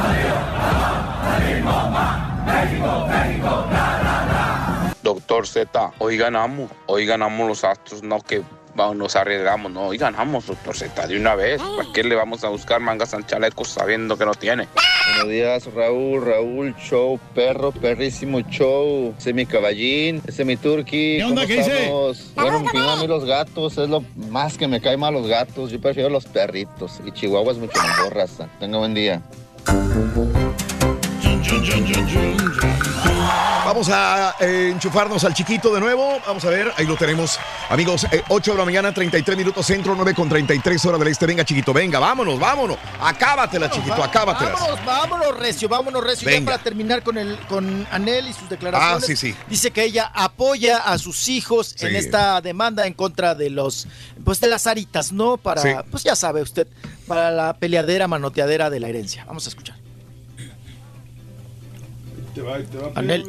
[5.05, 8.43] Doctor Z, hoy ganamos, hoy ganamos los Astros, no que
[8.75, 11.61] vamos, nos arriesgamos, no, y ganamos, doctor Z, de una vez.
[11.61, 14.67] ¿Para qué le vamos a buscar mangas al chaleco sabiendo que no tiene?
[15.09, 19.15] Buenos días, Raúl, Raúl, show, perro, perrísimo show.
[19.19, 21.19] Ese es mi caballín, ese es mi turqui.
[21.19, 21.43] ¿Qué onda?
[21.43, 21.91] ¿Cómo ¿Qué dice?
[22.37, 25.27] Bueno, en fin, a mí los gatos es lo más que me cae mal los
[25.27, 25.71] gatos.
[25.71, 26.99] Yo prefiero los perritos.
[27.05, 28.49] Y Chihuahua es mucho mejor, raza.
[28.59, 29.21] Tenga buen día.
[33.65, 36.21] Vamos a eh, enchufarnos al chiquito de nuevo.
[36.27, 37.39] Vamos a ver, ahí lo tenemos.
[37.69, 41.27] Amigos, eh, 8 de la mañana, 33 minutos centro, 9 con 33 horas del este.
[41.27, 42.77] Venga, chiquito, venga, vámonos, vámonos.
[43.01, 44.53] Acábatela, chiquito, acábatelas.
[44.55, 46.29] Vámonos, vámonos, Recio, vámonos, Recio.
[46.29, 46.53] Ya Venga.
[46.53, 49.03] para terminar con, el, con Anel y sus declaraciones.
[49.03, 49.35] Ah, sí, sí.
[49.49, 53.87] Dice que ella apoya a sus hijos en esta demanda en contra de los,
[54.25, 55.37] pues de las aritas, ¿no?
[55.37, 55.71] Para, Sí.
[55.91, 56.69] pues ya sabe usted,
[57.07, 59.25] para la peleadera, manoteadera de la herencia.
[59.27, 59.84] Vamos a escuchar.
[62.95, 63.25] Anel.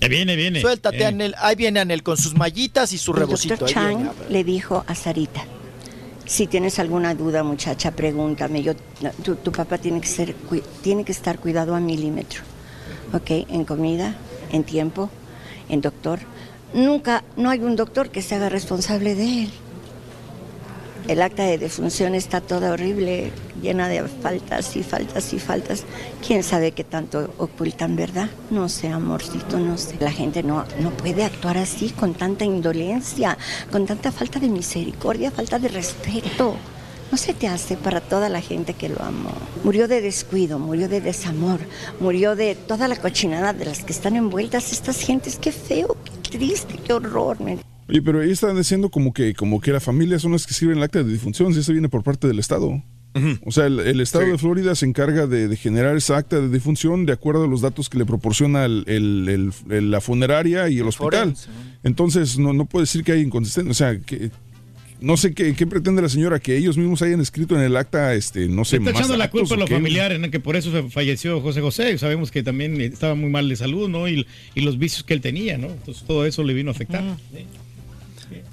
[0.00, 0.60] Ya viene, viene.
[0.60, 1.06] Suéltate, Eh.
[1.06, 1.34] Anel.
[1.38, 3.56] Ahí viene Anel con sus mallitas y su El rebocito.
[3.56, 4.10] doctor Ahí Chang viene.
[4.30, 5.44] le dijo a Sarita,
[6.26, 8.62] si tienes alguna duda, muchacha, pregúntame.
[8.62, 8.74] Yo,
[9.22, 10.34] tu, tu papá tiene que, ser,
[10.82, 12.42] tiene que estar cuidado a milímetro,
[13.12, 13.30] ¿ok?
[13.50, 14.16] En comida,
[14.52, 15.10] en tiempo,
[15.68, 16.20] en doctor.
[16.72, 19.50] Nunca, no hay un doctor que se haga responsable de él.
[21.06, 25.84] El acta de defunción está toda horrible, llena de faltas y faltas y faltas.
[26.26, 28.30] ¿Quién sabe qué tanto ocultan, verdad?
[28.50, 29.96] No sé, amorcito, no sé.
[30.00, 33.36] La gente no, no puede actuar así, con tanta indolencia,
[33.70, 36.56] con tanta falta de misericordia, falta de respeto.
[37.12, 39.30] No se te hace para toda la gente que lo amó.
[39.62, 41.60] Murió de descuido, murió de desamor,
[42.00, 45.38] murió de toda la cochinada de las que están envueltas estas gentes.
[45.38, 47.36] Qué feo, qué triste, qué horror.
[47.88, 50.78] Oye, pero ahí están diciendo como que, como que la familia son las que escriben
[50.78, 52.82] el acta de difunción, si eso viene por parte del Estado.
[53.44, 56.48] O sea, el, el Estado de Florida se encarga de, de generar esa acta de
[56.48, 60.68] difunción de acuerdo a los datos que le proporciona el- el- el- el- la funeraria
[60.68, 61.36] y el hospital.
[61.36, 61.48] forense,
[61.84, 63.70] Entonces, no, no puede decir que hay inconsistencia.
[63.70, 64.32] O sea, que
[65.00, 68.14] no sé qué, qué pretende la señora, que ellos mismos hayan escrito en el acta,
[68.14, 70.30] este, no sé, está más echando la culpa a los familiares, ¿no?
[70.32, 71.96] que por eso se falleció José José.
[71.98, 74.08] Sabemos que también estaba muy mal de salud, ¿no?
[74.08, 75.68] Y, y los vicios que él tenía, ¿no?
[75.68, 77.04] Entonces todo eso le vino a afectar.
[77.32, 77.44] Sí.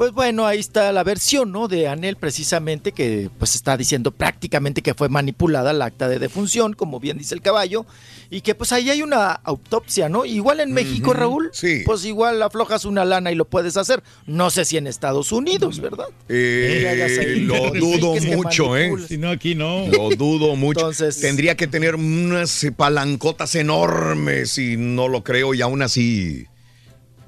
[0.02, 1.68] Pues bueno, ahí está la versión, ¿no?
[1.68, 6.74] De Anel precisamente que pues está diciendo prácticamente que fue manipulada la acta de defunción,
[6.74, 7.86] como bien dice el caballo,
[8.32, 10.26] y que pues ahí hay una autopsia, ¿no?
[10.26, 11.84] Igual en México, Raúl, sí.
[11.86, 14.02] pues igual aflojas una lana y lo puedes hacer.
[14.26, 16.08] No sé si en Estados Unidos, ¿verdad?
[16.30, 18.92] Eh, lo dudo mucho, ¿eh?
[19.08, 19.86] Si no, aquí no.
[19.86, 20.90] Lo dudo mucho.
[21.22, 26.48] Tendría que tener unas palancotas enormes y no lo creo y aún así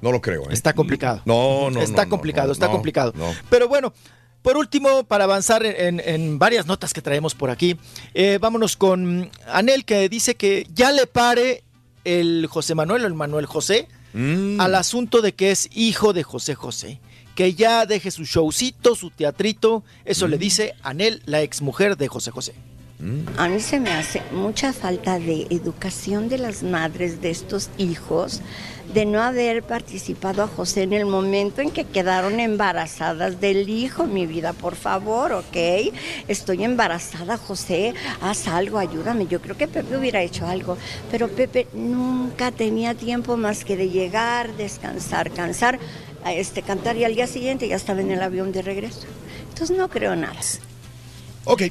[0.04, 0.42] no lo creo.
[0.44, 0.52] ¿eh?
[0.52, 1.20] Está complicado.
[1.24, 3.12] No, no, Está no, complicado, no, está no, complicado.
[3.16, 3.32] no.
[3.50, 3.92] Pero bueno,
[4.42, 7.76] por último, para avanzar en, en varias notas que traemos por aquí,
[8.12, 11.64] eh, vámonos con Anel que dice que ya le pare
[12.04, 14.60] el José Manuel o el Manuel José Mm.
[14.60, 17.00] al asunto de que es hijo de José José.
[17.34, 19.82] Que ya deje su showcito, su teatrito.
[20.04, 20.30] Eso Mm.
[20.30, 22.54] le dice Anel, la exmujer de José José.
[23.36, 28.40] A mí se me hace mucha falta de educación de las madres de estos hijos,
[28.94, 34.06] de no haber participado a José en el momento en que quedaron embarazadas del hijo,
[34.06, 35.92] mi vida, por favor, ¿ok?
[36.28, 39.26] Estoy embarazada, José, haz algo, ayúdame.
[39.26, 40.78] Yo creo que Pepe hubiera hecho algo,
[41.10, 45.78] pero Pepe nunca tenía tiempo más que de llegar, descansar, cansar,
[46.24, 49.02] este, cantar y al día siguiente ya estaba en el avión de regreso.
[49.50, 50.40] Entonces no creo nada.
[51.44, 51.64] Ok.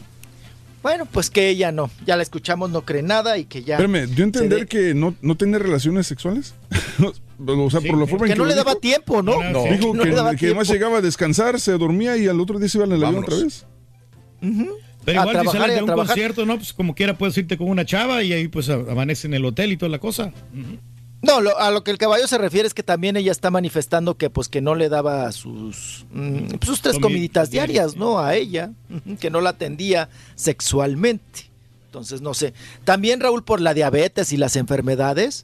[0.83, 3.77] Bueno, pues que ella no, ya la escuchamos, no cree nada y que ya...
[3.77, 6.53] Espérame, ¿dio a entender ve- que no, no tenía relaciones sexuales?
[6.99, 8.81] o sea, por la forma en que no le daba dijo.
[8.81, 9.37] tiempo, ¿no?
[9.39, 12.39] Dijo Sí, no que, le daba que además llegaba a descansar, se dormía y al
[12.39, 13.65] otro día se iba en el avión otra vez.
[15.05, 16.07] Pero A igual si trabajar sales y a de un trabajar.
[16.15, 16.57] concierto, ¿no?
[16.57, 19.71] Pues como quiera puedes irte con una chava y ahí pues amanece en el hotel
[19.71, 20.33] y toda la cosa.
[21.23, 24.15] No, lo- a lo que el caballo se refiere es que también ella está manifestando
[24.17, 28.19] que pues que no le daba sus, mm, sus tres Comi- comiditas diarias, ¿no?
[28.19, 28.71] A ella,
[29.19, 31.49] que no la atendía sexualmente.
[31.85, 32.53] Entonces, no sé.
[32.85, 35.43] También, Raúl, por la diabetes y las enfermedades,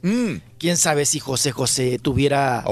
[0.58, 2.64] quién sabe si José José tuviera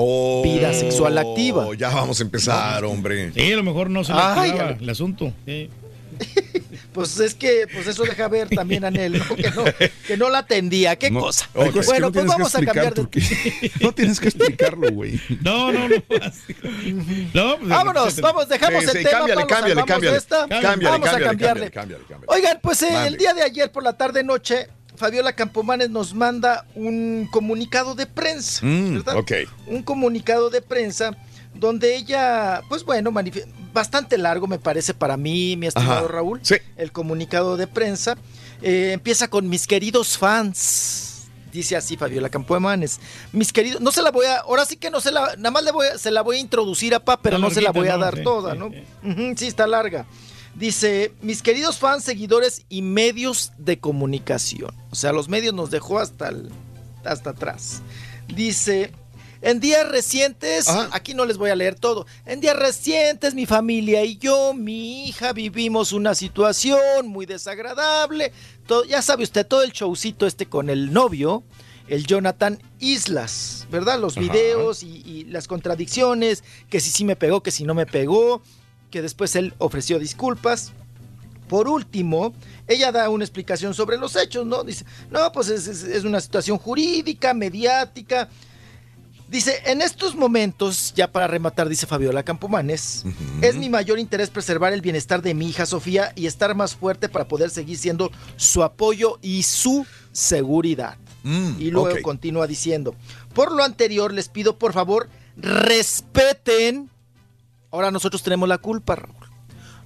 [0.43, 1.65] vida sexual activa.
[1.67, 3.33] Oh, ya vamos a empezar, hombre.
[3.33, 4.77] Sí, a lo mejor no se le Ay, ya.
[4.81, 5.33] el asunto.
[5.47, 5.71] Sí.
[6.99, 9.25] Pues es que, pues eso deja ver también a Anel, ¿no?
[9.37, 9.65] Que no,
[10.07, 10.97] que no la atendía.
[10.97, 11.49] ¿Qué No, cosa?
[11.55, 13.07] Bueno, no pues vamos a cambiar de...
[13.81, 15.21] No tienes que explicarlo, güey.
[15.43, 15.97] No, no, no.
[17.35, 19.11] No, pues, Vámonos, vamos, dejamos Sí, el sí, tema.
[19.11, 20.17] cámbiale, Pablo, cámbiale, cámbiale.
[20.17, 20.49] esta.
[20.49, 21.71] Cámbiale, vamos a cámbiale, cambiarle.
[21.71, 22.27] cámbiale, cámbiale.
[22.29, 26.67] Oigan, pues eh, el día de ayer por la tarde noche, Fabiola Campomanes nos manda
[26.75, 29.17] un comunicado de prensa, Mm, ¿verdad?
[29.17, 29.33] ok.
[29.67, 31.17] Un comunicado de prensa
[31.59, 33.13] donde ella, pues bueno,
[33.73, 36.57] bastante largo me parece para mí, mi estimado Ajá, Raúl, sí.
[36.77, 38.17] el comunicado de prensa.
[38.63, 41.05] Eh, empieza con mis queridos fans.
[41.53, 43.01] Dice así Fabiola Campoemanes.
[43.33, 45.65] Mis queridos, no se la voy a, ahora sí que no se la, nada más
[45.65, 47.89] le voy a, se la voy a introducir a Pa, pero no se la voy
[47.89, 48.05] a ¿no?
[48.05, 48.71] dar Sí, toda, ¿no?
[48.71, 49.35] sí.
[49.37, 50.07] Sí, está larga.
[50.55, 54.75] Dice, mis queridos fans, seguidores y medios de comunicación.
[54.91, 56.51] O sea, los medios nos dejó hasta, el-
[57.05, 57.81] hasta atrás.
[58.27, 58.93] Dice,
[59.41, 62.07] en días recientes, aquí no les voy a leer todo.
[62.27, 68.33] En días recientes, mi familia y yo, mi hija, vivimos una situación muy desagradable.
[68.67, 71.43] Todo- ya sabe usted, todo el showcito este con el novio,
[71.89, 73.99] el Jonathan Islas, ¿verdad?
[73.99, 74.21] Los Ajá.
[74.27, 78.43] videos y, y las contradicciones, que si sí me pegó, que si no me pegó,
[78.91, 80.73] que después él ofreció disculpas.
[81.49, 82.35] Por último,
[82.67, 84.65] ella da una explicación sobre los hechos, ¿no?
[84.65, 88.29] Dice, no, pues es, es- es una situación jurídica, mediática.
[89.29, 93.05] Dice, en estos momentos, ya para rematar, dice Fabiola Campomanes,
[93.43, 97.11] es mi mayor interés preservar el bienestar de mi hija Sofía y estar más fuerte
[97.11, 100.97] para poder seguir siendo su apoyo y su seguridad.
[101.25, 102.95] y luego continúa diciendo,
[103.35, 106.91] por lo anterior les pido por favor respeten,
[107.71, 109.15] ahora nosotros tenemos la culpa, Raúl,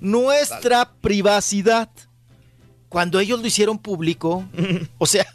[0.00, 1.90] nuestra privacidad.
[2.88, 4.44] Cuando ellos lo hicieron público,
[4.98, 5.26] o sea,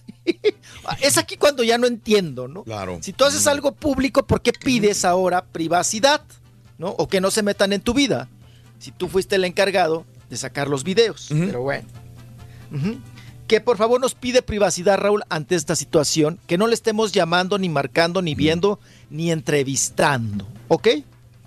[1.01, 2.63] es aquí cuando ya no entiendo, ¿no?
[2.63, 2.99] Claro.
[3.01, 6.21] Si tú haces algo público, ¿por qué pides ahora privacidad?
[6.77, 6.89] ¿No?
[6.89, 8.29] O que no se metan en tu vida.
[8.79, 11.27] Si tú fuiste el encargado de sacar los videos.
[11.29, 11.87] Pero bueno.
[13.47, 16.37] Que por favor nos pide privacidad, Raúl, ante esta situación.
[16.47, 20.45] Que no le estemos llamando, ni marcando, ni viendo, ni entrevistando.
[20.67, 20.87] ¿Ok?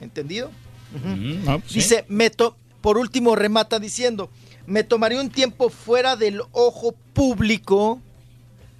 [0.00, 0.50] ¿Entendido?
[0.96, 1.62] Ujú.
[1.72, 4.30] Dice, me to- por último remata diciendo,
[4.66, 8.00] me tomaré un tiempo fuera del ojo público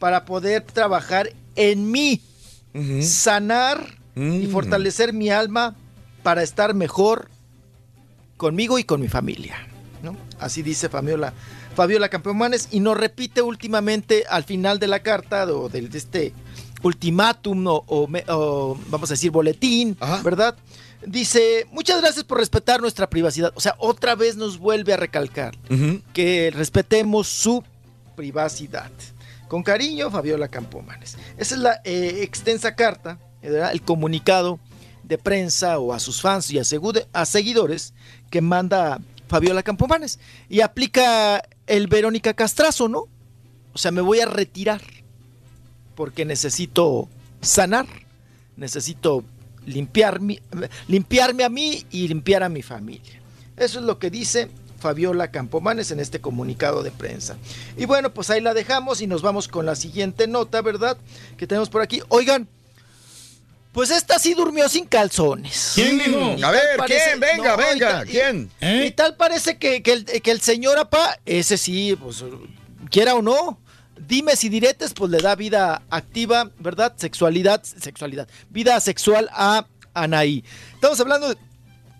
[0.01, 2.21] para poder trabajar en mí,
[3.03, 5.77] sanar y fortalecer mi alma
[6.25, 7.31] para estar mejor
[8.37, 9.57] conmigo y con mi familia.
[10.03, 10.17] ¿no?
[10.39, 11.33] Así dice Fabiola,
[11.77, 16.33] Fabiola Campomanes y nos repite últimamente al final de la carta o de este
[16.83, 20.57] ultimátum o, o me- o, vamos a decir boletín, ¿verdad?
[21.07, 23.53] Dice, muchas gracias por respetar nuestra privacidad.
[23.55, 25.55] O sea, otra vez nos vuelve a recalcar
[26.15, 27.63] que respetemos su
[28.17, 28.91] privacidad.
[29.51, 31.19] Con cariño, Fabiola Campomanes.
[31.37, 34.61] Esa es la eh, extensa carta, el comunicado
[35.03, 37.93] de prensa o a sus fans y a, seguidores
[38.31, 40.21] que manda Fabiola Campomanes.
[40.49, 43.09] Y aplica el Verónica Castrazo, ¿no?
[43.73, 44.83] O sea, me voy a retirar
[45.97, 47.09] porque necesito
[47.41, 47.87] sanar,
[48.57, 49.25] necesito
[49.67, 50.43] limpiarme
[51.43, 53.21] a mí y limpiar a mi familia.
[53.57, 54.49] Eso es lo que dice
[54.81, 57.37] Fabiola Campomanes en este comunicado de prensa.
[57.77, 60.97] Y bueno, pues ahí la dejamos y nos vamos con la siguiente nota, ¿verdad?
[61.37, 62.03] Que tenemos por aquí.
[62.09, 62.49] Oigan,
[63.73, 65.73] pues esta sí durmió sin calzones.
[65.77, 66.35] ¿Quién dijo?
[66.37, 67.21] Y A ver, ¿quién?
[67.21, 68.51] Venga, y venga, tal- y- ¿quién?
[68.61, 72.25] Y, tal parece que, que el, que el señor Apa, ese sí, pues
[72.91, 73.59] quiera o no,
[74.09, 76.95] dimes y diretes, pues le da vida activa, ¿verdad?
[76.97, 80.43] Sexualidad, sexualidad, vida sexual a Anaí.
[80.75, 81.37] Estamos hablando de,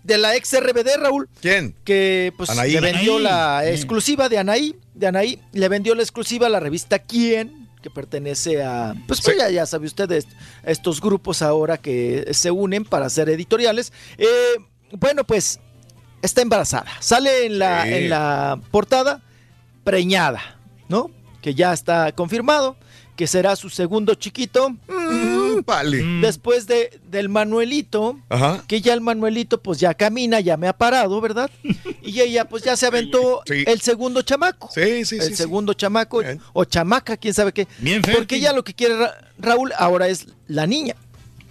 [0.03, 1.29] de la ex RBD, Raúl.
[1.41, 1.75] ¿Quién?
[1.83, 2.71] Que pues Anaí.
[2.73, 3.23] le vendió Anaí.
[3.23, 7.89] la exclusiva de Anaí, de Anaí, le vendió la exclusiva a la revista Quién, que
[7.89, 10.29] pertenece a, pues, pues, ya, ya sabe usted, est-
[10.63, 13.91] estos grupos ahora que se unen para hacer editoriales.
[14.17, 14.27] Eh,
[14.91, 15.59] bueno, pues
[16.21, 16.85] está embarazada.
[16.99, 17.93] Sale en la, Sí.
[17.93, 19.21] en la portada
[19.83, 21.09] preñada, ¿no?
[21.41, 22.75] Que ya está confirmado,
[23.15, 24.69] que será su segundo chiquito.
[24.87, 26.03] Mm, vale.
[26.21, 28.63] Después de, del Manuelito, Ajá.
[28.67, 31.49] que ya el Manuelito pues ya camina, ya me ha parado, ¿verdad?
[32.03, 34.69] Y ella pues ya se aventó el segundo chamaco.
[34.73, 35.35] Sí, sí, El sí, sí.
[35.35, 36.21] segundo chamaco
[36.53, 37.67] o chamaca, quién sabe qué.
[38.13, 40.95] Porque ella lo que quiere Ra- Raúl ahora es la niña.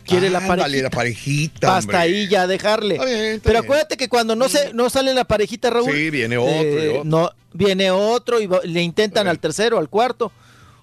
[0.05, 0.83] Quiere la parejita.
[0.83, 3.41] la parejita, Hasta ahí ya dejarle.
[3.45, 5.93] Pero acuérdate que cuando no se no sale la parejita, Raúl.
[5.95, 7.05] Sí, viene otro y otro.
[7.05, 10.33] No, viene otro y va- le intentan al tercero, al cuarto.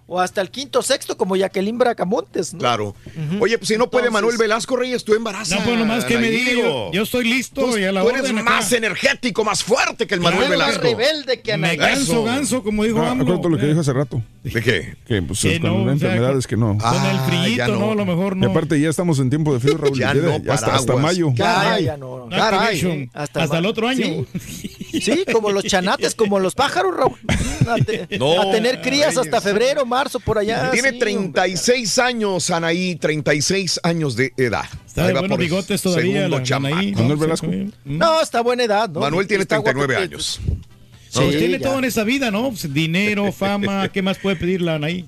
[0.10, 2.54] O hasta el quinto, sexto, como Jacqueline Bracamontes.
[2.54, 2.60] ¿no?
[2.60, 2.96] Claro.
[3.42, 5.60] Oye, pues si no puede Manuel Velasco Reyes, tú embarazas.
[5.60, 8.10] No, pues nomás que me diga, yo- yo estoy listo Tú, y a la tú
[8.10, 8.50] eres orden acá.
[8.50, 10.82] más energético, más fuerte que el Manuel Claro, Velasco.
[10.84, 13.24] rebelde que Me ganso, ganso, como dijo Ah, AMLO.
[13.24, 14.22] acuérdate lo que dijo hace rato.
[14.44, 14.96] ¿De qué?
[15.06, 16.14] Que pues Que con no, o sea,
[16.48, 16.78] que no.
[16.78, 18.48] con el frillito, no, a lo mejor no.
[18.48, 19.98] Y aparte ya estamos en tiempo de frío, Raúl.
[20.00, 21.32] Ya no, ya hasta, hasta mayo.
[21.34, 22.28] Ya, ya no.
[22.30, 23.10] No, Activation.
[23.14, 24.26] Hasta, Hasta el otro año.
[25.02, 27.18] Sí, como los chanates, como los pájaros, Raúl.
[27.68, 30.72] A, te- No, a tener crías hasta febrero, marzo, por allá.
[30.72, 34.66] Tiene sí, 36 años, Anaí, 36 años de edad.
[34.86, 36.28] Está de Ahí buenos bigotes todavía.
[36.30, 37.48] Manuel Velasco.
[37.52, 37.72] sí.
[37.86, 39.00] No, está buena edad, ¿no?
[39.00, 40.40] Manuel tiene Está 39 guapo, años.
[41.10, 41.68] Sí, Sí, tiene ya.
[41.68, 42.50] todo en esa vida, ¿no?
[42.50, 45.08] Pues, dinero, fama, ¿qué más puede pedir la Anaí?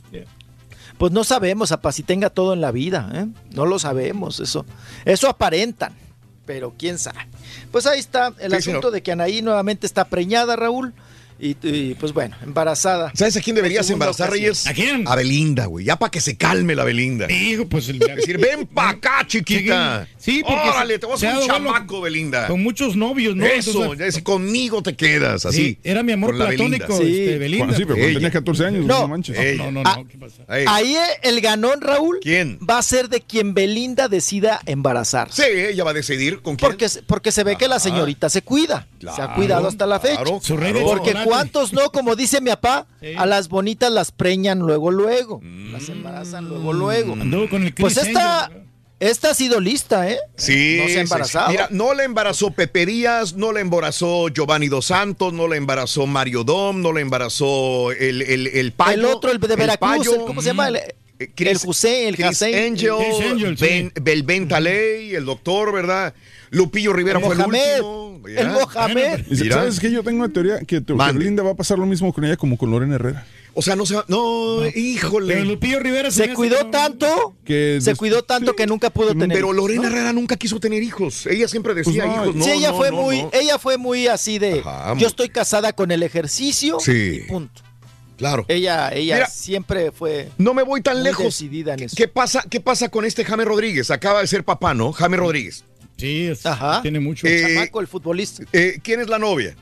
[0.98, 3.26] Pues no sabemos, apa, si tenga todo en la vida, ¿eh?
[3.51, 4.66] No lo sabemos, eso.
[5.06, 5.93] Eso aparentan,
[6.45, 7.19] pero quién sabe.
[7.72, 8.93] Pues ahí está el Sí, asunto señor.
[8.93, 10.93] de que Anaí nuevamente está preñada, Raúl.
[11.42, 13.11] Y, y, pues bueno, embarazada.
[13.16, 14.43] ¿Sabes a quién deberías embarazar, ocasión.
[14.43, 14.68] Reyes?
[14.68, 15.08] ¿A quién?
[15.08, 15.85] A Belinda, güey.
[15.85, 17.27] Ya para que se calme la Belinda.
[17.27, 20.06] Digo, pues el- Es decir, ven pa' acá, chiquita.
[20.18, 22.48] Sí, porque Órale, se- te voy a un chamaco, Belinda.
[22.48, 23.45] Con muchos novios, ¿no?
[23.45, 25.58] Eso, Entonces, ya es- conmigo te quedas, así.
[25.58, 26.77] Sí, era mi amor con la Belinda.
[26.77, 27.68] platónico, este, Belinda.
[27.74, 28.14] Sí, pero cuando Ella.
[28.16, 29.00] tenía 14 años, No.
[29.01, 29.38] no, manches.
[29.40, 29.64] Ella.
[29.64, 30.43] No, no, Ah, no, ¿qué pasa?
[30.68, 32.59] Ahí el ganón, Raúl, ¿Quién?
[32.69, 35.32] va a ser de quien Belinda decida embarazar.
[35.32, 36.69] Sí, ella va a decidir con quién.
[36.69, 38.88] Porque, se- porque se ve que la señorita se cuida.
[39.00, 40.16] se ha Claro, cuidado hasta la fecha.
[40.24, 40.98] claro, Su rey de claro.
[40.98, 41.14] Porque.
[41.30, 43.14] Cuántos no, como dice mi papá, Sí.
[43.17, 45.40] a las bonitas las preñan luego, luego.
[45.41, 45.72] Mm.
[45.74, 47.14] Las embarazan luego, luego.
[47.14, 48.64] Anduvo con el Pues esta, Angel.
[48.99, 50.17] esta ha sido lista, ¿eh?
[50.35, 51.38] Sí, No se ha sí.
[51.49, 56.06] Mira, no le embarazó Pepe Díaz, no le embarazó Giovanni Dos Santos, no le embarazó
[56.08, 58.93] Mario Dom, no le embarazó el, el, el payo.
[58.99, 60.14] el otro, el de Veracruz, payo.
[60.16, 60.67] el- ¿cómo se llama?
[60.69, 60.80] El,
[61.22, 62.41] Eh, Chris- el José, el Chris.
[62.41, 63.66] Angel, Chris Angel, sí.
[63.66, 66.14] Ben, Belben Taley, el doctor, ¿verdad?
[66.49, 68.09] Lupillo Rivera El fue Mohamed, el último.
[68.25, 68.48] El.
[68.49, 69.25] Mohamed.
[69.30, 69.56] Y Mira.
[69.56, 69.91] ¿Sabes qué?
[69.91, 70.93] Yo tengo una teoría que, que.
[70.93, 73.25] Belinda va a pasar lo mismo con ella como con Lorena Herrera.
[73.56, 74.06] O sea, no se va.
[74.07, 75.33] No, híjole.
[75.33, 78.57] Pero Lupillo Rivera Se cuidó que no- tanto, Que se cuidó tanto sí.
[78.57, 79.35] que nunca pudo tener.
[79.35, 79.88] Pero Lorena ¿no?
[79.89, 81.25] Herrera nunca quiso tener hijos.
[81.25, 82.35] Ella siempre decía Pues no, hijos.
[82.35, 83.30] No, sí, ella no, fue no, muy, no.
[83.33, 84.95] ella fue muy así de, Ajá.
[84.98, 87.22] yo estoy casada con el ejercicio Sí.
[87.25, 87.61] y punto.
[88.17, 88.45] Claro.
[88.49, 89.27] Ella, ella Mira.
[89.27, 91.23] siempre fue No me voy tan muy lejos.
[91.25, 91.95] decidida en eso.
[91.98, 93.89] ¿Qué pasa, ¿Qué pasa con este Jaime Rodríguez?
[93.91, 94.91] Acaba de ser papá, ¿no?
[94.91, 95.64] Jaime Rodríguez.
[96.00, 96.82] Sí, es- Ajá.
[96.82, 97.28] tiene mucho.
[97.28, 98.44] Eh, Chamaco, el futbolista.
[98.53, 99.56] Eh, ¿Quién es la novia?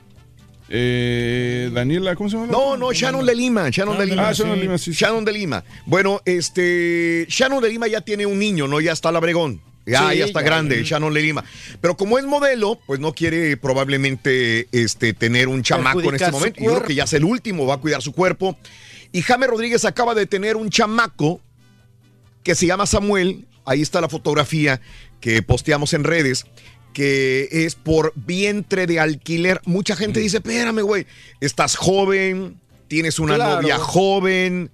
[0.70, 2.46] Eh, Daniela, ¿cómo se llama?
[2.46, 3.70] la No, no, Shannon de Lima.
[3.70, 4.28] Shannon de Lima.
[4.28, 4.98] Ah, Shannon Lima, sí, sí.
[5.04, 5.64] Shannon de Lima.
[5.86, 7.26] Bueno, este.
[7.28, 8.80] Shannon de Lima ya tiene un niño, ¿no?
[8.80, 9.60] Ya está labregón.
[9.86, 10.46] Ya, Sí, ya está ya.
[10.46, 11.42] grande, Shannon de Lima.
[11.80, 16.60] Pero como es modelo, pues no quiere probablemente este, tener un chamaco en este momento.
[16.62, 18.58] Yo creo que ya es el último, va a cuidar su cuerpo.
[19.12, 21.40] Y Jaime Rodríguez acaba de tener un chamaco
[22.42, 23.46] que se llama Samuel.
[23.68, 24.80] Ahí está la fotografía
[25.20, 26.46] que posteamos en redes.
[26.92, 29.60] Que es por vientre de alquiler.
[29.66, 31.06] Mucha gente dice: Espérame, güey,
[31.40, 33.62] estás joven, tienes una Claro.
[33.62, 34.70] novia joven.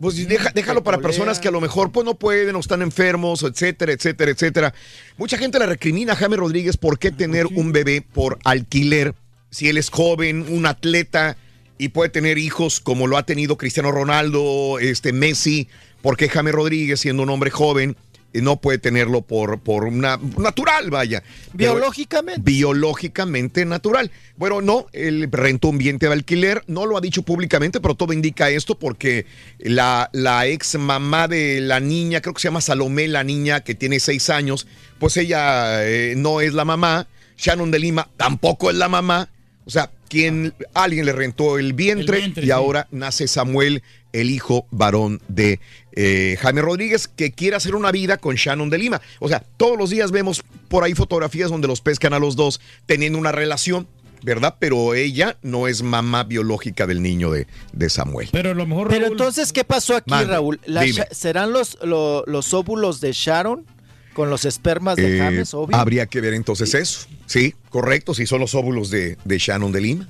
[0.00, 3.42] Pues deja- déjalo para personas que a lo mejor pues no pueden o están enfermos,
[3.42, 4.74] etcétera, etcétera, etcétera.
[5.16, 9.14] Mucha gente le recrimina a Jaime Rodríguez por qué tener un bebé por alquiler
[9.50, 11.36] si él es joven, un atleta
[11.78, 15.66] y puede tener hijos como lo ha tenido Cristiano Ronaldo, este Messi,
[16.00, 17.96] ¿por qué Jaime Rodríguez siendo un hombre joven
[18.34, 21.22] no puede tenerlo por, por una natural, vaya?
[21.56, 22.40] Pero- Biológicamente.
[22.44, 24.10] biológicamente natural.
[24.36, 28.12] Bueno, no, él rentó un vientre de alquiler, no lo ha dicho públicamente, pero todo
[28.12, 29.26] indica esto porque
[29.58, 33.74] la, la ex mamá de la niña, creo que se llama Salomé, la niña que
[33.74, 34.66] tiene seis años,
[34.98, 39.28] pues ella eh, no es la mamá, Shannon de Lima tampoco es la mamá,
[39.64, 42.50] o sea, quien, alguien le rentó el vientre, El vientre, y sí.
[42.52, 45.60] ahora nace Samuel, el hijo varón de
[45.92, 49.00] eh, Jaime Rodríguez, que quiere hacer una vida con Shannon de Lima.
[49.20, 52.60] O sea, todos los días vemos por ahí fotografías donde los pescan a los dos
[52.86, 53.86] teniendo una relación,
[54.22, 54.56] ¿verdad?
[54.58, 58.28] Pero ella no es mamá biológica del niño de, de Samuel.
[58.32, 58.88] Pero a lo mejor.
[58.88, 60.58] Pero entonces, ¿qué pasó aquí, Raúl?
[60.66, 63.66] La ¿Serán los, lo- los óvulos de Sharon
[64.14, 65.76] con los espermas de Eh, James, obvio?
[65.76, 67.06] habría que ver entonces eso.
[67.26, 70.08] Sí, correcto, si son los óvulos de, de Shannon de Lima.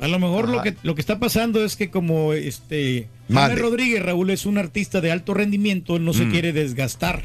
[0.00, 3.08] A lo mejor lo que, lo que está pasando es que como este.
[3.32, 6.30] Jaime Rodríguez, Raúl, es un artista de alto rendimiento, él no se Mm.
[6.32, 7.24] quiere desgastar.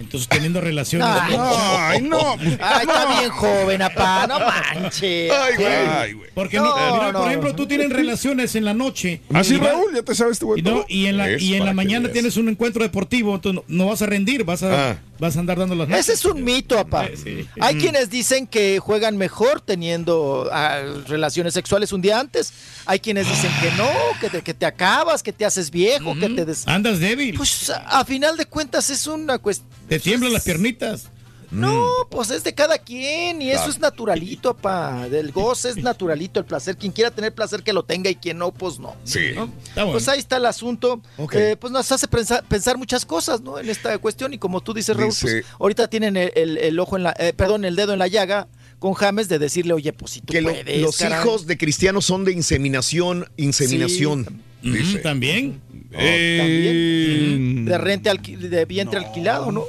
[0.00, 1.06] Entonces teniendo relaciones.
[1.10, 2.36] Ay, Ay, no.
[2.40, 5.30] Ay, está bien joven, apá, no manches.
[5.30, 5.66] Ay, güey.
[5.68, 6.30] Ay, güey.
[6.34, 7.18] Porque No, no, mira, no.
[7.20, 9.20] por ejemplo, tú tienes relaciones en la noche.
[9.32, 10.60] Así, va- Raúl, ya te sabes este güey.
[10.60, 10.86] Y, no, todo.
[10.88, 12.14] y en la, Es y en la mañana veas.
[12.14, 14.98] tienes un encuentro deportivo, entonces no, no vas a rendir, vas a, Ah.
[15.18, 17.04] vas a andar dando las Ese es un mito, apá.
[17.04, 17.46] Eh, sí.
[17.60, 22.52] Hay quienes dicen que juegan mejor teniendo ah, relaciones sexuales un día antes.
[22.86, 23.88] Hay quienes dicen que no,
[24.20, 26.66] que te, que te acabas, que te haces viejo, que te des...
[26.66, 29.68] Andas débil, Pues a, a final de cuentas es una cuestión...
[29.90, 31.08] te tiemblan las piernitas.
[31.52, 33.72] No, pues es de cada quien y eso Claro.
[33.72, 35.08] es naturalito, apá.
[35.08, 36.76] Del goce es naturalito el placer.
[36.76, 38.94] Quien quiera tener placer que lo tenga y quien no, pues no.
[39.02, 39.32] Sí.
[39.34, 39.52] ¿no?
[39.66, 39.90] Está bueno.
[39.94, 41.02] Pues ahí está el asunto.
[41.32, 43.58] Eh, pues nos hace pensar, pensar muchas cosas, ¿no?
[43.58, 44.32] En esta cuestión.
[44.32, 47.32] Y como tú dices, Raúl, pues, ahorita tienen el, el- el ojo en la, eh,
[47.32, 48.46] perdón, el dedo en la llaga
[48.78, 50.80] con James de decirle, oye, pues si tú Que lo- puedes.
[50.80, 51.18] los caray.
[51.20, 54.40] hijos de cristianos son de inseminación, inseminación.
[54.62, 54.98] Ujú, dice.
[55.00, 55.60] También.
[55.92, 59.64] Eh, De rente alqui- de vientre alquilado, ¿no?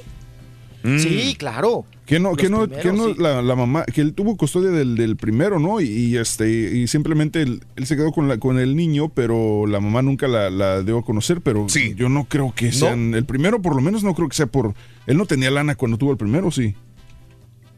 [0.83, 0.97] Mm.
[0.99, 1.85] Sí, claro.
[2.05, 3.15] Que no, que no, primeros, que no sí.
[3.19, 5.79] la, la mamá, que él tuvo custodia del, del primero, ¿no?
[5.79, 9.65] Y, y, este, y simplemente él, él se quedó con la, con el niño, pero
[9.67, 11.93] la mamá nunca la, la dio a conocer, pero Sí.
[11.95, 14.73] yo no creo que sean, el primero por lo menos no creo que sea por,
[15.07, 16.75] él no tenía lana cuando tuvo el primero, sí.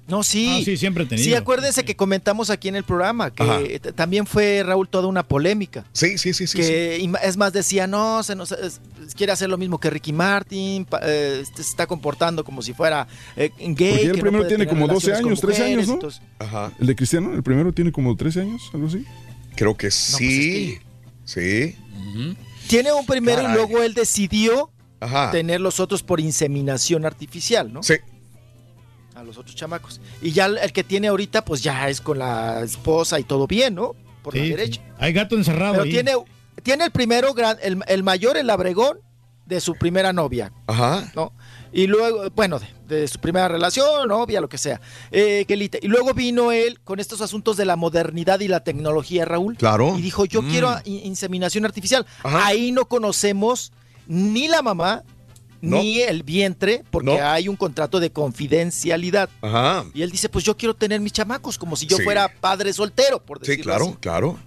[0.05, 0.57] No, sí.
[0.61, 1.23] Ah, sí, siempre he tenido.
[1.25, 3.91] Sí, acuérdense que comentamos aquí en el programa que Ajá.
[3.95, 5.85] también fue Raúl toda una polémica.
[5.93, 6.57] Sí, sí, sí, sí.
[6.57, 8.81] que es más decía no se nos es-
[9.15, 12.73] quiere hacer lo mismo que Ricky Martin pa- eh, este, se está comportando como si
[12.73, 13.07] fuera
[13.37, 15.63] eh, gay Porque ya que el no primero tiene como 12 relaciones con años, 13
[15.73, 15.93] años, ¿no?
[15.93, 16.71] entonces- Ajá.
[16.79, 19.05] El de Cristiano, el primero tiene como 13 años, algo así.
[19.55, 20.79] Creo que sí.
[21.25, 21.75] Sí.
[22.67, 23.51] Tiene un primero Caray.
[23.51, 25.31] y luego él decidió Ajá.
[25.31, 27.83] tener los otros por inseminación artificial, ¿no?
[27.83, 27.95] Sí.
[29.15, 30.01] A los otros chamacos.
[30.21, 33.75] Y ya el que tiene ahorita, pues ya es con la esposa y todo bien,
[33.75, 33.95] ¿no?
[34.23, 34.49] Por Sí, la sí.
[34.51, 34.81] derecha.
[34.97, 35.91] Hay gato encerrado Pero ahí.
[35.91, 36.13] tiene,
[36.63, 38.99] tiene el primero, gran- el, el mayor, el abregón,
[39.45, 41.11] de su primera novia, Ajá.
[41.15, 41.33] ¿no?
[41.73, 44.79] Y luego, bueno, de, de su primera relación, novia, lo que sea.
[45.11, 48.63] Eh, que lite- y luego vino él con estos asuntos de la modernidad y la
[48.63, 49.57] tecnología, Raúl.
[49.57, 49.95] Claro.
[49.97, 50.49] Y dijo, yo Mm.
[50.49, 52.05] quiero inseminación artificial.
[52.23, 53.73] Ahí no conocemos
[54.07, 55.03] ni la mamá,
[55.63, 55.77] No.
[55.77, 57.25] ni el vientre, porque No.
[57.25, 59.29] hay un contrato de confidencialidad.
[59.41, 59.85] Ajá.
[59.93, 62.03] Y él dice, pues yo quiero tener mis chamacos, como si yo Sí.
[62.03, 63.95] fuera padre soltero, por Sí, decirlo claro, así.
[63.99, 64.39] claro.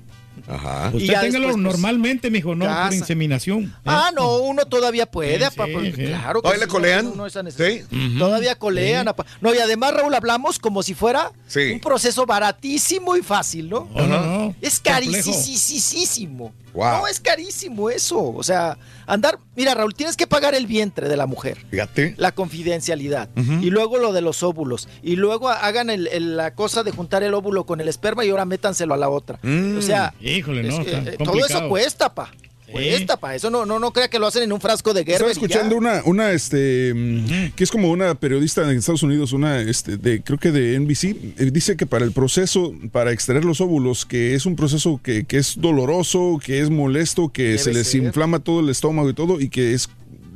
[0.48, 0.90] Ajá.
[0.92, 2.84] Y Usted ya téngalo después, pues, normalmente, mijo, no casa.
[2.84, 3.74] por inseminación.
[3.84, 6.04] Ah, no, uno todavía puede, Sí, apa, sí, pues, sí.
[6.06, 6.40] claro.
[6.40, 7.12] que ¿Todavía le sí, colean?
[7.56, 7.82] Sí.
[8.18, 9.08] Todavía colean.
[9.08, 9.24] apa.
[9.40, 11.72] No, y además, Raúl, hablamos como si fuera Sí.
[11.72, 13.88] un proceso baratísimo y fácil, ¿no?
[13.94, 14.54] No, no, no.
[14.60, 16.52] Es carísimo.
[16.74, 16.84] Wow.
[16.98, 18.22] No, es carísimo eso.
[18.34, 21.56] O sea, andar, mira, Raúl, tienes que pagar el vientre de la mujer.
[21.70, 22.14] Fíjate.
[22.18, 23.30] La confidencialidad.
[23.36, 24.88] Y luego lo de los óvulos.
[25.02, 28.30] Y luego hagan el- el- la cosa de juntar el óvulo con el esperma y
[28.30, 29.38] ahora métanselo a la otra.
[29.42, 29.78] Mm.
[29.78, 32.30] O sea, Híjole, es no, que, está eh, todo eso cuesta, pa.
[32.70, 33.34] Cuesta, pa.
[33.34, 35.16] Eso no, no, no crea que lo hacen en un frasco de guerra.
[35.16, 39.60] Estaba escuchando una, una, este, mm, que es como una periodista en Estados Unidos, una,
[39.60, 43.60] este, de, creo que de NBC, eh, dice que para el proceso, para extraer los
[43.60, 47.72] óvulos, que es un proceso que, que es doloroso, que es molesto, que Debe se
[47.72, 48.02] les ser.
[48.02, 49.88] inflama todo el estómago y todo, y que es,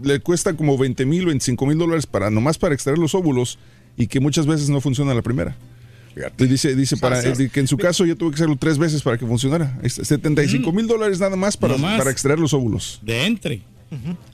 [0.03, 3.59] le cuesta como 20 mil, 25 mil dólares para, nomás para extraer los óvulos,
[3.97, 5.57] y que muchas veces no funciona la primera.
[6.39, 9.03] Y dice, dice para, eh, que en su caso ya tuve que hacerlo tres veces
[9.03, 9.79] para que funcionara.
[9.83, 12.99] Es 75 mil dólares nada más para, para extraer los óvulos.
[13.03, 13.63] De entre.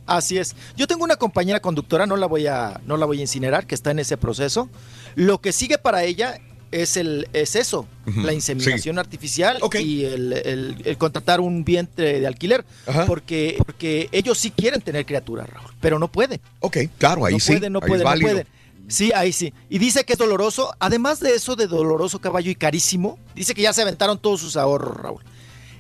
[0.07, 0.55] Así es.
[0.77, 3.75] Yo tengo una compañera conductora, no la voy a, no la voy a incinerar, que
[3.75, 4.69] está en ese proceso.
[5.15, 6.39] Lo que sigue para ella
[6.73, 12.27] es el, es eso, la inseminación artificial y el, el- el contratar un vientre de
[12.27, 13.07] alquiler, Ajá.
[13.07, 16.41] porque, porque ellos sí quieren tener criaturas, Raúl, pero no pueden.
[16.61, 17.53] Ok, claro, ahí no sí.
[17.53, 18.29] pueden, no ahí pueden, no válido.
[18.31, 18.47] pueden.
[18.89, 19.53] Sí, ahí sí.
[19.69, 20.73] Y dice que es doloroso.
[20.79, 24.57] Además de eso de doloroso caballo y carísimo, dice que ya se aventaron todos sus
[24.57, 25.23] ahorros, Raúl.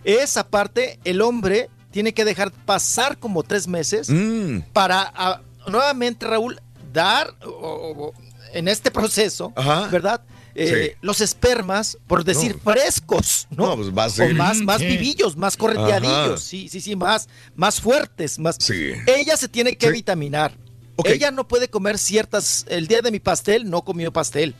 [0.04, 6.60] Esa parte, el hombre tiene que dejar pasar como tres meses Mm, para nuevamente, Raúl,
[6.92, 8.12] dar o- o- o-
[8.52, 9.88] en este proceso, Ajá.
[9.88, 10.22] ¿verdad?
[10.54, 10.98] Eh, Sí.
[11.02, 12.72] Los espermas, por decir, No.
[12.72, 13.66] frescos, ¿no?
[13.68, 14.86] No, pues va a O ser- más, más Sí.
[14.86, 16.36] vivillos, más correteadillos, Ajá.
[16.38, 18.56] sí, sí, sí, más, más fuertes, más.
[18.58, 18.92] Sí.
[19.06, 19.92] Ella se tiene que Sí.
[19.92, 20.56] vitaminar.
[21.04, 22.64] Ella no puede comer ciertas.
[22.68, 24.54] El día de mi pastel no comió pastel.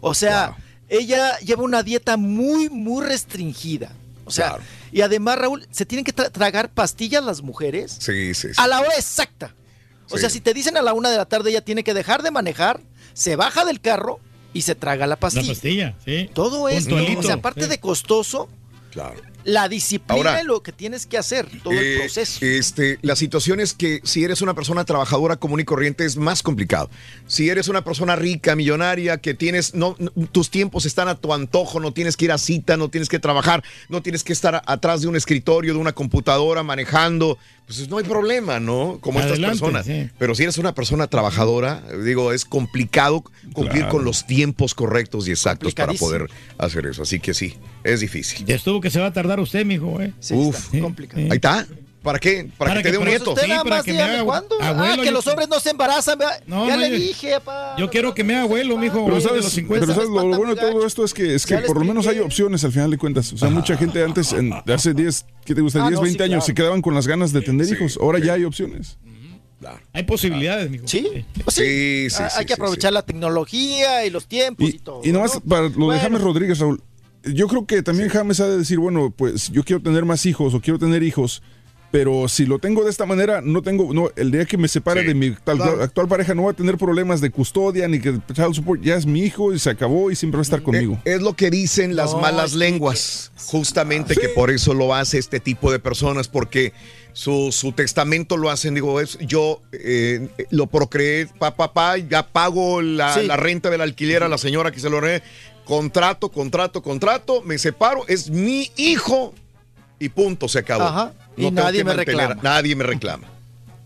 [0.00, 0.56] O sea, Wow.
[0.88, 3.92] ella lleva una dieta muy, muy restringida.
[4.24, 4.62] O sea, Claro.
[4.92, 8.54] y además, Raúl, se tienen que tra- tragar pastillas las mujeres Sí, sí, sí.
[8.56, 9.54] a la hora exacta.
[10.10, 10.20] O Sí.
[10.20, 12.30] sea, si te dicen a la una de la tarde, ella tiene que dejar de
[12.30, 12.80] manejar,
[13.14, 14.20] se baja del carro
[14.54, 15.48] y se traga la La pastilla.
[15.52, 16.30] pastilla, sí.
[16.34, 17.68] Todo esto, o sea, aparte sí.
[17.68, 18.48] de costoso,
[18.90, 19.20] Claro.
[19.44, 22.38] La disciplina Ahora, es lo que tienes que hacer, todo Eh, el proceso.
[22.44, 26.42] Este, la situación es que si eres una persona trabajadora común y corriente es más
[26.42, 26.90] complicado.
[27.26, 31.32] Si eres una persona rica, millonaria, que tienes, no, no- tus tiempos están a tu
[31.34, 34.62] antojo, no tienes que ir a cita, no tienes que trabajar, no tienes que estar
[34.66, 38.98] atrás de un escritorio, de una computadora, manejando, pues no hay problema, ¿no?
[39.00, 39.86] Como Adelante, estas personas.
[39.86, 40.10] sí.
[40.18, 43.88] Pero si eres una persona trabajadora, digo, es complicado cumplir Claro.
[43.90, 47.02] con los tiempos correctos y exactos para poder hacer eso.
[47.02, 48.44] Así que sí, es difícil.
[48.44, 50.12] Ya estuvo que se va a tardar usted, mijo, ¿eh?
[50.20, 50.56] Sí, Uf.
[50.66, 51.22] está complicado.
[51.22, 51.66] Ahí está.
[52.02, 52.50] ¿Para qué?
[52.58, 53.30] Para, que te dé un para- nieto.
[53.32, 54.60] Usted Sí, para que me haga cuándo.
[54.60, 56.18] abuelo, ah, que yo- los hombres no se embarazan.
[56.18, 57.76] ya no, le yo- dije, pa.
[57.78, 59.04] Yo quiero que me haga abuelo, mijo.
[59.04, 59.86] Pero de sabes, los 50.
[59.86, 62.18] pero sabes, lo, bueno de todo esto es que, es que por lo menos hay
[62.18, 63.32] opciones al final de cuentas.
[63.32, 65.78] O sea, mucha gente antes, en, de hace 10, ¿qué te gusta?
[65.84, 66.46] Ah, 10, no, 20 sí, años claro.
[66.46, 67.96] se quedaban con las ganas de tener Sí, hijos.
[68.00, 68.26] Ahora sí.
[68.26, 68.98] ya hay opciones.
[69.92, 70.88] Hay posibilidades, mijo.
[70.88, 71.24] Sí, sí.
[71.46, 75.02] Sí, sí, Ah, sí, hay que aprovechar la tecnología y los tiempos y, todo.
[75.04, 75.40] y nomás ¿no?
[75.42, 76.82] para lo de James Rodríguez, Raúl.
[77.24, 80.54] Yo creo que también James ha de decir, bueno, pues yo quiero tener más hijos
[80.54, 81.42] o quiero tener hijos,
[81.92, 85.02] pero si lo tengo de esta manera, no tengo, no, el día que me separe
[85.02, 85.82] Sí, de mi actual, claro.
[85.82, 89.04] actual pareja no voy a tener problemas de custodia ni que child support, ya es
[89.06, 90.94] mi hijo y se acabó y siempre va a estar conmigo.
[91.04, 95.18] Eh, Es lo que dicen las No, malas lenguas, justamente que por eso lo hace
[95.18, 96.72] este tipo de personas, porque
[97.12, 102.26] su, su testamento lo hacen, digo, es yo eh, lo procreé, pa, pa, pa, ya
[102.26, 103.26] pago la, Sí.
[103.26, 105.22] la renta del alquiler a la señora que se lo re,
[105.66, 109.34] contrato, contrato, contrato, me separo, es mi hijo
[109.98, 110.84] y punto, se acabó.
[110.84, 112.42] Ajá, y nadie me mantener- reclama.
[112.42, 113.28] Nadie me reclama.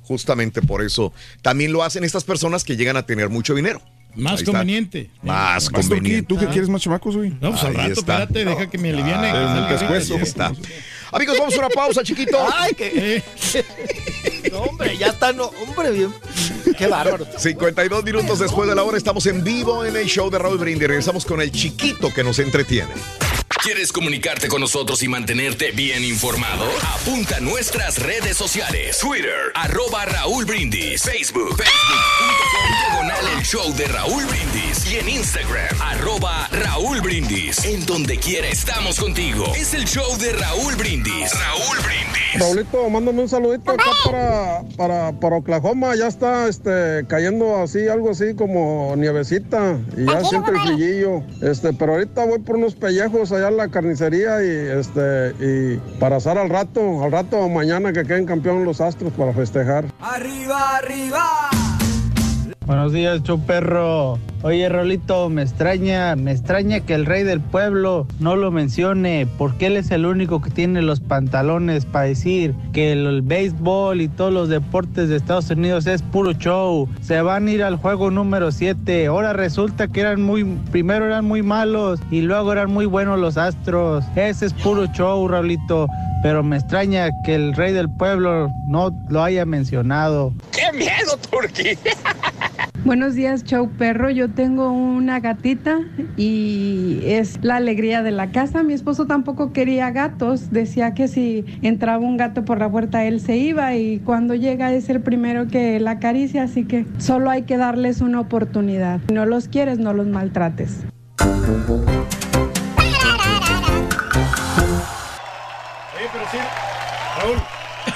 [0.02, 3.82] Justamente por eso también lo hacen estas personas que llegan a tener mucho dinero.
[4.14, 4.52] Más Ahí está.
[4.52, 5.10] conveniente.
[5.22, 6.22] Más Turquí, conveniente.
[6.28, 7.30] ¿Tú que quieres más chamacos, güey?
[7.40, 8.22] No, pues al rato, está.
[8.22, 9.30] espérate, deja que me aliviane.
[9.30, 10.14] Ah, el pescuezo.
[10.16, 10.52] está.
[11.12, 12.38] Amigos, vamos a una pausa, chiquito.
[12.54, 13.22] Ay, que.
[14.52, 16.14] No, hombre, ya está, no, hombre, bien.
[16.78, 17.26] Qué bárbaro.
[17.36, 20.86] 52 minutos después de la hora estamos en vivo en el show de Raúl Brindis.
[20.88, 22.92] Regresamos con el chiquito que nos entretiene.
[23.62, 26.66] ¿Quieres comunicarte con nosotros y mantenerte bien informado?
[26.94, 28.98] Apunta a nuestras redes sociales.
[28.98, 31.02] Twitter, arroba Raúl Brindis.
[31.02, 34.92] Facebook, facebook.com, diagonal el show de Raúl Brindis.
[34.92, 37.64] Y en Instagram, arroba Raúl Brindis.
[37.64, 39.46] En donde quiera estamos contigo.
[39.56, 41.32] Es el show de Raúl Brindis.
[41.32, 42.38] Raúl Brindis.
[42.38, 45.96] Raulito, mándame un saludito acá para, para, para Oklahoma.
[45.96, 49.78] Ya está este, cayendo así, algo así como nievecita.
[49.96, 51.22] Y ya siente el frillillo.
[51.42, 56.38] Este, pero ahorita voy por unos pellejos allá la carnicería y este y para asar
[56.38, 59.86] al rato, al rato mañana que queden campeón los astros para festejar.
[60.00, 61.65] Arriba, arriba.
[62.66, 64.18] Buenos días, perro.
[64.42, 69.66] Oye, Rolito, me extraña, me extraña que el rey del pueblo no lo mencione, porque
[69.68, 74.08] él es el único que tiene los pantalones para decir que el, el béisbol y
[74.08, 76.88] todos los deportes de Estados Unidos es puro show.
[77.02, 79.06] Se van a ir al juego número 7.
[79.06, 83.36] Ahora resulta que eran muy, primero eran muy malos y luego eran muy buenos los
[83.36, 84.04] astros.
[84.16, 85.86] Ese es puro show, Rolito.
[86.22, 90.32] Pero me extraña que el rey del pueblo no lo haya mencionado.
[90.52, 91.76] ¡Qué miedo, Turquía!
[92.86, 94.10] Buenos días, Chow Perro.
[94.10, 95.80] Yo tengo una gatita
[96.16, 98.62] y es la alegría de la casa.
[98.62, 100.52] Mi esposo tampoco quería gatos.
[100.52, 104.72] Decía que si entraba un gato por la puerta, él se iba y cuando llega
[104.72, 106.44] es el primero que la acaricia.
[106.44, 109.00] Así que solo hay que darles una oportunidad.
[109.08, 110.84] Si no los quieres, no los maltrates.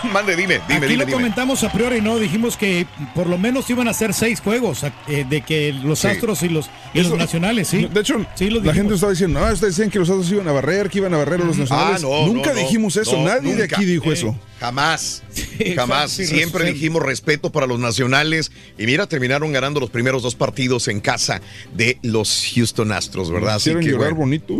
[0.12, 1.12] Mande, dime, dime, Aquí dime, lo dime.
[1.12, 2.18] comentamos a priori, ¿no?
[2.18, 6.08] Dijimos que por lo menos iban a ser seis juegos eh, de que los Sí.
[6.08, 7.86] Astros y los, y los nacionales, ¿sí?
[7.92, 10.48] De hecho, Sí, lo la gente estaba diciendo, no, ustedes decían que los Astros iban
[10.48, 12.02] a barrer, que iban a barrer a los nacionales.
[12.04, 13.76] Ah, no, nunca no, dijimos eso, no, nadie de nunca.
[13.76, 14.38] aquí dijo Eh, eso.
[14.60, 15.22] Jamás.
[15.74, 16.10] Jamás.
[16.10, 16.72] sí, Siempre sí.
[16.74, 18.52] dijimos respeto para los nacionales.
[18.78, 21.40] Y mira, terminaron ganando los primeros dos partidos en casa
[21.74, 23.54] de los Houston Astros, ¿verdad?
[23.56, 24.42] Así que, llorar bueno.
[24.46, 24.54] bonito.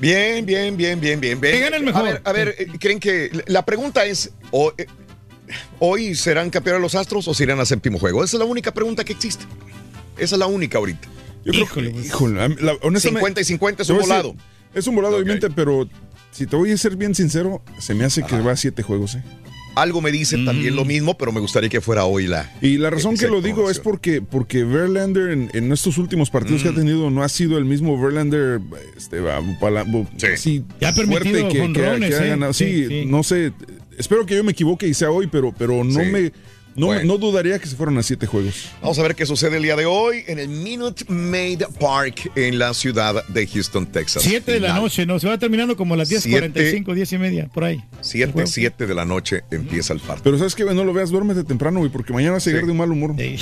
[0.00, 1.40] Bien, bien, bien, bien, bien.
[1.40, 1.54] bien.
[1.54, 2.00] Que gane el mejor.
[2.00, 4.86] A ver, a ver, ¿creen que la pregunta es, o, eh,
[5.78, 8.24] ¿hoy serán campeones los Astros o se irán a séptimo juego?
[8.24, 9.44] Esa es la única pregunta que existe.
[10.18, 11.08] Esa es la única ahorita.
[11.44, 13.20] Yo creo que, híjole, a mí, la- honestamente.
[13.20, 14.34] 50 y 50 es un decir, volado.
[14.74, 15.88] Es un volado, obviamente, pero
[16.32, 19.14] si te voy a ser bien sincero, se me hace que va a siete juegos,
[19.14, 19.22] ¿eh?
[19.76, 20.76] Algo me dice también Mm.
[20.76, 22.50] lo mismo, pero me gustaría que fuera hoy la.
[22.62, 26.62] Y la razón que lo digo es porque, porque Verlander en, en estos últimos partidos
[26.62, 26.64] Mm.
[26.64, 28.60] que ha tenido no ha sido el mismo Verlander
[28.96, 29.20] este,
[30.32, 31.72] así Ya ha permitido fuerte que, que
[32.08, 32.28] que ha ¿eh?
[32.30, 32.52] ganado.
[32.52, 33.04] Sí, Sí, sí.
[33.06, 33.52] no sé.
[33.98, 36.06] Espero que yo me equivoque y sea hoy, pero, pero no Sí.
[36.10, 36.32] me
[36.76, 37.04] no, Bueno.
[37.04, 38.68] no dudaría que se fueran a siete juegos.
[38.80, 42.58] Vamos a ver qué sucede el día de hoy en el Minute Maid Park en
[42.58, 44.22] la ciudad de Houston, Texas.
[44.22, 45.18] Siete de la noche, ¿no?
[45.18, 46.50] Se va terminando como a las Siete.
[46.52, 47.82] 10.45, 10 y media, por ahí.
[48.00, 50.24] 7, 7 de la noche empieza el partido.
[50.24, 52.72] Pero sabes que no lo veas, duérmete temprano, güey, porque mañana vas a llegar de
[52.72, 53.14] un mal humor.
[53.18, 53.36] Sí,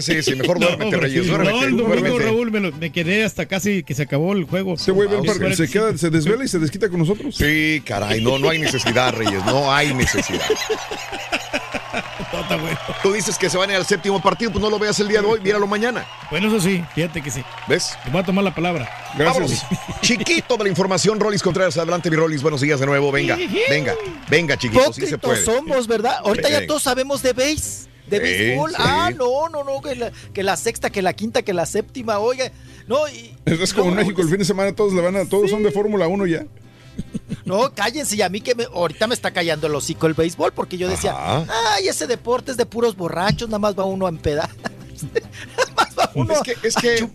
[0.00, 1.52] sí, sí, mejor No, duérmete, Reyes, sí, duérmete.
[1.52, 2.24] no, el domingo, duérmete.
[2.24, 4.74] Raúl, me, lo- me quedé hasta casi que se acabó el juego.
[4.74, 7.34] Este güey ve el Ah, se, queda, se desvela y se desquita con nosotros.
[7.36, 10.40] Sí, caray, no, no hay necesidad, Reyes, no hay necesidad.
[13.02, 15.08] Tú dices que se van a ir al séptimo partido, pues no lo veas el
[15.08, 16.06] día de hoy, míralo mañana.
[16.30, 17.42] Bueno, eso sí, fíjate que sí.
[17.68, 17.96] ¿Ves?
[18.04, 18.88] Te voy a tomar la palabra.
[19.18, 19.62] Vámonos.
[20.02, 21.76] Chiquito de la información, Rolis Contreras.
[21.76, 22.42] Adelante, mi Rolis.
[22.42, 23.10] Buenos días de nuevo.
[23.12, 23.36] Venga,
[23.68, 23.94] venga,
[24.28, 24.92] venga, chiquito.
[24.92, 25.44] Sí se Hipócritos puede.
[25.44, 26.18] somos, ¿verdad?
[26.24, 28.70] Ahorita ya todos sabemos de base, de Sí, béisbol.
[28.70, 28.76] sí.
[28.78, 32.18] Ah, no, no, no, que la, que la sexta, que la quinta, que la séptima,
[32.18, 32.50] oiga.
[32.86, 35.50] No, y, Es como en México, el fin de semana todos le van a, todos
[35.50, 36.44] son de Fórmula 1 ya.
[37.44, 38.16] no, cállense.
[38.16, 40.88] Y a mí que me, ahorita me está callando el hocico el béisbol, porque yo
[40.88, 41.46] decía, Ajá.
[41.74, 44.50] ay, ese deporte es de puros borrachos, nada más va uno a empedar.
[46.14, 47.08] Es que, es que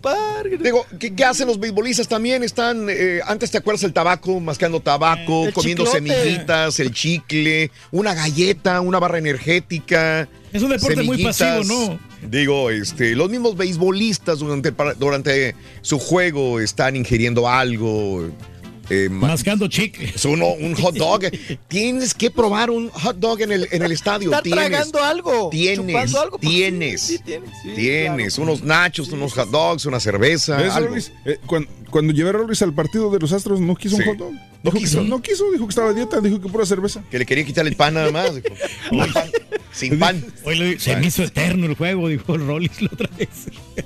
[0.64, 2.44] digo, ¿qué, qué hacen los beisbolistas también?
[2.44, 6.14] Están, eh, antes te acuerdas el tabaco, mascando tabaco, El comiendo chiclote.
[6.14, 10.30] semillitas, el chicle, una galleta, una barra energética.
[10.54, 12.00] Es un deporte muy pasivo, ¿no?
[12.30, 18.30] Digo, este, los mismos beisbolistas durante, durante su juego están ingiriendo algo.
[18.90, 20.12] Eh, ma- Mascando chicle.
[20.16, 21.22] es uno, un hot dog.
[21.68, 24.32] Tienes que probar un hot dog en el, en el estadio.
[24.42, 27.02] Tienes, tragando algo, Tienes, chupando algo, pues, tienes.
[27.02, 30.58] sí, sí, tienes, sí, tienes unos nachos, unos hot dogs, una cerveza.
[30.58, 30.90] ¿Ves, algo.
[30.90, 31.12] Rolis?
[31.26, 34.04] Eh, cuando, cuando llevé a Rolis al partido de los Astros, no quiso Sí.
[34.04, 34.34] un hot dog.
[34.66, 35.02] No Dijo que quiso.
[35.04, 37.04] no quiso, dijo que estaba a dieta, dijo que pura cerveza.
[37.12, 38.34] Que le quería quitar el pan nada más.
[38.36, 38.48] dijo.
[38.92, 39.30] No pan,
[39.72, 40.26] sin pan.
[40.44, 43.30] Hoy lo- se me hizo eterno el juego, dijo Rollis la otra vez.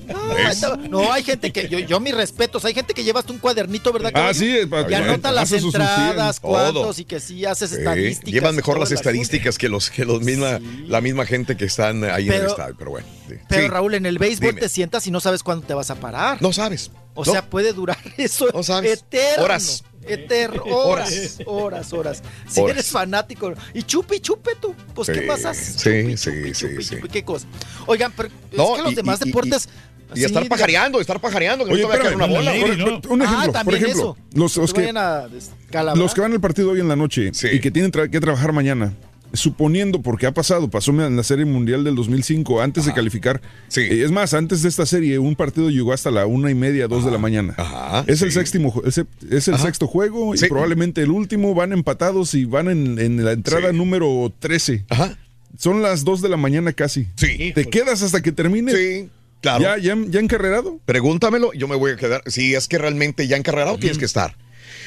[0.08, 3.20] No, ahí estaba- no, hay gente que, yo, yo mis respetos, hay gente que lleva
[3.20, 4.12] hasta un cuadernito, ¿verdad?
[4.14, 8.32] Ah, sí, para- Y anota las entradas, cuántos, y que sí haces Sí, estadísticas.
[8.34, 12.28] llevan mejor las estadísticas que los que los misma la misma gente que están ahí
[12.28, 13.08] en el Pero- estadio, pero bueno.
[13.28, 13.36] sí.
[13.50, 13.68] Pero Sí.
[13.68, 14.62] Raúl, en el béisbol Dime.
[14.62, 16.42] te sientas y no sabes cuándo te vas a parar.
[16.42, 16.92] No sabes.
[17.16, 17.32] O No.
[17.34, 19.00] sea, puede durar eso No sabes.
[19.00, 19.44] eterno.
[19.44, 19.84] Horas.
[20.08, 20.64] Eterno.
[20.66, 22.24] Horas, horas, horas.
[22.48, 22.76] Si Horas.
[22.78, 23.54] eres fanático.
[23.74, 24.74] Y chupe y chupe tú.
[24.96, 25.58] Pues, ¿qué Sí, haces?
[25.78, 26.96] sí, sí, sí, sí.
[26.96, 27.48] Chupe, ¿Qué cosa?
[27.86, 29.70] Oigan, pero No, es que los y- demás y- y- deportes
[30.16, 32.52] Y estar pajareando, estar pajareando, que Oye, no te vaya a caer una bola.
[32.52, 34.18] un ejemplo, Ah, por también ejemplo, eso.
[34.34, 34.82] los, los Que
[35.96, 38.94] los van al partido hoy en la noche y que tienen tra- que trabajar mañana,
[39.34, 43.42] suponiendo, porque ha pasado, pasó en la Serie Mundial del 2005, antes de calificar.
[43.76, 46.88] Eh, es más, antes de esta serie, un partido llegó hasta la una y media,
[46.88, 47.56] dos de la mañana.
[48.08, 49.66] es, el séptimo, ju- es el- es el Ajá.
[49.66, 50.48] sexto juego y Sí.
[50.48, 51.54] probablemente el último.
[51.54, 54.86] Van empatados y van en, en la entrada número 13.
[55.58, 57.08] Son las 2 de la mañana casi.
[57.16, 57.52] Sí.
[57.54, 58.72] ¿Te quedas hasta que termine?
[58.72, 59.10] Sí,
[59.42, 59.62] claro.
[59.64, 60.80] ¿Ya, ya, ya encarrerado?
[60.86, 62.22] Pregúntamelo, yo me voy a quedar.
[62.28, 64.36] Si es que realmente ya encarrerado, tienes que estar.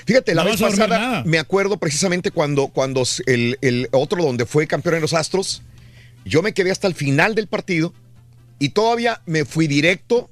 [0.06, 4.66] Fíjate, la No vez pasada me acuerdo precisamente cuando, cuando el, el otro donde fue
[4.66, 5.62] campeón en los Astros,
[6.24, 7.92] yo me quedé hasta el final del partido
[8.58, 10.28] y todavía me fui directo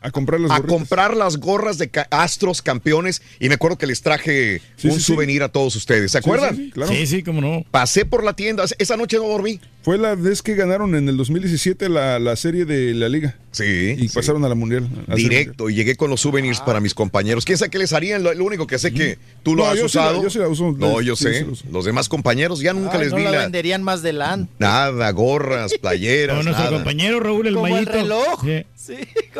[0.00, 0.76] a comprar las, a gorritas.
[0.78, 4.94] comprar las gorras de ca- Astros campeones y me acuerdo que les traje Sí, un
[4.94, 5.12] sí, sí.
[5.12, 6.12] souvenir a todos ustedes.
[6.12, 6.54] ¿Se acuerdan?
[6.56, 6.92] sí, sí, claro.
[6.92, 7.64] Sí, sí, cómo no.
[7.70, 9.60] Pasé por la tienda, esa noche no dormí.
[9.84, 13.36] Fue la vez que ganaron en el 2017 la, la serie de la liga.
[13.52, 13.94] Sí.
[13.98, 14.88] Y pasaron a la mundial.
[15.08, 17.44] a Directo, y llegué con los souvenirs para mis compañeros.
[17.44, 18.22] ¿Quién sabe qué les harían?
[18.22, 20.22] Lo, lo único que sé que tú lo No, has yo sí la- usado.
[20.22, 20.72] yo sí la uso.
[20.76, 21.46] No, yo Sí, sé.
[21.70, 24.50] Los demás compañeros ya nunca Ay, les no vi la la- venderían más delante.
[24.58, 26.76] nada, gorras, playeras, Como nuestro nada.
[26.78, 27.92] compañero Raúl el Como el Mayito.
[27.92, 28.44] reloj.
[28.74, 28.94] Sí.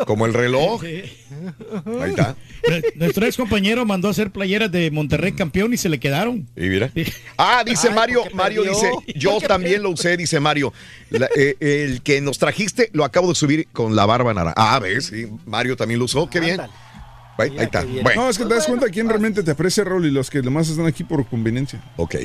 [0.05, 0.81] Como el reloj.
[2.01, 2.35] Ahí está.
[2.95, 6.47] Nuestro ex compañero mandó a hacer playeras de Monterrey campeón y se le quedaron.
[6.55, 6.91] Y mira.
[7.37, 8.73] Ah, dice Ay, Mario, Mario perdió.
[8.79, 10.73] dice, yo también lo usé, dice Mario.
[11.09, 14.55] La- eh, el que nos trajiste lo acabo de subir con la barba naranja.
[14.57, 16.61] Ah, ves, sí, Mario también lo usó, qué bien.
[17.37, 17.83] Ahí, ahí está.
[17.83, 20.41] Bueno, No, es que te das cuenta quién realmente te aprecia, Raúl, y los que
[20.41, 21.81] demás están aquí por conveniencia.
[21.97, 22.15] ok.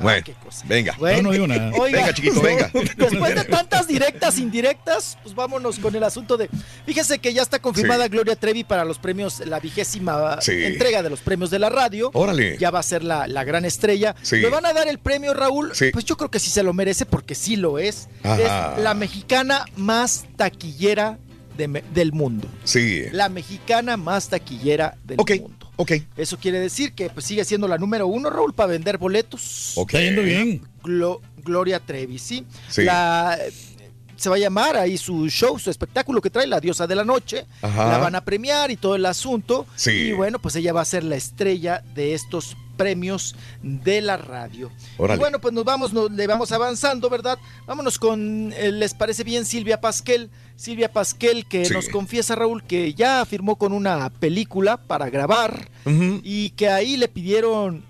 [0.00, 0.24] Bueno,
[0.64, 0.94] venga.
[0.98, 1.46] Bueno, oiga,
[1.82, 2.70] Venga, chiquito, venga.
[2.96, 6.48] Después de tantas directas, indirectas, pues vámonos con el asunto de.
[6.86, 8.10] Fíjese que ya está confirmada Sí.
[8.10, 10.64] Gloria Trevi para los premios, la vigésima Sí.
[10.64, 12.10] entrega de los premios de la radio.
[12.14, 12.56] Órale.
[12.58, 14.14] Ya va a ser la, la gran estrella.
[14.22, 14.36] Sí.
[14.38, 15.72] Le van a dar el premio, Raúl.
[15.74, 15.90] Sí.
[15.92, 18.08] Pues yo creo que sí se lo merece porque sí lo es.
[18.22, 18.74] Ajá.
[18.76, 21.18] Es la mexicana más taquillera
[21.56, 22.48] de del mundo.
[22.64, 23.04] Sí.
[23.12, 25.61] La mexicana más taquillera del mundo.
[25.76, 25.92] Ok.
[26.16, 29.72] Eso quiere decir que pues, sigue siendo la número uno, Raúl, para vender boletos.
[29.76, 29.94] Ok.
[29.94, 30.62] Está yendo bien.
[30.82, 32.46] Glo- Gloria Trevi, ¿sí?
[32.68, 32.84] Sí.
[32.84, 33.38] La,
[34.16, 37.04] se va a llamar ahí su show, su espectáculo que trae, La Diosa de la
[37.04, 37.46] Noche.
[37.60, 37.88] Ajá.
[37.88, 39.66] La van a premiar y todo el asunto.
[39.74, 39.90] Sí.
[39.90, 44.70] Y bueno, pues ella va a ser la estrella de estos premios de la radio.
[44.98, 47.38] Y bueno, pues nos vamos, nos, le vamos avanzando, ¿verdad?
[47.66, 50.30] Vámonos con, eh, ¿les parece bien Silvia Pasquel?
[50.56, 51.72] Silvia Pasquel que Sí.
[51.72, 55.70] nos confiesa, Raúl, que ya firmó con una película para grabar
[56.22, 57.84] y que ahí le pidieron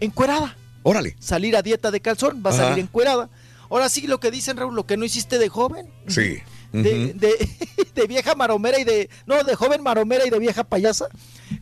[0.00, 0.56] encuerada.
[0.82, 1.16] Órale.
[1.20, 2.62] Salir a dieta de calzón, va a Ajá.
[2.64, 3.30] salir encuerada.
[3.70, 6.38] Ahora sí, lo que dicen, Raúl, lo que no hiciste de joven, Sí.
[6.72, 7.48] de, de-
[7.94, 9.08] de vieja maromera y de.
[9.26, 11.06] No, de joven maromera y de vieja payasa,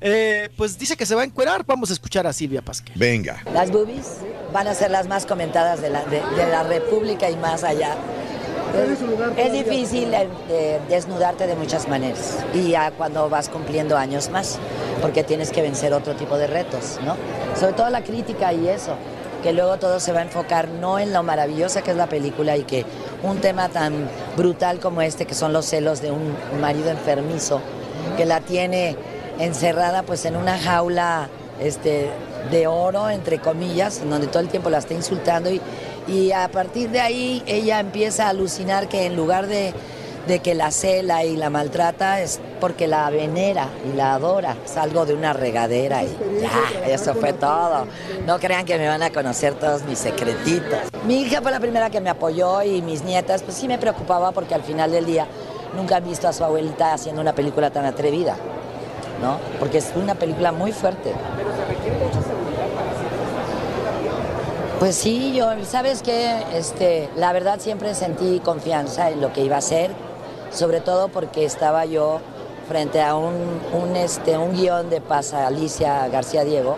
[0.00, 1.64] eh, pues dice que se va a encuerar.
[1.66, 2.94] Vamos a escuchar a Silvia Pasquel.
[2.96, 3.42] Venga.
[3.52, 4.16] Las boobies
[4.52, 7.96] van a ser las más comentadas de la, de, de la República y más allá.
[8.70, 14.30] Es, es difícil eh, eh, desnudarte de muchas maneras y ya cuando vas cumpliendo años
[14.30, 14.58] más,
[15.02, 17.16] porque tienes que vencer otro tipo de retos, ¿no?
[17.58, 18.94] Sobre todo la crítica y eso,
[19.42, 22.56] que luego todo se va a enfocar no en lo maravillosa que es la película
[22.56, 22.84] y que
[23.24, 27.60] un tema tan brutal como este, que son los celos de un marido enfermizo,
[28.16, 28.96] que la tiene
[29.40, 31.28] encerrada pues en una jaula
[31.60, 32.08] este,
[32.50, 35.60] de oro, entre comillas, en donde todo el tiempo la está insultando y,
[36.08, 39.74] y a partir de ahí ella empieza a alucinar que en lugar de,
[40.26, 44.76] de que la cela y la maltrata es porque la venera y la adora, es
[44.76, 47.86] algo de una regadera y ya, eso fue todo.
[48.26, 50.78] No crean que me van a conocer todos mis secretitos.
[51.06, 54.32] Mi hija fue la primera que me apoyó y mis nietas, pues sí me preocupaba
[54.32, 55.26] porque al final del día
[55.74, 58.36] nunca han visto a su abuelita haciendo una película tan atrevida.
[59.20, 59.38] ¿No?
[59.58, 61.12] Porque es una película muy fuerte.
[64.78, 66.42] Pues sí, yo, ¿sabes qué?
[66.54, 69.90] Este, la verdad siempre sentí confianza en lo que iba a hacer,
[70.50, 72.20] sobre todo porque estaba yo
[72.66, 76.76] frente a un, un, este, un guion de Paz Alicia García Diego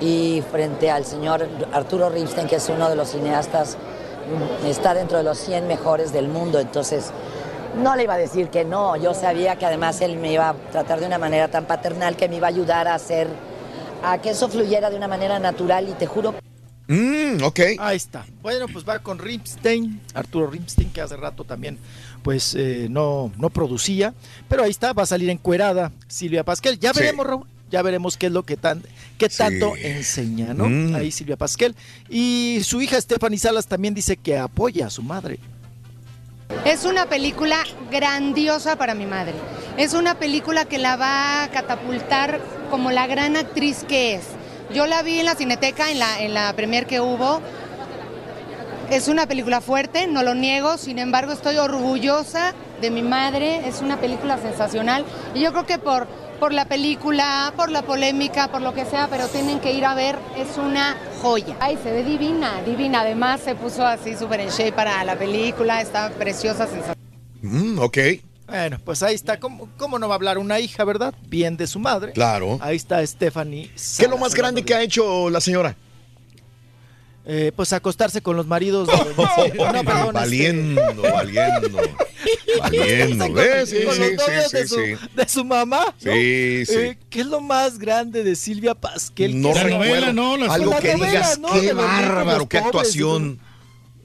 [0.00, 3.76] y frente al señor Arturo Ripstein, que es uno de los cineastas,
[4.62, 7.10] mm, está dentro de los 100 mejores del mundo, entonces
[7.76, 10.54] no le iba a decir que no, yo sabía que además él me iba a
[10.54, 13.28] tratar de una manera tan paternal que me iba a ayudar a hacer,
[14.04, 16.34] a que eso fluyera de una manera natural y te juro
[16.92, 17.60] Mm, ok.
[17.78, 18.26] Ahí está.
[18.42, 21.78] Bueno, pues va con Ripstein, Arturo Ripstein, que hace rato también
[22.24, 24.12] pues eh, no, no producía,
[24.48, 26.80] pero ahí está, va a salir encuerada Silvia Pasquel.
[26.80, 26.98] Ya Sí.
[26.98, 28.82] veremos, Raúl, ya veremos qué es lo que tan,
[29.18, 29.38] qué Sí.
[29.38, 30.68] tanto enseña, ¿no?
[30.68, 30.96] Mm.
[30.96, 31.76] Ahí Silvia Pasquel.
[32.08, 35.38] Y su hija Stephanie Salas también dice que apoya a su madre.
[36.64, 39.34] Es una película grandiosa para mi madre.
[39.76, 44.24] Es una película que la va a catapultar como la gran actriz que es.
[44.72, 47.40] Yo la vi en la Cineteca, en la, en la premier que hubo.
[48.90, 53.82] Es una película fuerte, no lo niego, sin embargo estoy orgullosa de mi madre, es
[53.82, 55.04] una película sensacional
[55.34, 56.08] y yo creo que por,
[56.40, 59.94] por la película, por la polémica, por lo que sea, pero tienen que ir a
[59.94, 61.54] ver, es una joya.
[61.60, 65.82] Ay, se ve divina, divina, además se puso así súper en shape para la película,
[65.82, 66.96] está preciosa, sensacional.
[67.42, 67.98] Mm, ok.
[68.48, 69.38] Bueno, pues ahí está.
[69.38, 71.14] ¿Cómo, ¿Cómo no va a hablar una hija, verdad?
[71.28, 72.12] Bien de su madre.
[72.12, 72.58] Claro.
[72.62, 73.70] Ahí está Stephanie.
[73.98, 75.76] ¿Qué es lo más grande que ha hecho la señora?
[77.26, 78.88] Eh, pues acostarse con los maridos.
[78.88, 78.94] de-
[79.54, 81.80] no, perdón, este- valiendo, valiendo.
[82.60, 83.32] Valiendo.
[83.32, 83.70] ¿Ves?
[83.70, 85.08] Sí, con sí, los novios sí, de, sí, su, sí.
[85.16, 85.84] de su mamá.
[85.86, 86.12] ¿no?
[86.12, 86.74] Sí, sí.
[86.76, 89.40] Eh, ¿Qué es lo más grande de Silvia Pasquel?
[89.40, 90.50] No Que- recuerdo.
[90.50, 91.48] Algo La que novela, digas, ¿no?
[91.52, 93.38] qué bárbaro, qué pobres, actuación.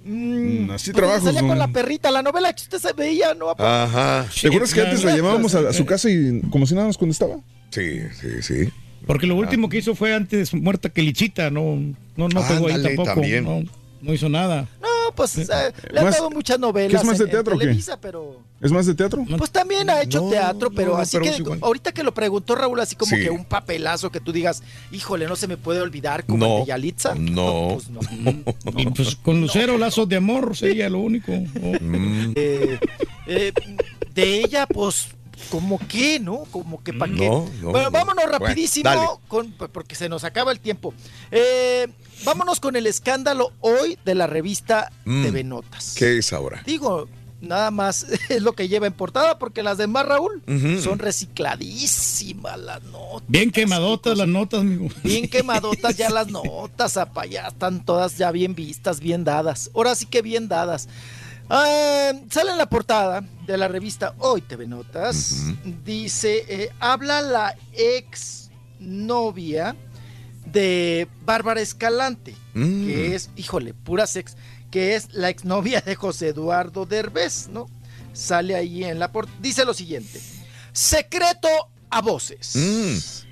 [0.06, 3.50] Mm, así pues trabajos, salía con la perrita, la novela que usted se veía, ¿no?
[3.58, 4.28] Ajá.
[4.40, 6.98] ¿Te acuerdas que antes la llamábamos a, a su casa y como si nada nos
[6.98, 7.38] contestaba?
[7.72, 8.70] Sí, sí, sí.
[9.06, 11.78] Porque lo último que hizo fue antes muerta que Lichita, no,
[12.16, 13.22] no, no pegó ahí tampoco.
[13.42, 13.64] No,
[14.02, 14.68] no hizo nada.
[14.82, 15.46] No, pues eh,
[15.92, 16.92] le han dado muchas novelas.
[16.92, 17.66] ¿qué es más de en- en teatro o qué?
[17.66, 18.40] Televisa, pero.
[18.62, 19.24] ¿Es más de teatro?
[19.38, 21.60] Pues también ha hecho No, teatro, pero no, así pero que igual.
[21.62, 23.22] ahorita que lo preguntó Raúl, así como Sí.
[23.24, 26.54] que un papelazo que tú digas, híjole, no se me puede olvidar como No.
[26.58, 27.14] el de Yalitza.
[27.16, 27.78] No.
[28.78, 31.32] Y pues con Lucero, lazos de amor, sería lo único.
[31.32, 32.34] Mm.
[32.36, 32.80] Eh,
[33.28, 33.52] eh,
[34.14, 35.10] de ella, pues,
[35.50, 36.44] como que, ¿no?
[36.52, 37.28] Como que para qué.
[37.30, 37.92] No, no, bueno, no.
[37.92, 40.94] vámonos rapidísimo, con, porque se nos acaba el tiempo.
[41.32, 41.88] Eh,
[42.24, 45.24] vámonos con el escándalo hoy de la revista Mm.
[45.24, 45.96] TV Notas.
[45.98, 46.64] ¿Qué es ahora?
[46.66, 47.08] Digo,
[47.42, 50.42] nada más es lo que lleva en portada, porque las demás, Raúl,
[50.82, 53.28] son recicladísimas las notas.
[53.28, 54.88] Bien quemadotas las notas, amigo.
[55.04, 59.70] Bien quemadotas ya las notas, apa, ya están todas ya bien vistas, bien dadas.
[59.76, 60.88] Ahora sí que bien dadas.
[61.50, 65.44] Ah, sale en la portada de la revista Hoy TV Notas.
[65.86, 68.50] Dice, eh, habla la ex
[68.80, 69.76] novia
[70.46, 72.86] de Bárbara Escalante, Mm.
[72.88, 74.36] que es, híjole, pura sex,
[74.72, 77.68] que es la exnovia de José Eduardo Derbez, ¿no?
[78.14, 79.38] Sale ahí en la portada.
[79.42, 80.22] Dice lo siguiente,
[80.72, 81.48] secreto
[81.90, 82.56] a voces.
[82.56, 83.25] Mm.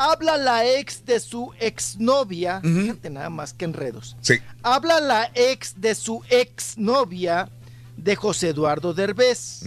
[0.00, 4.16] Habla la ex de su exnovia, fíjate nada más que enredos.
[4.20, 4.34] sí.
[4.62, 7.50] Habla la ex de su exnovia
[7.96, 9.64] de José Eduardo Derbez.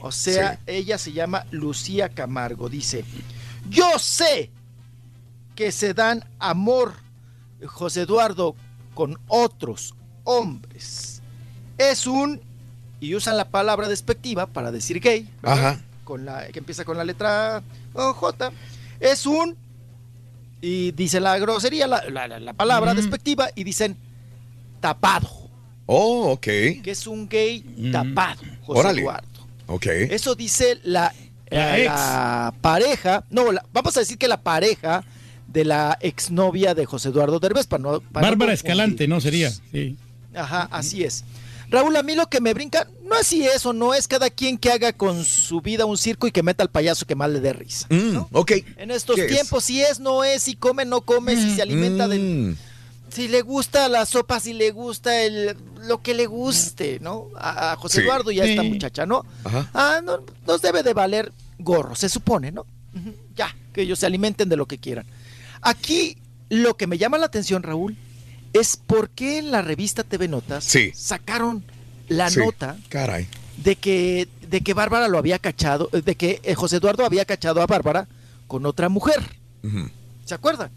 [0.00, 2.70] O sea, ella se llama Lucía Camargo.
[2.70, 3.04] Dice,
[3.68, 4.50] yo sé
[5.54, 6.94] que se dan amor
[7.66, 8.56] José Eduardo
[8.94, 11.20] con otros hombres.
[11.76, 12.40] Es un,
[12.98, 15.58] y usan la palabra despectiva para decir gay, ¿verdad?
[15.66, 15.80] Ajá.
[16.04, 18.52] Con la, que empieza con la letra J.
[19.02, 19.56] Es un,
[20.60, 23.96] y dice la grosería, la, la- la- la palabra despectiva, y dicen
[24.80, 25.28] tapado,
[25.86, 26.40] Oh, ok.
[26.42, 27.60] que es un gay
[27.92, 29.00] tapado, José Órale.
[29.02, 29.28] Eduardo.
[29.66, 29.86] Ok.
[29.86, 31.12] Eso dice la,
[31.50, 35.04] La la pareja, no, la- vamos a decir que la pareja
[35.48, 38.52] de la exnovia de José Eduardo Derbez, para no, para Bárbara.
[38.54, 39.20] Escalante, ¿no?
[39.20, 39.50] Sería.
[39.50, 39.96] Sí.
[40.34, 41.24] Ajá, así es.
[41.72, 44.58] Raúl, a mí lo que me brinca, no es si eso, no es cada quien
[44.58, 47.40] que haga con su vida un circo y que meta al payaso que más le
[47.40, 47.86] dé risa.
[47.90, 48.52] Mm, ok.
[48.76, 52.18] En estos tiempos, si es, no es, si come, no come, si se alimenta de...
[52.18, 52.56] Mm.
[53.10, 57.26] Si le gusta la sopa, si le gusta el, lo que le guste, ¿no?
[57.36, 58.02] A, a José Sí.
[58.04, 58.68] Eduardo y a esta Sí.
[58.70, 59.26] muchacha, ¿no?
[59.44, 59.70] Ajá.
[59.74, 62.64] Ah, no, nos debe de valer gorro, se supone, ¿no?
[63.36, 65.04] Ya, que ellos se alimenten de lo que quieran.
[65.60, 66.16] Aquí,
[66.48, 67.96] lo que me llama la atención, Raúl,
[68.52, 70.92] es por qué en la revista TV Notas Sí.
[70.94, 71.64] sacaron
[72.08, 72.40] la Sí.
[72.40, 73.26] nota Caray.
[73.56, 77.24] de que, de que Bárbara lo había cachado, eh, de que eh, José Eduardo había
[77.24, 78.08] cachado a Bárbara
[78.46, 79.20] con otra mujer.
[80.24, 80.70] ¿Se acuerdan?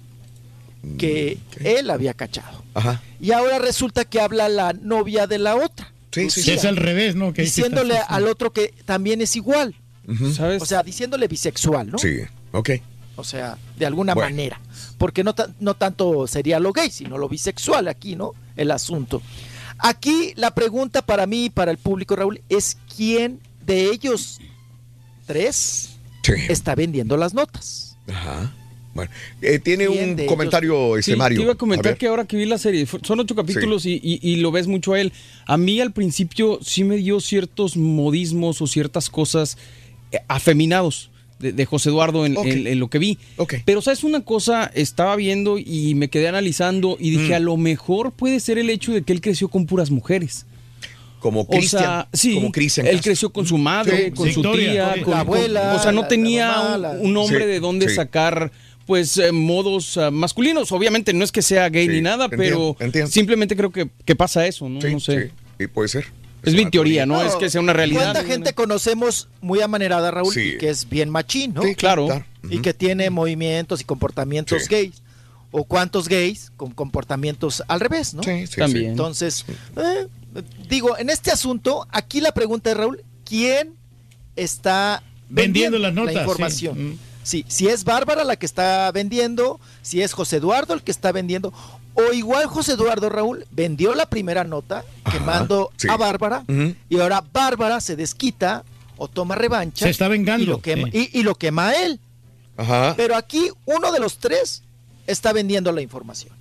[0.97, 2.63] Que él había cachado.
[2.75, 3.01] Ajá.
[3.19, 5.91] Y ahora resulta que habla la novia de la otra.
[6.11, 6.51] Sí, sí, Sí, sí.
[6.51, 7.33] es al revés, ¿no?
[7.33, 9.75] Que Diciéndole al otro que también es igual.
[10.35, 10.61] ¿Sabes?
[10.61, 11.97] O sea, diciéndole bisexual, ¿no?
[11.97, 12.19] Sí,
[12.51, 12.69] ok.
[13.17, 14.29] O sea, de alguna Bueno.
[14.29, 14.59] manera.
[14.97, 18.33] Porque no, ta- no tanto sería lo gay, sino lo bisexual aquí, ¿no?
[18.55, 19.21] El asunto.
[19.77, 24.39] Aquí la pregunta para mí y para el público, Raúl, es quién de ellos
[25.25, 25.89] tres
[26.23, 26.33] Sí.
[26.49, 27.97] está vendiendo las notas.
[28.07, 28.53] Ajá.
[28.93, 29.11] Bueno,
[29.41, 31.37] eh, tiene ¿Quién un comentario, este Sí, Mario.
[31.39, 34.19] te iba a comentar que ahora que vi la serie, son ocho capítulos y, y-
[34.21, 35.11] y lo ves mucho a él.
[35.45, 39.57] A mí al principio sí me dio ciertos modismos o ciertas cosas
[40.13, 42.45] eh, afeminados de, de José Eduardo en, Ok.
[42.45, 43.17] en- en lo que vi.
[43.37, 43.55] Ok.
[43.65, 47.35] Pero sabes una cosa, estaba viendo y me quedé analizando y dije, Mm.
[47.35, 50.45] a lo mejor puede ser el hecho de que él creció con puras mujeres.
[51.19, 51.81] Como O Cristian.
[51.81, 54.33] sea, sí, como Cristian él creció con su madre, Sí, con sí.
[54.33, 57.17] su Victoria, tía, con La abuela, O sea, no tenía la mamá, un- la- un
[57.17, 57.95] hombre Sí, de dónde sí.
[57.95, 58.51] sacar
[58.85, 60.71] pues eh, modos ah, masculinos.
[60.71, 63.09] Obviamente no es que sea gay Sí, ni nada, entiendo, pero entiendo.
[63.11, 64.79] simplemente creo que, que pasa eso, ¿no?
[64.79, 65.23] Sí, no sé.
[65.57, 65.63] sí.
[65.63, 66.05] Y puede ser.
[66.45, 67.15] Es mi teoría, ¿no?
[67.15, 68.13] No, es que sea una realidad.
[68.13, 70.53] ¿Cuánta gente conocemos muy amanerada, Raúl, Sí.
[70.55, 71.61] y que es bien machín, ¿no?
[71.63, 72.07] Sí, Claro.
[72.49, 74.67] Y que tiene movimientos y comportamientos Sí.
[74.69, 75.01] gays.
[75.51, 78.21] O cuántos gays con comportamientos al revés, ¿no?
[78.23, 78.83] Sí, sí, También.
[78.85, 78.89] sí.
[78.89, 79.45] Entonces,
[79.77, 80.07] eh,
[80.69, 83.73] digo, en este asunto, aquí la pregunta es, Raúl, ¿quién
[84.35, 86.25] está Vendiendo vendiendo, las notas, La sí.
[86.25, 86.89] información.
[86.91, 86.97] Mm.
[87.23, 91.11] Sí, si es Bárbara la que está vendiendo, si es José Eduardo el que está
[91.11, 91.51] vendiendo,
[91.95, 95.87] o igual José Eduardo Raúl vendió la primera nota quemando sí.
[95.89, 96.43] a Bárbara
[96.89, 98.63] y ahora Bárbara se desquita
[98.97, 99.85] o toma revancha.
[99.85, 101.09] Se está vengando, Y lo quema, sí.
[101.13, 101.99] y, y lo quema a él.
[102.57, 102.93] Ajá.
[102.95, 104.63] Pero aquí uno de los tres
[105.07, 106.33] está vendiendo la información.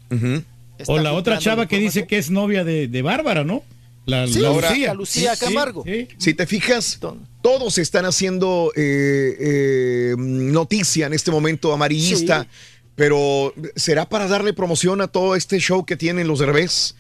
[0.86, 3.62] O la otra chava la que dice que es novia de, de Bárbara, ¿no?
[4.07, 4.89] La, Sí, la Lucía.
[4.89, 5.83] la Lucía Sí, Camargo.
[5.84, 6.08] sí.
[6.18, 7.00] Si te fijas,
[7.42, 12.49] todos están haciendo eh, eh, noticia en este momento amarillista, Sí.
[12.94, 16.94] Pero ¿será para darle promoción a todo este show que tienen los Derbez?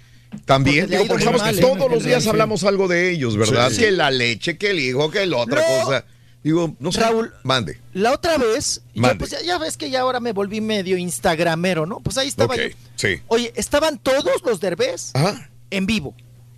[0.46, 1.78] También, Porque le ha digo, ido porque muy sabemos mal, que ¿eh?
[1.78, 3.70] todos los días hablamos algo de ellos, ¿verdad?
[3.70, 3.78] Sí.
[3.78, 5.84] Que la leche, que el hijo, que la otra No.
[5.84, 6.04] cosa.
[6.42, 7.00] Digo, no sé.
[7.00, 7.32] Raúl.
[7.44, 7.78] Mande.
[7.94, 11.86] La otra vez, yo, pues ya, ya ves que ya ahora me volví medio instagramero,
[11.86, 12.00] ¿no?
[12.00, 12.76] Pues ahí estaba Ok, yo.
[12.96, 13.20] sí.
[13.28, 15.48] Oye, estaban todos los derbés Ajá.
[15.70, 16.14] en vivo.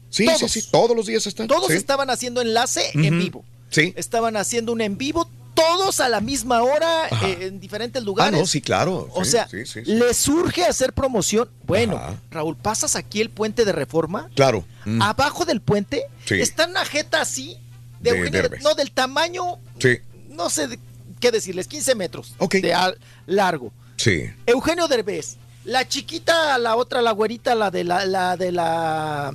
[0.09, 0.51] Sí, Todos.
[0.51, 1.47] sí, sí, todos los días están.
[1.47, 1.75] Todos sí.
[1.75, 3.45] estaban haciendo enlace en vivo.
[3.69, 3.93] Sí.
[3.97, 5.31] Estaban haciendo un en vivo,
[5.77, 8.39] todos a la misma hora, eh, en diferentes Ah, lugares.
[8.41, 9.09] no, sí, claro.
[9.15, 9.93] O Sí, sea, sí, sí, sí.
[9.93, 11.49] les surge hacer promoción.
[11.65, 12.15] Bueno, Ajá.
[12.31, 14.29] Raúl, pasas aquí el puente de reforma.
[14.35, 14.65] Claro.
[14.85, 15.03] Mm.
[15.03, 17.59] Abajo del puente está una jeta así,
[18.01, 19.99] de, De Eugenio- no, del tamaño, Sí,
[20.31, 20.79] no sé
[21.21, 22.55] qué decirles, 15 metros Ok.
[22.57, 23.73] de al- largo.
[23.97, 24.25] sí.
[24.47, 29.33] Eugenio Derbez, la chiquita, la otra, la güerita, la de la, la de la,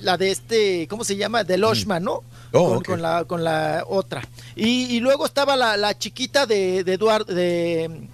[0.00, 1.44] la de este, ¿cómo se llama?
[1.44, 2.22] De Loshman, ¿no?
[2.52, 4.26] Oh, con, la, con la otra.
[4.56, 8.08] Y, y luego estaba la, la chiquita de, de Eduardo, de,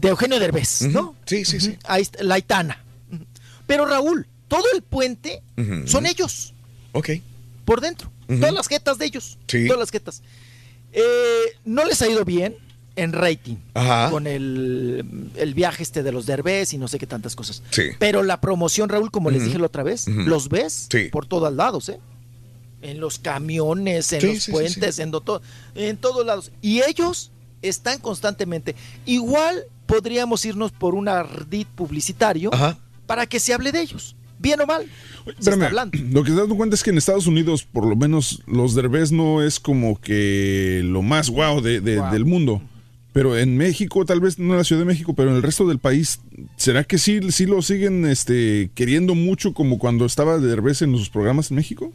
[0.00, 1.14] de Eugenio Derbez, ¿no?
[1.26, 1.76] Sí, sí, sí.
[1.84, 2.82] Ahí la Aitana.
[3.12, 3.24] Ujú.
[3.66, 5.42] Pero Raúl, todo el puente
[5.86, 6.54] son ellos,
[6.92, 7.10] Ok.
[7.64, 8.10] por dentro.
[8.26, 9.38] Todas las jetas de ellos.
[9.46, 9.66] Sí.
[9.66, 10.22] Todas las jetas.
[10.92, 11.02] Eh,
[11.64, 12.56] no les ha ido bien
[12.96, 14.10] en rating Ajá.
[14.10, 17.62] con el, el viaje este de los Derbez y no sé qué tantas cosas.
[17.70, 17.82] Sí.
[17.98, 21.08] Pero la promoción, Raúl, como les dije la otra vez, los ves Sí.
[21.12, 22.00] por todos lados, ¿eh?
[22.82, 25.42] En los camiones, en Sí, los sí, sí, puentes, En, to-
[25.74, 26.52] en todos lados.
[26.62, 27.30] Y ellos
[27.62, 28.74] están constantemente.
[29.06, 32.78] Igual podríamos irnos por un ardid publicitario Ajá.
[33.06, 34.14] para que se hable de ellos.
[34.38, 34.82] Bien o mal.
[35.24, 35.98] Se está Espérame, hablando.
[36.10, 39.10] lo que te das cuenta es que en Estados Unidos, por lo menos, los Derbez
[39.10, 42.60] no es como que lo más guau de, de- del mundo.
[43.14, 45.66] Pero en México, tal vez no en la Ciudad de México, pero en el resto
[45.66, 46.20] del país,
[46.56, 51.08] ¿será que sí, sí lo siguen este, queriendo mucho como cuando estaba Derbez en sus
[51.08, 51.90] programas en México?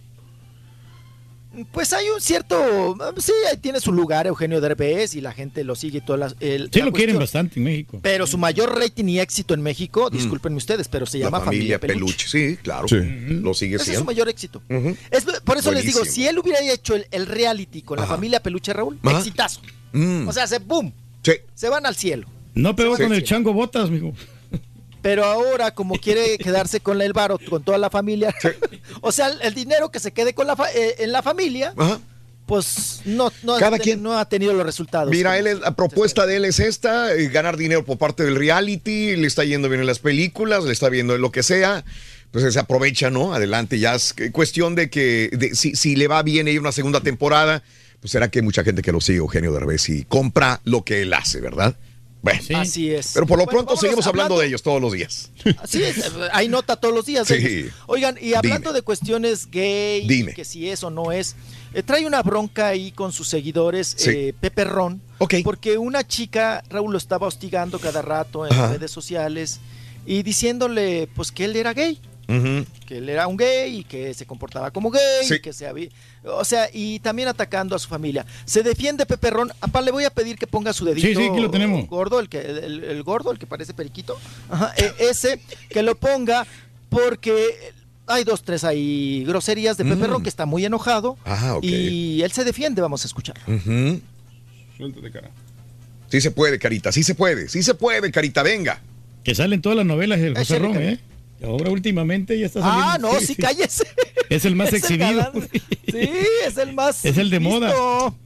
[1.74, 2.96] Pues hay un cierto.
[3.18, 6.36] Sí, ahí tiene su lugar Eugenio Derbez y la gente lo sigue y todas las.
[6.40, 8.00] el- Sí la lo quieren bastante en México.
[8.02, 11.22] Pero su mayor rating y éxito en México, discúlpenme ustedes, pero se Mm.
[11.22, 12.26] La llama familia, Familia, Peluche.
[12.32, 12.50] Peluche.
[12.56, 12.88] Sí, claro.
[12.88, 12.96] Sí.
[12.96, 14.06] Lo sigue Ese es su siendo.
[14.06, 14.62] mayor éxito.
[15.12, 18.42] Es- por eso les digo, si él hubiera hecho el, el reality con la familia
[18.42, 19.18] Peluche Raúl, Ajá.
[19.20, 19.62] exitazo.
[19.92, 20.28] Mm.
[20.30, 21.34] O sea, se boom, Sí.
[21.54, 22.28] se van al cielo.
[22.54, 23.18] No pegó Sí, con sí.
[23.18, 24.14] el chango botas, mijo.
[25.02, 28.34] Pero ahora, como quiere quedarse con el varo, con toda la familia,
[29.02, 31.74] o sea, el, el dinero que se quede con la fa- eh, en la familia,
[31.76, 32.00] Ajá.
[32.46, 35.10] pues no, no, Cada quien- no ha tenido los resultados.
[35.12, 38.36] Mira, él es- la propuesta de él es esta, eh, ganar dinero por parte del
[38.36, 41.84] reality, le está yendo bien en las películas, le está viendo en lo que sea,
[42.32, 43.34] pues se aprovecha, ¿no?
[43.34, 47.02] Adelante, ya es cuestión de que de- si, si le va bien ir una segunda
[47.02, 47.64] temporada,
[48.00, 51.02] pues será que hay mucha gente que lo sigue, Eugenio Derbez, y compra lo que
[51.04, 51.76] él hace, ¿verdad?
[52.22, 53.12] Bueno, Así es.
[53.16, 55.32] pero por lo Bueno, pronto seguimos hablando, hablando- de ellos todos los días.
[55.68, 55.82] Sí,
[56.34, 57.28] hay nota todos los días.
[57.28, 57.66] Sí.
[57.88, 58.74] Oigan, y hablando Dime.
[58.80, 60.34] de cuestiones gay, Dime.
[60.36, 61.36] que si es o no es,
[61.74, 64.10] eh, trae una bronca ahí con sus seguidores, Sí.
[64.12, 65.36] eh, Pepe Ron, Ok.
[65.44, 68.74] porque una chica, Raúl, lo estaba hostigando cada rato en Ajá.
[68.74, 69.60] redes sociales
[70.06, 72.00] y diciéndole pues que él era gay.
[72.88, 75.36] Que él era un gay y que se comportaba como gay Sí.
[75.36, 75.90] y que se había
[76.24, 80.04] o sea y también atacando a su familia se defiende Pepe Ron Apá, le voy
[80.06, 81.88] a pedir que ponga su dedito Sí, sí, aquí lo tenemos.
[81.88, 84.18] gordo el que el, el gordo el que parece periquito
[84.50, 86.46] Ajá, e- ese que lo ponga
[86.90, 87.72] porque
[88.08, 90.12] hay dos tres ahí groserías de Pepe Mm.
[90.12, 91.64] Ron que está muy enojado Ah, ok.
[91.64, 93.36] y él se defiende vamos a escuchar.
[94.78, 95.30] Suéltate, cara.
[96.10, 98.82] Sí se puede, Carita, sí se puede, sí se puede, Carita, venga.
[99.24, 100.76] Que salen todas las novelas de José Ron.
[100.78, 101.00] ¿eh?
[101.44, 102.86] Ahora últimamente ya está saliendo.
[102.88, 103.84] ah no sí, cállese
[104.30, 105.32] Es el más Es exhibido.
[105.92, 106.10] sí
[106.46, 107.74] es el más Es el de moda.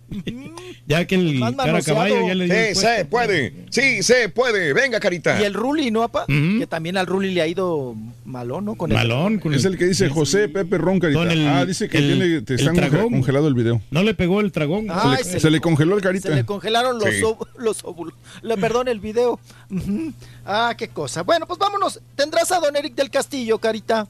[0.87, 2.53] ya que el Más cara caballo ya le dio.
[2.75, 5.41] Sí, se puede, sí se puede, venga, Carita.
[5.41, 6.25] Y el Ruli, ¿no, apa?
[6.27, 8.75] Que también al Ruli le ha ido malón, ¿no?
[8.75, 11.23] Con el- con Es el que dice José Pepe Ron, carita.
[11.31, 13.11] El- ah, dice que el- tiene, te están tragón.
[13.11, 13.81] congelado el video.
[13.91, 14.87] No le pegó el tragón.
[14.89, 16.29] Ay, se, le, se le congeló el carita.
[16.29, 17.21] Se le congelaron los, Sí.
[17.57, 18.13] los óvulos.
[18.41, 19.39] Le, perdón, el video.
[20.45, 21.23] Ah, qué cosa.
[21.23, 21.99] Bueno, pues vámonos.
[22.15, 24.07] Tendrás a don Eric del Castillo, Carita,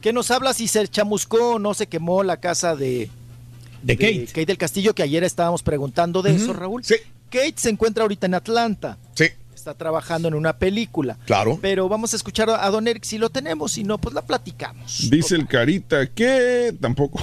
[0.00, 3.10] que nos habla si se chamuscó o no se quemó la casa de,
[3.82, 4.46] de Kate.
[4.46, 6.84] del Castillo, que ayer estábamos preguntando de eso, Raúl.
[6.84, 6.96] Sí.
[7.30, 8.98] Kate se encuentra ahorita en Atlanta.
[9.14, 9.26] Sí.
[9.54, 11.18] está trabajando en una película.
[11.26, 11.58] Claro.
[11.60, 15.10] Pero vamos a escuchar a Don Eric si lo tenemos, si no, pues la platicamos.
[15.10, 17.20] Dice el Carita que tampoco.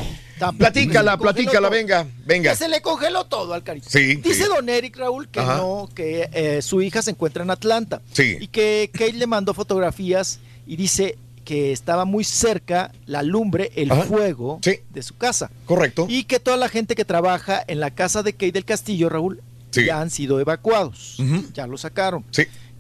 [0.58, 2.52] Platícala, platícala, venga, venga.
[2.52, 3.90] Que se le congeló todo al carito.
[3.90, 4.50] Sí, Dice sí.
[4.56, 5.58] Don Eric Raúl que Ajá.
[5.58, 8.03] no, que eh, su hija se encuentra en Atlanta.
[8.14, 8.38] Sí.
[8.40, 13.90] Y que Kate le mandó fotografías y dice que estaba muy cerca la lumbre, el
[13.90, 14.01] Ajá.
[14.03, 15.50] fuego de su casa.
[15.66, 16.06] Correcto.
[16.09, 19.42] Y que toda la gente que trabaja en la casa de Kate del Castillo, Raúl,
[19.72, 21.16] ya han sido evacuados.
[21.53, 22.26] Ya lo sacaron.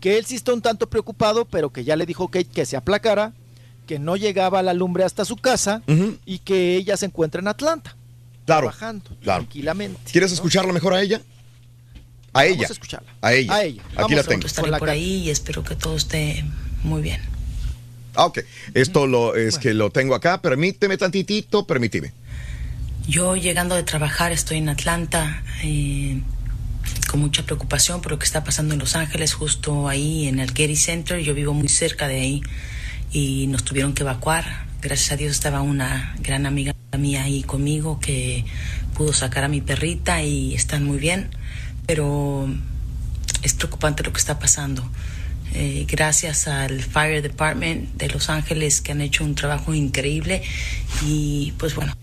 [0.01, 2.75] Que él sí está un tanto preocupado, pero que ya le dijo Kate que se
[2.75, 3.31] aplacara,
[3.87, 5.81] que no llegaba la lumbre hasta su casa
[6.25, 7.95] y que ella se encuentra en Atlanta.
[8.45, 8.63] Claro.
[8.67, 9.43] Trabajando Claro.
[9.43, 9.97] tranquilamente.
[10.11, 11.21] ¿Quieres escucharla mejor a ella?
[12.33, 12.67] A Vamos ella.
[12.67, 13.13] a escucharla.
[13.21, 13.53] A ella.
[13.55, 13.81] A ella.
[13.87, 14.45] Aquí Vamos la a tengo.
[14.45, 16.43] Estaré por ahí y espero que todo esté
[16.83, 17.21] muy bien.
[18.17, 18.39] Ah, ok.
[18.73, 20.41] Esto lo, es que lo tengo acá.
[20.41, 22.11] Permíteme tantitito, permíteme.
[23.07, 26.19] Yo llegando de trabajar estoy en Atlanta eh,
[27.09, 30.51] con mucha preocupación por lo que está pasando en Los Ángeles, justo ahí en el
[30.51, 31.19] Getty Center.
[31.19, 32.41] Yo vivo muy cerca de ahí
[33.11, 34.65] y nos tuvieron que evacuar.
[34.81, 38.45] Gracias a Dios estaba una gran amiga mía ahí conmigo que
[38.95, 41.29] pudo sacar a mi perrita y están muy bien,
[41.85, 42.47] pero
[43.43, 44.89] es preocupante lo que está pasando.
[45.59, 50.43] Eh, gracias al Fire Department de Los Ángeles que han hecho un trabajo increíble
[51.03, 51.97] y pues bueno,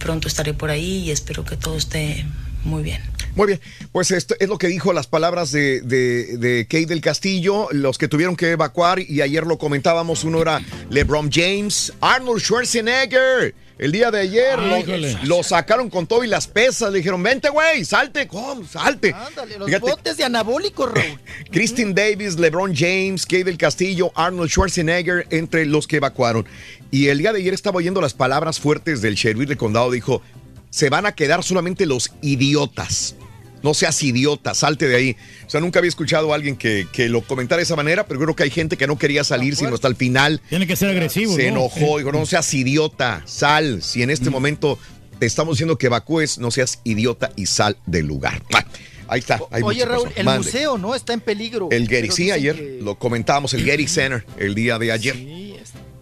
[0.00, 2.26] pronto estaré por ahí y espero que todo esté
[2.64, 3.00] muy bien.
[3.36, 3.60] Muy bien,
[3.92, 7.96] pues esto es lo que dijo las palabras de, de, de Kate del Castillo, los
[7.96, 10.60] que tuvieron que evacuar, y ayer lo comentábamos, uno era
[10.90, 14.82] LeBron James, Arnold Schwarzenegger, el día de ayer Ah,
[15.24, 18.64] lo, sacaron con todo y las pesas, le dijeron, vente güey, salte, ¿cómo?
[18.66, 19.12] Salte.
[19.12, 21.20] Ándale, los Fíjate, botes de anabólicos, Raúl.
[21.50, 26.46] Kristen Davis, LeBron James, Kate del Castillo, Arnold Schwarzenegger, entre los que evacuaron.
[26.90, 30.22] Y el día de ayer estaba oyendo las palabras fuertes del sheriff del condado, dijo,
[30.70, 33.16] se van a quedar solamente los idiotas.
[33.62, 35.16] No seas idiota, salte de ahí.
[35.46, 38.20] O sea, nunca había escuchado a alguien que, que lo comentara de esa manera, pero
[38.20, 40.40] creo que hay gente que no quería salir sino hasta el final.
[40.48, 41.58] Tiene que ser agresivo, Se ¿no?
[41.66, 43.82] enojó, dijo, no seas idiota, sal.
[43.82, 44.78] Si en este momento
[45.18, 48.42] te estamos diciendo que evacúes, no seas idiota y sal del lugar.
[48.54, 48.64] Ah,
[49.08, 49.40] Ahí está.
[49.52, 50.44] hay Oye, Raúl, el Mande.
[50.46, 50.94] museo, ¿no?
[50.94, 51.68] Está en peligro.
[51.70, 55.16] El Getty, Pero sí, ayer que- lo comentábamos, el Getty Center, el día de ayer.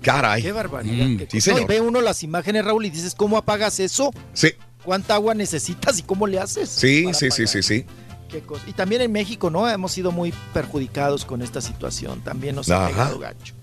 [0.02, 0.42] Caray.
[0.42, 1.06] Qué barbaridad.
[1.06, 1.30] Mm, sí, cosa.
[1.32, 1.66] No, y señor.
[1.68, 4.10] ve uno las imágenes, Raúl, y dices, ¿cómo apagas eso?
[4.34, 4.52] Sí,
[4.84, 6.68] ¿Cuánta agua necesitas y cómo le haces?
[6.68, 7.86] sí, sí, sí, sí, sí.
[8.28, 8.64] Qué cosa.
[8.66, 9.68] Y también en México, ¿no?
[9.68, 12.20] Hemos sido muy perjudicados con esta situación.
[12.22, 12.88] También nos ha Ajá.
[12.88, 13.54] pegado gacho.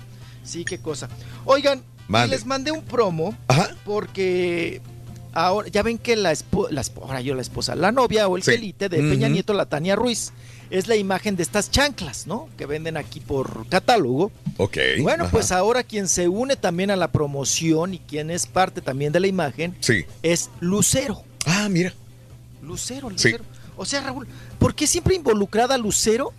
[0.43, 1.09] Sí, qué cosa.
[1.45, 1.83] Oigan,
[2.29, 3.35] les mandé un promo
[3.85, 4.81] porque
[5.33, 8.51] ahora ya ven que la esposa, ahora yo la esposa, la novia o el Sí.
[8.51, 9.33] gelite de Peña Ujú.
[9.33, 10.31] Nieto, la Tania Ruiz,
[10.71, 12.49] es la imagen de estas chanclas, ¿no?
[12.57, 14.31] Que venden aquí por catálogo.
[14.57, 14.77] Ok.
[15.01, 15.31] Bueno, ajá.
[15.31, 19.19] pues ahora quien se une también a la promoción y quien es parte también de
[19.19, 20.05] la imagen Sí.
[20.23, 21.23] es Lucero.
[21.45, 21.93] Ah, mira.
[22.63, 23.29] Lucero, Sí.
[23.31, 23.43] Lucero.
[23.77, 24.27] O sea, Raúl,
[24.59, 26.33] ¿por qué siempre involucrada Lucero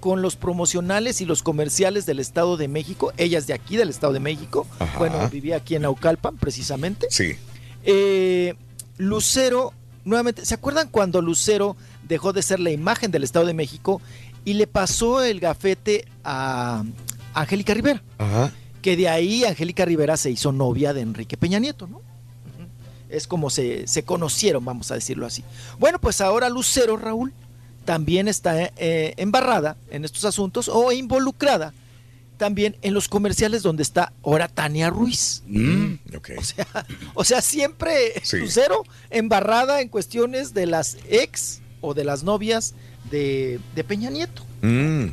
[0.00, 3.12] con los promocionales y los comerciales del Estado de México?
[3.16, 4.66] Ella es de aquí, del Estado de México.
[4.78, 4.98] Ajá.
[4.98, 7.06] Bueno, vivía aquí en Naucalpan, precisamente.
[7.10, 7.36] Sí.
[7.84, 8.54] Eh,
[8.98, 9.72] Lucero,
[10.04, 11.76] nuevamente, ¿se acuerdan cuando Lucero
[12.12, 14.00] dejó de ser la imagen del Estado de México
[14.44, 16.84] y le pasó el gafete a
[17.34, 18.02] Angélica Rivera?
[18.18, 18.52] Ajá.
[18.80, 22.00] Que de ahí Angélica Rivera se hizo novia de Enrique Peña Nieto, ¿no?
[23.08, 25.44] Es como se, se conocieron, vamos a decirlo así.
[25.78, 27.32] Bueno, pues ahora Lucero, Raúl,
[27.84, 31.74] también está eh, embarrada en estos asuntos o involucrada
[32.36, 35.42] también en los comerciales donde está ahora Tania Ruiz.
[35.46, 35.94] Mm.
[36.38, 36.66] O sea,
[37.14, 38.38] o sea, siempre Sí.
[38.38, 42.74] Lucero embarrada en cuestiones de las ex o de las novias
[43.10, 44.42] de, de Peña Nieto.
[44.62, 45.08] Mm,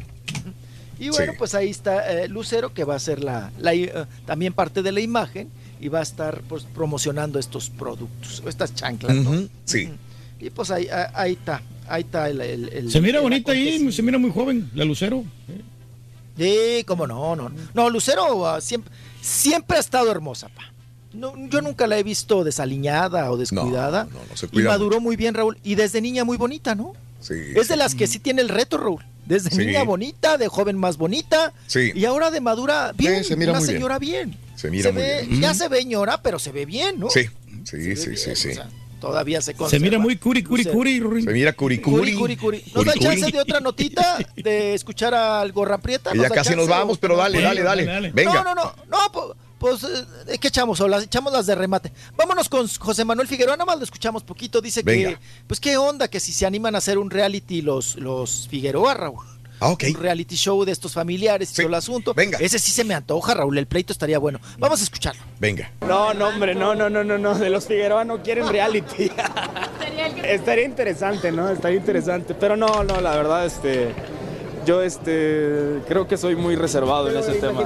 [1.02, 1.38] Y bueno, Sí.
[1.38, 3.92] pues ahí está eh, Lucero, que va a ser la, la, eh,
[4.26, 5.50] también parte de la imagen
[5.82, 9.16] y va a estar pues, promocionando estos productos, estas chanclas.
[9.16, 9.48] ¿no?
[9.66, 9.90] Sí.
[10.42, 12.42] Y pues ahí, ahí- ahí está, ahí está el...
[12.42, 15.24] el- el- Se mira el bonita ahí, se mira muy joven, la Lucero.
[16.38, 17.52] Sí, cómo no, no.
[17.74, 18.92] No, Lucero ah, siempre,
[19.22, 20.72] siempre ha estado hermosa, pa.
[21.14, 24.06] No, yo nunca la he visto desaliñada o descuidada.
[24.06, 25.58] No, no se y cuida maduró muy bien, Raúl.
[25.64, 26.94] Y desde niña muy bonita, ¿no?
[27.20, 27.34] Sí.
[27.56, 29.04] Es de las que sí tiene el reto, Raúl.
[29.26, 29.58] Desde Sí.
[29.58, 31.54] niña bonita, de joven más bonita.
[31.68, 31.92] Sí.
[31.96, 33.24] Y ahora de madura, bien.
[33.24, 33.78] se mira una muy bien.
[33.78, 34.38] señora bien.
[34.56, 35.42] Se mira muy ve- bien.
[35.42, 37.10] Ya se ve ñora, pero se ve bien, ¿no?
[37.10, 37.30] Sí, sí,
[37.64, 38.50] Se sí, bien, sí, sí.
[38.50, 39.84] o sea, todavía se Se conserva.
[39.84, 41.00] mira muy curi, curi, curi.
[41.24, 42.14] Se mira curicuri.
[42.14, 42.64] Curi, curi, curi.
[42.74, 43.32] ¿Nos da Curi, chance curi.
[43.34, 44.18] de otra notita?
[44.36, 46.10] De escuchar al Gorra Prieta.
[46.12, 47.86] Que ¿Nos ya casi nos vamos, pero dale, Sí, dale, dale.
[47.86, 48.12] dale, dale.
[48.14, 48.44] Venga.
[48.44, 50.80] No, no, no, no, pues, eh, ¿qué echamos?
[50.82, 51.92] O las echamos las de remate.
[52.16, 54.62] Vámonos con José Manuel Figueroa, nada más lo escuchamos poquito.
[54.62, 55.12] Dice Venga.
[55.12, 56.08] que, pues, ¿qué onda?
[56.08, 59.26] Que si se animan a hacer un reality los, los Figueroa, Raúl.
[59.62, 59.84] Ah, ok.
[59.90, 62.14] Un reality show de estos familiares y todo el asunto.
[62.14, 62.38] Venga.
[62.40, 63.58] Ese sí se me antoja, Raúl.
[63.58, 64.40] El pleito estaría bueno.
[64.58, 65.22] Vamos a escucharlo.
[65.38, 65.70] Venga.
[65.82, 67.36] No, no, hombre, no, no, no, no, no.
[67.38, 69.12] De los Figueroa no quieren reality.
[70.24, 71.50] Estaría interesante, ¿no?
[71.50, 72.34] Estaría interesante.
[72.36, 73.94] Pero no, no, la verdad, este.
[74.66, 77.62] Yo este, creo que soy muy reservado en ese tema.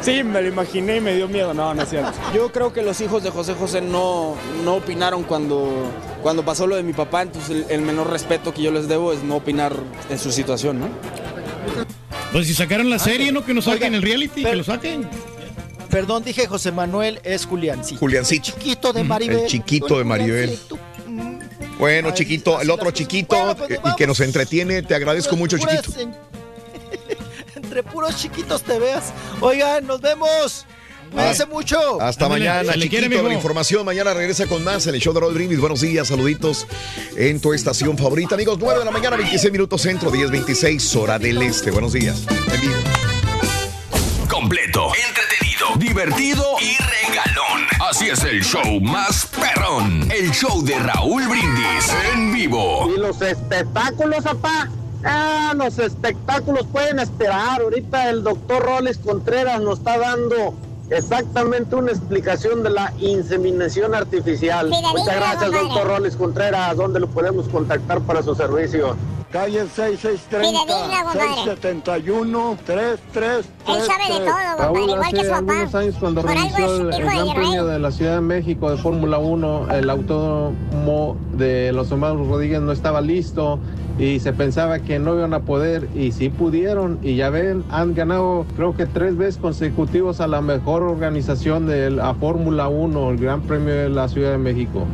[0.00, 1.54] Sí, me lo imaginé y me dio miedo.
[1.54, 2.12] No, no es cierto.
[2.34, 5.68] Yo creo que los hijos de José José no, no opinaron cuando,
[6.22, 9.12] cuando pasó lo de mi papá, entonces el, el menor respeto que yo les debo
[9.12, 9.72] es no opinar
[10.08, 10.88] en su situación, ¿no?
[12.32, 13.44] Pues si sacaron la serie, ¿no?
[13.44, 15.08] Que nos saquen el reality, que pero- lo saquen.
[15.90, 17.98] Perdón, dije José Manuel, es Juliancito.
[17.98, 18.44] Juliancito.
[18.44, 19.38] Chiquito de Maribel.
[19.40, 20.58] El chiquito de Maribel.
[21.78, 25.92] Bueno, chiquito, el otro chiquito eh, y que nos entretiene, te agradezco mucho, chiquito.
[26.00, 26.14] en-
[27.54, 29.12] Entre puros chiquitos te veas.
[29.40, 30.66] Oigan, nos vemos.
[31.12, 32.00] Cuídense mucho.
[32.02, 33.84] Hasta mañana, chiquito la información.
[33.84, 35.58] Mañana regresa con más en el show de Roll Brindis.
[35.58, 36.66] Buenos días, saluditos
[37.16, 38.34] en tu estación favorita.
[38.34, 41.70] Amigos, 9 de la mañana, 26 minutos centro, 10.26, hora del este.
[41.70, 42.24] Buenos días.
[42.52, 42.74] En vivo.
[44.28, 46.97] Completo, entretenido, divertido y.
[47.80, 50.10] Así es el show más perrón.
[50.10, 52.88] El show de Raúl Brindis en vivo.
[52.94, 54.68] ¿Y los espectáculos, papá?
[55.04, 57.60] Ah, los espectáculos pueden esperar.
[57.62, 60.54] Ahorita el doctor Roles Contreras nos está dando
[60.90, 64.68] exactamente una explicación de la inseminación artificial.
[64.68, 66.76] Muchas gracias, doctor Roles Contreras.
[66.76, 68.96] ¿Dónde lo podemos contactar para su servicio?
[69.30, 70.72] Calle 6630,
[71.12, 73.46] 671, 3333.
[73.68, 75.52] Él sabe de todo, compadre, igual que su papá.
[75.52, 77.34] algunos años cuando Por algo el, el hijo de Gran.
[77.34, 82.62] Premio de la Ciudad de México de Fórmula 1, el autódromo de los hermanos Rodríguez
[82.62, 83.58] no estaba listo
[83.98, 87.94] y se pensaba que no iban a poder y sí pudieron y ya ven, han
[87.94, 93.18] ganado creo que tres veces consecutivos a la mejor organización de la Fórmula 1, el
[93.18, 94.86] Gran Premio de la Ciudad de México.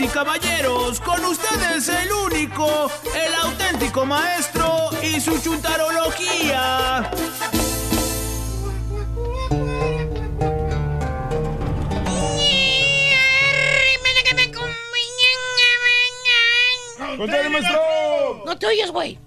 [0.00, 7.10] Y caballeros, con ustedes el único, el auténtico maestro y su chuntarología.
[17.16, 18.42] ¡Con tenis, maestro!
[18.46, 19.18] No te oyes, güey.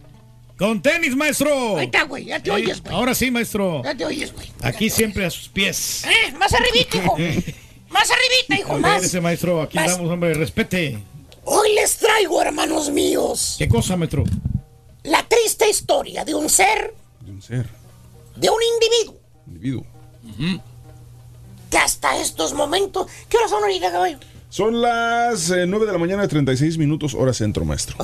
[0.58, 1.78] ¡Con tenis, maestro!
[1.78, 2.26] Ahí está, güey.
[2.26, 2.96] Ya te Sí, oyes, güey.
[2.96, 3.82] Ahora sí, maestro.
[3.84, 4.52] Ya te oyes, güey.
[4.62, 6.04] Aquí siempre a sus pies.
[6.06, 7.16] Eh, más arribita, hijo.
[7.94, 9.04] Más arribita, hijo, más.
[9.04, 9.92] ese maestro, aquí Más.
[9.92, 11.00] damos, hombre, respete.
[11.46, 14.24] Hoy les traigo, hermanos míos, ¿Qué cosa, maestro?
[15.04, 17.68] la triste historia de un ser, De un ser,
[18.36, 19.86] de un individuo, individuo.
[21.70, 23.08] que hasta estos momentos...
[23.30, 24.18] ¿Qué horas son ahorita, caballo?
[24.50, 27.98] Son las eh, 9 de la mañana, 36 minutos, hora centro, maestro.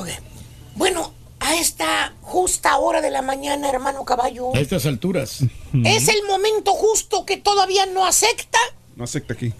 [0.74, 5.40] Bueno, a esta justa hora de la mañana, hermano caballo, A estas alturas.
[5.84, 8.58] es el momento justo que todavía no acepta
[8.96, 9.52] No acepta aquí.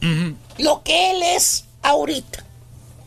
[0.58, 2.44] lo que él es ahorita.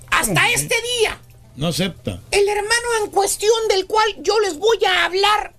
[0.09, 1.19] Hasta este día,
[1.55, 2.21] No acepta.
[2.31, 5.55] el hermano en cuestión del cual yo les voy a hablar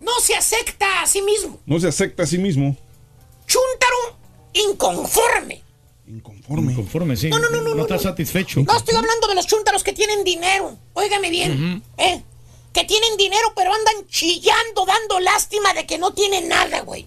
[0.00, 1.58] no se acepta a sí mismo.
[1.66, 2.76] No se acepta a sí mismo.
[3.46, 4.16] Chúntaro
[4.52, 5.62] inconforme.
[6.06, 6.72] Inconforme.
[6.72, 7.28] Inconforme, sí.
[7.28, 8.60] No, no, no, no, No está satisfecho.
[8.60, 10.76] No estoy hablando de los chúntaros que tienen dinero.
[10.92, 11.82] Óigame bien.
[11.96, 12.22] ¿eh?
[12.72, 17.06] Que tienen dinero, pero andan chillando, dando lástima de que no tienen nada, güey.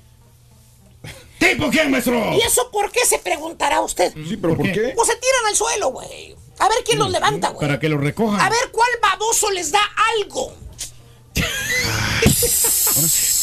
[1.40, 2.34] ¿Tipo quién, maestro?
[2.34, 4.14] ¿Y eso por qué se preguntará usted?
[4.28, 4.92] Sí, pero ¿por qué?
[4.96, 6.36] Pues se tiran al suelo, güey.
[6.60, 7.66] A ver quién los levanta, güey.
[7.68, 8.40] Para que lo recojan.
[8.42, 9.80] A ver cuál baboso les da
[10.20, 10.54] algo.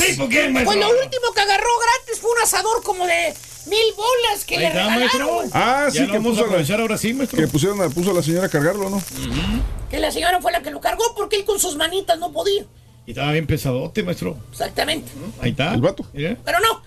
[0.06, 0.74] ¿Tipo quién, maestro?
[0.74, 3.34] Pues lo último que agarró gratis fue un asador como de
[3.66, 5.36] mil bolas que Ahí le está, regalaron.
[5.36, 5.50] maestro.
[5.54, 7.38] Ah, Ya sí, que vamos a puso, la, aprovechar ahora sí, maestro.
[7.38, 9.02] que pusieron, a- puso a la señora a cargarlo, ¿no?
[9.90, 12.64] Que la señora fue la que lo cargó porque él con sus manitas no podía.
[13.06, 14.36] Y estaba bien pesadote, maestro.
[14.50, 15.10] Exactamente.
[15.40, 15.72] Ahí está.
[15.74, 16.04] El vato.
[16.12, 16.82] Pero no.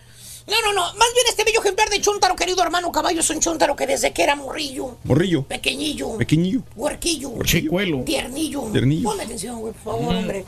[0.50, 0.82] No, no, no.
[0.96, 4.12] Más bien este bello ejemplar de Chuntaro, querido hermano caballo, es un Chuntaro que desde
[4.14, 5.44] que era morrillo, Morrillo.
[5.44, 6.62] pequeñillo, Pequeñillo.
[6.76, 8.04] huerquillo, Chicuelo.
[8.04, 8.64] tiernillo.
[8.72, 9.10] Tiernillo.
[9.10, 10.46] Ponme atención, güey, por favor, hombre.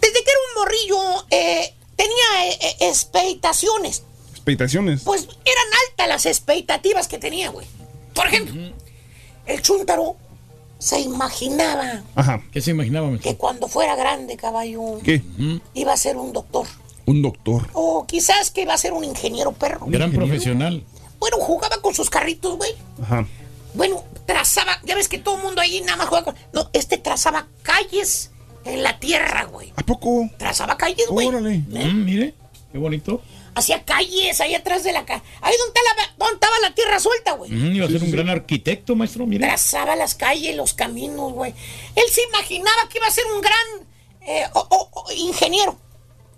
[0.00, 4.02] Desde que era un morrillo, eh, tenía eh, eh, expectaciones.
[4.30, 5.02] Expectaciones.
[5.04, 7.66] Pues eran altas las expectativas que tenía, güey.
[8.14, 8.54] Por ejemplo,
[9.46, 10.16] el Chuntaro
[10.78, 12.42] se imaginaba Ajá.
[12.52, 13.30] ¿Qué se imaginaba, maestro?
[13.30, 15.22] que cuando fuera grande, caballo, ¿Qué?
[15.74, 16.66] iba a ser un doctor.
[17.06, 17.68] Un doctor.
[17.72, 19.86] O quizás que iba a ser un ingeniero perro.
[19.88, 20.84] Gran profesional.
[21.18, 22.72] Bueno, jugaba con sus carritos, güey.
[23.02, 23.26] Ajá.
[23.74, 26.34] Bueno, trazaba, ya ves que todo el mundo ahí nada más juega con...
[26.52, 28.30] No, este trazaba calles
[28.64, 29.72] en la tierra, güey.
[29.76, 30.28] ¿A poco?
[30.36, 31.26] Trazaba calles, güey.
[31.28, 31.58] Órale.
[31.68, 32.34] Mm, mire,
[32.70, 33.20] qué bonito.
[33.54, 35.22] Hacía calles ahí atrás de la casa.
[35.40, 37.50] Ahí donde, la- donde estaba la tierra suelta, güey.
[37.50, 38.16] Mm, iba a Sí, ser sí, un sí.
[38.16, 39.46] gran arquitecto, maestro, mire.
[39.46, 41.52] Trazaba las calles, los caminos, güey.
[41.94, 43.88] Él se imaginaba que iba a ser un gran
[44.26, 45.76] eh, o- o- o ingeniero.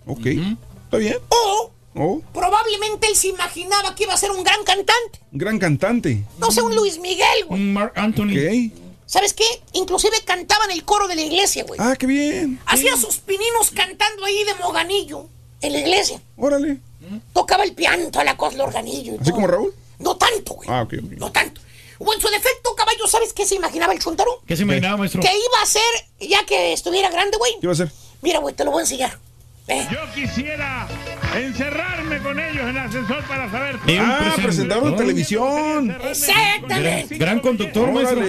[0.07, 0.26] Ok.
[0.26, 1.16] ¿Está bien?
[1.28, 5.20] O Oh, probablemente él se imaginaba que iba a ser un gran cantante.
[5.31, 6.24] un gran cantante.
[6.39, 7.60] No sé, un Luis Miguel, güey.
[7.60, 8.73] Un Mark Anthony.
[9.07, 9.44] ¿Sabes qué?
[9.74, 11.78] Inclusive cantaba en el coro de la iglesia, güey.
[11.81, 12.58] Ah, qué bien.
[12.66, 15.26] Hacía sus pininos cantando ahí de moganillo
[15.60, 16.20] en la iglesia.
[16.36, 16.78] Órale.
[17.33, 19.12] Tocaba el piano, toda la cosa, el organillo.
[19.12, 19.34] y ¿Así todo.
[19.34, 19.73] como Raúl?
[20.00, 20.68] No tanto, güey.
[20.68, 21.12] Ah, ok, ok.
[21.18, 21.60] No tanto.
[21.99, 24.42] O en su defecto, caballo, ¿sabes qué se imaginaba el chuntaro?
[24.49, 25.20] ¿Qué se imaginaba, maestro?
[25.23, 27.52] Que iba a ser, ya que estuviera grande, güey.
[27.60, 27.92] ¿Qué va a hacer?
[28.20, 29.16] Mira, güey, te lo voy a enseñar.
[29.67, 29.89] Eh.
[29.91, 30.86] Yo quisiera
[31.34, 33.78] encerrarme con ellos en el ascensor para saber.
[33.99, 35.97] Ah, presentador de televisión.
[36.02, 37.17] Exactamente.
[37.17, 38.20] Gran conductor, maestro.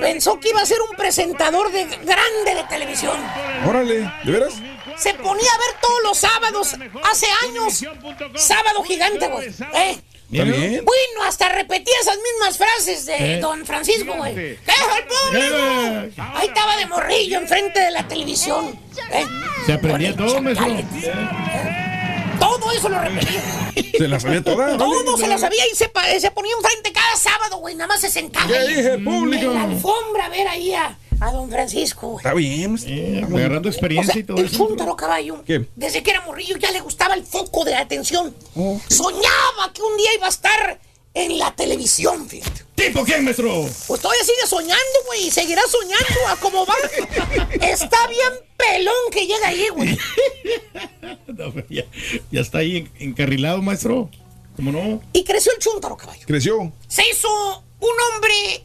[0.00, 3.18] Pensó que iba a ser un presentador de grande de televisión.
[3.66, 4.54] Órale, ¿de veras?
[4.96, 7.84] Se ponía a ver todos los sábados, hace años.
[8.34, 9.48] Sábado gigante, güey.
[9.74, 9.98] ¿Eh?
[10.30, 10.84] ¿Está bien?
[10.84, 13.40] Bueno, hasta repetía esas mismas frases de ¿Eh?
[13.40, 14.34] don Francisco, güey.
[14.34, 16.22] ¿Qué es el público?
[16.34, 18.78] Ahí estaba de morrillo enfrente de la televisión.
[19.10, 19.24] ¿eh?
[19.64, 20.66] Se aprendía todo, maestro.
[22.38, 23.42] Todo eso lo repetía.
[23.96, 24.76] ¿Se la sabía toda?
[24.76, 25.90] Todo se la sabía y se,
[26.20, 27.74] se ponía enfrente cada sábado, güey.
[27.74, 28.46] Nada más se sentaba.
[28.46, 29.46] ¿Qué dije, público?
[29.46, 32.18] En la alfombra a ver ahí a, a don Francisco, güey.
[32.24, 32.72] Está bien.
[32.72, 33.36] maestro.
[33.36, 34.56] agarrando experiencia O sea, y todo el eso.
[34.56, 35.42] chúntaro caballo.
[35.44, 35.66] ¿Qué?
[35.76, 38.34] Desde que era morrillo ya le gustaba el foco de atención.
[38.54, 38.80] Oh.
[38.88, 40.80] Soñaba que un día iba a estar
[41.14, 42.62] en la televisión, fíjate.
[42.76, 43.66] ¿Tipo quién, maestro?
[43.88, 46.74] Pues todavía sigue soñando, güey, y seguirá soñando a cómo va.
[47.66, 49.98] Está bien pelón que llega ahí, güey.
[51.26, 51.84] No, ya,
[52.30, 54.10] ya está ahí en- encarrilado, maestro.
[54.56, 55.00] ¿Cómo no?
[55.12, 56.26] Y creció el chúntaro, caballo.
[56.26, 56.72] Creció.
[56.88, 57.28] Se hizo
[57.80, 58.64] un hombre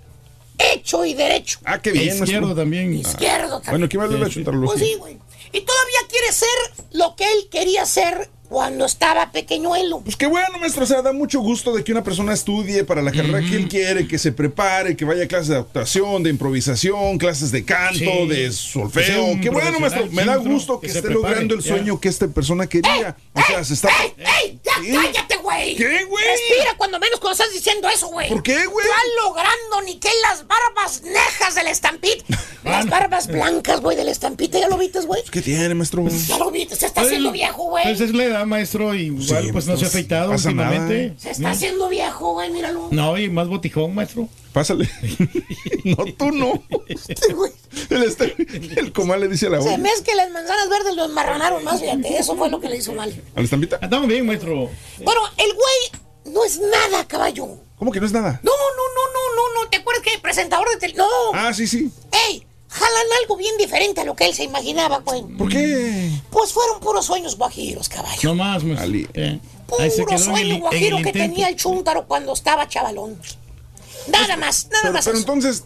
[0.57, 1.59] hecho y derecho.
[1.65, 2.93] Ah, qué bien, Izquierdo también.
[2.93, 3.71] Izquierdo también.
[3.71, 5.17] Bueno, ¿qué más le va a Pues sí, güey.
[5.51, 10.01] Y todavía quiere ser lo que él quería ser cuando estaba pequeñuelo.
[10.01, 10.83] Pues qué bueno, maestro.
[10.83, 13.67] O sea, da mucho gusto de que una persona estudie para la carrera que él
[13.67, 17.97] quiere, que se prepare, que vaya a clases de actuación, de improvisación, clases de canto,
[17.99, 18.27] Sí.
[18.27, 19.39] de solfeo.
[19.41, 20.07] Qué bueno, maestro.
[20.11, 21.69] Me da gusto que esté prepare, logrando el ya.
[21.69, 23.15] sueño que esta persona quería.
[23.33, 23.89] O sea, se está.
[24.03, 24.13] ¡Ey,
[24.43, 24.59] ey!
[24.63, 25.75] ¡Ya cállate, güey!
[25.75, 26.23] ¿Qué, güey?
[26.25, 28.29] Respira cuando menos cuando estás diciendo eso, güey.
[28.29, 28.85] ¿Por qué, güey?
[28.85, 32.23] No logrando ni que las barbas nejas del estampit.
[32.63, 34.57] Las barbas blancas, güey, del estampita.
[34.57, 35.21] ¿Ya lo viste, güey?
[35.29, 36.07] ¿Qué tiene, maestro?
[36.07, 36.77] Ya lo viste.
[36.77, 37.83] Se está haciendo viejo, güey.
[38.33, 41.13] Pues edad, maestro, y igual pues no se ha afeitado pasa últimamente.
[41.17, 42.87] Se está haciendo viejo, güey, míralo.
[42.89, 44.27] No, y más botijón, maestro.
[44.51, 44.89] Pásale.
[45.85, 46.63] no, tú no.
[47.89, 48.35] El, este-
[48.79, 49.77] el comal le dice a la Se otra.
[49.77, 52.17] me es que las manzanas verdes lo enmarronaron más, fíjate.
[52.17, 53.13] Eso fue lo que le hizo mal.
[53.35, 53.77] ¿A la estampita?
[53.81, 54.69] Estamos bien, maestro.
[55.03, 57.47] Bueno, el güey no es nada, caballo.
[57.77, 58.39] ¿Cómo que no es nada?
[58.43, 59.69] No, no, no, no, no, no.
[59.69, 60.95] ¿Te acuerdas que el presentador de tele...
[60.95, 61.05] No.
[61.33, 61.91] Ah, sí, sí.
[62.29, 62.45] ¡Ey!
[62.73, 65.21] Jalan algo bien diferente a lo que él se imaginaba, güey.
[65.37, 66.09] ¿Por qué?
[66.31, 68.19] Pues fueron puros sueños guajiros, caballo.
[68.23, 68.99] No más, maestro.
[69.13, 73.19] Eh, Puro quedó en el, sueño guajiro que tenía el chúntaro cuando estaba chavalón.
[74.07, 75.05] Nada más, nada Pero, más.
[75.05, 75.21] pero eso.
[75.31, 75.63] entonces,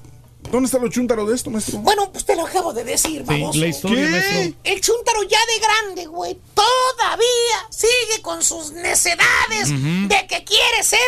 [0.52, 1.80] ¿dónde está lo chúntaro de esto, maestro?
[1.80, 3.56] Bueno, pues te lo acabo de decir, vamos.
[3.56, 4.12] la historia, ¿Qué?
[4.12, 4.60] maestro.
[4.66, 11.00] El chúntaro ya de grande, güey, todavía sigue con sus necedades de que quiere ser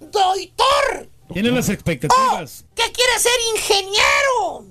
[0.00, 2.64] doctor, Tiene las expectativas.
[2.74, 4.66] que quiere ser ingeniero,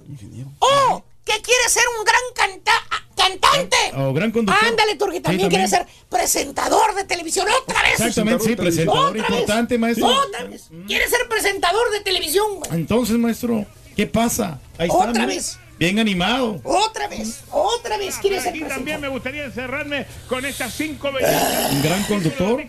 [0.60, 2.84] o que quiere ser un gran canta-
[3.16, 3.78] cantante.
[3.98, 4.68] O gran conductor.
[4.68, 8.00] Ándale, Turki, Sí, también quiere ser presentador de televisión otra vez.
[8.00, 9.30] Exactamente, sí, presentador Otra vez.
[9.30, 10.08] importante, maestro.
[10.08, 10.70] Otra vez.
[10.88, 12.72] Quiere ser presentador de televisión, güey.
[12.74, 13.66] Entonces, maestro,
[13.96, 14.60] ¿qué pasa?
[14.78, 14.98] Ahí está.
[15.10, 15.36] Otra mire.
[15.36, 15.60] vez.
[15.80, 16.60] Bien animado.
[16.66, 18.76] Otra vez, otra vez quiere ser Aquí presentador.
[18.76, 21.72] también me gustaría encerrarme con estas cinco bellezas.
[21.72, 22.62] Un gran conductor.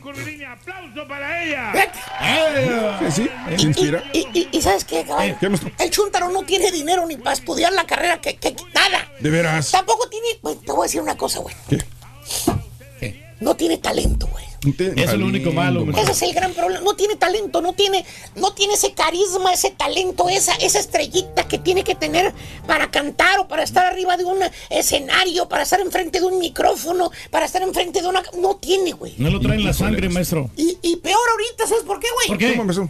[0.52, 1.72] Aplauso para ella.
[3.10, 4.02] Sí, sí, inspira.
[4.12, 5.70] Y, y- y ¿sabes qué, maestro?
[5.78, 9.10] El chúntaro no tiene dinero ni para estudiar la carrera que, que- nada.
[9.18, 9.70] De veras.
[9.72, 10.26] Tampoco tiene.
[10.40, 11.54] pues, te voy a decir una cosa, güey.
[11.68, 11.78] ¿Qué?
[13.40, 14.44] No tiene talento, güey.
[14.62, 16.02] Eso es lo único malo, maestro.
[16.02, 16.84] Ese es el gran problema.
[16.84, 18.04] No tiene talento, no tiene,
[18.36, 22.34] no tiene ese carisma, ese talento, esa, esa estrellita que tiene que tener
[22.66, 24.38] para cantar o para estar arriba de un
[24.68, 28.22] escenario, para estar enfrente de un micrófono, para estar enfrente de una.
[28.38, 29.14] No tiene, güey.
[29.16, 30.50] No lo trae en la sangre, maestro.
[30.56, 32.28] Y, y peor ahorita, ¿sabes por qué, güey?
[32.28, 32.82] ¿Por qué?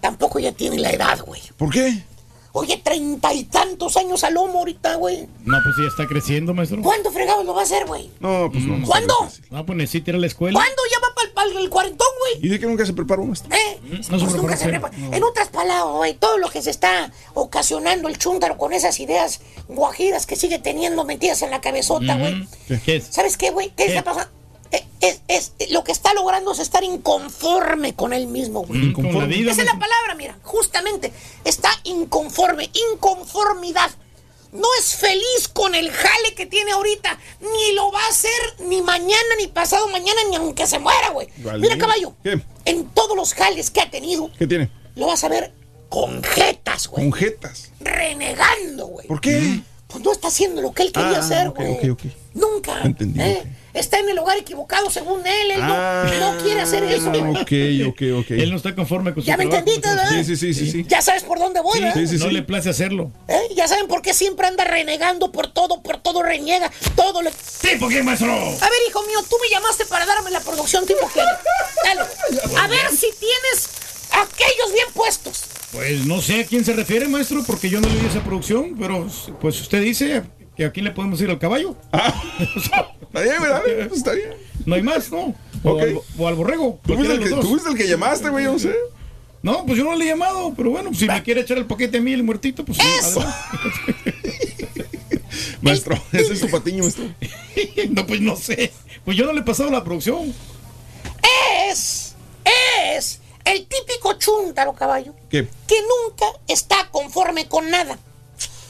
[0.00, 1.40] Tampoco ya tiene la edad, güey.
[1.56, 2.02] ¿Por qué?
[2.58, 5.28] Oye, treinta y tantos años al lomo ahorita, güey.
[5.44, 6.80] No, pues ya está creciendo, maestro.
[6.80, 8.10] ¿Cuándo fregados lo va a hacer, güey?
[8.18, 8.86] No, pues no.
[8.86, 9.14] ¿Cuándo?
[9.50, 10.58] No, pues necesita ir a la escuela.
[10.58, 12.46] ¿Cuándo ya va para el cuarentón, güey?
[12.46, 13.54] ¿Y de qué nunca se preparó, maestro?
[13.54, 13.78] ¿Eh?
[13.90, 14.70] No se Pues nunca prepara, se sí.
[14.70, 14.96] prepara.
[15.16, 19.40] En otras palabras, güey, todo lo que se está ocasionando el chúntaro con esas ideas
[19.68, 22.48] guajiras que sigue teniendo metidas en la cabezota, güey.
[22.68, 23.04] ¿Qué, qué es?
[23.10, 23.68] ¿Sabes qué, güey?
[23.76, 23.96] ¿Qué, ¿Qué?
[23.98, 24.30] está pasando?
[25.00, 28.92] Es, es- lo que está logrando es estar inconforme con él mismo, güey.
[28.92, 31.12] Con la vida, Esa es la palabra, mira, justamente.
[31.44, 33.90] Está inconforme, inconformidad.
[34.52, 37.18] No es feliz con el jale que tiene ahorita.
[37.40, 38.30] Ni lo va a hacer
[38.60, 41.28] ni mañana, ni pasado mañana, ni aunque se muera, güey.
[41.38, 41.58] Vale.
[41.58, 42.14] Mira, caballo.
[42.22, 42.40] ¿Qué?
[42.64, 44.70] En todos los jales que ha tenido, ¿Qué tiene?
[44.94, 45.52] lo vas a ver
[45.90, 47.04] con jetas, güey.
[47.04, 47.70] Con jetas.
[47.80, 49.06] Renegando, güey.
[49.06, 49.60] ¿Por qué?
[49.88, 51.90] Pues no está haciendo lo que él quería Ah, hacer, ok, güey.
[51.90, 52.12] ok, ok.
[52.34, 52.80] Nunca.
[52.82, 53.42] Entendí, ¿eh?
[53.76, 55.50] Está en el lugar equivocado según él.
[55.52, 57.10] Él no- Ah, no, quiere hacer eso.
[57.10, 57.52] Ok,
[57.88, 58.30] ok, ok.
[58.30, 60.08] Él no está conforme con su ¿Ya me trabajo, entendiste, verdad?
[60.10, 60.86] Sí, sí, sí, sí, sí.
[60.88, 61.94] Ya sabes por dónde voy, ¿verdad?
[61.94, 63.12] Sí, sí, no le place hacerlo.
[63.28, 63.38] ¿Eh?
[63.54, 67.30] Ya saben por qué siempre anda renegando por todo, por todo reniega, todo le...
[67.60, 68.32] ¿Tipo qué, maestro?
[68.32, 71.20] A ver, hijo mío, tú me llamaste para darme la producción tipo que...
[71.20, 72.00] Dale.
[72.58, 73.68] A ver si tienes
[74.10, 75.42] aquellos bien puestos.
[75.72, 79.06] Pues no sé a quién se refiere, maestro, porque yo no leí esa producción, pero
[79.40, 80.22] pues usted dice
[80.56, 81.76] que a quién le podemos ir al caballo.
[82.38, 83.62] Está bien, ¿verdad?
[83.88, 84.30] Pues está bien.
[84.66, 85.34] No hay más, ¿no?
[85.62, 85.82] O, Ok.
[85.82, 86.80] al, o al borrego.
[86.84, 87.44] Tú fuiste, el que, los dos.
[87.44, 88.74] tú fuiste el que llamaste, güey, yo no sé.
[89.42, 91.98] No, pues yo no le he llamado, pero bueno, si me quiere echar el paquete
[91.98, 93.34] a mí, el muertito, pues sí, adelante.
[95.62, 97.04] Maestro, ese es su patiño, maestro.
[97.90, 98.72] no, pues no sé.
[99.04, 100.34] Pues yo no le he pasado la producción.
[101.70, 102.14] Es,
[102.98, 105.46] es el típico chúntaro, caballo, ¿Qué?
[105.66, 107.98] que nunca está conforme con nada.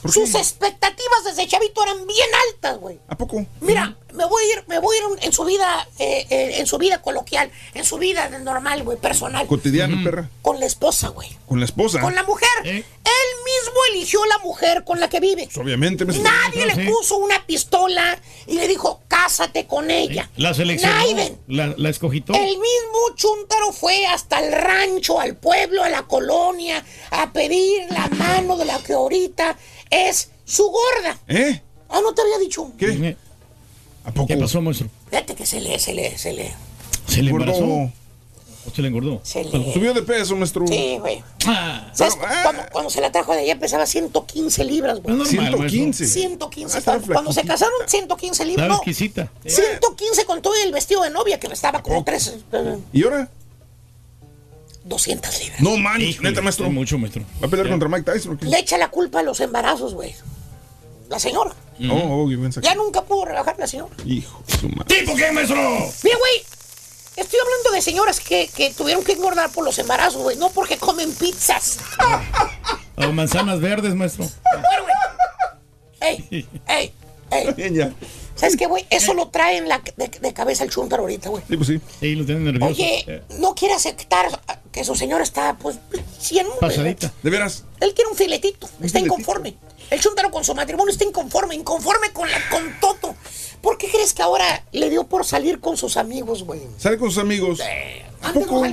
[0.08, 2.98] Sus expectativas desde chavito eran bien altas, güey.
[3.08, 3.44] ¿A poco?
[3.60, 6.66] Mira, me voy a ir, me voy a ir en su vida, eh, eh, en
[6.66, 9.46] su vida coloquial, en su vida normal, güey, personal.
[9.46, 10.28] Cotidiano, perra.
[10.42, 11.28] Con la esposa, güey.
[11.46, 12.00] Con la esposa.
[12.00, 12.48] Con la mujer.
[12.64, 12.82] Él
[13.44, 15.44] mismo eligió la mujer con la que vive.
[15.44, 16.28] Pues, Obviamente, maestro.
[16.28, 20.28] Nadie le puso una pistola y le dijo, cásate con ella.
[20.36, 20.94] La seleccionó.
[20.96, 21.38] Naiden.
[21.46, 22.36] La, la escogí todo.
[22.36, 28.08] El mismo Chuntaro fue hasta el rancho, al pueblo, a la colonia, a pedir la
[28.08, 29.56] mano de la que ahorita
[29.90, 31.18] es su gorda.
[31.28, 31.60] ¿Eh?
[31.88, 32.70] Ah, no te había dicho.
[32.78, 33.16] ¿Qué?
[34.04, 34.26] ¿A poco?
[34.28, 34.88] ¿Qué pasó, maestro?
[35.10, 36.52] Fíjate que se le, se le, se le.
[37.08, 37.52] ¿Se le Engordó.
[37.54, 37.92] embarazó?
[38.66, 39.20] ¿O se le engordó?
[39.22, 40.66] Se le- Subió de peso, maestro.
[40.66, 41.22] Sí, güey.
[41.46, 42.16] Ah, ¿Sabes?
[42.16, 45.14] Cuando, cuando se la trajo de allá pesaba 115 libras, güey.
[45.16, 46.06] Normal, 115.
[46.06, 46.78] 115.
[46.78, 48.64] Ah, cuando, cuando se casaron, 115 libras.
[48.64, 49.30] Estaba No, exquisita.
[49.44, 53.28] 115 con todo el vestido de novia que estaba como tres, eh, ¿Y ahora?
[54.86, 55.60] 200 libras.
[55.60, 56.66] No, man, Híjole, neta, maestro.
[56.66, 57.22] es mucho, maestro.
[57.42, 57.72] ¿Va a pelear Ya.
[57.72, 58.38] contra Mike Tyson?
[58.42, 60.14] Le echa la culpa a los embarazos, güey.
[61.08, 61.52] La señora.
[61.90, 63.94] Oh, yo pensé que- Ya nunca pudo rebajar la señora.
[64.04, 64.84] Hijo de su madre.
[64.98, 65.56] ¿Tipo qué, maestro?
[66.02, 66.42] Mira, güey.
[67.16, 70.36] Estoy hablando de señoras que, que tuvieron que engordar por los embarazos, güey.
[70.36, 71.78] No porque comen pizzas.
[72.98, 74.24] O manzanas verdes, maestro.
[74.52, 74.84] Bueno,
[76.00, 76.26] güey.
[76.30, 76.92] Ey, ey,
[77.30, 77.52] ey.
[77.54, 77.92] Bien, ya.
[78.36, 78.86] ¿Sabes qué, güey?
[78.90, 81.42] Eso lo trae en la, de, de cabeza el chúntaro ahorita, güey.
[81.48, 81.80] Sí, pues sí.
[82.00, 82.66] Sí, lo tienen nervioso.
[82.72, 84.28] Oye, Eh, no quiere aceptar
[84.70, 85.76] que su señora está, pues,
[86.30, 86.46] bien.
[86.60, 87.12] Pasadita.
[87.22, 87.64] ¿De veras?
[87.80, 89.56] Él quiere un filetito, está inconforme.
[89.90, 93.14] El chúntaro con su matrimonio está inconforme, inconforme con, la, con todo.
[93.62, 96.60] ¿Por qué crees que ahora le dio por salir con sus amigos, güey?
[96.78, 97.60] Sale con sus amigos.
[98.22, 98.64] ¿A poco?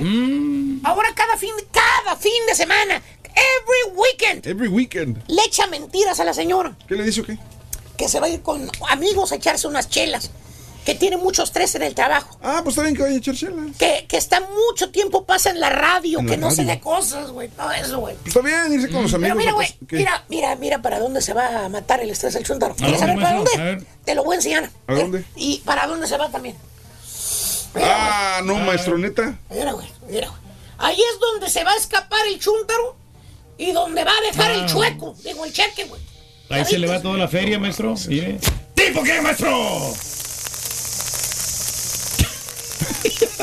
[0.84, 5.22] Ahora cada fin, cada fin de semana, every weekend, Every weekend.
[5.28, 6.76] le echa mentiras a la señora.
[6.86, 7.38] ¿Qué le dice o qué?
[7.96, 10.30] Que se va a ir con amigos a echarse unas chelas.
[10.84, 12.36] Que tiene mucho estrés en el trabajo.
[12.42, 13.62] Ah, pues está bien que vaya a echar chela.
[13.78, 16.74] Que, que está mucho tiempo, pasa en la radio, En que la no se radio.
[16.74, 17.48] de cosas, güey.
[17.48, 18.14] Todo eso, güey.
[18.16, 19.38] Pues está bien irse con los Pero amigos.
[19.38, 19.56] mira, ¿no?
[19.56, 22.74] güey, Pues, mira, mira, mira para dónde se va a matar el estrés del chuntaro.
[22.74, 23.52] ¿A ¿Quieres saber para maestro?
[23.58, 23.62] dónde?
[23.62, 23.86] A ver.
[24.04, 24.70] Te lo voy a enseñar.
[24.86, 25.24] ¿A dónde?
[25.36, 26.54] Y para dónde se va también.
[27.76, 29.38] Ah, no, maestro, neta.
[29.50, 30.40] Mira, güey, mira, güey.
[30.78, 32.96] Ahí es donde se va a escapar el chúntaro
[33.58, 34.66] y donde va a dejar el Ah.
[34.66, 36.00] chueco, digo, el cheque, güey.
[36.50, 37.94] Ahí se le va toda la feria, maestro.
[38.08, 38.38] Mire.
[38.74, 39.94] ¿Tipo qué, maestro?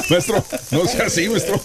[0.10, 1.62] Maestro, no sea así, maestro.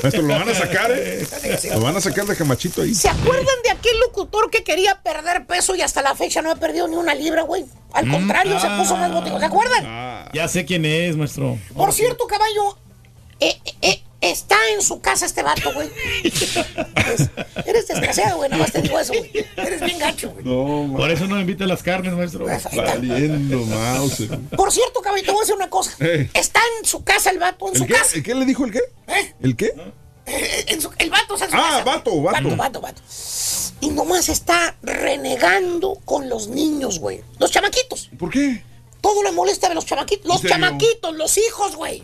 [0.00, 1.26] Maestro, lo van a sacar, ¿eh?
[1.72, 2.94] Lo van a sacar de camachito ahí.
[2.94, 6.56] ¿Se acuerdan de aquel locutor que quería perder peso y hasta la fecha no ha
[6.56, 7.64] perdido ni una libra, güey?
[7.92, 8.78] Al Mm, contrario, se ah.
[8.78, 9.40] puso más motivado.
[9.40, 10.28] ¿Se acuerdan?
[10.32, 11.58] Ya sé quién es, maestro.
[11.74, 12.78] Por cierto, caballo,
[13.40, 15.88] eh, eh, está en su casa este vato, güey.
[16.24, 17.30] Es-
[17.66, 19.30] eres desgraciado, güey, nada más te digo eso, güey.
[19.56, 20.44] Eres bien gacho, güey.
[20.44, 22.46] No, Por eso no me invita a las carnes, maestro.
[22.46, 24.22] Valiendo, mouse.
[24.56, 25.92] Por cierto, caballo, te voy a decir una cosa.
[26.00, 26.30] Eh.
[26.34, 27.92] Está en su casa el vato, en ¿El su qué?
[27.94, 28.16] casa.
[28.16, 28.80] ¿El qué le dijo el qué?
[29.08, 29.34] ¿Eh?
[29.42, 29.72] ¿El qué?
[30.26, 31.84] Eh, en su- el vato está en su Ah, casa.
[31.84, 32.42] vato, vato.
[32.48, 33.02] Vato, vato, vato.
[33.80, 37.22] Y nomás está renegando con los niños, güey.
[37.38, 38.10] Los chamaquitos.
[38.18, 38.62] ¿Por qué?
[39.00, 40.26] Todo le molesta de los chamaquitos.
[40.26, 40.56] Los serio?
[40.56, 42.02] chamaquitos, los hijos, güey.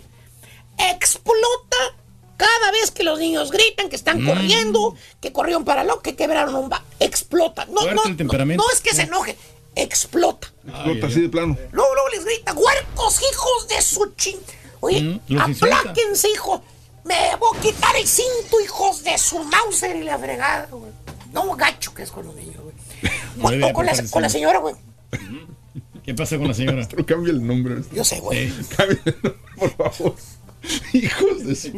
[0.79, 1.97] Explota
[2.47, 4.27] cada vez que los niños gritan, que están Mm.
[4.27, 6.83] corriendo, que corrieron para lo, que quebraron un ba...
[7.01, 7.67] Explota.
[7.67, 9.37] No, no, no, es que se enoje.
[9.75, 10.53] Explota.
[10.67, 11.57] Explota así de plano.
[11.73, 14.37] Luego, luego les grita, huercos, hijos de su chin.
[14.81, 16.61] Oye, Mm, apláquense, hijos.
[17.05, 20.93] Me voy a quitar el cinto, hijos de su Mauser y la fregada, güey.
[21.33, 22.75] No, gacho que es con los niños, güey.
[23.41, 24.35] O con, la, con la sí.
[24.35, 24.75] señora, güey.
[26.05, 26.87] ¿Qué pasa con la señora?
[26.91, 27.77] Pero cambia el nombre.
[27.93, 28.51] Yo sé, güey.
[28.51, 28.65] Sí.
[28.77, 30.17] Cambia el nombre, por favor.
[30.93, 31.73] Hijos de su.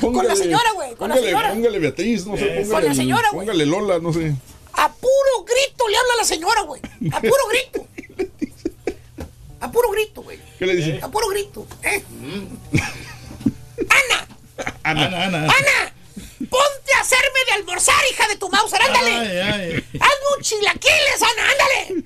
[0.00, 1.50] Con la señora, güey, con la póngale, señora.
[1.52, 2.46] Póngale Beatriz, no sé.
[2.54, 3.46] Con Póngale, la el- señora, güey.
[3.46, 4.34] póngale Lola, no sé.
[4.72, 6.80] A puro grito le habla a la señora, güey.
[7.12, 7.86] A puro grito.
[9.60, 10.38] A puro grito, güey.
[10.58, 11.00] ¿Qué le dice?
[11.02, 11.66] A puro grito.
[11.82, 12.02] ¿eh?
[14.84, 15.38] Ana, Ana.
[15.44, 15.94] ¡Ana!
[16.48, 18.80] ¡Ponte a hacerme de almorzar, hija de tu Mauser!
[18.80, 19.10] ¡Ándale!
[19.10, 19.84] Ay, ay.
[20.00, 21.42] ¡Hazme un chilaquiles, Ana!
[21.50, 22.04] ¡Ándale!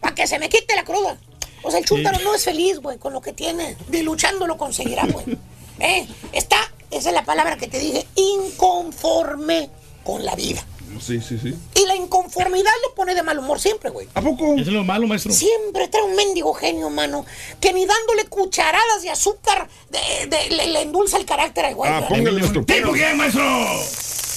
[0.00, 1.18] Para que se me quite la cruda.
[1.66, 3.76] O sea, el chúntaro no es feliz, güey, con lo que tiene.
[3.88, 5.36] Ni luchando lo conseguirá, güey.
[5.80, 6.06] ¿Eh?
[6.32, 6.56] Está,
[6.90, 9.70] esa es la palabra que te dije, inconforme
[10.04, 10.64] con la vida.
[11.00, 11.54] Sí, sí, sí.
[11.74, 14.08] Y la inconformidad lo pone de mal humor siempre, güey.
[14.14, 14.54] ¿A poco?
[14.54, 15.32] Eso es lo malo, maestro.
[15.32, 17.26] Siempre trae un mendigo genio, mano.
[17.60, 21.90] Que ni dándole cucharadas de azúcar de- de- le, le endulza el carácter al güey.
[21.92, 23.42] Ah, póngale nuestro ¿Tipo qué, maestro?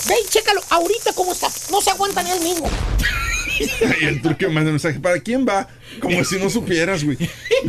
[0.08, 0.62] Ve y chécalo.
[0.72, 1.48] Ahorita cómo está.
[1.72, 2.68] No se aguanta ni él mismo.
[4.02, 5.00] Y el truque manda mensaje.
[5.02, 5.68] ¿Para quién va?
[6.00, 7.18] Como si no supieras, güey.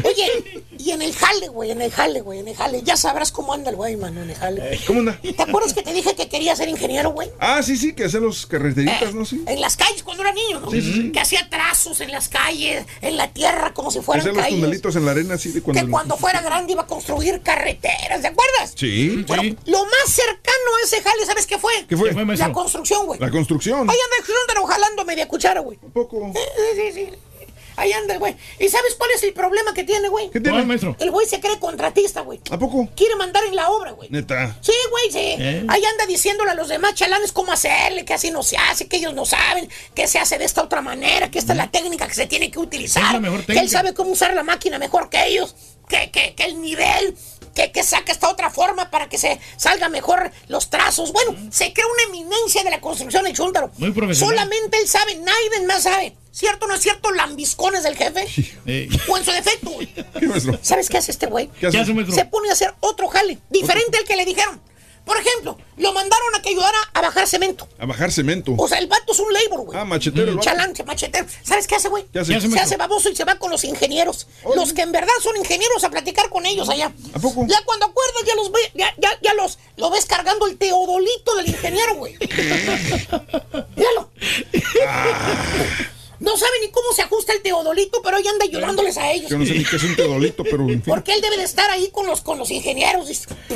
[0.04, 2.82] Oye, y en el jale, güey, en el jale, güey, en el jale.
[2.82, 4.80] Ya sabrás cómo anda el güey, mano, en el jale.
[4.86, 5.18] ¿Cómo anda?
[5.20, 7.30] ¿Te acuerdas que te dije que quería ser ingeniero, güey?
[7.38, 9.24] Ah, sí, sí, que hace los carreteritas, ¿no?
[9.24, 9.42] Sí.
[9.46, 10.70] En las calles cuando era niño, ¿no?
[10.70, 11.12] Sí, sí, sí.
[11.12, 14.42] Que hacía trazos en las calles, en la tierra, como si Que fueran hace los
[14.42, 14.60] calles.
[14.60, 15.82] tunelitos en la arena, así de cuando.
[15.82, 18.72] Que cuando fuera grande iba a construir carreteras, ¿te acuerdas?
[18.74, 19.56] Sí, sí.
[19.66, 21.72] Lo más cercano a ese jale, ¿sabes qué fue?
[21.88, 22.10] ¿Qué fue?
[22.10, 23.20] ¿Qué fue, la construcción, güey.
[23.20, 23.88] La construcción.
[23.90, 25.78] Ahí anda el media cuchara, güey.
[25.78, 26.32] ¿A poco?
[26.34, 26.40] Sí,
[26.76, 27.08] sí, sí.
[27.80, 28.36] Ahí anda el güey.
[28.58, 30.28] ¿Y sabes cuál es el problema que tiene, güey?
[30.30, 30.58] ¿Qué tiene?
[30.58, 30.94] ¿Cuál, maestro?
[30.98, 32.38] El güey se cree contratista, güey.
[32.50, 32.86] ¿A poco?
[32.94, 34.10] Quiere mandar en la obra, güey.
[34.10, 34.54] Neta.
[34.60, 35.42] Sí, güey, sí.
[35.42, 35.64] ¿Eh?
[35.66, 38.98] Ahí anda diciéndole a los demás chalanes cómo hacerle, que así no se hace, que
[38.98, 42.06] ellos no saben, que se hace de esta otra manera, que esta es la técnica
[42.06, 43.02] que se tiene que utilizar.
[43.02, 43.78] Es la mejor que él técnica.
[43.78, 45.54] sabe cómo usar la máquina mejor que ellos,
[45.90, 47.16] que, que, que el nivel,
[47.54, 51.12] que, que saca esta otra forma para que se salga mejor los trazos.
[51.12, 53.70] Bueno, se crea una eminencia de la construcción en Chúntaro.
[53.76, 54.36] Muy profesional.
[54.36, 56.16] Solamente él sabe, nadie más sabe.
[56.32, 57.10] ¿Cierto o no es cierto?
[57.10, 58.24] Lambiscones del jefe.
[59.08, 59.72] O en su defecto.
[60.20, 60.58] ¿Qué?
[60.62, 61.48] ¿Sabes qué hace este güey?
[61.58, 61.84] ¿Qué hace?
[61.84, 64.60] Se pone a hacer otro jale, diferente al que le dijeron.
[65.04, 67.68] Por ejemplo, lo mandaron a que ayudara a bajar cemento.
[67.78, 68.54] A bajar cemento.
[68.56, 69.78] O sea, el vato es un labor, güey.
[69.78, 70.40] Ah, machetero vato.
[70.44, 71.26] chalante, machetero.
[71.42, 72.06] ¿Sabes qué hace, güey?
[72.12, 72.32] ¿Qué hace?
[72.32, 72.66] ¿Qué hace, se maestro?
[72.66, 74.26] hace baboso y se va con los ingenieros.
[74.54, 76.92] Los que en verdad son ingenieros a platicar con ellos allá.
[77.14, 77.46] ¿A poco?
[77.48, 81.34] Ya cuando acuerdas, ya los ve, ya, ya, ya los lo ves cargando el teodolito
[81.36, 82.16] del ingeniero, güey.
[83.76, 84.10] Míralo.
[86.20, 89.30] No sabe ni cómo se ajusta el teodolito, pero ahí anda ayudándoles a ellos.
[89.30, 90.82] Yo no sé ni qué es un teodolito, pero en fin.
[90.86, 93.08] Porque él debe de estar ahí con los, con los ingenieros.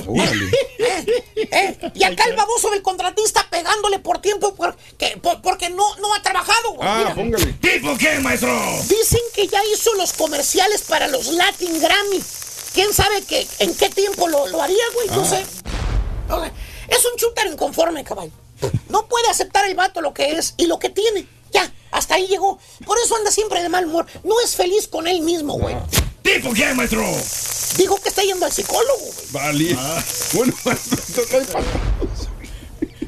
[0.06, 0.50] Órale.
[0.86, 5.96] Eh, eh, y acá el baboso del contratista pegándole por tiempo porque, por- porque no,
[5.96, 6.88] no ha trabajado, güey.
[6.88, 7.14] Ah, Mira.
[7.14, 7.52] póngale.
[7.54, 8.50] ¿Tipo qué, maestro?
[8.88, 12.22] Dicen que ya hizo los comerciales para los Latin Grammy.
[12.72, 15.08] ¿Quién sabe que, en qué tiempo lo, lo haría, güey?
[15.08, 15.26] No Ah.
[15.28, 15.44] sé.
[16.28, 16.52] No sé.
[16.88, 18.32] Es un shooter inconforme, caballo.
[18.88, 21.26] No puede aceptar el vato lo que es y lo que tiene.
[21.94, 22.58] Hasta ahí llegó.
[22.84, 24.04] Por eso anda siempre de mal humor.
[24.24, 25.76] No es feliz con él mismo, güey.
[26.22, 27.02] ¿Tipo qué, maestro?
[27.76, 29.26] Dijo que está yendo al psicólogo, güey.
[29.30, 29.76] Vale.
[29.78, 30.02] Ah.
[30.34, 30.52] Bueno,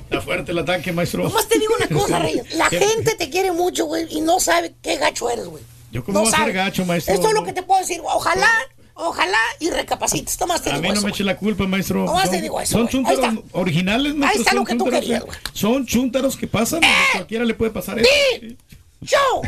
[0.04, 1.24] Está fuerte el ataque, maestro.
[1.24, 2.54] Nomás te digo una cosa, Reyes.
[2.54, 5.62] La gente te quiere mucho, güey, y no sabe qué gacho eres, güey.
[5.90, 6.52] Yo cómo No voy a ser sabe.
[6.52, 7.14] gacho, maestro.
[7.14, 8.00] Esto es lo que te puedo decir.
[8.00, 8.14] güey.
[8.14, 8.48] Ojalá,
[8.94, 10.38] ojalá y recapacites.
[10.38, 12.04] Nomás te A digo mí no eso, me eche la culpa, maestro.
[12.04, 14.40] Nomás son, te digo eso, Son chúntaros Ahí originales, maestro.
[14.42, 15.38] está son lo que tú querías, güey.
[15.52, 16.84] Son chúntaros que pasan.
[16.84, 18.08] A cualquiera le puede pasar eso.
[18.40, 18.56] ¡Sí!
[19.04, 19.42] ¡Show!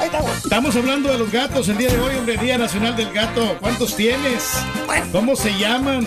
[0.00, 0.34] Ahí güey.
[0.42, 3.56] Estamos hablando de los gatos el día de hoy, hombre, Día Nacional del Gato.
[3.60, 4.50] ¿Cuántos tienes?
[5.12, 6.06] ¿Cómo se llaman?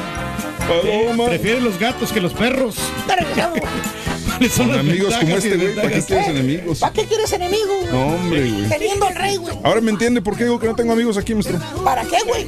[0.68, 1.28] Paloma.
[1.28, 2.76] ¿Prefieres los gatos que los perros?
[3.08, 3.60] Te regresamos.
[4.28, 6.80] ¿Cuáles son amigos como este, güey, ¿para qué quieres enemigos?
[6.80, 7.80] ¿Para qué quieres enemigos?
[7.80, 7.92] güey?
[7.94, 8.68] No, hombre, güey.
[8.70, 9.58] Teniendo al rey, güey.
[9.64, 11.58] Ahora me entiende por qué digo que no tengo amigos aquí, maestro.
[11.84, 12.48] ¿Para qué, güey?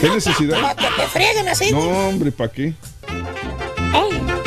[0.00, 0.60] ¿Qué necesidad?
[0.60, 2.62] Para que te frieguen así, No, hombre, ¿para qué?
[2.66, 2.74] Ey,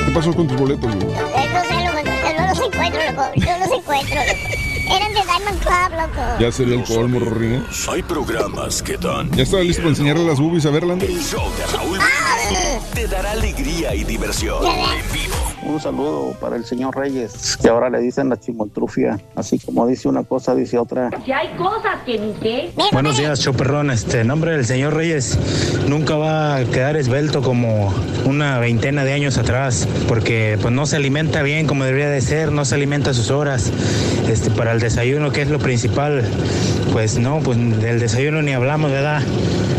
[0.05, 1.07] ¿Qué pasó con tus boletos, güey?
[1.07, 3.31] no sé, no los encuentro, loco.
[3.35, 4.70] No los encuentro, loco.
[4.95, 6.21] Eran de Diamond Club, loco.
[6.39, 7.65] Ya sería el colmo, Rorín.
[7.89, 9.31] Hay programas que dan.
[9.31, 11.09] Ya estaba listo para enseñarle las boobies a ver, Lander.
[11.09, 11.99] El show de Raúl
[12.93, 14.65] te dará alegría y diversión.
[14.65, 15.40] En vivo.
[15.63, 19.19] Un saludo para el señor Reyes, que ahora le dicen la chimoltrufia.
[19.35, 21.09] Así como dice una cosa, dice otra.
[21.23, 22.71] Si hay cosas que ni sé.
[22.91, 23.91] Buenos días, Choperrón.
[23.91, 25.37] Este en nombre del señor Reyes
[25.87, 27.93] nunca va a quedar esbelto como
[28.25, 32.51] una veintena de años atrás, porque pues no se alimenta bien como debería de ser,
[32.51, 33.71] no se alimenta a sus horas.
[34.27, 36.23] Este para el desayuno, que es lo principal,
[36.91, 39.21] pues no, pues del desayuno ni hablamos, ¿verdad?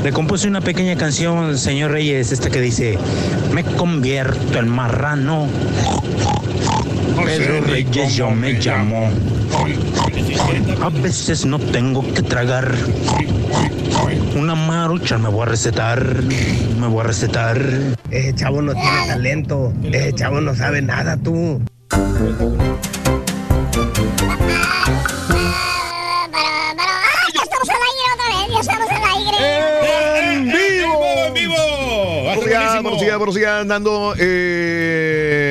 [0.03, 2.99] Le compuse una pequeña canción, señor Reyes, esta que dice,
[3.53, 5.47] me convierto en marrano.
[7.25, 9.11] Pedro Reyes yo me llamo.
[10.83, 12.73] A veces no tengo que tragar.
[14.37, 16.05] Una marucha me voy a recetar.
[16.79, 17.61] Me voy a recetar.
[18.11, 19.73] Ese chavo no tiene talento.
[19.85, 21.63] Ese chavo no sabe nada, tú.
[21.89, 22.09] Para,
[26.77, 26.93] para.
[26.93, 28.47] ¡Ah, ya estamos al aire otra vez!
[28.53, 29.39] ¡Ya estamos al aire!
[30.33, 31.05] ¡En vivo!
[31.27, 31.55] ¡En vivo!
[32.27, 34.15] Va a Buenos días, buenos días, buenos días, andando.
[34.19, 35.42] Eh,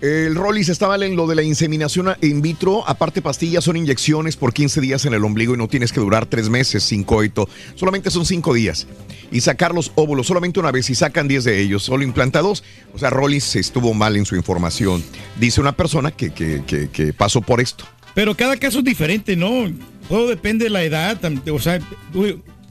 [0.00, 2.88] el Rollis estaba en lo de la inseminación in vitro.
[2.88, 6.26] Aparte, pastillas son inyecciones por 15 días en el ombligo y no tienes que durar
[6.26, 7.48] tres meses sin coito.
[7.74, 8.86] Solamente son cinco días.
[9.32, 12.62] Y sacar los óvulos solamente una vez y sacan 10 de ellos, solo implantados.
[12.94, 15.02] O sea, Rollis estuvo mal en su información.
[15.38, 17.84] Dice una persona que, que, que, que pasó por esto.
[18.14, 19.70] Pero cada caso es diferente, ¿no?
[20.08, 21.18] Todo depende de la edad.
[21.52, 21.80] O sea,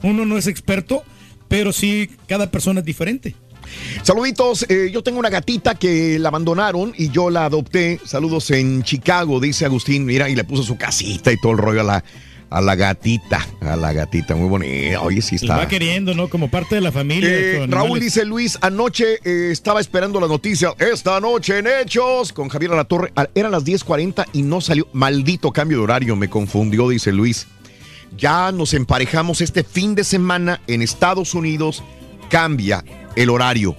[0.02, 1.02] uno no es experto,
[1.48, 3.34] pero sí, cada persona es diferente.
[4.02, 8.00] Saluditos, eh, yo tengo una gatita que la abandonaron y yo la adopté.
[8.04, 10.04] Saludos en Chicago, dice Agustín.
[10.04, 12.04] Mira, y le puso su casita y todo el rollo a la,
[12.50, 13.46] a la gatita.
[13.60, 15.00] A la gatita, muy bonita.
[15.02, 15.56] Oye, sí Los está.
[15.58, 16.28] va queriendo, ¿no?
[16.28, 17.28] Como parte de la familia.
[17.30, 20.72] Eh, Raúl dice Luis, anoche eh, estaba esperando la noticia.
[20.78, 23.12] Esta noche en Hechos con Javier Alatorre.
[23.34, 24.88] Eran las 10:40 y no salió.
[24.92, 27.46] Maldito cambio de horario, me confundió, dice Luis.
[28.16, 31.82] Ya nos emparejamos este fin de semana en Estados Unidos.
[32.28, 32.84] Cambia
[33.16, 33.76] el horario.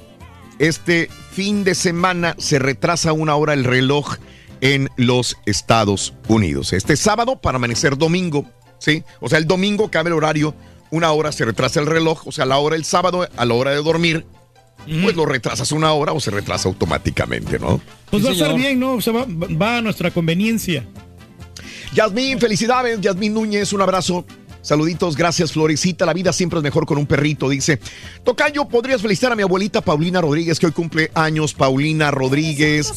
[0.58, 4.18] Este fin de semana se retrasa una hora el reloj
[4.61, 6.74] en los Estados Unidos.
[6.74, 8.45] Este sábado para amanecer domingo,
[8.80, 9.03] ¿sí?
[9.22, 10.53] O sea, el domingo cambia el horario,
[10.92, 13.72] una hora se retrasa el reloj, o sea, la hora del sábado a la hora
[13.72, 14.26] de dormir,
[15.02, 17.80] pues lo retrasas una hora o se retrasa automáticamente, ¿no?
[18.10, 18.94] Pues va a estar bien, ¿no?
[18.95, 20.86] O sea, va, va a nuestra conveniencia.
[21.94, 24.26] Yasmín, felicidades, Yasmín Núñez, un abrazo.
[24.69, 26.06] Saluditos, gracias Florecita.
[26.06, 27.80] La vida siempre es mejor con un perrito, dice.
[28.23, 31.56] Tocayo, ¿podrías felicitar a mi abuelita Paulina Rodríguez, que hoy cumple años?
[31.56, 32.93] Paulina Rodríguez.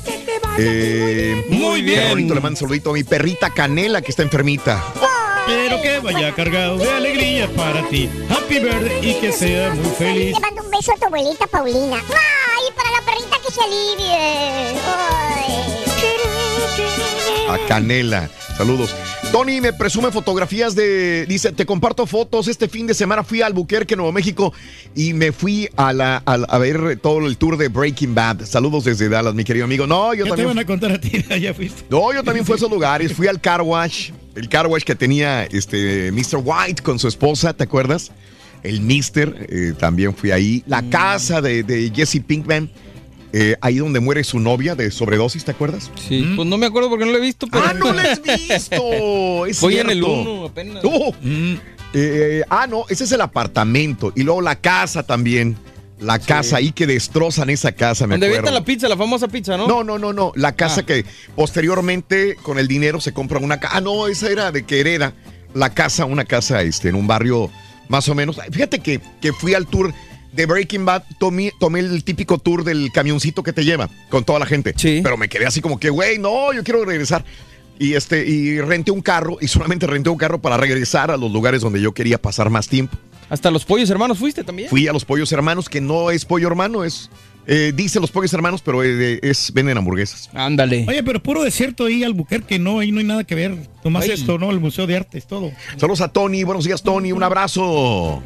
[0.58, 2.10] Eh, Muy bien.
[2.10, 4.84] bonito, le mando un saludito a mi perrita Canela, que está enfermita.
[5.46, 8.06] Pero que vaya cargado de alegría para ti.
[8.28, 10.34] Happy birthday y que sea muy feliz.
[10.34, 11.96] Le mando un beso a tu abuelita Paulina.
[11.96, 14.78] ¡Ay, para la perrita que se alivie!
[14.84, 15.81] ¡Ay!
[17.52, 18.30] A Canela.
[18.56, 18.94] Saludos.
[19.30, 21.26] Tony me presume fotografías de.
[21.26, 22.48] Dice, te comparto fotos.
[22.48, 24.52] Este fin de semana fui a Albuquerque, Nuevo México,
[24.94, 28.44] y me fui a, la, a, a ver todo el tour de Breaking Bad.
[28.46, 29.86] Saludos desde Dallas, mi querido amigo.
[29.86, 30.48] No, yo Ya te también.
[30.48, 31.82] van a contar a ti, ya fuiste.
[31.90, 33.12] No, yo también fui a esos lugares.
[33.12, 34.10] Fui al car wash.
[34.34, 36.40] El car wash que tenía este Mr.
[36.42, 38.12] White con su esposa, ¿te acuerdas?
[38.62, 40.62] El Mister, eh, también fui ahí.
[40.66, 42.70] La casa de, de Jesse Pinkman,
[43.32, 45.90] eh, ahí donde muere su novia de sobredosis, ¿te acuerdas?
[46.08, 47.64] Sí, pues no me acuerdo porque no lo he visto, pero...
[47.66, 49.46] ¡Ah, no lo has visto!
[49.46, 50.22] Es Voy en el cierto.
[50.32, 50.84] 1 apenas.
[50.84, 51.14] Oh,
[51.94, 54.12] eh, ah, no, ese es el apartamento.
[54.14, 55.56] Y luego la casa también.
[56.00, 58.50] La casa ahí que destrozan esa casa, me Donde acuerdo.
[58.50, 59.68] la pizza, la famosa pizza, ¿no?
[59.68, 60.32] No, no, no, no.
[60.34, 60.86] La casa Ah.
[60.86, 61.04] que
[61.36, 63.76] posteriormente con el dinero se compra una casa.
[63.76, 65.12] Ah, no, esa era de que hereda
[65.54, 67.50] la casa, una casa este, en un barrio
[67.88, 68.40] más o menos.
[68.50, 69.94] Fíjate que, que fui al tour
[70.32, 74.38] de Breaking Bad, tomé, tomé el típico tour del camioncito que te lleva con toda
[74.38, 74.72] la gente.
[74.76, 75.00] Sí.
[75.02, 77.24] Pero me quedé así como que, güey, no, yo quiero regresar.
[77.78, 81.32] Y este, y renté un carro, y solamente renté un carro para regresar a los
[81.32, 82.96] lugares donde yo quería pasar más tiempo.
[83.28, 84.68] Hasta los pollos hermanos fuiste también.
[84.68, 87.10] Fui a los pollos hermanos, que no es pollo hermano, es.
[87.46, 90.28] eh, dice los pollos hermanos, pero eh, es venden hamburguesas.
[90.34, 90.84] Ándale.
[90.86, 93.56] Oye, pero puro desierto ahí, Albuquerque, no, ahí no hay nada que ver.
[93.82, 94.12] Nomás Ay.
[94.12, 94.50] esto, ¿no?
[94.50, 95.50] El Museo de Arte, es todo.
[95.78, 98.22] Saludos a Tony, buenos días Tony, un abrazo.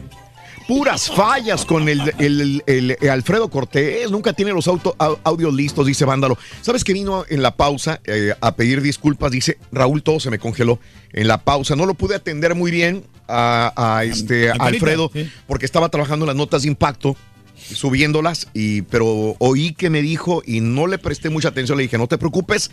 [0.67, 5.55] Puras fallas con el, el- el- el Alfredo Cortés, nunca tiene los auto, au- audios
[5.55, 6.36] listos, dice Vándalo.
[6.61, 9.31] ¿Sabes que vino en la pausa eh, a pedir disculpas?
[9.31, 10.81] Dice, Raúl, todo se me congeló
[11.12, 11.77] en la pausa.
[11.77, 15.31] No lo pude atender muy bien a, a este A Alfredo sí.
[15.47, 17.17] porque estaba trabajando en las notas de impacto
[17.73, 21.97] subiéndolas y pero oí que me dijo y no le presté mucha atención le dije
[21.99, 22.70] no te preocupes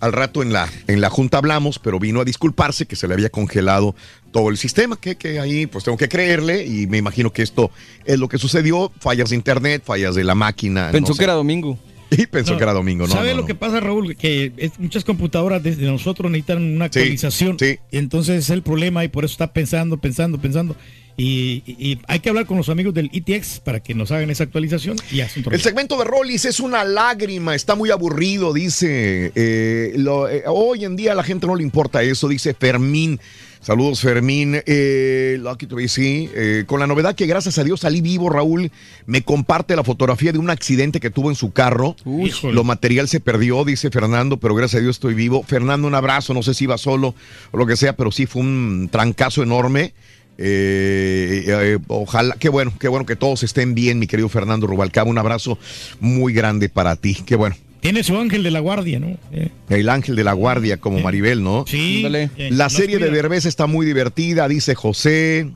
[0.00, 3.14] al rato en la en la junta hablamos pero vino a disculparse que se le
[3.14, 3.94] había congelado
[4.32, 7.70] todo el sistema que, que ahí pues tengo que creerle y me imagino que esto
[8.04, 11.18] es lo que sucedió fallas de internet fallas de la máquina Pensó no sé.
[11.18, 11.78] que era domingo.
[12.10, 13.46] y pensó que era domingo no, ¿Sabe no, lo no.
[13.46, 14.16] que pasa, Raúl?
[14.16, 17.56] Que es- muchas computadoras desde nosotros necesitan una actualización.
[17.60, 20.74] Y entonces es el problema y por eso está pensando, pensando, pensando.
[21.22, 24.44] Y, y- hay que hablar con los amigos del ETX para que nos hagan esa
[24.44, 25.20] actualización y.
[25.20, 29.30] El segmento de Rollis es una lágrima, está muy aburrido, dice.
[29.34, 33.20] eh, lo- eh, hoy en día a la gente no le importa eso, dice Fermín.
[33.62, 34.62] Saludos, Fermín.
[34.64, 36.30] Eh, Lucky to be, sí.
[36.34, 38.70] Eh, con la novedad que gracias a Dios salí vivo, Raúl
[39.04, 41.94] me comparte la fotografía de un accidente que tuvo en su carro.
[42.06, 42.54] Híjole.
[42.54, 45.42] Lo material se perdió, dice Fernando, pero gracias a Dios estoy vivo.
[45.42, 47.14] Fernando, un abrazo, no sé si iba solo
[47.50, 49.92] o lo que sea, pero sí fue un trancazo enorme.
[50.38, 55.10] Eh, eh, ojalá, qué bueno, qué bueno que todos estén bien, mi querido Fernando Rubalcaba.
[55.10, 55.58] Un abrazo
[56.00, 57.16] muy grande para ti.
[57.26, 57.56] Qué bueno.
[57.80, 59.16] Tiene su ángel de la guardia, ¿no?
[59.32, 61.64] Eh, El ángel de la guardia, como Maribel, ¿no?
[61.66, 62.04] Sí.
[62.06, 63.10] Eh, La serie de.
[63.10, 65.50] Derbez está muy divertida, dice José.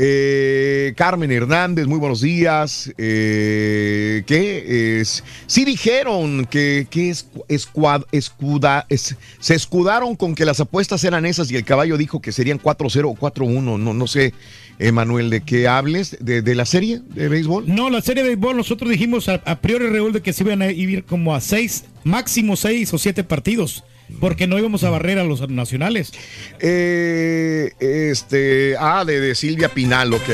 [0.00, 2.88] Eh, Carmen Hernández, muy buenos días.
[2.98, 5.24] Eh, ¿Qué es?
[5.48, 11.26] Sí dijeron que, que es, escuad- escuda, es- se escudaron con que las apuestas eran
[11.26, 13.60] esas y el caballo dijo que serían 4-0 o 4-1.
[13.76, 14.34] No, no sé,
[14.78, 17.64] Emanuel, de qué hables, de, de la serie de béisbol.
[17.66, 20.62] No, la serie de béisbol nosotros dijimos a, a priori, Raúl, de que se iban
[20.62, 23.82] a ir como a seis, máximo seis o siete partidos,
[24.20, 26.12] porque no íbamos a barrer a los nacionales.
[26.60, 30.28] Eh, este, ah, de, de Silvia Pinal, ok.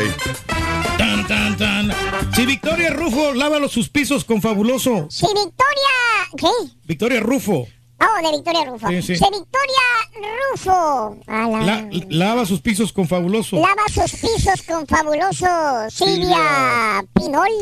[0.99, 1.93] Tan, tan, tan.
[2.35, 5.09] Si Victoria Rufo lava los sus pisos con fabuloso.
[5.11, 5.53] Si Victoria.
[6.37, 6.73] ¿Qué?
[6.87, 7.69] Victoria Rufo
[8.01, 8.89] Oh, de Victoria Rufo.
[8.89, 9.13] Sí, sí.
[9.15, 9.87] De Victoria
[10.53, 11.17] Rufo.
[11.27, 13.57] A la- La- lava sus pisos con fabuloso.
[13.57, 15.47] Lava sus pisos con fabuloso
[15.91, 17.49] Silvia Pinol.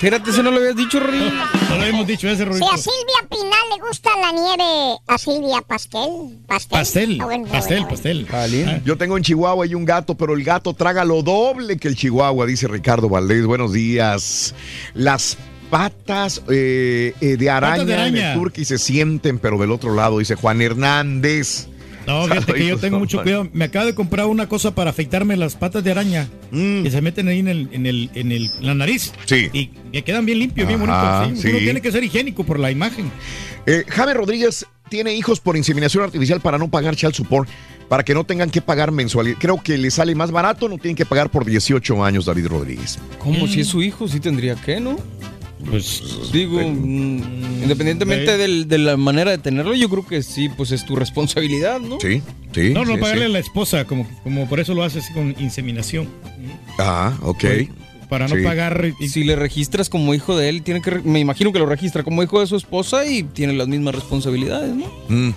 [0.00, 1.32] Fíjate, eso no lo habías dicho, Rory.
[1.70, 2.70] No lo hemos dicho ese, Si Rorito.
[2.70, 6.38] a Silvia Pinal le gusta la nieve, a Silvia Pastel.
[6.46, 6.78] Pastel.
[6.78, 7.88] Pastel, Ah, bueno, ah, pastel, bueno,
[8.26, 8.82] pastel.
[8.84, 11.96] Yo tengo en Chihuahua y un gato, pero el gato traga lo doble que el
[11.96, 13.46] Chihuahua, dice Ricardo Valdés.
[13.46, 14.54] Buenos días.
[14.94, 15.36] Las
[15.70, 18.18] patas eh, eh, de araña, Patas de araña.
[18.20, 21.68] en el turqui se sienten, pero del otro lado, dice Juan Hernández.
[22.06, 23.48] No, fíjate que yo tengo mucho cuidado.
[23.54, 26.28] Me acabo de comprar una cosa para afeitarme las patas de araña.
[26.50, 29.10] Que se meten ahí en, el, en, el, en el- la nariz.
[29.12, 29.20] Mm.
[29.26, 29.48] Sí.
[29.54, 31.40] Y que quedan bien limpios, bien bonitos.
[31.40, 31.48] ¿sí?
[31.48, 33.10] Uno tiene que ser higiénico por la imagen.
[33.64, 37.48] Eh, Jaime Rodríguez tiene hijos por inseminación artificial para no pagar child support,
[37.88, 39.38] para que no tengan que pagar mensualidad.
[39.40, 42.98] Creo que le sale más barato, no tienen que pagar por 18 años, David Rodríguez.
[43.18, 43.48] ¿Cómo?
[43.48, 44.98] Si es su hijo, sí tendría que, ¿no?
[45.70, 46.02] Pues
[46.32, 50.84] digo, mm, independientemente del- de la manera de tenerlo, yo creo que sí, pues es
[50.84, 51.98] tu responsabilidad, ¿no?
[52.00, 52.22] Sí,
[52.54, 52.70] sí.
[52.72, 53.30] No, no, sí, pagarle sí.
[53.30, 56.08] a la esposa, como, como por eso lo haces con inseminación.
[56.78, 57.44] Ah, ok.
[58.08, 58.42] Para no Sí.
[58.42, 58.92] pagar.
[59.08, 62.02] Si le registras como hijo de él, tiene que, re- me imagino que lo registra
[62.02, 64.86] como hijo de su esposa y tiene las mismas responsabilidades, ¿no?
[65.08, 65.30] Mm,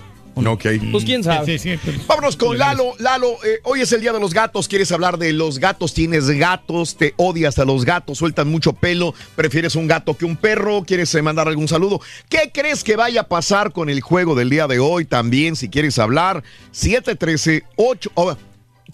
[0.45, 0.65] ok.
[0.91, 1.57] Pues quién sabe.
[1.57, 2.93] Sí, sí, pues, Vámonos con Lalo.
[2.99, 4.67] Lalo, eh, hoy es el día de los gatos.
[4.67, 5.93] ¿Quieres hablar de los gatos?
[5.93, 6.95] ¿Tienes gatos?
[6.95, 8.17] ¿Te odias a los gatos?
[8.17, 9.13] ¿Sueltan mucho pelo?
[9.35, 10.83] ¿Prefieres un gato que un perro?
[10.85, 12.01] ¿Quieres eh, mandar algún saludo?
[12.29, 15.05] ¿Qué crees que vaya a pasar con el juego del día de hoy?
[15.05, 16.43] También, si quieres hablar,
[16.73, 18.11] 713-8.
[18.15, 18.37] oh,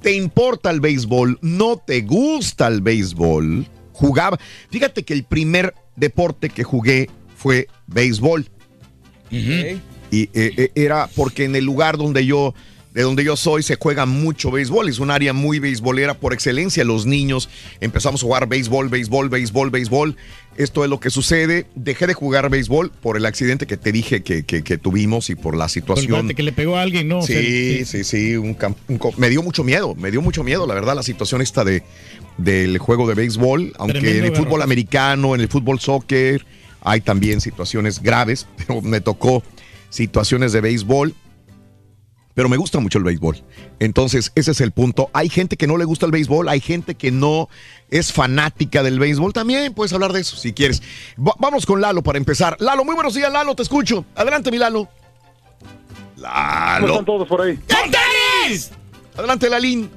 [0.01, 1.39] ¿Te importa el béisbol?
[1.41, 3.65] ¿No te gusta el béisbol?
[3.93, 4.37] Jugaba.
[4.69, 8.45] Fíjate que el primer deporte que jugué fue béisbol.
[10.13, 12.53] Y eh, eh, era porque en el lugar donde yo,
[12.93, 14.87] de donde yo soy, se juega mucho béisbol.
[14.87, 16.83] Es un área muy beisbolera por excelencia.
[16.83, 17.49] Los niños
[17.81, 20.15] empezamos a jugar béisbol, béisbol, béisbol, béisbol.
[20.55, 21.65] Esto es lo que sucede.
[21.73, 25.35] Dejé de jugar béisbol por el accidente que te dije que, que- que tuvimos y
[25.35, 26.27] por la situación.
[26.35, 27.19] Que le pegó a alguien, ¿no?
[27.19, 28.55] O sea, Sí, sí, sí, un
[28.87, 31.81] un me dio mucho miedo, me dio mucho miedo, la verdad, la situación esta de,
[32.37, 36.45] del juego de béisbol, aunque en el fútbol americano, en el fútbol soccer,
[36.81, 39.41] hay también situaciones graves, pero me tocó
[39.93, 41.13] situaciones de béisbol,
[42.33, 43.43] pero me gusta mucho el béisbol.
[43.79, 45.11] Entonces, ese es el punto.
[45.13, 47.47] Hay gente que no le gusta el béisbol, hay gente que no
[47.91, 49.33] es fanática del béisbol.
[49.33, 50.81] También puedes hablar de eso si quieres.
[51.15, 52.57] Va- vamos con Lalo para empezar.
[52.59, 54.03] Lalo, muy buenos días, Lalo, te escucho.
[54.15, 54.89] Adelante, mi Lalo.
[56.15, 56.87] ¿Cómo Lalo.
[56.87, 57.59] están todos por ahí?
[59.15, 59.91] Adelante, Lalín.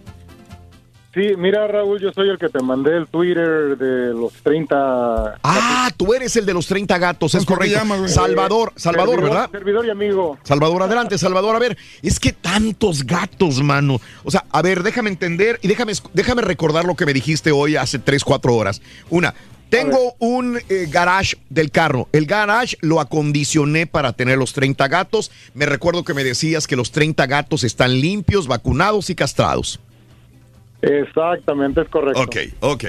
[1.17, 5.39] Sí, mira, Raúl, yo soy el que te mandé el Twitter de los 30...
[5.43, 7.79] Ah, tú eres el de los 30 gatos, es ¿Cómo te correcto.
[7.79, 8.13] llamas?
[8.13, 9.51] Salvador, Salvador, servidor- ¿verdad?
[9.51, 10.39] Servidor y amigo.
[10.43, 11.57] Salvador, adelante, Salvador.
[11.57, 13.99] A ver, es que tantos gatos, mano.
[14.25, 17.77] O sea, a ver, déjame entender y déjame, déjame recordar lo que me dijiste hoy
[17.77, 18.83] hace 3, 4 horas.
[19.09, 19.33] Una,
[19.71, 22.11] tengo un eh, garage del carro.
[22.13, 25.31] El garage lo acondicioné para tener los 30 gatos.
[25.55, 29.81] Me recuerdo que me decías que los 30 gatos están limpios, vacunados y castrados.
[30.83, 32.21] Exactamente, es correcto.
[32.23, 32.85] Ok, ok.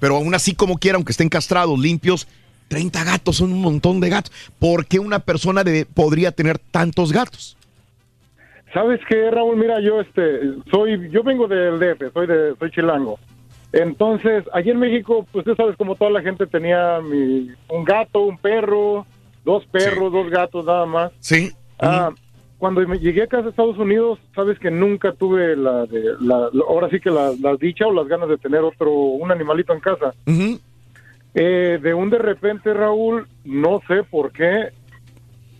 [0.00, 2.28] Pero aún así, como quiera, aunque estén castrados, limpios,
[2.68, 4.32] 30 gatos son un montón de gatos.
[4.58, 7.56] ¿Por qué una persona de- podría tener tantos gatos?
[8.74, 9.56] ¿Sabes qué, Raúl?
[9.56, 13.18] Mira, yo este soy yo vengo del DF, soy de soy chilango.
[13.72, 18.20] Entonces, allí en México, pues tú sabes como toda la gente tenía mi, un gato,
[18.20, 19.06] un perro,
[19.44, 21.12] dos perros, dos gatos nada más.
[21.20, 21.50] Sí.
[21.78, 22.10] Ah,
[22.58, 26.64] cuando me llegué acá a Estados Unidos, sabes que nunca tuve la, de, la, la-
[26.68, 29.80] ahora sí que la, la dicha o las ganas de tener otro un animalito en
[29.80, 30.12] casa.
[31.34, 34.70] Eh, de un de repente, Raúl, no sé por qué,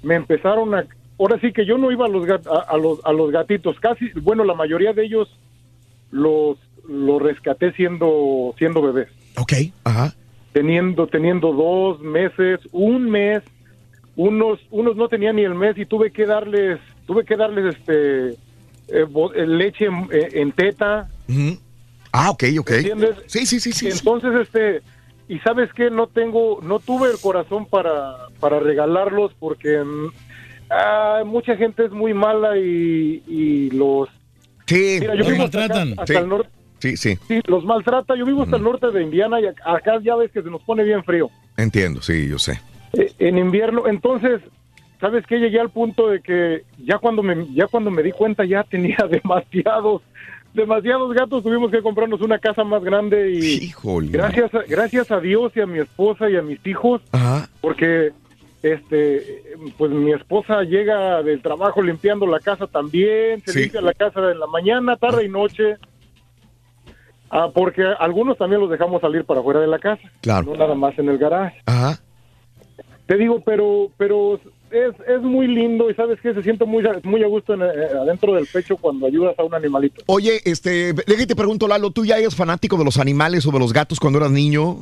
[0.03, 0.85] me empezaron a...
[1.21, 4.11] Ahora sí que yo no iba a los, a, a los, a los gatitos, casi,
[4.23, 5.29] bueno, la mayoría de ellos
[6.11, 9.09] los, los rescaté siendo, siendo bebés.
[9.37, 9.53] Ok,
[9.85, 10.15] ajá.
[10.53, 13.43] Teniendo, teniendo dos meses, un mes,
[14.19, 18.31] unos, unos no tenían ni el mes y tuve que darles, tuve que darles este
[18.31, 19.07] eh,
[19.37, 21.09] eh, leche en, eh, en teta.
[22.13, 22.71] Ah, ok, ok.
[22.73, 23.17] ¿Entiendes?
[23.27, 23.89] Sí, sí, sí, sí.
[23.89, 24.83] Entonces, este,
[25.29, 30.09] y sabes que no tengo, no tuve el corazón para, para regalarlos porque mm,
[30.71, 34.09] ah, mucha gente es muy mala y, y los...
[34.67, 36.01] Sí, Mira, yo los vivo hasta, acá- maltratan.
[36.01, 36.19] hasta Sí.
[36.19, 36.51] el norte.
[36.81, 38.17] Sí, sí, Sí, los maltrata.
[38.17, 40.63] Yo vivo hasta el norte de Indiana y ac- acá ya ves que se nos
[40.63, 41.31] pone bien frío.
[41.57, 42.61] entiendo, sí, yo sé.
[43.19, 44.41] En invierno, entonces,
[45.01, 45.39] ¿sabes qué?
[45.39, 48.97] Llegué al punto de que ya cuando me, ya cuando me di cuenta ya tenía
[49.11, 50.03] demasiados,
[50.55, 51.43] demasiados gatos.
[51.43, 54.09] Tuvimos que comprarnos una casa más grande y Híjole.
[54.11, 57.49] gracias, a, gracias a Dios y a mi esposa y a mis hijos, Ajá.
[57.61, 58.13] porque
[58.63, 59.43] este,
[59.77, 63.61] pues mi esposa llega del trabajo limpiando la casa también, se Sí.
[63.61, 65.77] limpia la casa en la mañana, tarde y noche.
[67.31, 70.47] Ah, porque algunos también los dejamos salir para afuera de la casa, Claro.
[70.47, 71.61] no nada más en el garaje.
[71.67, 72.01] Ajá.
[73.09, 74.39] Te digo, pero pero
[74.71, 77.63] es, es muy lindo y sabes que se siente muy, a- muy a gusto en,
[77.63, 77.67] eh,
[78.01, 80.03] adentro del pecho cuando ayudas a un animalito.
[80.07, 83.59] Oye, este, déjate te pregunto, Lalo, ¿tú ya eres fanático de los animales o de
[83.59, 84.77] los gatos cuando eras niño?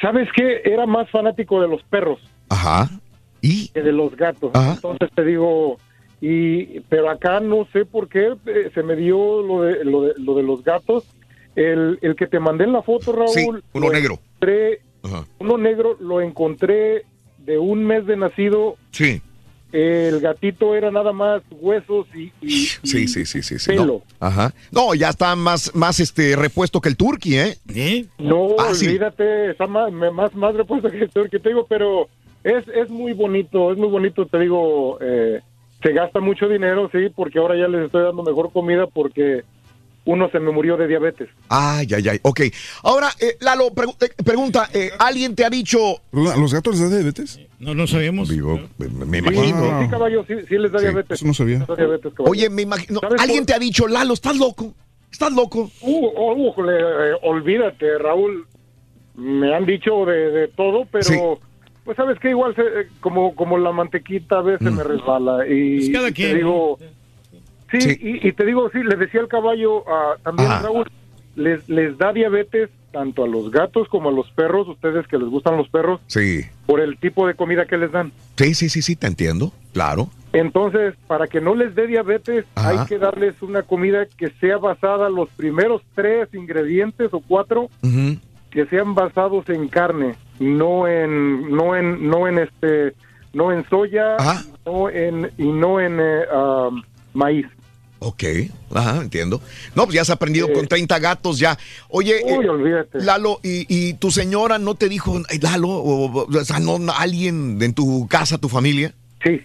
[0.00, 0.62] ¿Sabes qué?
[0.64, 2.88] Era más fanático de los perros Ajá.
[3.40, 3.68] ¿Y?
[3.68, 4.50] que de los gatos.
[4.54, 5.78] Entonces te digo,
[6.20, 10.14] y pero acá no sé por qué eh, se me dio lo de, lo de,
[10.18, 11.04] lo de los gatos.
[11.54, 13.28] El, el que te mandé en la foto, Raúl.
[13.30, 14.18] Sí, uno negro.
[14.40, 15.24] encontré- Ajá.
[15.38, 17.04] uno negro lo encontré
[17.38, 18.76] de un mes de nacido.
[18.90, 19.22] Sí.
[19.72, 23.70] El gatito era nada más huesos y, y- Sí, sí, sí, sí, sí.
[23.72, 23.84] Pelo.
[23.84, 24.02] No.
[24.20, 24.54] Ajá.
[24.70, 27.56] No, ya está más, más este repuesto que el turqui, ¿eh?
[28.18, 28.86] No, Ah, sí.
[28.86, 32.08] olvídate, está más, más, más repuesto que el que te digo, pero
[32.44, 35.40] es, es muy bonito, es muy bonito, te digo, eh,
[35.82, 39.42] se gasta mucho dinero, sí, porque ahora ya les estoy dando mejor comida porque
[40.06, 41.28] uno se me murió de diabetes.
[41.48, 42.18] Ay, ay, ay.
[42.22, 42.40] Ok.
[42.84, 45.78] Ahora, eh, Lalo, pregu- eh, pregunta, eh, ¿alguien te ha dicho...
[46.12, 47.38] ¿A los gatos les da diabetes?
[47.58, 48.28] No, no sabíamos.
[48.28, 49.82] Digo, me, imagino.
[49.82, 51.18] sí, caballo, sí, sí les da diabetes.
[51.18, 51.58] Eso no sabía.
[51.58, 52.30] Les da diabetes, caballo.
[52.30, 53.00] Oye, me imagino...
[53.00, 54.72] ¿Sabes ¿Alguien por- te ha dicho, Lalo, estás loco?
[55.12, 55.70] ¿Estás loco?
[55.82, 58.46] Uh, oh, ujole, eh, olvídate, Raúl.
[59.16, 61.18] Me han dicho de, de todo, pero Sí.
[61.84, 65.76] pues sabes que igual se- eh, como como la mantequita a veces me resbala y
[65.78, 66.78] Pues cada y te quien, digo
[67.70, 67.98] sí, Sí.
[68.00, 70.62] Y, y te digo sí, le decía al caballo ah, también Ajá.
[70.62, 70.86] Raúl
[71.34, 75.28] les les da diabetes tanto a los gatos como a los perros, ustedes que les
[75.28, 76.40] gustan los perros Sí.
[76.64, 78.10] por el tipo de comida que les dan.
[78.36, 79.52] Sí, sí, sí, sí, te entiendo.
[79.74, 80.08] Claro.
[80.32, 82.70] Entonces, para que no les dé diabetes, Ajá.
[82.70, 87.68] hay que darles una comida que sea basada los primeros tres ingredientes o cuatro
[88.50, 92.94] que sean basados en carne, no en no en no en este
[93.34, 94.16] no en soya,
[94.64, 97.46] no en y no en eh, um, maíz.
[97.98, 98.24] Ok,
[98.74, 99.40] ajá, entiendo.
[99.74, 101.56] No, pues ya has aprendido con 30 gatos ya.
[101.88, 102.98] Oye, Uy, eh, olvídate.
[103.00, 107.58] Lalo, y, y tu señora no te dijo, "Ay, Lalo, o, o sea, no, alguien
[107.62, 108.92] en tu casa, tu familia?
[109.24, 109.40] Sí,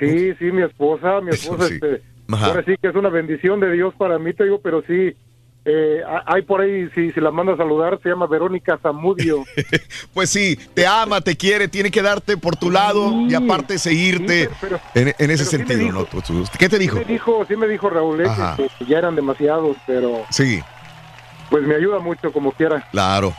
[0.00, 1.74] sí, sí, mi esposa, mi esposa, sí.
[1.74, 2.46] este, Ajá.
[2.46, 5.14] ahora sí que es una bendición de Dios para mí, te digo, pero sí,
[5.64, 9.44] eh, ha- hay por ahí, si, si la manda a saludar, se llama Verónica Zamudio.
[10.14, 14.44] Pues sí, te ama, te quiere, tiene que darte por tu lado y aparte seguirte
[14.44, 15.92] Sí, pero- en, en ese sí sentido, dijo.
[15.92, 16.04] ¿no?
[16.06, 16.98] Pues, ¿Qué te dijo?
[16.98, 18.26] Sí me dijo, sí me dijo Raúl, eh,
[18.78, 20.60] que ya eran demasiados, pero Sí,
[21.50, 22.86] pues me ayuda mucho como quiera.
[22.90, 23.34] claro.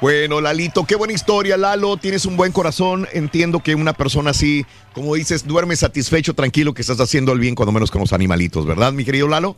[0.00, 1.96] Bueno, Lalito, qué buena historia, Lalo.
[1.96, 3.06] Tienes un buen corazón.
[3.12, 7.54] Entiendo que una persona así, como dices, duerme satisfecho, tranquilo, que estás haciendo el bien,
[7.54, 9.54] cuando menos con los animalitos, ¿verdad, mi querido Lalo?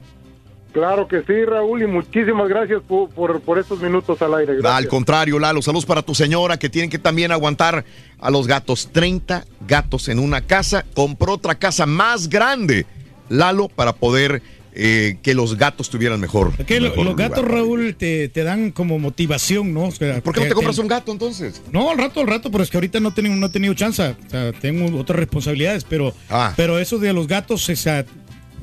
[0.74, 4.54] Claro que sí, Raúl, y muchísimas gracias por, por, por estos minutos al aire.
[4.56, 4.74] Gracias.
[4.74, 7.84] Al contrario, Lalo, saludos para tu señora que tiene que también aguantar
[8.20, 8.88] a los gatos.
[8.92, 10.84] 30 gatos en una casa.
[10.94, 12.84] Compró otra casa más grande,
[13.28, 14.42] Lalo, para poder
[14.76, 16.50] eh, que los gatos tuvieran mejor.
[16.66, 17.44] Que lo- mejor los gatos.
[17.44, 19.84] Raúl, te, te dan como motivación, ¿no?
[19.84, 21.62] O sea, ¿Por qué no te compras un un gato entonces?
[21.70, 23.72] No, al rato, al rato, pero es que ahorita no, he tenido- no he tenido
[23.74, 24.02] chance.
[24.26, 26.52] O sea, tengo otras responsabilidades, pero, Ah.
[26.56, 28.04] pero eso de los gatos, o sea,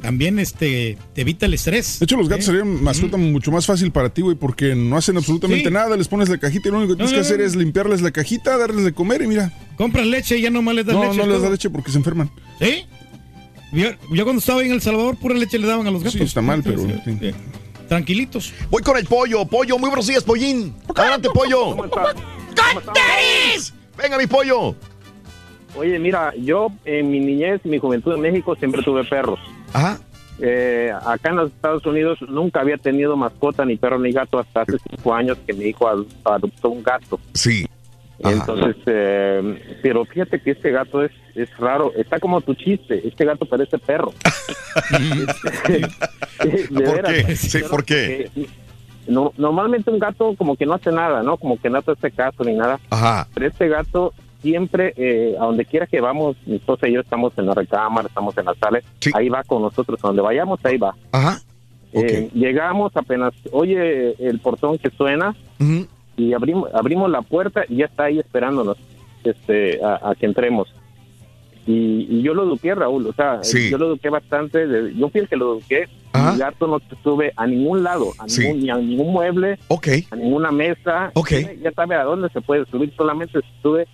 [0.01, 1.99] también este, te evita el estrés.
[1.99, 2.47] De hecho, los gatos ¿eh?
[2.51, 5.73] serían mascota mucho más fácil para ti, güey, porque no hacen absolutamente Sí.
[5.73, 5.95] nada.
[5.97, 7.45] Les pones la cajita y lo único que No, tienes no, que hacer no.
[7.45, 9.51] es limpiarles la cajita, darles de comer y mira.
[9.77, 11.17] Compras leche y ya nomás les das No, leche.
[11.17, 12.30] no es les da leche porque se enferman.
[12.59, 12.85] ¿Sí?
[13.73, 16.17] Yo, yo cuando estaba en El Salvador, pura leche le daban a los gatos.
[16.19, 16.80] Sí, está mal, pero.
[16.80, 17.31] Sí, sí.
[17.88, 18.53] Tranquilitos.
[18.69, 20.73] Voy con el pollo, pollo, muy buenos días, pollín.
[20.95, 21.75] Adelante, pollo.
[23.97, 24.75] Venga, mi pollo.
[25.75, 29.39] Oye, mira, yo en mi niñez, en mi juventud en México, siempre tuve perros.
[29.74, 30.00] Ajá.
[30.43, 34.61] Eh, acá en los Estados Unidos nunca había tenido mascota, ni perro, ni gato, hasta
[34.61, 37.19] hace cinco años que mi hijo ad- adoptó un gato.
[37.33, 37.66] Sí.
[38.24, 38.33] Ajá.
[38.35, 43.25] Entonces, eh, pero fíjate que este gato es, es raro, está como tu chiste, este
[43.25, 44.14] gato parece perro.
[46.74, 47.14] ¿Por veras.
[47.25, 47.35] qué?
[47.35, 48.30] Sí, ¿por qué?
[48.35, 48.48] Eh,
[49.08, 51.38] no- normalmente un gato como que no hace nada, ¿no?
[51.38, 52.80] Como que no te hace caso ni nada.
[52.90, 53.27] Ajá.
[53.33, 57.34] Pero este gato siempre, eh, a donde quiera que vamos, mi esposa y yo estamos
[57.38, 58.82] en la recámara, estamos en la sala,
[59.14, 60.95] ahí va con nosotros, a donde vayamos, ahí va.
[61.11, 61.40] Ajá.
[61.94, 65.36] Eh, llegamos apenas, oye el portón que suena
[66.18, 68.78] y abrimos, abrimos la puerta y ya está ahí esperándonos
[69.24, 70.74] este, a, a que entremos.
[71.68, 73.70] Y, y yo lo eduqué, Raúl, o sea, Sí.
[73.70, 76.32] yo lo eduqué bastante, de- yo fui el que lo eduqué, Ajá.
[76.32, 78.42] mi gato no se sube a ningún lado, a Sí.
[78.42, 79.60] ningún, ni a ningún mueble,
[80.10, 81.11] a ninguna mesa,
[81.61, 83.88] ya sabe a dónde se puede subir, solamente se sube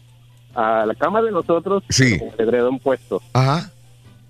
[0.58, 2.18] a la cama de nosotros Sí.
[2.20, 3.22] con el edredón puesto.
[3.34, 3.72] Ajá.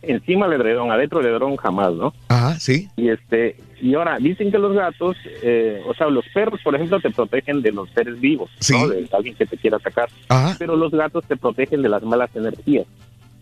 [0.04, 2.14] Encima del edredón, adentro del edredón jamás, ¿no?
[2.28, 2.88] Ajá, sí.
[2.98, 7.00] Y este y ahora dicen que los gatos, eh, o sea, los perros, por ejemplo,
[7.00, 8.88] te protegen de los seres vivos, ¿no?
[8.88, 10.10] De alguien que te quiera atacar.
[10.30, 10.56] Ajá.
[10.60, 12.86] Pero los gatos te protegen de las malas energías.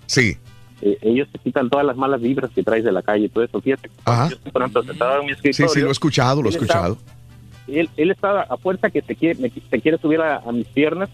[0.08, 0.38] Sí.
[0.82, 3.44] Eh, ellos te quitan todas las malas vibras que traes de la calle y todo
[3.44, 3.62] eso.
[3.62, 4.30] Fíjate, Ajá.
[4.30, 5.70] yo por ejemplo, sentado en mi Sí, escritorio.
[5.70, 6.98] sí, lo he escuchado, lo he estaba- escuchado.
[7.68, 10.68] él, él estaba a fuerza que te quiere, me- te quiere subir a, a mis
[10.68, 11.10] piernas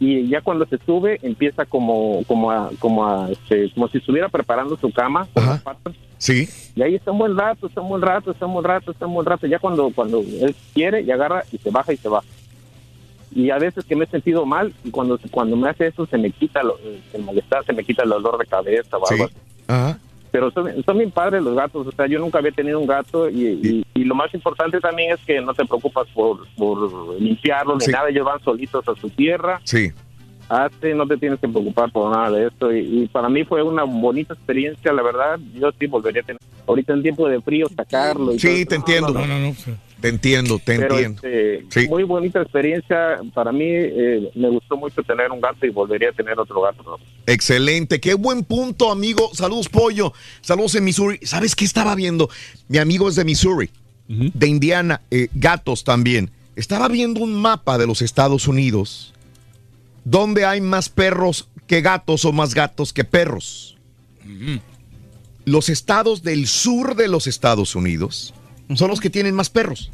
[0.00, 4.30] y ya cuando se sube empieza como como a, como a, este, como si estuviera
[4.30, 5.94] preparando su cama con las patas.
[6.16, 6.48] Sí.
[6.74, 9.06] Y ahí está un buen rato, está un buen rato, está un buen rato, está
[9.06, 9.46] un buen rato.
[9.46, 12.26] Ya cuando cuando él quiere y agarra y se baja y se baja.
[13.32, 16.16] Y a veces que me he sentido mal y cuando cuando me hace eso se
[16.16, 16.78] me quita lo,
[17.12, 19.34] el malestar, se me quita el dolor de cabeza o algo así.
[19.68, 19.98] Ajá.
[20.32, 23.28] Pero son, son bien padres los gatos, o sea, yo nunca había tenido un gato
[23.28, 27.84] y, y- y lo más importante también es que no te preocupas por, por limpiarlos
[27.86, 29.90] ni nada, ellos van solitos a su tierra, Sí.
[30.48, 33.62] hazte, no te tienes que preocupar por nada de esto y, y para mí fue
[33.62, 37.66] una bonita experiencia, la verdad, yo sí volvería a tener, ahorita en tiempo de frío
[37.74, 38.32] sacarlo.
[38.32, 39.12] y todo Sí, te entiendo.
[39.12, 39.52] No, no, no.
[40.00, 41.22] Te entiendo, te Pero entiendo.
[41.26, 46.08] este, muy bonita experiencia, para mí eh, me gustó mucho tener un gato y volvería
[46.10, 46.82] a tener otro gato.
[46.82, 46.96] ¿no?
[47.26, 49.30] Excelente, qué buen punto, amigo.
[49.34, 50.12] Saludos, Pollo.
[50.40, 51.18] Saludos en Missouri.
[51.22, 52.30] ¿Sabes qué estaba viendo?
[52.68, 53.70] Mi amigo es de Missouri,
[54.08, 56.30] de Indiana, eh, gatos también.
[56.56, 59.12] Estaba viendo un mapa de los Estados Unidos
[60.04, 63.76] donde hay más perros que gatos o más gatos que perros.
[65.44, 68.34] Los estados del sur de los Estados Unidos
[68.74, 69.90] son los que tienen más perros.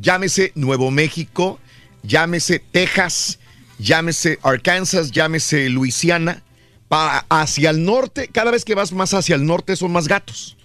[0.00, 1.58] Llámese Nuevo México,
[2.02, 3.38] llámese Texas,
[3.78, 6.42] llámese Arkansas, llámese Luisiana.
[6.88, 10.56] Pa- hacia el norte, cada vez que vas más hacia el norte son más gatos.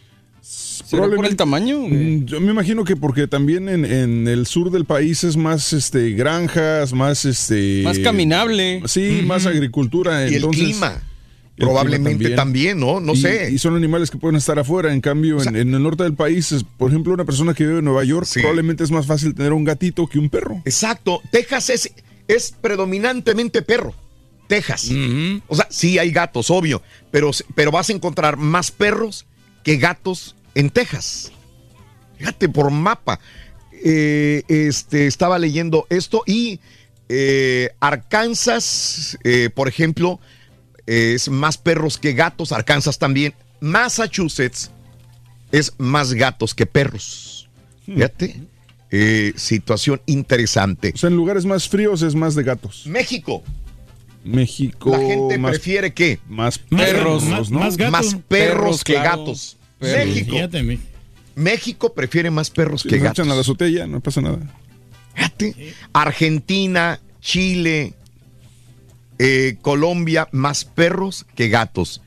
[0.89, 1.87] por el tamaño?
[2.25, 6.11] Yo me imagino que porque también en, en el sur del país es más este
[6.11, 8.81] granjas, más este Más caminable.
[8.87, 10.27] Sí, más agricultura.
[10.27, 10.61] Y entonces-.
[10.61, 11.03] El clima
[11.57, 12.99] Probablemente también, ¿no?
[12.99, 13.49] No Y- sé.
[13.51, 14.93] Y son animales que pueden estar afuera.
[14.93, 17.85] En cambio, en, en el norte del país, por ejemplo, una persona que vive en
[17.85, 20.61] Nueva York, probablemente es más fácil tener un gatito que un perro.
[20.65, 21.21] Exacto.
[21.31, 21.91] Texas es,
[22.27, 23.93] es predominantemente perro.
[24.47, 24.91] Texas.
[25.47, 29.25] O sea, sí hay gatos, obvio, pero, pero vas a encontrar más perros
[29.63, 31.31] que gatos en Texas.
[32.19, 33.19] Fíjate por mapa.
[33.83, 36.59] Eh, este, estaba leyendo esto y
[37.09, 40.19] eh, Arkansas, eh, por ejemplo,
[40.87, 42.51] es más perros que gatos.
[42.51, 43.33] Arkansas también.
[43.61, 44.71] Massachusetts
[45.51, 47.47] es más gatos que perros.
[47.85, 48.41] Fíjate.
[48.91, 50.91] Eh, situación interesante.
[50.93, 52.83] O sea, en lugares más fríos es más de gatos.
[52.85, 53.43] México.
[54.23, 54.91] México.
[54.91, 56.19] La gente más- prefiere qué?
[56.29, 57.59] Más Perros, perros, ¿no?
[57.59, 59.17] más, perros, Perros, que claro.
[59.19, 59.57] gatos.
[59.79, 60.05] Perros.
[60.07, 60.31] México.
[60.31, 60.79] Fíjate,
[61.35, 63.19] México prefiere más perros Si que gatos.
[63.19, 64.39] echan a la azotea, no pasa nada.
[65.93, 67.93] Argentina, Chile,
[69.19, 72.01] eh, Colombia, más perros que gatos.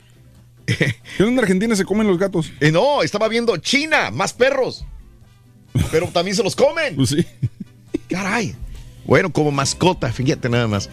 [1.19, 2.51] en Argentina se comen los gatos?
[2.59, 4.85] Eh, no, estaba viendo China, más perros.
[5.91, 6.95] Pero también se los comen.
[6.95, 7.25] Pues sí.
[8.09, 8.55] Caray.
[9.05, 10.89] Bueno, como mascota, fíjate nada más.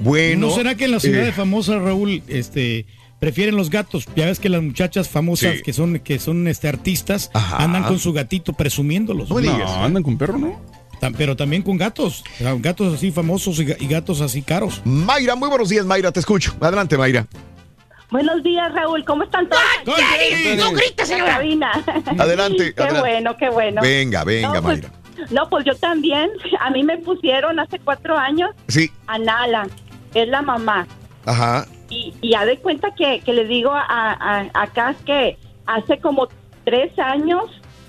[0.00, 0.48] Bueno.
[0.48, 2.86] ¿No será que en las ciudades eh, famosas, Raúl, este,
[3.20, 4.06] prefieren los gatos?
[4.16, 5.62] Ya ves que las muchachas famosas Sí.
[5.62, 7.58] que son, que son este, artistas Ajá.
[7.62, 9.28] andan con su gatito presumiéndolos.
[9.28, 9.58] No me digas.
[9.58, 10.60] No, andan con perro, ¿no?
[11.16, 12.24] Pero también con gatos.
[12.58, 14.80] Gatos así famosos y ga- y gatos así caros.
[14.84, 16.54] Mayra, muy buenos días, Mayra, te escucho.
[16.60, 17.26] Adelante, Mayra.
[18.10, 19.04] Buenos días, Raúl.
[19.04, 19.62] ¿Cómo están todos?
[19.84, 20.56] ¡Cállate!
[20.56, 21.36] ¡No grites, señora!
[22.18, 23.00] Adelante, Qué adelante.
[23.00, 23.82] bueno, qué bueno.
[23.82, 24.90] Venga, venga, No, pues, Mayra.
[25.30, 26.30] No, pues yo también.
[26.60, 29.66] A mí me pusieron hace cuatro años Sí, a Nala.
[30.14, 30.86] Es la mamá.
[31.24, 31.66] ajá.
[31.90, 35.98] Y, y ya de cuenta que, que le digo a, a, a Cas que hace
[35.98, 36.28] como
[36.64, 37.44] tres años,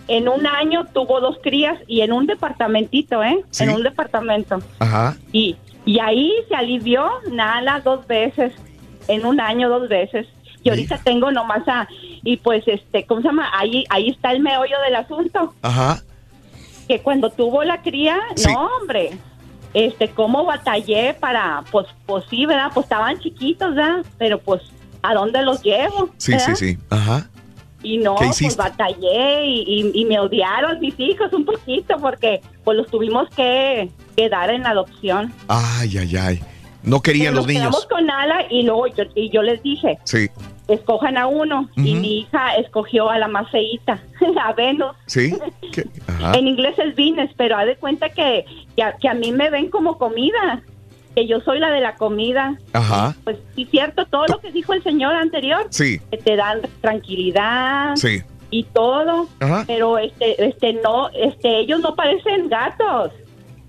[0.07, 3.43] en un año tuvo dos crías y en un departamentito, ¿eh?
[3.49, 3.63] Sí.
[3.63, 4.59] En un departamento.
[4.79, 5.15] Ajá.
[5.31, 8.53] Y, y ahí se alivió Nala dos veces,
[9.07, 10.27] en un año dos veces.
[10.63, 11.87] Y ahorita tengo nomás a,
[12.23, 13.49] y pues este, ¿cómo se llama?
[13.53, 16.01] Ahí, ahí está el meollo del asunto, Ajá.
[16.87, 18.51] que cuando tuvo la cría, Sí.
[18.51, 19.11] no hombre,
[19.75, 22.71] este, cómo batallé para, pues, pues sí, ¿verdad?
[22.73, 24.03] Pues estaban chiquitos, ¿verdad?
[24.17, 24.61] Pero pues,
[25.03, 26.09] ¿a dónde los llevo?
[26.17, 26.55] Sí, ¿verdad?
[26.55, 26.77] sí, sí.
[26.89, 27.29] Ajá.
[27.85, 32.41] Y no, ¿Qué pues batallé y, y- y me odiaron mis hijos un poquito porque
[32.63, 35.31] pues los tuvimos que, que dar en adopción.
[35.47, 36.39] Ay, ay, ay.
[36.83, 37.87] No querían Pero los nos quedamos niños.
[37.89, 40.29] con Ala y luego yo, y yo les dije, Sí,
[40.67, 41.69] escojan a uno.
[41.77, 43.99] Y mi hija escogió a la más feíta,
[44.43, 44.95] a Venus.
[45.07, 45.35] sí.
[46.33, 49.49] En inglés es Venus, pero haz de cuenta que, que, a, que a mí me
[49.49, 50.61] ven como comida,
[51.15, 52.57] que yo soy la de la comida.
[52.73, 53.15] Ajá.
[53.23, 57.95] Pues sí, cierto, todo lo que dijo el señor anterior, Sí, que te dan tranquilidad
[57.95, 58.21] sí.
[58.51, 59.63] y todo, Ajá.
[59.67, 63.11] pero este, este no, este, ellos no parecen gatos,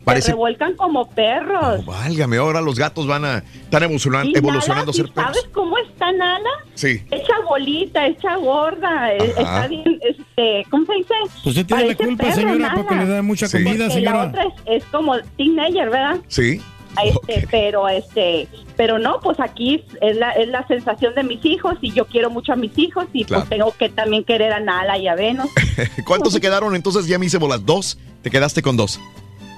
[0.04, 1.84] Parece- se revuelcan como perros.
[1.84, 5.36] Válgame, ahora los gatos van a estar evolucionando, Y evolucionando a ser ¿y perros.
[5.36, 6.48] ¿Sabes cómo está Nala?
[6.74, 7.02] Sí.
[7.10, 9.64] Hecha bolita, hecha gorda, eh, Ajá.
[9.64, 11.14] está bien, este, ¿cómo se dice?
[11.44, 12.74] Usted tiene la Parece culpa, perro, señora, Nala.
[12.74, 13.52] porque le da mucha Sí.
[13.64, 14.16] comida, Porque señora.
[14.22, 16.16] La otra es, es como teenager, ¿verdad?
[16.28, 16.60] Sí.
[17.04, 21.74] Este, pero este, pero no, pues aquí es la, es la sensación de mis hijos
[21.80, 23.42] y yo quiero mucho a mis hijos y Claro.
[23.44, 25.48] pues tengo que también querer a Nala y a Venus.
[26.06, 27.06] ¿Cuántos se quedaron entonces?
[27.06, 27.64] Ya me hice bolas.
[27.64, 27.98] Dos.
[28.22, 28.98] Te quedaste con dos.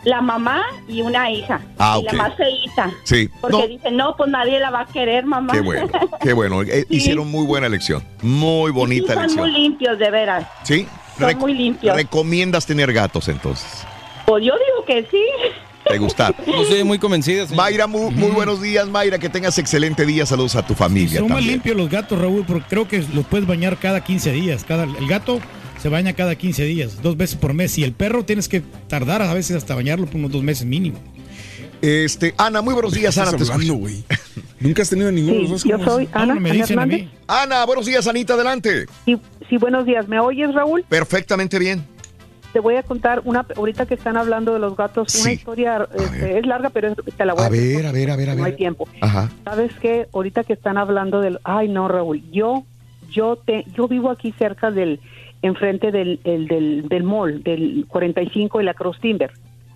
[0.05, 1.61] la mamá y una hija.
[1.79, 2.91] Ah, Y la más feíta.
[3.05, 3.29] Sí.
[3.41, 5.53] Porque No, dicen, no, pues nadie la va a querer, mamá.
[5.53, 5.89] qué bueno,
[6.23, 6.63] qué bueno.
[6.69, 6.97] Eh, Sí.
[6.97, 8.03] Hicieron muy buena elección.
[8.23, 9.53] Muy Sí, bonita son muy elección.
[9.53, 10.47] limpios, de veras.
[10.63, 10.87] ¿Sí?
[11.19, 11.97] son muy limpios.
[11.97, 13.85] Recomiendas tener gatos entonces.
[14.25, 15.25] Pues yo digo que sí.
[15.87, 16.35] ¿Te gusta?
[16.47, 17.47] No estoy muy convencida.
[17.55, 19.19] Mayra, muy, muy buenos días, Mayra.
[19.19, 20.27] Que tengas excelente día.
[20.27, 23.47] Saludos a tu familia Son más limpios los gatos, Raúl, porque creo que los puedes
[23.47, 24.65] bañar cada 15 días.
[24.65, 25.41] Cada, el gato
[25.81, 27.79] se baña cada 15 días, dos veces por mes.
[27.79, 30.99] Y el perro tienes que tardar a veces hasta bañarlo por unos dos meses mínimo.
[31.81, 33.33] Este, Ana, muy buenos días, Ana.
[33.33, 33.79] Te escucho.
[34.61, 35.65] Nunca has tenido ninguno de los dos.
[35.65, 36.11] yo ¿cómo soy es?
[36.13, 37.09] Ana, Ana Hernández.
[37.27, 38.87] Ana, buenos días, Anita, adelante.
[39.05, 40.09] Sí, sí, buenos días.
[40.09, 40.85] ¿Me oyes, Raúl?
[40.89, 41.85] Perfectamente bien.
[42.53, 46.39] Te voy a contar una, ahorita que están hablando de los gatos, una historia, este,
[46.39, 48.35] es larga, pero es- te la voy a, A ver, a ver, a ver, a
[48.35, 48.57] No hay ver.
[48.57, 48.89] tiempo.
[49.01, 49.31] Ajá.
[49.45, 50.07] ¿Sabes qué?
[50.15, 51.39] Ahorita que están hablando del...
[51.45, 52.65] Ay, no, Raúl, yo
[53.11, 55.01] yo te yo vivo aquí cerca del...
[55.43, 59.31] enfrente del, el- del, del mall, del 45 y la Cross Timber.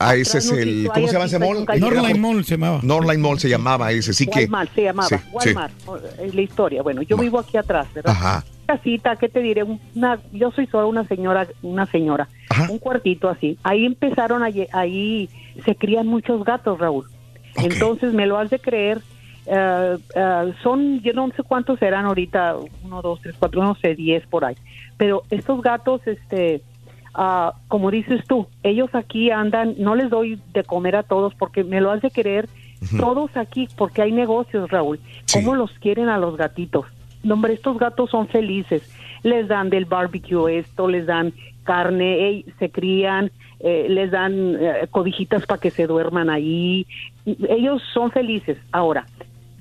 [0.08, 0.82] Ah, ese es el.
[0.82, 1.66] si ¿Cómo se llama ese mall?
[1.78, 2.80] Norline Mall se llamaba.
[2.82, 4.40] Norline Mall se llamaba ese, sí que.
[4.40, 5.16] Walmart se llamaba, Sí.
[5.32, 5.72] Walmart,
[6.20, 6.82] es la historia.
[6.82, 8.12] Bueno, yo vivo aquí atrás, ¿verdad?
[8.12, 8.44] Ajá.
[8.66, 9.64] Casita, ¿qué te diré?
[9.94, 12.28] Una, yo soy solo una señora, una señora,
[12.68, 13.58] un cuartito así.
[13.62, 15.28] Ahí empezaron, a, ahí
[15.64, 17.06] se crían muchos gatos, Raúl.
[17.56, 19.02] Entonces, me lo has de creer,
[19.46, 23.94] eh, eh, son, yo no sé cuántos serán ahorita, uno, dos, tres, cuatro, no sé,
[23.94, 24.54] diez por ahí.
[24.96, 26.62] Pero estos gatos, este,
[27.14, 31.64] ah, como dices tú, ellos aquí andan, no les doy de comer a todos porque
[31.64, 32.48] me lo has de creer,
[32.98, 34.98] todos aquí, porque hay negocios, Raúl.
[35.32, 36.86] ¿Cómo los quieren a los gatitos?
[37.22, 38.82] No, hombre, estos gatos son felices.
[39.22, 41.32] Les dan del barbecue esto, les dan
[41.62, 46.86] carne, ey, se crían, eh, les dan eh, cobijitas para que se duerman ahí.
[47.24, 48.58] Ellos son felices.
[48.72, 49.06] Ahora,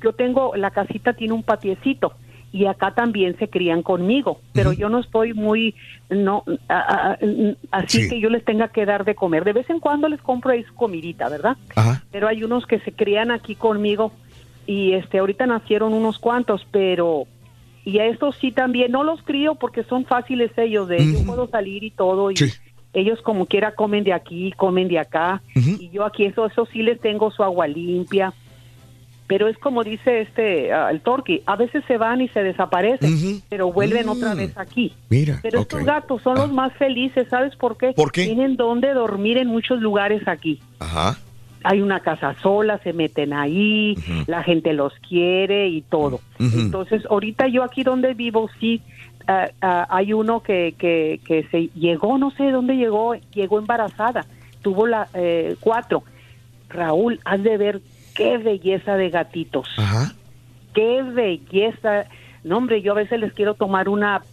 [0.02, 2.14] yo tengo, la casita tiene un patiecito
[2.54, 5.74] y acá también se crían conmigo, pero yo no estoy muy,
[6.10, 7.18] no, a- a-
[7.72, 9.44] así que yo les tenga que dar de comer.
[9.46, 11.56] De vez en cuando les compro ahí su comidita, ¿verdad?
[12.12, 14.12] Pero hay unos que se crían aquí conmigo
[14.68, 17.26] y este ahorita nacieron unos cuantos, pero
[17.86, 21.48] y a estos sí también no los crío porque son fáciles ellos de yo puedo
[21.48, 22.36] salir y todo y
[22.94, 25.42] ellos como quiera comen de aquí, comen de acá
[25.80, 28.34] y yo aquí eso eso sí les tengo su agua limpia.
[29.32, 33.42] Pero es como dice este ah, el Torqui, a veces se van y se desaparecen,
[33.48, 34.93] pero vuelven otra vez aquí.
[35.10, 37.93] Mira, Pero estos gatos son los más felices, ¿sabes por qué?
[37.93, 38.26] ¿Por qué?
[38.26, 41.18] Tienen donde dormir en muchos lugares aquí Ajá.
[41.64, 43.95] hay una casa sola, se meten ahí,
[44.27, 46.19] la gente los quiere y todo.
[46.38, 48.82] Entonces, ahorita yo aquí donde vivo, sí,
[49.30, 53.60] ah, ah, hay uno que, que, que se llegó, no sé de dónde llegó, llegó
[53.60, 54.26] embarazada,
[54.61, 56.03] tuvo la eh, cuatro.
[56.68, 57.82] Raúl, has de ver
[58.14, 59.68] qué belleza de gatitos.
[60.74, 62.06] Qué belleza.
[62.44, 64.24] No, hombre, yo a veces les quiero tomar una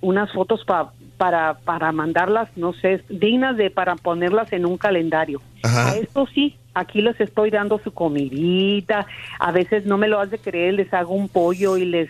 [0.00, 5.40] unas fotos pa- para para mandarlas, no sé, dignas de para ponerlas en un calendario.
[5.62, 9.06] A esto sí, aquí les estoy dando su comidita.
[9.38, 12.08] A veces no me lo has de creer, les hago un pollo y les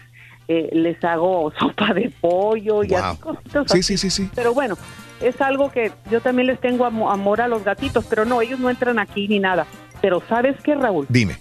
[0.49, 3.83] eh, les hago sopa de pollo y así cositas Sí, así.
[3.83, 4.31] sí, sí, sí.
[4.35, 4.77] Pero bueno,
[5.23, 8.59] es algo que yo también les tengo amo- amor a los gatitos, pero no, ellos
[8.61, 9.67] no entran aquí ni nada.
[10.01, 11.07] Pero ¿sabes qué, Raúl?
[11.09, 11.37] Dime.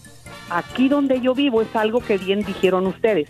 [0.49, 3.29] Aquí donde yo vivo es algo que bien dijeron ustedes.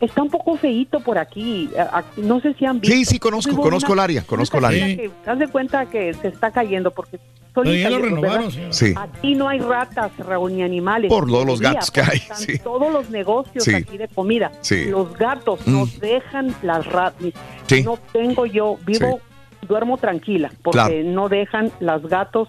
[0.00, 1.70] Está un poco feíto por aquí.
[2.18, 2.94] No sé si han visto.
[2.94, 4.86] Sí, sí, conozco, Vivo conozco una- el área, conozco el área.
[4.86, 7.18] que, haz de cuenta que se está cayendo porque
[7.54, 8.50] solita ya lo.
[8.72, 8.92] Sí.
[8.96, 11.08] Aquí no hay ratas, Raúl, ni animales.
[11.08, 12.58] Por todos los gatos que hay, sí.
[12.58, 13.74] Todos los negocios Sí.
[13.74, 14.52] aquí de comida.
[14.60, 14.84] Sí.
[14.86, 15.72] Los gatos Mm.
[15.72, 17.28] nos dejan las ratas.
[17.66, 17.82] Sí.
[17.84, 19.20] No tengo yo, vivo,
[19.66, 20.94] duermo tranquila porque Claro.
[21.04, 22.48] no dejan las gatos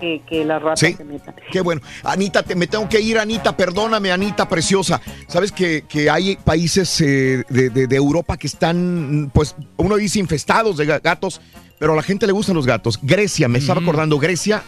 [0.00, 0.94] que, que las ratas Sí.
[0.94, 1.34] se metan.
[1.50, 1.80] Qué bueno.
[2.04, 3.56] Anita, te- me tengo que ir, Anita.
[3.56, 5.00] Perdóname, Anita, preciosa.
[5.26, 10.20] Sabes que, que hay países eh, de, de- de Europa que están, pues, uno dice
[10.20, 11.40] infestados de ga- gatos,
[11.80, 13.00] pero a la gente le gustan los gatos.
[13.02, 14.62] Grecia, me estaba acordando, Grecia.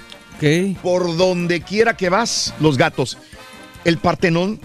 [0.82, 3.18] Por donde quiera que vas, los gatos.
[3.84, 4.60] El Partenón,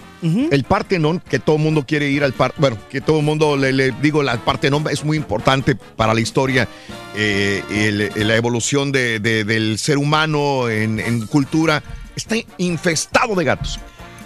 [0.52, 3.56] el Partenón, que todo el mundo quiere ir al par, bueno, que todo el mundo
[3.56, 6.68] le, le digo, el Partenón es muy importante para la historia,
[7.16, 11.82] eh, el- la evolución de- de- del ser humano en, en cultura,
[12.16, 13.80] está infestado de gatos.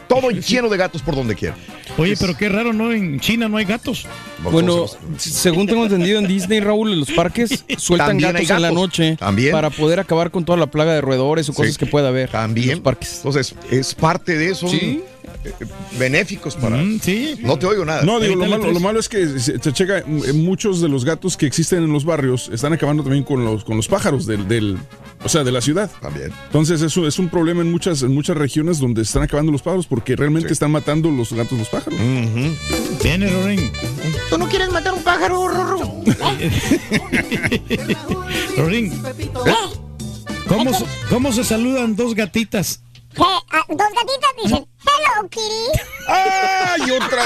[0.10, 1.56] Todo lleno de gatos por donde quiera.
[1.98, 2.92] Oye, pero qué raro, ¿no?
[2.92, 4.06] En China no hay gatos.
[4.40, 4.86] Bueno,
[5.18, 9.52] según tengo entendido en Disney, Raúl, en los parques sueltan gatos, en la noche También.
[9.52, 12.30] para poder acabar con toda la plaga de roedores o cosas que pueda haber.
[12.30, 12.82] También.
[12.86, 14.68] Entonces, es parte de eso.
[14.68, 15.02] Sí.
[15.45, 15.53] Eh,
[15.98, 16.82] benéficos para.
[17.01, 17.35] sí.
[17.42, 18.03] No te oigo nada.
[18.03, 21.06] No, digo, lo malo, lo malo es que se, se checa, eh, muchos de los
[21.06, 24.48] gatos que existen en los barrios están acabando también con los, con los pájaros del,
[24.48, 24.77] del-
[25.24, 25.90] o sea, de la ciudad.
[26.01, 26.32] También.
[26.45, 29.85] Entonces eso es un problema en muchas, en muchas regiones donde están acabando los pájaros
[29.88, 32.00] porque realmente están matando los gatos los pájaros.
[33.03, 33.72] Viene, Loren.
[34.30, 35.80] ¿Tú no quieres matar un pájaro, Rorro?
[38.58, 38.92] Loren.
[40.48, 40.72] ¿Cómo,
[41.09, 42.82] cómo se saludan dos gatitas?
[43.18, 45.80] Ah, dos gatitas dicen, hello, kitty.
[46.08, 47.24] ¡Ay, otra!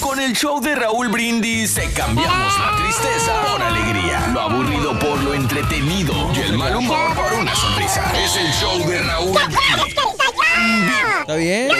[0.00, 5.18] Con el show de Raúl Brindis te cambiamos la tristeza por alegría, lo aburrido por
[5.22, 8.12] lo entretenido y el mal humor por una sonrisa.
[8.16, 10.25] Es el show de Raúl Brindis.
[11.26, 11.72] ¿Está bien?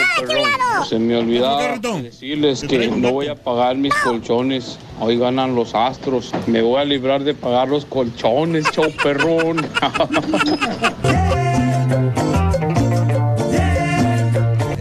[0.89, 4.77] Se me olvidaba decirles que no voy a pagar mis colchones.
[4.99, 6.33] Hoy ganan los astros.
[6.47, 9.65] Me voy a librar de pagar los colchones, show perrón.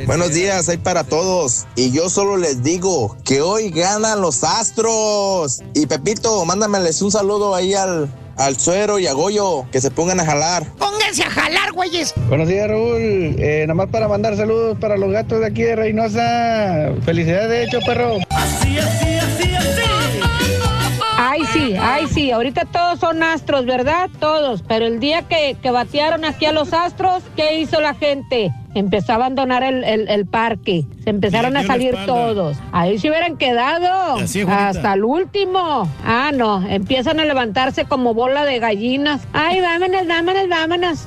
[0.06, 1.66] Buenos días, hay para todos.
[1.76, 5.62] Y yo solo les digo que hoy ganan los astros.
[5.74, 10.20] Y Pepito, mándamenles un saludo ahí al, al suero y a Goyo, que se pongan
[10.20, 10.64] a jalar.
[10.78, 12.14] Pónganse a jalar, güeyes.
[12.28, 13.36] Buenos días, Raúl.
[13.38, 16.92] Eh, nada más para mandar saludos para los gatos de aquí de Reynosa.
[17.04, 18.18] Felicidades, de hecho, perro.
[18.30, 19.95] Así, así, así, así.
[21.36, 22.30] Ay, sí, ay, sí.
[22.30, 24.08] Ahorita todos son astros, ¿verdad?
[24.18, 24.62] Todos.
[24.62, 28.50] Pero el día que, que batearon aquí a los astros, ¿qué hizo la gente?
[28.74, 30.84] Empezó a abandonar el, el- el parque.
[31.04, 32.56] Se empezaron a salir todos.
[32.72, 34.16] Ahí se hubieran quedado.
[34.16, 35.90] Así hasta el último.
[36.04, 36.66] Ah, no.
[36.68, 39.22] Empiezan a levantarse como bola de gallinas.
[39.32, 41.06] Ay, vámonos, vámonos, vámonos.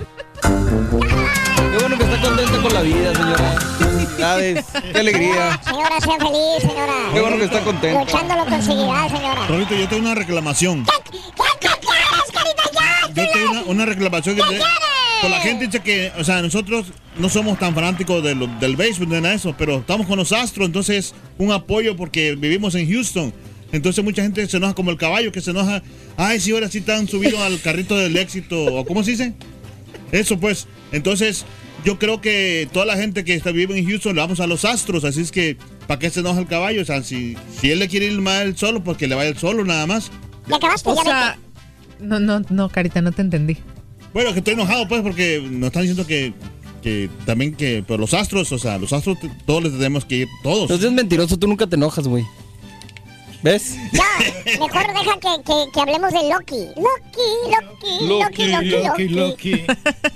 [1.80, 3.59] Qué bueno que está contenta con la vida, señora.
[3.80, 4.66] Felicidades.
[4.91, 5.59] Qué alegría.
[5.64, 6.93] Señora, sea feliz, señora.
[7.14, 7.99] Qué bueno que está contenta.
[8.03, 9.48] Luchando lo conseguirá, señora.
[9.48, 10.85] Rolito, yo tengo una reclamación.
[13.16, 14.59] Yo tengo una, una reclamación que te-
[15.22, 18.75] con la gente dice que, o sea, nosotros no somos tan fanáticos de lo- del
[18.75, 22.75] béisbol ni nada de eso, pero estamos con los Astros, entonces un apoyo porque vivimos
[22.75, 23.33] en Houston.
[23.72, 25.82] Entonces mucha gente se enoja como el caballo que se enoja.
[26.17, 28.64] Ay, sí, ahora sí están subidos al carrito del éxito.
[28.66, 29.33] ¿O cómo se dice?
[30.11, 30.67] Eso pues.
[30.91, 31.45] Entonces,
[31.83, 34.66] yo creo que toda la gente que está vive en Houston le vamos a los
[34.66, 36.82] Astros, así es que ¿para qué se enoja el caballo?
[36.82, 39.38] O sea, si, si él le quiere ir él solo, pues que le vaya él
[39.38, 40.11] solo nada más.
[40.48, 41.40] Ya acabaste, O ya sea,
[41.99, 43.58] no, no, no, Carita, no te entendí.
[44.14, 46.33] Bueno, que estoy enojado pues porque nos están diciendo que,
[46.82, 50.27] que también que pero los astros, o sea, los astros todos les tenemos que ir,
[50.43, 50.69] todos.
[50.69, 52.25] No seas mentiroso, tú nunca te enojas, güey.
[53.42, 53.76] ¿Ves?
[53.92, 54.59] vete.
[54.59, 56.68] Mejor deja que, que, que hablemos de Loki.
[56.76, 59.51] Loki, Loki, Loki, Loki, Loki.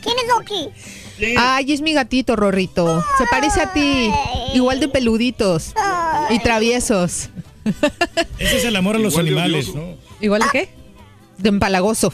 [0.02, 0.69] ¿Quién es Loki?
[1.38, 3.03] Ay, es mi gatito, Rorrito.
[3.18, 4.11] Se parece a ti.
[4.53, 5.74] Igual de peluditos.
[6.30, 7.30] Y traviesos.
[8.40, 9.74] Ese es el amor a los Igual animales.
[9.74, 9.95] ¿no?
[10.19, 10.69] ¿Igual de qué?
[11.38, 12.14] De empalagoso.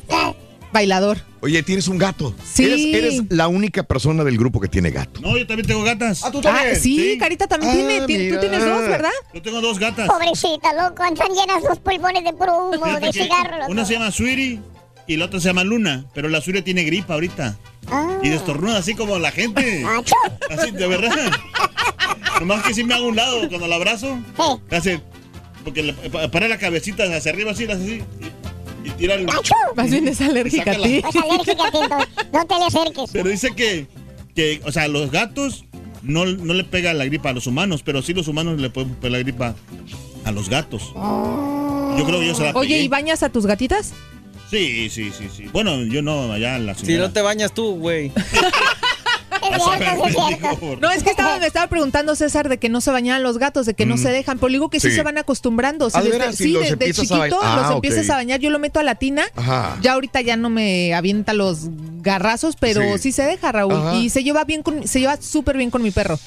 [0.72, 1.18] Bailador.
[1.42, 2.36] Oye, tienes un gato.
[2.44, 2.66] Sí.
[2.66, 2.82] Eres,
[3.16, 5.22] eres la única persona del grupo que tiene gato.
[5.22, 6.22] No, yo también tengo gatas.
[6.24, 8.06] Ah, tú Ah, sí, Carita también Ah, tiene.
[8.08, 8.36] Ti- mira.
[8.36, 9.10] Tú tienes dos, ¿verdad?
[9.34, 10.08] Yo tengo dos gatas.
[10.08, 11.04] Pobrecita, loco.
[11.04, 13.58] Están llenas los pulmones de puro humo, de cigarro.
[13.60, 13.72] loco.
[13.72, 14.60] Una se llama Sweetie
[15.08, 17.58] y la otra se llama Luna, pero la Sweetie tiene gripa ahorita.
[17.92, 18.20] Ah.
[18.22, 19.84] Y destornuda así como la gente.
[20.52, 21.32] Así, de verdad.
[22.40, 24.20] Nomás que si me hago un lado cuando la abrazo.
[24.72, 25.02] Hace.
[25.64, 28.04] Porque le pa- para la cabecita hacia arriba así, la hace así.
[28.83, 29.27] Y, y tira el.
[29.75, 30.98] Más bien es alérgica a ti.
[31.08, 31.77] Es alérgica a ti.
[32.33, 33.09] No te le acerques.
[33.11, 33.88] Pero dice que,
[34.35, 35.66] que, o sea, los gatos
[36.01, 38.95] no, no le pega la gripa a los humanos, pero sí los humanos le pueden
[38.95, 39.56] pegar la gripa
[40.25, 40.91] a los gatos.
[40.95, 42.83] Yo creo que yo se la Oye, pegué.
[42.83, 43.93] ¿y bañas a tus gatitas?
[44.49, 45.43] Sí, sí, sí, sí.
[45.53, 47.08] Bueno, yo no, allá en la Si señora.
[47.08, 48.11] no te bañas tú, güey.
[49.56, 50.78] Es cierto, es cierto.
[50.82, 53.66] No, es que estaba, me estaba preguntando César de que no se bañaban los gatos,
[53.66, 54.00] de que no Mm.
[54.00, 54.95] se dejan, pero digo que sí, Sí.
[54.95, 55.90] se van acostumbrando.
[55.90, 56.36] Si Ah, ¿de desde- veras?
[56.36, 57.76] Si sí, desde ba- chiquito Ah, los ok.
[57.76, 58.40] empiezas a bañar.
[58.40, 59.24] Yo lo meto a la tina.
[59.36, 59.78] Ajá.
[59.82, 61.68] Ya ahorita ya no me avienta los
[62.02, 63.00] garrazos, pero Sí.
[63.00, 63.74] sí, se deja, Raúl.
[63.74, 63.95] Ajá.
[63.98, 66.18] Y se lleva bien con, se lleva súper bien con mi perro.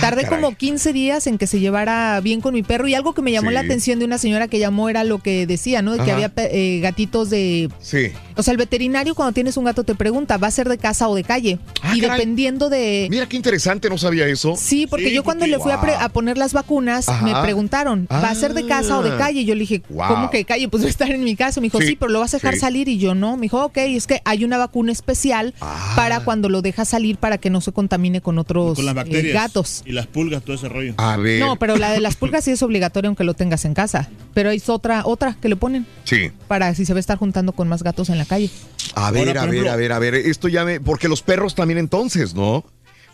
[0.00, 0.42] Tardé Ah, caray.
[0.42, 2.86] como 15 días en que se llevara bien con mi perro.
[2.88, 5.46] Y algo que me llamó la atención de una señora que llamó era lo que
[5.46, 5.92] decía, ¿no?
[5.92, 6.14] De que Ajá.
[6.14, 8.12] había eh, gatitos de Sí.
[8.36, 11.08] o sea, el veterinario cuando tienes un gato te pregunta, ¿va a ser de casa
[11.08, 11.58] o de calle?
[11.82, 12.18] Ah, y caray.
[12.18, 13.06] dependiendo de...
[13.08, 14.54] Mira qué interesante, no sabía eso.
[14.56, 17.24] Sí, porque yo cuando le fui a, pre- a poner las vacunas, Ajá.
[17.24, 19.18] me preguntaron, ¿va a ser de casa o de Ah.
[19.18, 19.44] calle?
[19.44, 20.08] Yo le dije, Wow.
[20.08, 20.68] ¿cómo que de calle?
[20.68, 21.60] Pues va a estar en mi casa.
[21.60, 22.60] Me dijo, Sí, sí, pero lo vas a dejar sí.
[22.60, 22.88] salir.
[22.88, 23.36] Y yo, no.
[23.36, 25.92] Me dijo, ok, es que hay una vacuna especial Ah.
[25.94, 29.30] para cuando lo dejas salir para que no se contamine con otros Con las eh,
[29.32, 29.82] gatos.
[29.86, 30.94] Y las pulgas, todo ese rollo.
[30.96, 31.38] A ver.
[31.40, 34.08] No, pero la de las pulgas sí es obligatoria aunque lo tengas en casa.
[34.34, 36.30] Pero es otra, otra que le ponen Sí.
[36.48, 38.50] para si se va a estar juntando con más gatos en la calle.
[38.94, 40.14] A ver, Ahora, a ver, ejemplo- a ver, a ver.
[40.14, 40.80] Esto ya me.
[40.80, 42.61] Porque los perros también entonces, ¿no?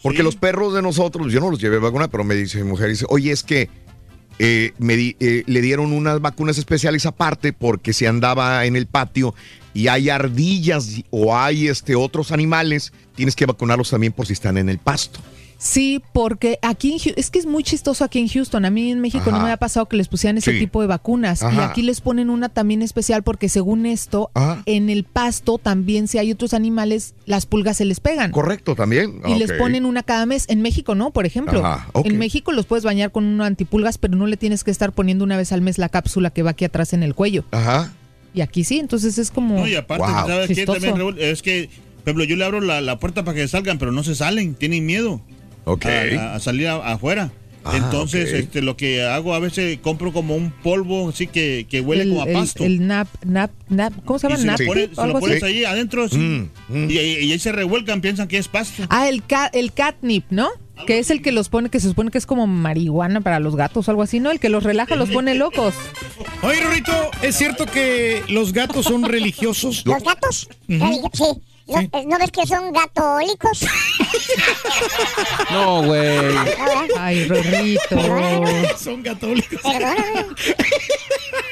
[0.02, 0.22] Porque Sí.
[0.24, 2.88] los perros de nosotros, yo no los llevé a vacuna, pero me dice mi mujer,
[2.90, 3.68] dice, oye, es que
[4.40, 8.86] eh, me di- eh, le dieron unas vacunas especiales aparte porque se andaba en el
[8.86, 9.34] patio
[9.74, 14.56] y hay ardillas o hay este otros animales, tienes que vacunarlos también por si están
[14.56, 15.18] en el pasto.
[15.60, 18.64] Sí, porque aquí en es que es muy chistoso aquí en Houston.
[18.64, 20.60] A mí en México no me había pasado que les pusieran ese Sí.
[20.60, 21.42] tipo de vacunas.
[21.42, 24.30] Y aquí les ponen una también especial porque según esto,
[24.66, 28.30] en el pasto también si hay otros animales, las pulgas se les pegan.
[28.30, 29.20] Correcto, también.
[29.26, 30.44] Y les ponen una cada mes.
[30.48, 31.62] En México no, por ejemplo.
[32.04, 35.24] En México los puedes bañar con un antipulgas, pero no le tienes que estar poniendo
[35.24, 37.44] una vez al mes la cápsula que va aquí atrás en el cuello.
[37.50, 37.92] Ajá.
[38.32, 40.66] Y aquí sí, entonces es como No, y aparte, ¿sabes qué?
[40.66, 43.90] También, es que, por ejemplo, yo le abro la, la puerta para que salgan, pero
[43.90, 45.20] no se salen, tienen miedo.
[46.18, 47.30] A, a salir a- afuera.
[47.64, 51.80] Ah, Entonces, este, lo que hago a veces compro como un polvo así que, que
[51.82, 52.64] huele el, como a pasto.
[52.64, 54.38] el nap, nap, nap, ¿cómo se y llama?
[54.40, 56.16] se lo Nap pones, tip o se lo pones ahí adentro, sí.
[56.16, 58.84] Mm, Y, ahí- y ahí se revuelcan, piensan que es pasto.
[58.88, 60.48] Ah, el, ca- el catnip, ¿no?
[60.86, 63.56] Que es el que los pone, que se supone que es como marihuana para los
[63.56, 64.30] gatos o algo así, ¿no?
[64.30, 65.74] El que los relaja, los pone locos.
[66.42, 69.82] Oye, Rorrito, ¿es cierto que los gatos son religiosos?
[69.84, 70.48] ¿Los gatos?
[70.68, 71.24] Religio- Sí.
[71.68, 73.60] ¿No, eh, ¿no ves que son gatólicos?
[75.50, 76.36] No, güey.
[76.98, 77.96] Ay, Rorrito.
[78.78, 79.60] Son católicos.
[79.62, 80.26] Perdóname.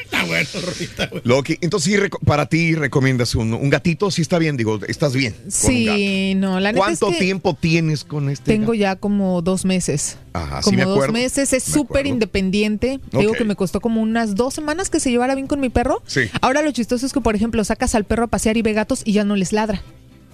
[0.05, 1.21] Está bueno, Rorrito.
[1.25, 5.33] Loki, entonces sí, para ti recomiendas un, un gatito, sí está bien, digo, estás bien.
[5.33, 5.43] con
[5.75, 5.99] un gato.
[5.99, 8.53] Sí, no, la neta es ¿Cuánto que tiempo tienes con este?
[8.53, 10.19] tengo ya como dos meses.
[10.33, 13.01] Ajá, sí como me dos meses, es Me súper independiente.
[13.11, 15.71] Te Digo que me costó como unas dos semanas que se llevara bien con mi
[15.71, 16.03] perro.
[16.07, 16.23] Sí.
[16.43, 19.03] Ahora lo chistoso es que, por ejemplo, sacas al perro a pasear y ve gatos
[19.05, 19.83] y ya no les ladra.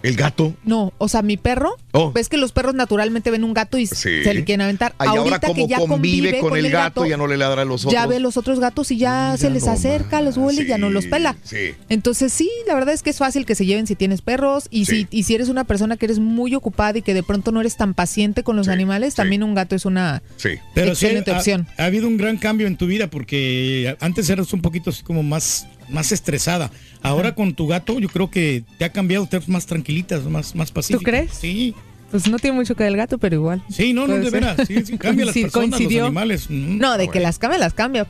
[0.03, 0.55] ¿El gato?
[0.65, 2.11] No, o sea, mi perro, Oh.
[2.13, 4.23] ves que los perros naturalmente ven un gato y Sí.
[4.25, 4.95] se le quieren aventar.
[4.99, 7.65] Ay, ahora Ahorita como que ya convive con el gato, ya no le ladra a
[7.65, 7.93] los otros.
[7.93, 10.79] Ya ve los otros gatos y ya, se les no acerca, los huele y ya
[10.79, 11.37] no los pela.
[11.45, 11.75] Sí.
[11.89, 14.87] Entonces sí, la verdad es que es fácil que se lleven si tienes perros y,
[14.87, 17.61] si, y si eres una persona que eres muy ocupada y que de pronto no
[17.61, 20.51] eres tan paciente con los animales, también un gato es una Sí.
[20.75, 21.67] Pero sí, excelente ha, opción.
[21.79, 25.23] ha habido un gran cambio en tu vida porque antes eras un poquito así como
[25.23, 26.71] más, más estresada.
[27.03, 30.55] Ahora con tu gato yo creo que te ha cambiado, te ves más tranquilita, más,
[30.55, 30.99] más pacífica.
[30.99, 31.33] ¿Tú crees?
[31.33, 31.75] Sí.
[32.11, 33.63] Pues no tiene mucho que ver el gato, pero igual.
[33.71, 34.33] Sí, no, no, de ser.
[34.33, 34.57] veras.
[34.69, 36.01] Sí, sí, cambia las personas, coincidió.
[36.03, 36.47] los animales.
[36.51, 38.07] Mm, No, de que las cambia, las cambia.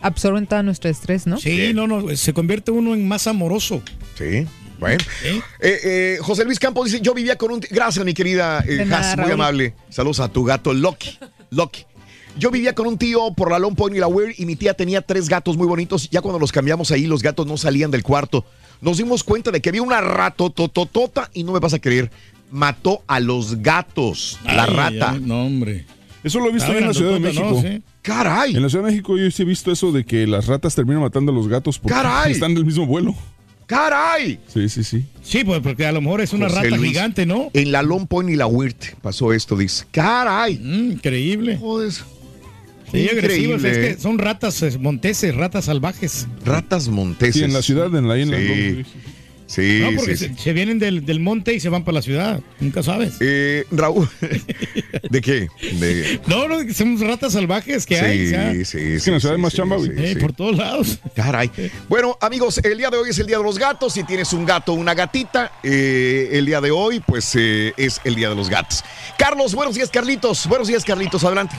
[0.00, 1.38] Absorben todo nuestro estrés, ¿no?
[1.38, 3.82] Sí, no, no, se convierte uno en más amoroso.
[4.18, 4.46] Sí.
[4.80, 4.98] Bueno.
[5.24, 7.60] Eh, eh, José Luis Campos dice, yo vivía con un...
[7.70, 9.32] Gracias, mi querida eh, nada, Has, muy Raúl.
[9.34, 9.74] amable.
[9.90, 11.18] Saludos a tu gato Loki.
[11.50, 11.84] Loki.
[12.38, 14.74] Yo vivía con un tío por la Long Point y la Weir y mi tía
[14.74, 16.08] tenía tres gatos muy bonitos.
[16.10, 18.44] Ya cuando los cambiamos ahí, los gatos no salían del cuarto.
[18.80, 22.10] Nos dimos cuenta de que había una rato tototota y no me vas a creer.
[22.50, 25.12] Mató a los gatos, la rata.
[25.12, 25.84] ay, No, hombre.
[26.24, 27.50] Eso lo he visto en la Ciudad de México.
[27.50, 27.60] ¿no?
[27.62, 27.82] Sí.
[28.02, 28.54] Caray.
[28.56, 31.02] En la Ciudad de México yo sí he visto eso de que las ratas terminan
[31.02, 32.32] matando a los gatos porque Caray.
[32.32, 33.14] están del mismo vuelo.
[33.66, 34.38] ¡Caray!
[34.48, 35.06] Sí, sí, sí.
[35.22, 37.50] Sí, pues porque a lo mejor es una José rata Luis, gigante, ¿no?
[37.54, 39.86] En la Long Point y la Wirt pasó esto, dice.
[39.90, 40.58] ¡Caray!
[40.58, 41.56] Mm, increíble.
[41.56, 41.92] Joder.
[42.92, 43.56] Sí, agresivos.
[43.60, 46.26] Increíble, Es que son ratas monteses, ratas salvajes.
[46.44, 47.34] Ratas monteses.
[47.36, 48.84] Sí, en la ciudad, en la, ahí en la- Sí.
[49.44, 50.42] Sí, no, porque sí, se, sí.
[50.44, 52.40] se vienen del, del monte y se van para la ciudad.
[52.58, 53.16] Nunca sabes.
[53.20, 54.08] Eh, Raúl,
[55.10, 55.46] ¿de qué?
[55.78, 56.20] De...
[56.26, 58.18] No, no, que son ratas salvajes que hay.
[58.18, 58.64] Sí, sea, sí,
[59.00, 60.20] sí, en la ciudad hay más chamba, eh, sí.
[60.20, 60.98] Por todos lados.
[61.14, 61.50] Caray.
[61.90, 63.92] Bueno, amigos, el día de hoy es el día de los gatos.
[63.92, 68.00] Si tienes un gato o una gatita, eh, el día de hoy, pues eh, es
[68.04, 68.82] el día de los gatos.
[69.18, 70.46] Carlos, buenos días, Carlitos.
[70.46, 71.24] Buenos días, Carlitos.
[71.24, 71.56] Adelante.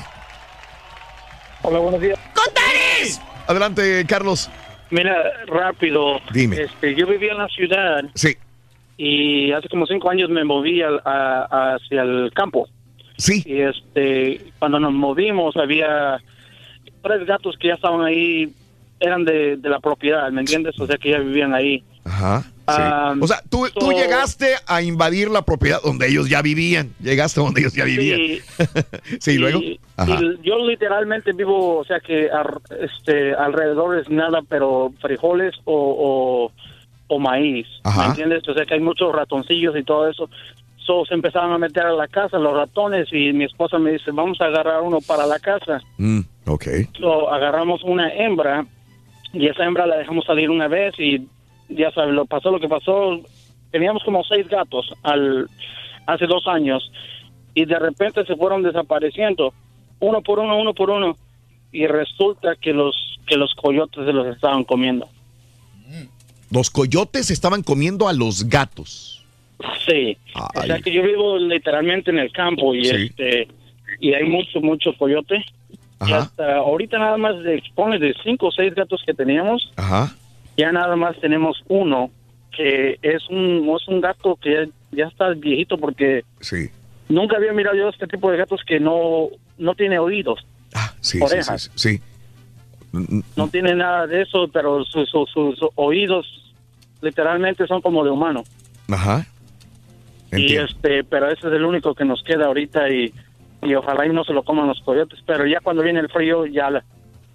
[1.64, 2.20] Hola, buenos días.
[2.36, 3.22] ¡Contares!
[3.48, 4.50] Adelante, Carlos.
[4.92, 5.16] Mira,
[5.48, 6.20] rápido.
[6.32, 6.62] Dime.
[6.64, 8.36] Este, yo vivía en la ciudad Sí.
[8.98, 12.68] y hace como cinco años me moví al- a- hacia el campo.
[13.18, 13.42] Sí.
[13.46, 16.20] Y este, cuando nos movimos había
[17.02, 18.54] tres gatos que ya estaban ahí,
[19.00, 20.80] eran de, de la propiedad, ¿me entiendes?
[20.80, 21.84] O sea que ya vivían ahí.
[22.06, 22.44] Ajá.
[22.68, 22.82] Sí.
[23.22, 26.94] O sea, tú, tú llegaste a invadir la propiedad donde ellos ya vivían.
[27.02, 28.20] Llegaste donde ellos ya vivían.
[28.20, 28.42] Sí.
[29.20, 29.60] Sí, ¿y luego.
[29.60, 30.20] Y- Ajá.
[30.22, 36.50] y yo literalmente vivo, o sea que ar- este, alrededor es nada, pero frijoles o,
[37.08, 38.02] o, o maíz, Ajá.
[38.02, 38.48] ¿me entiendes?
[38.48, 40.30] O sea que hay muchos ratoncillos y todo eso.
[40.86, 44.12] So, se empezaron a meter a la casa los ratones y mi esposa me dice,
[44.12, 45.80] vamos a agarrar uno para la casa.
[45.98, 46.66] Mm, ok.
[47.00, 48.66] So, agarramos una hembra
[49.32, 51.26] y esa hembra la dejamos salir una vez y
[51.70, 53.20] ya sabes, lo pasó lo que pasó.
[53.72, 55.48] Teníamos como seis gatos al,
[56.06, 56.92] hace dos años
[57.56, 59.54] y de repente se fueron desapareciendo,
[60.00, 61.18] uno por uno, uno por uno
[61.72, 65.08] y resulta que los que los coyotes se los estaban comiendo.
[66.52, 69.24] Los coyotes estaban comiendo a los gatos.
[69.88, 70.18] Sí,
[70.56, 72.96] o sea que yo vivo literalmente en el campo y Sí.
[73.10, 73.48] este
[74.00, 75.44] y hay mucho mucho coyote.
[76.02, 76.18] Y Ajá.
[76.24, 77.36] hasta ahorita nada más
[77.76, 80.14] ponle de cinco o seis gatos que teníamos, Ajá.
[80.58, 82.10] Ya nada más tenemos uno
[82.56, 86.70] que es un es un gato que ya, está viejito porque Sí.
[87.10, 90.46] nunca había mirado yo este tipo de gatos que no no tiene oídos,
[91.02, 91.72] Sí, sí, Orejas.
[91.76, 92.02] sí, sí.
[92.92, 96.54] Mm, no tiene nada de eso, pero sus, sus- sus oídos
[97.02, 98.44] literalmente son como de humano.
[98.90, 99.26] Ajá.
[100.32, 103.14] Y este, pero ese es el único que nos queda ahorita y,
[103.62, 106.46] y ojalá y no se lo coman los coyotes, pero ya cuando viene el frío
[106.48, 106.84] ya la-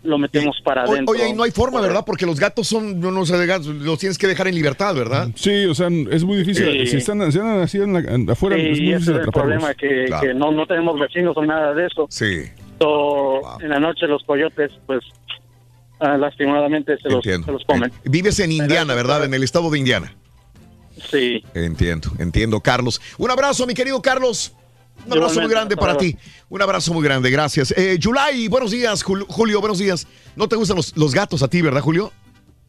[0.09, 1.15] lo metemos para adentro.
[1.15, 2.03] Oye, y no hay forma, ¿verdad?
[2.05, 5.29] Porque los gatos son, no, no sé, los tienes que dejar en libertad, ¿verdad?
[5.35, 6.65] Sí, o sea, es muy difícil.
[6.73, 6.87] Sí.
[6.87, 9.31] Si están, si andan así en la- en- afuera, Sí, es muy difícil es el
[9.33, 10.27] problema, que, Claro.
[10.27, 12.07] que no, no tenemos vecinos o nada de eso.
[12.11, 12.45] Sí.
[12.81, 15.01] So, En la noche los coyotes, pues,
[16.01, 17.93] ah, lastimadamente se los, se los comen.
[18.05, 19.25] Vives en Indiana, ¿verdad?
[19.25, 20.15] En el estado de Indiana.
[21.11, 21.45] Sí.
[21.55, 23.01] Entiendo, entiendo, Carlos.
[23.19, 24.53] Un abrazo, mi querido Carlos.
[25.07, 26.01] Un abrazo muy grande para luego.
[26.01, 26.17] ti.
[26.49, 27.73] Un abrazo muy grande, gracias.
[27.77, 29.05] Eh, Yulai, buenos días.
[29.05, 30.07] Jul- Julio, buenos días.
[30.37, 32.13] ¿No te gustan los, los gatos a ti, verdad, Julio?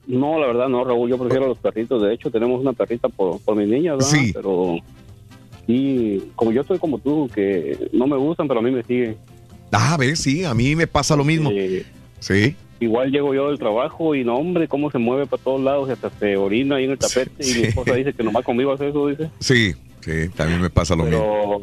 [0.08, 2.02] No, la verdad no, Raúl, yo prefiero los perritos.
[2.02, 4.10] De hecho, tenemos una perrita por, por mis niñas, ¿verdad?
[4.10, 4.32] Sí.
[4.34, 4.78] Pero
[5.68, 9.18] sí, como yo estoy como tú, que no me gustan, pero a mí me siguen.
[9.72, 11.52] Ah, ves, sí, a mí me pasa lo mismo.
[12.20, 12.56] Sí.
[12.80, 15.92] Igual llego yo del trabajo y no, hombre, cómo se mueve para todos lados y
[15.92, 18.88] hasta se orina ahí en el tapete y mi esposa dice que nomás conmigo hace
[18.90, 19.30] eso, dice.
[19.40, 21.62] Sí, sí, también me pasa lo mismo.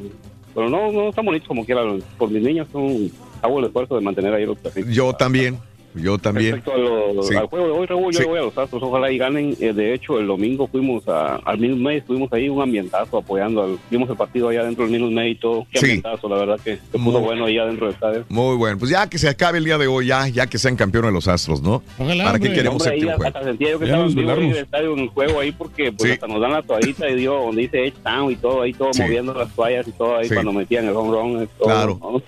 [0.56, 1.82] Pero, no, no están bonitos como quiera.
[2.16, 3.12] Por mis niñas son,
[3.42, 4.92] hago el esfuerzo de mantener ahí los perritos.
[4.92, 5.58] Yo también,
[5.97, 6.57] yo también.
[6.57, 6.78] Respecto a
[7.15, 7.34] lo- Sí.
[7.34, 8.26] al juego de hoy, Raúl, yo Sí.
[8.26, 9.57] voy a los Astros, ojalá y ganen.
[9.60, 13.62] Eh, de hecho, el domingo fuimos a, al Minute Maid, estuvimos ahí un ambientazo apoyando,
[13.62, 15.66] al, vimos el partido allá dentro del Minute Maid y todo.
[15.73, 15.84] Qué Sí.
[15.86, 18.25] ambientazo, la verdad que se puso Muy- bueno allá dentro del estadio.
[18.28, 20.76] Muy bueno, pues ya que se acabe el día de hoy, ya, ya que sean
[20.76, 21.83] campeones de los Astros, ¿no?
[21.99, 24.99] ¿Para qué queremos Hombre, ahí hasta sentía yo que Ya estaba en el estadio en
[25.00, 26.10] el juego ahí porque pues Sí.
[26.12, 28.92] hasta nos dan la toallita y dio donde dice Edge Town y todo ahí todo
[28.92, 29.02] Sí.
[29.02, 30.34] moviendo las toallas y todo ahí Sí.
[30.34, 31.68] cuando metían el home run todo.
[31.68, 31.99] Claro.
[32.00, 32.23] No,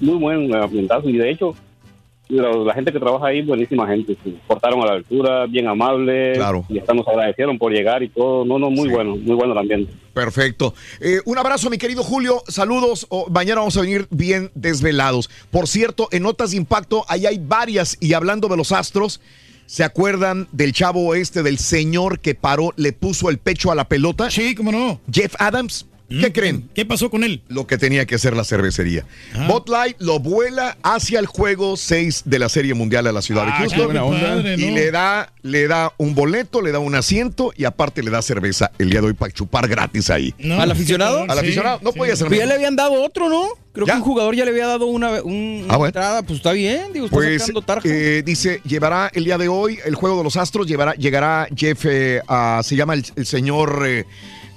[0.00, 1.54] muy buen ambientazo y de hecho
[2.36, 6.36] la, la gente que trabaja ahí buenísima gente se portaron a la altura bien amables
[6.38, 6.64] Claro.
[6.68, 9.58] y hasta nos agradecieron por llegar y todo no no muy bueno muy bueno el
[9.58, 10.74] ambiente Perfecto.
[11.00, 12.42] Eh, un abrazo, mi querido Julio.
[12.46, 13.06] Saludos.
[13.08, 15.30] Oh, mañana vamos a venir bien desvelados.
[15.50, 17.96] Por cierto, en Notas de Impacto, ahí hay varias.
[17.98, 19.22] Y hablando de los astros,
[19.64, 23.88] ¿se acuerdan del chavo este, del señor que paró, le puso el pecho a la
[23.88, 24.30] pelota?
[24.30, 25.00] Sí, cómo no.
[25.10, 25.86] Jeff Adams.
[26.20, 26.68] ¿Qué creen?
[26.74, 27.42] ¿Qué pasó con él?
[27.48, 29.04] Lo que tenía que hacer la cervecería.
[29.34, 29.46] Ah.
[29.48, 33.44] Bot Light lo vuela hacia el juego 6 de la Serie Mundial a la ciudad
[33.46, 33.78] de Ah, Houston.
[33.78, 34.20] qué buena onda.
[34.20, 34.74] padre, y ¿no?
[34.76, 38.70] le da, le da un boleto, le da un asiento y aparte le da cerveza
[38.78, 40.34] el día de hoy para chupar gratis ahí.
[40.58, 41.24] ¿Al aficionado?
[41.28, 41.80] Al aficionado.
[41.82, 43.46] No podía ser Pero ya le habían dado otro, ¿no?
[43.72, 45.86] Creo que un jugador ya le había dado una, un- una Ah, bueno.
[45.86, 46.22] entrada.
[46.22, 47.88] Pues está bien, digo, está Pues sacando tarja.
[47.88, 51.86] eh, dice, llevará el día de hoy el juego de los Astros, llevará, llegará Jeff,
[51.86, 54.04] eh, a- se llama el, el señor eh,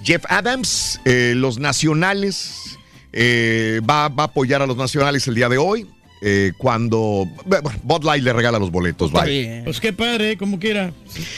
[0.04, 2.78] Jeff Adams, eh, los nacionales,
[3.14, 5.88] eh, va, va a apoyar a los nacionales el día de hoy,
[6.22, 9.62] eh, cuando bueno, Bud Light le regala los boletos, bye.
[9.64, 10.92] Pues qué padre, como quiera.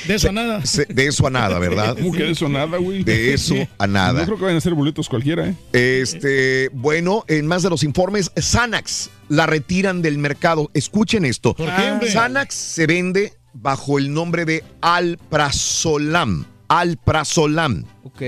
[0.08, 0.66] De eso a nada.
[0.66, 1.96] Se- De eso a nada, ¿verdad?
[1.98, 3.04] ¿Cómo que de eso a nada, güey?
[3.04, 4.20] De eso a nada.
[4.22, 5.56] No creo que vayan a ser boletos cualquiera, ¿eh?
[5.74, 10.70] Este, bueno, en más de los informes, Xanax la retiran del mercado.
[10.74, 11.54] Escuchen esto.
[11.56, 12.08] ¿Por qué?
[12.12, 16.46] Xanax se vende bajo el nombre de Alprazolam.
[16.68, 17.86] Alprazolam.
[18.04, 18.22] Ok.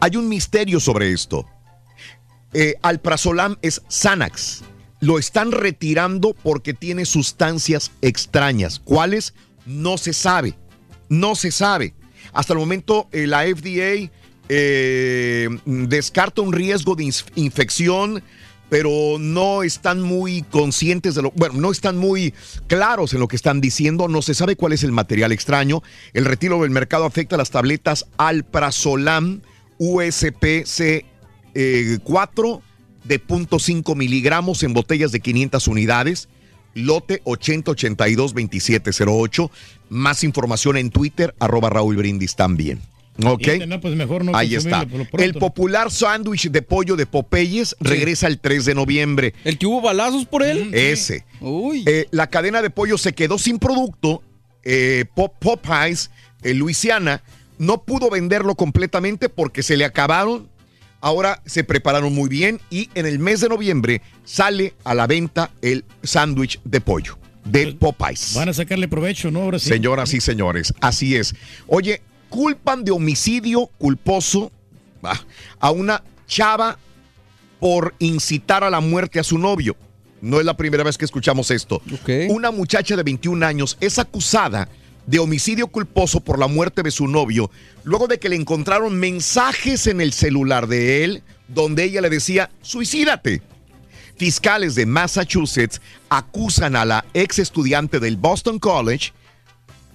[0.00, 1.46] Hay un misterio sobre esto.
[2.52, 4.62] Eh, Alprazolam es Xanax.
[5.00, 8.78] Lo están retirando porque tiene sustancias extrañas.
[8.78, 9.34] ¿Cuáles?
[9.66, 10.54] No se sabe.
[11.08, 11.94] No se sabe.
[12.32, 14.10] Hasta el momento, eh, la FDA
[14.48, 18.22] eh, descarta un riesgo de infección,
[18.72, 21.30] pero no están muy conscientes de lo.
[21.32, 22.32] Bueno, no están muy
[22.68, 24.08] claros en lo que están diciendo.
[24.08, 25.82] No se sabe cuál es el material extraño.
[26.14, 29.42] El retiro del mercado afecta a las tabletas Alprazolam
[29.76, 31.04] USPC
[31.54, 32.62] eh, 4
[33.04, 36.30] de 0.5 miligramos en botellas de 500 unidades.
[36.72, 39.50] Lote 8082-2708.
[39.90, 42.80] Más información en Twitter, arroba Raúl Brindis también.
[43.24, 43.42] ¿Ok?
[43.80, 44.86] Pues mejor no Ahí está.
[45.18, 49.34] El popular sándwich de pollo de Popeyes regresa el 3 de noviembre.
[49.44, 50.70] ¿El que hubo balazos por él?
[50.74, 51.24] Ese.
[51.86, 54.22] Eh, la cadena de pollo se quedó sin producto.
[54.64, 56.10] Eh, Pop- Popeyes,
[56.42, 57.22] eh, Luisiana,
[57.58, 60.48] no pudo venderlo completamente porque se le acabaron.
[61.00, 65.50] Ahora se prepararon muy bien y en el mes de noviembre sale a la venta
[65.60, 68.34] el sándwich de pollo de Popeyes.
[68.34, 69.42] Van a sacarle provecho, ¿no?
[69.42, 69.68] Ahora sí.
[69.68, 71.34] Señoras y señores, así es.
[71.66, 72.00] Oye,
[72.32, 74.50] culpan de homicidio culposo
[75.60, 76.78] a una chava
[77.60, 79.76] por incitar a la muerte a su novio.
[80.22, 81.82] No es la primera vez que escuchamos esto.
[82.30, 84.66] Una muchacha de 21 años es acusada
[85.06, 87.50] de homicidio culposo por la muerte de su novio
[87.84, 92.50] luego de que le encontraron mensajes en el celular de él donde ella le decía,
[92.62, 93.42] suicídate.
[94.16, 99.12] Fiscales de Massachusetts acusan a la ex estudiante del Boston College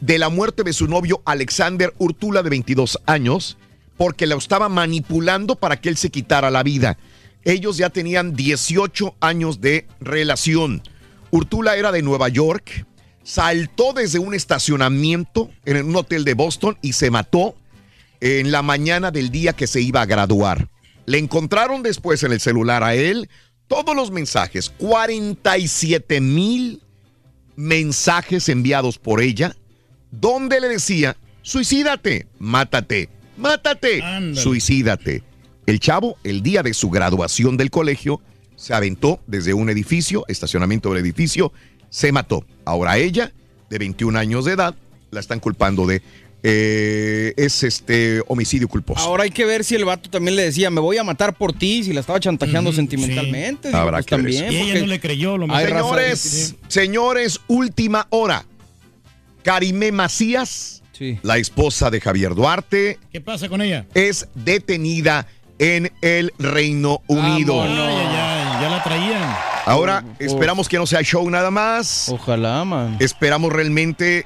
[0.01, 3.57] de la muerte de su novio Alexander Urtula de 22 años
[3.97, 6.97] porque lo estaba manipulando para que él se quitara la vida.
[7.43, 10.83] Ellos ya tenían 18 años de relación.
[11.31, 12.85] Urtula era de Nueva York,
[13.23, 17.55] saltó desde un estacionamiento en un hotel de Boston y se mató
[18.21, 20.69] en la mañana del día que se iba a graduar.
[21.05, 23.29] Le encontraron después en el celular a él
[23.67, 26.81] todos los mensajes, 47 mil
[27.55, 29.55] mensajes enviados por ella,
[30.11, 34.01] donde le decía, suicídate, mátate, mátate,
[34.35, 35.23] suicídate.
[35.65, 38.21] El chavo, el día de su graduación del colegio,
[38.55, 41.51] se aventó desde un edificio, estacionamiento del edificio,
[41.89, 42.45] se mató.
[42.65, 43.31] Ahora ella
[43.69, 44.75] de 21 años de edad,
[45.11, 46.01] la están culpando de
[46.43, 49.01] eh, es este homicidio culposo.
[49.01, 51.51] Ahora hay que ver si el vato también le decía, me voy a matar por
[51.51, 53.69] ti, si la estaba chantajeando sentimentalmente.
[53.73, 54.43] Habrá pues que ver también.
[54.45, 54.53] eso.
[54.53, 55.37] Y ella no le creyó.
[55.37, 58.45] Lo raza- Señores, señores, última hora.
[59.43, 60.83] Karime Macías,
[61.21, 63.85] la esposa de Javier Duarte, ¿Qué pasa con ella?
[63.93, 65.27] es detenida
[65.59, 67.63] en el Reino Unido.
[67.65, 69.37] Ya la traían.
[69.65, 72.09] Ahora esperamos que no sea show nada más.
[72.09, 72.97] Ojalá, man.
[72.99, 74.25] Esperamos realmente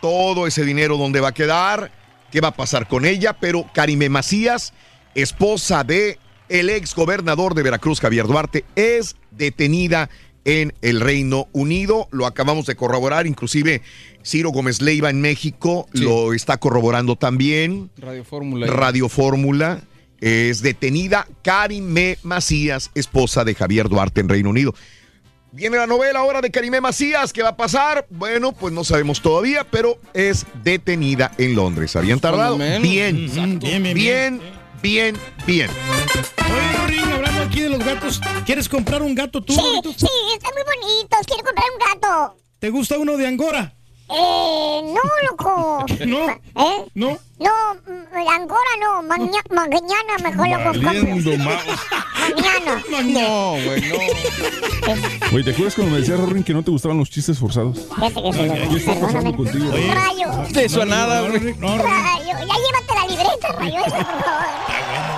[0.00, 1.90] todo ese dinero dónde va a quedar,
[2.30, 4.72] qué va a pasar con ella, pero Karime Macías,
[5.14, 6.18] esposa de
[6.48, 10.08] el ex gobernador de Veracruz Javier Duarte, es detenida
[10.48, 12.08] en el Reino Unido.
[12.10, 13.82] Lo acabamos de corroborar, inclusive
[14.24, 17.90] Ciro Gómez Leiva en México lo está corroborando también.
[17.98, 18.66] Radio Fórmula.
[18.66, 19.82] Radio Fórmula
[20.20, 24.74] es detenida Karime Macías, esposa de Javier Duarte en Reino Unido.
[25.52, 28.06] Viene la novela ahora de Karime Macías, ¿qué va a pasar?
[28.08, 31.94] Bueno, pues no sabemos todavía, pero es detenida en Londres.
[31.94, 32.56] ¿Habían tardado?
[32.56, 34.40] Bien, bien, Bien, bien, bien,
[34.82, 35.70] bien, bien.
[37.48, 39.54] Aquí de los gatos, ¿quieres comprar un gato tú?
[39.54, 39.60] Sí,
[39.96, 41.20] sí, están muy bonitos.
[41.26, 42.36] Quiero comprar un gato.
[42.58, 43.72] ¿Te gusta uno de Angora?
[44.10, 45.84] Eh, no, loco.
[46.06, 46.28] No.
[46.28, 46.84] ¿Eh?
[46.94, 47.18] No.
[47.38, 47.50] No,
[47.86, 49.02] mm, Angora no.
[49.02, 50.82] Maña- mañana mejor lo compro.
[52.28, 52.82] Mañana.
[53.06, 53.96] No, güey, no.
[55.30, 57.78] Güey, ¿te acuerdas cuando me decías, Rorin, que no te gustaban los chistes forzados?
[57.94, 59.70] Fíjate que se lo ¿Qué está pasando contigo?
[59.72, 60.28] Rayo.
[60.50, 61.52] De eso a nada, güey.
[61.54, 61.54] Rayo.
[62.24, 65.17] Ya llévate la libreta, Rayo, esa, por favor.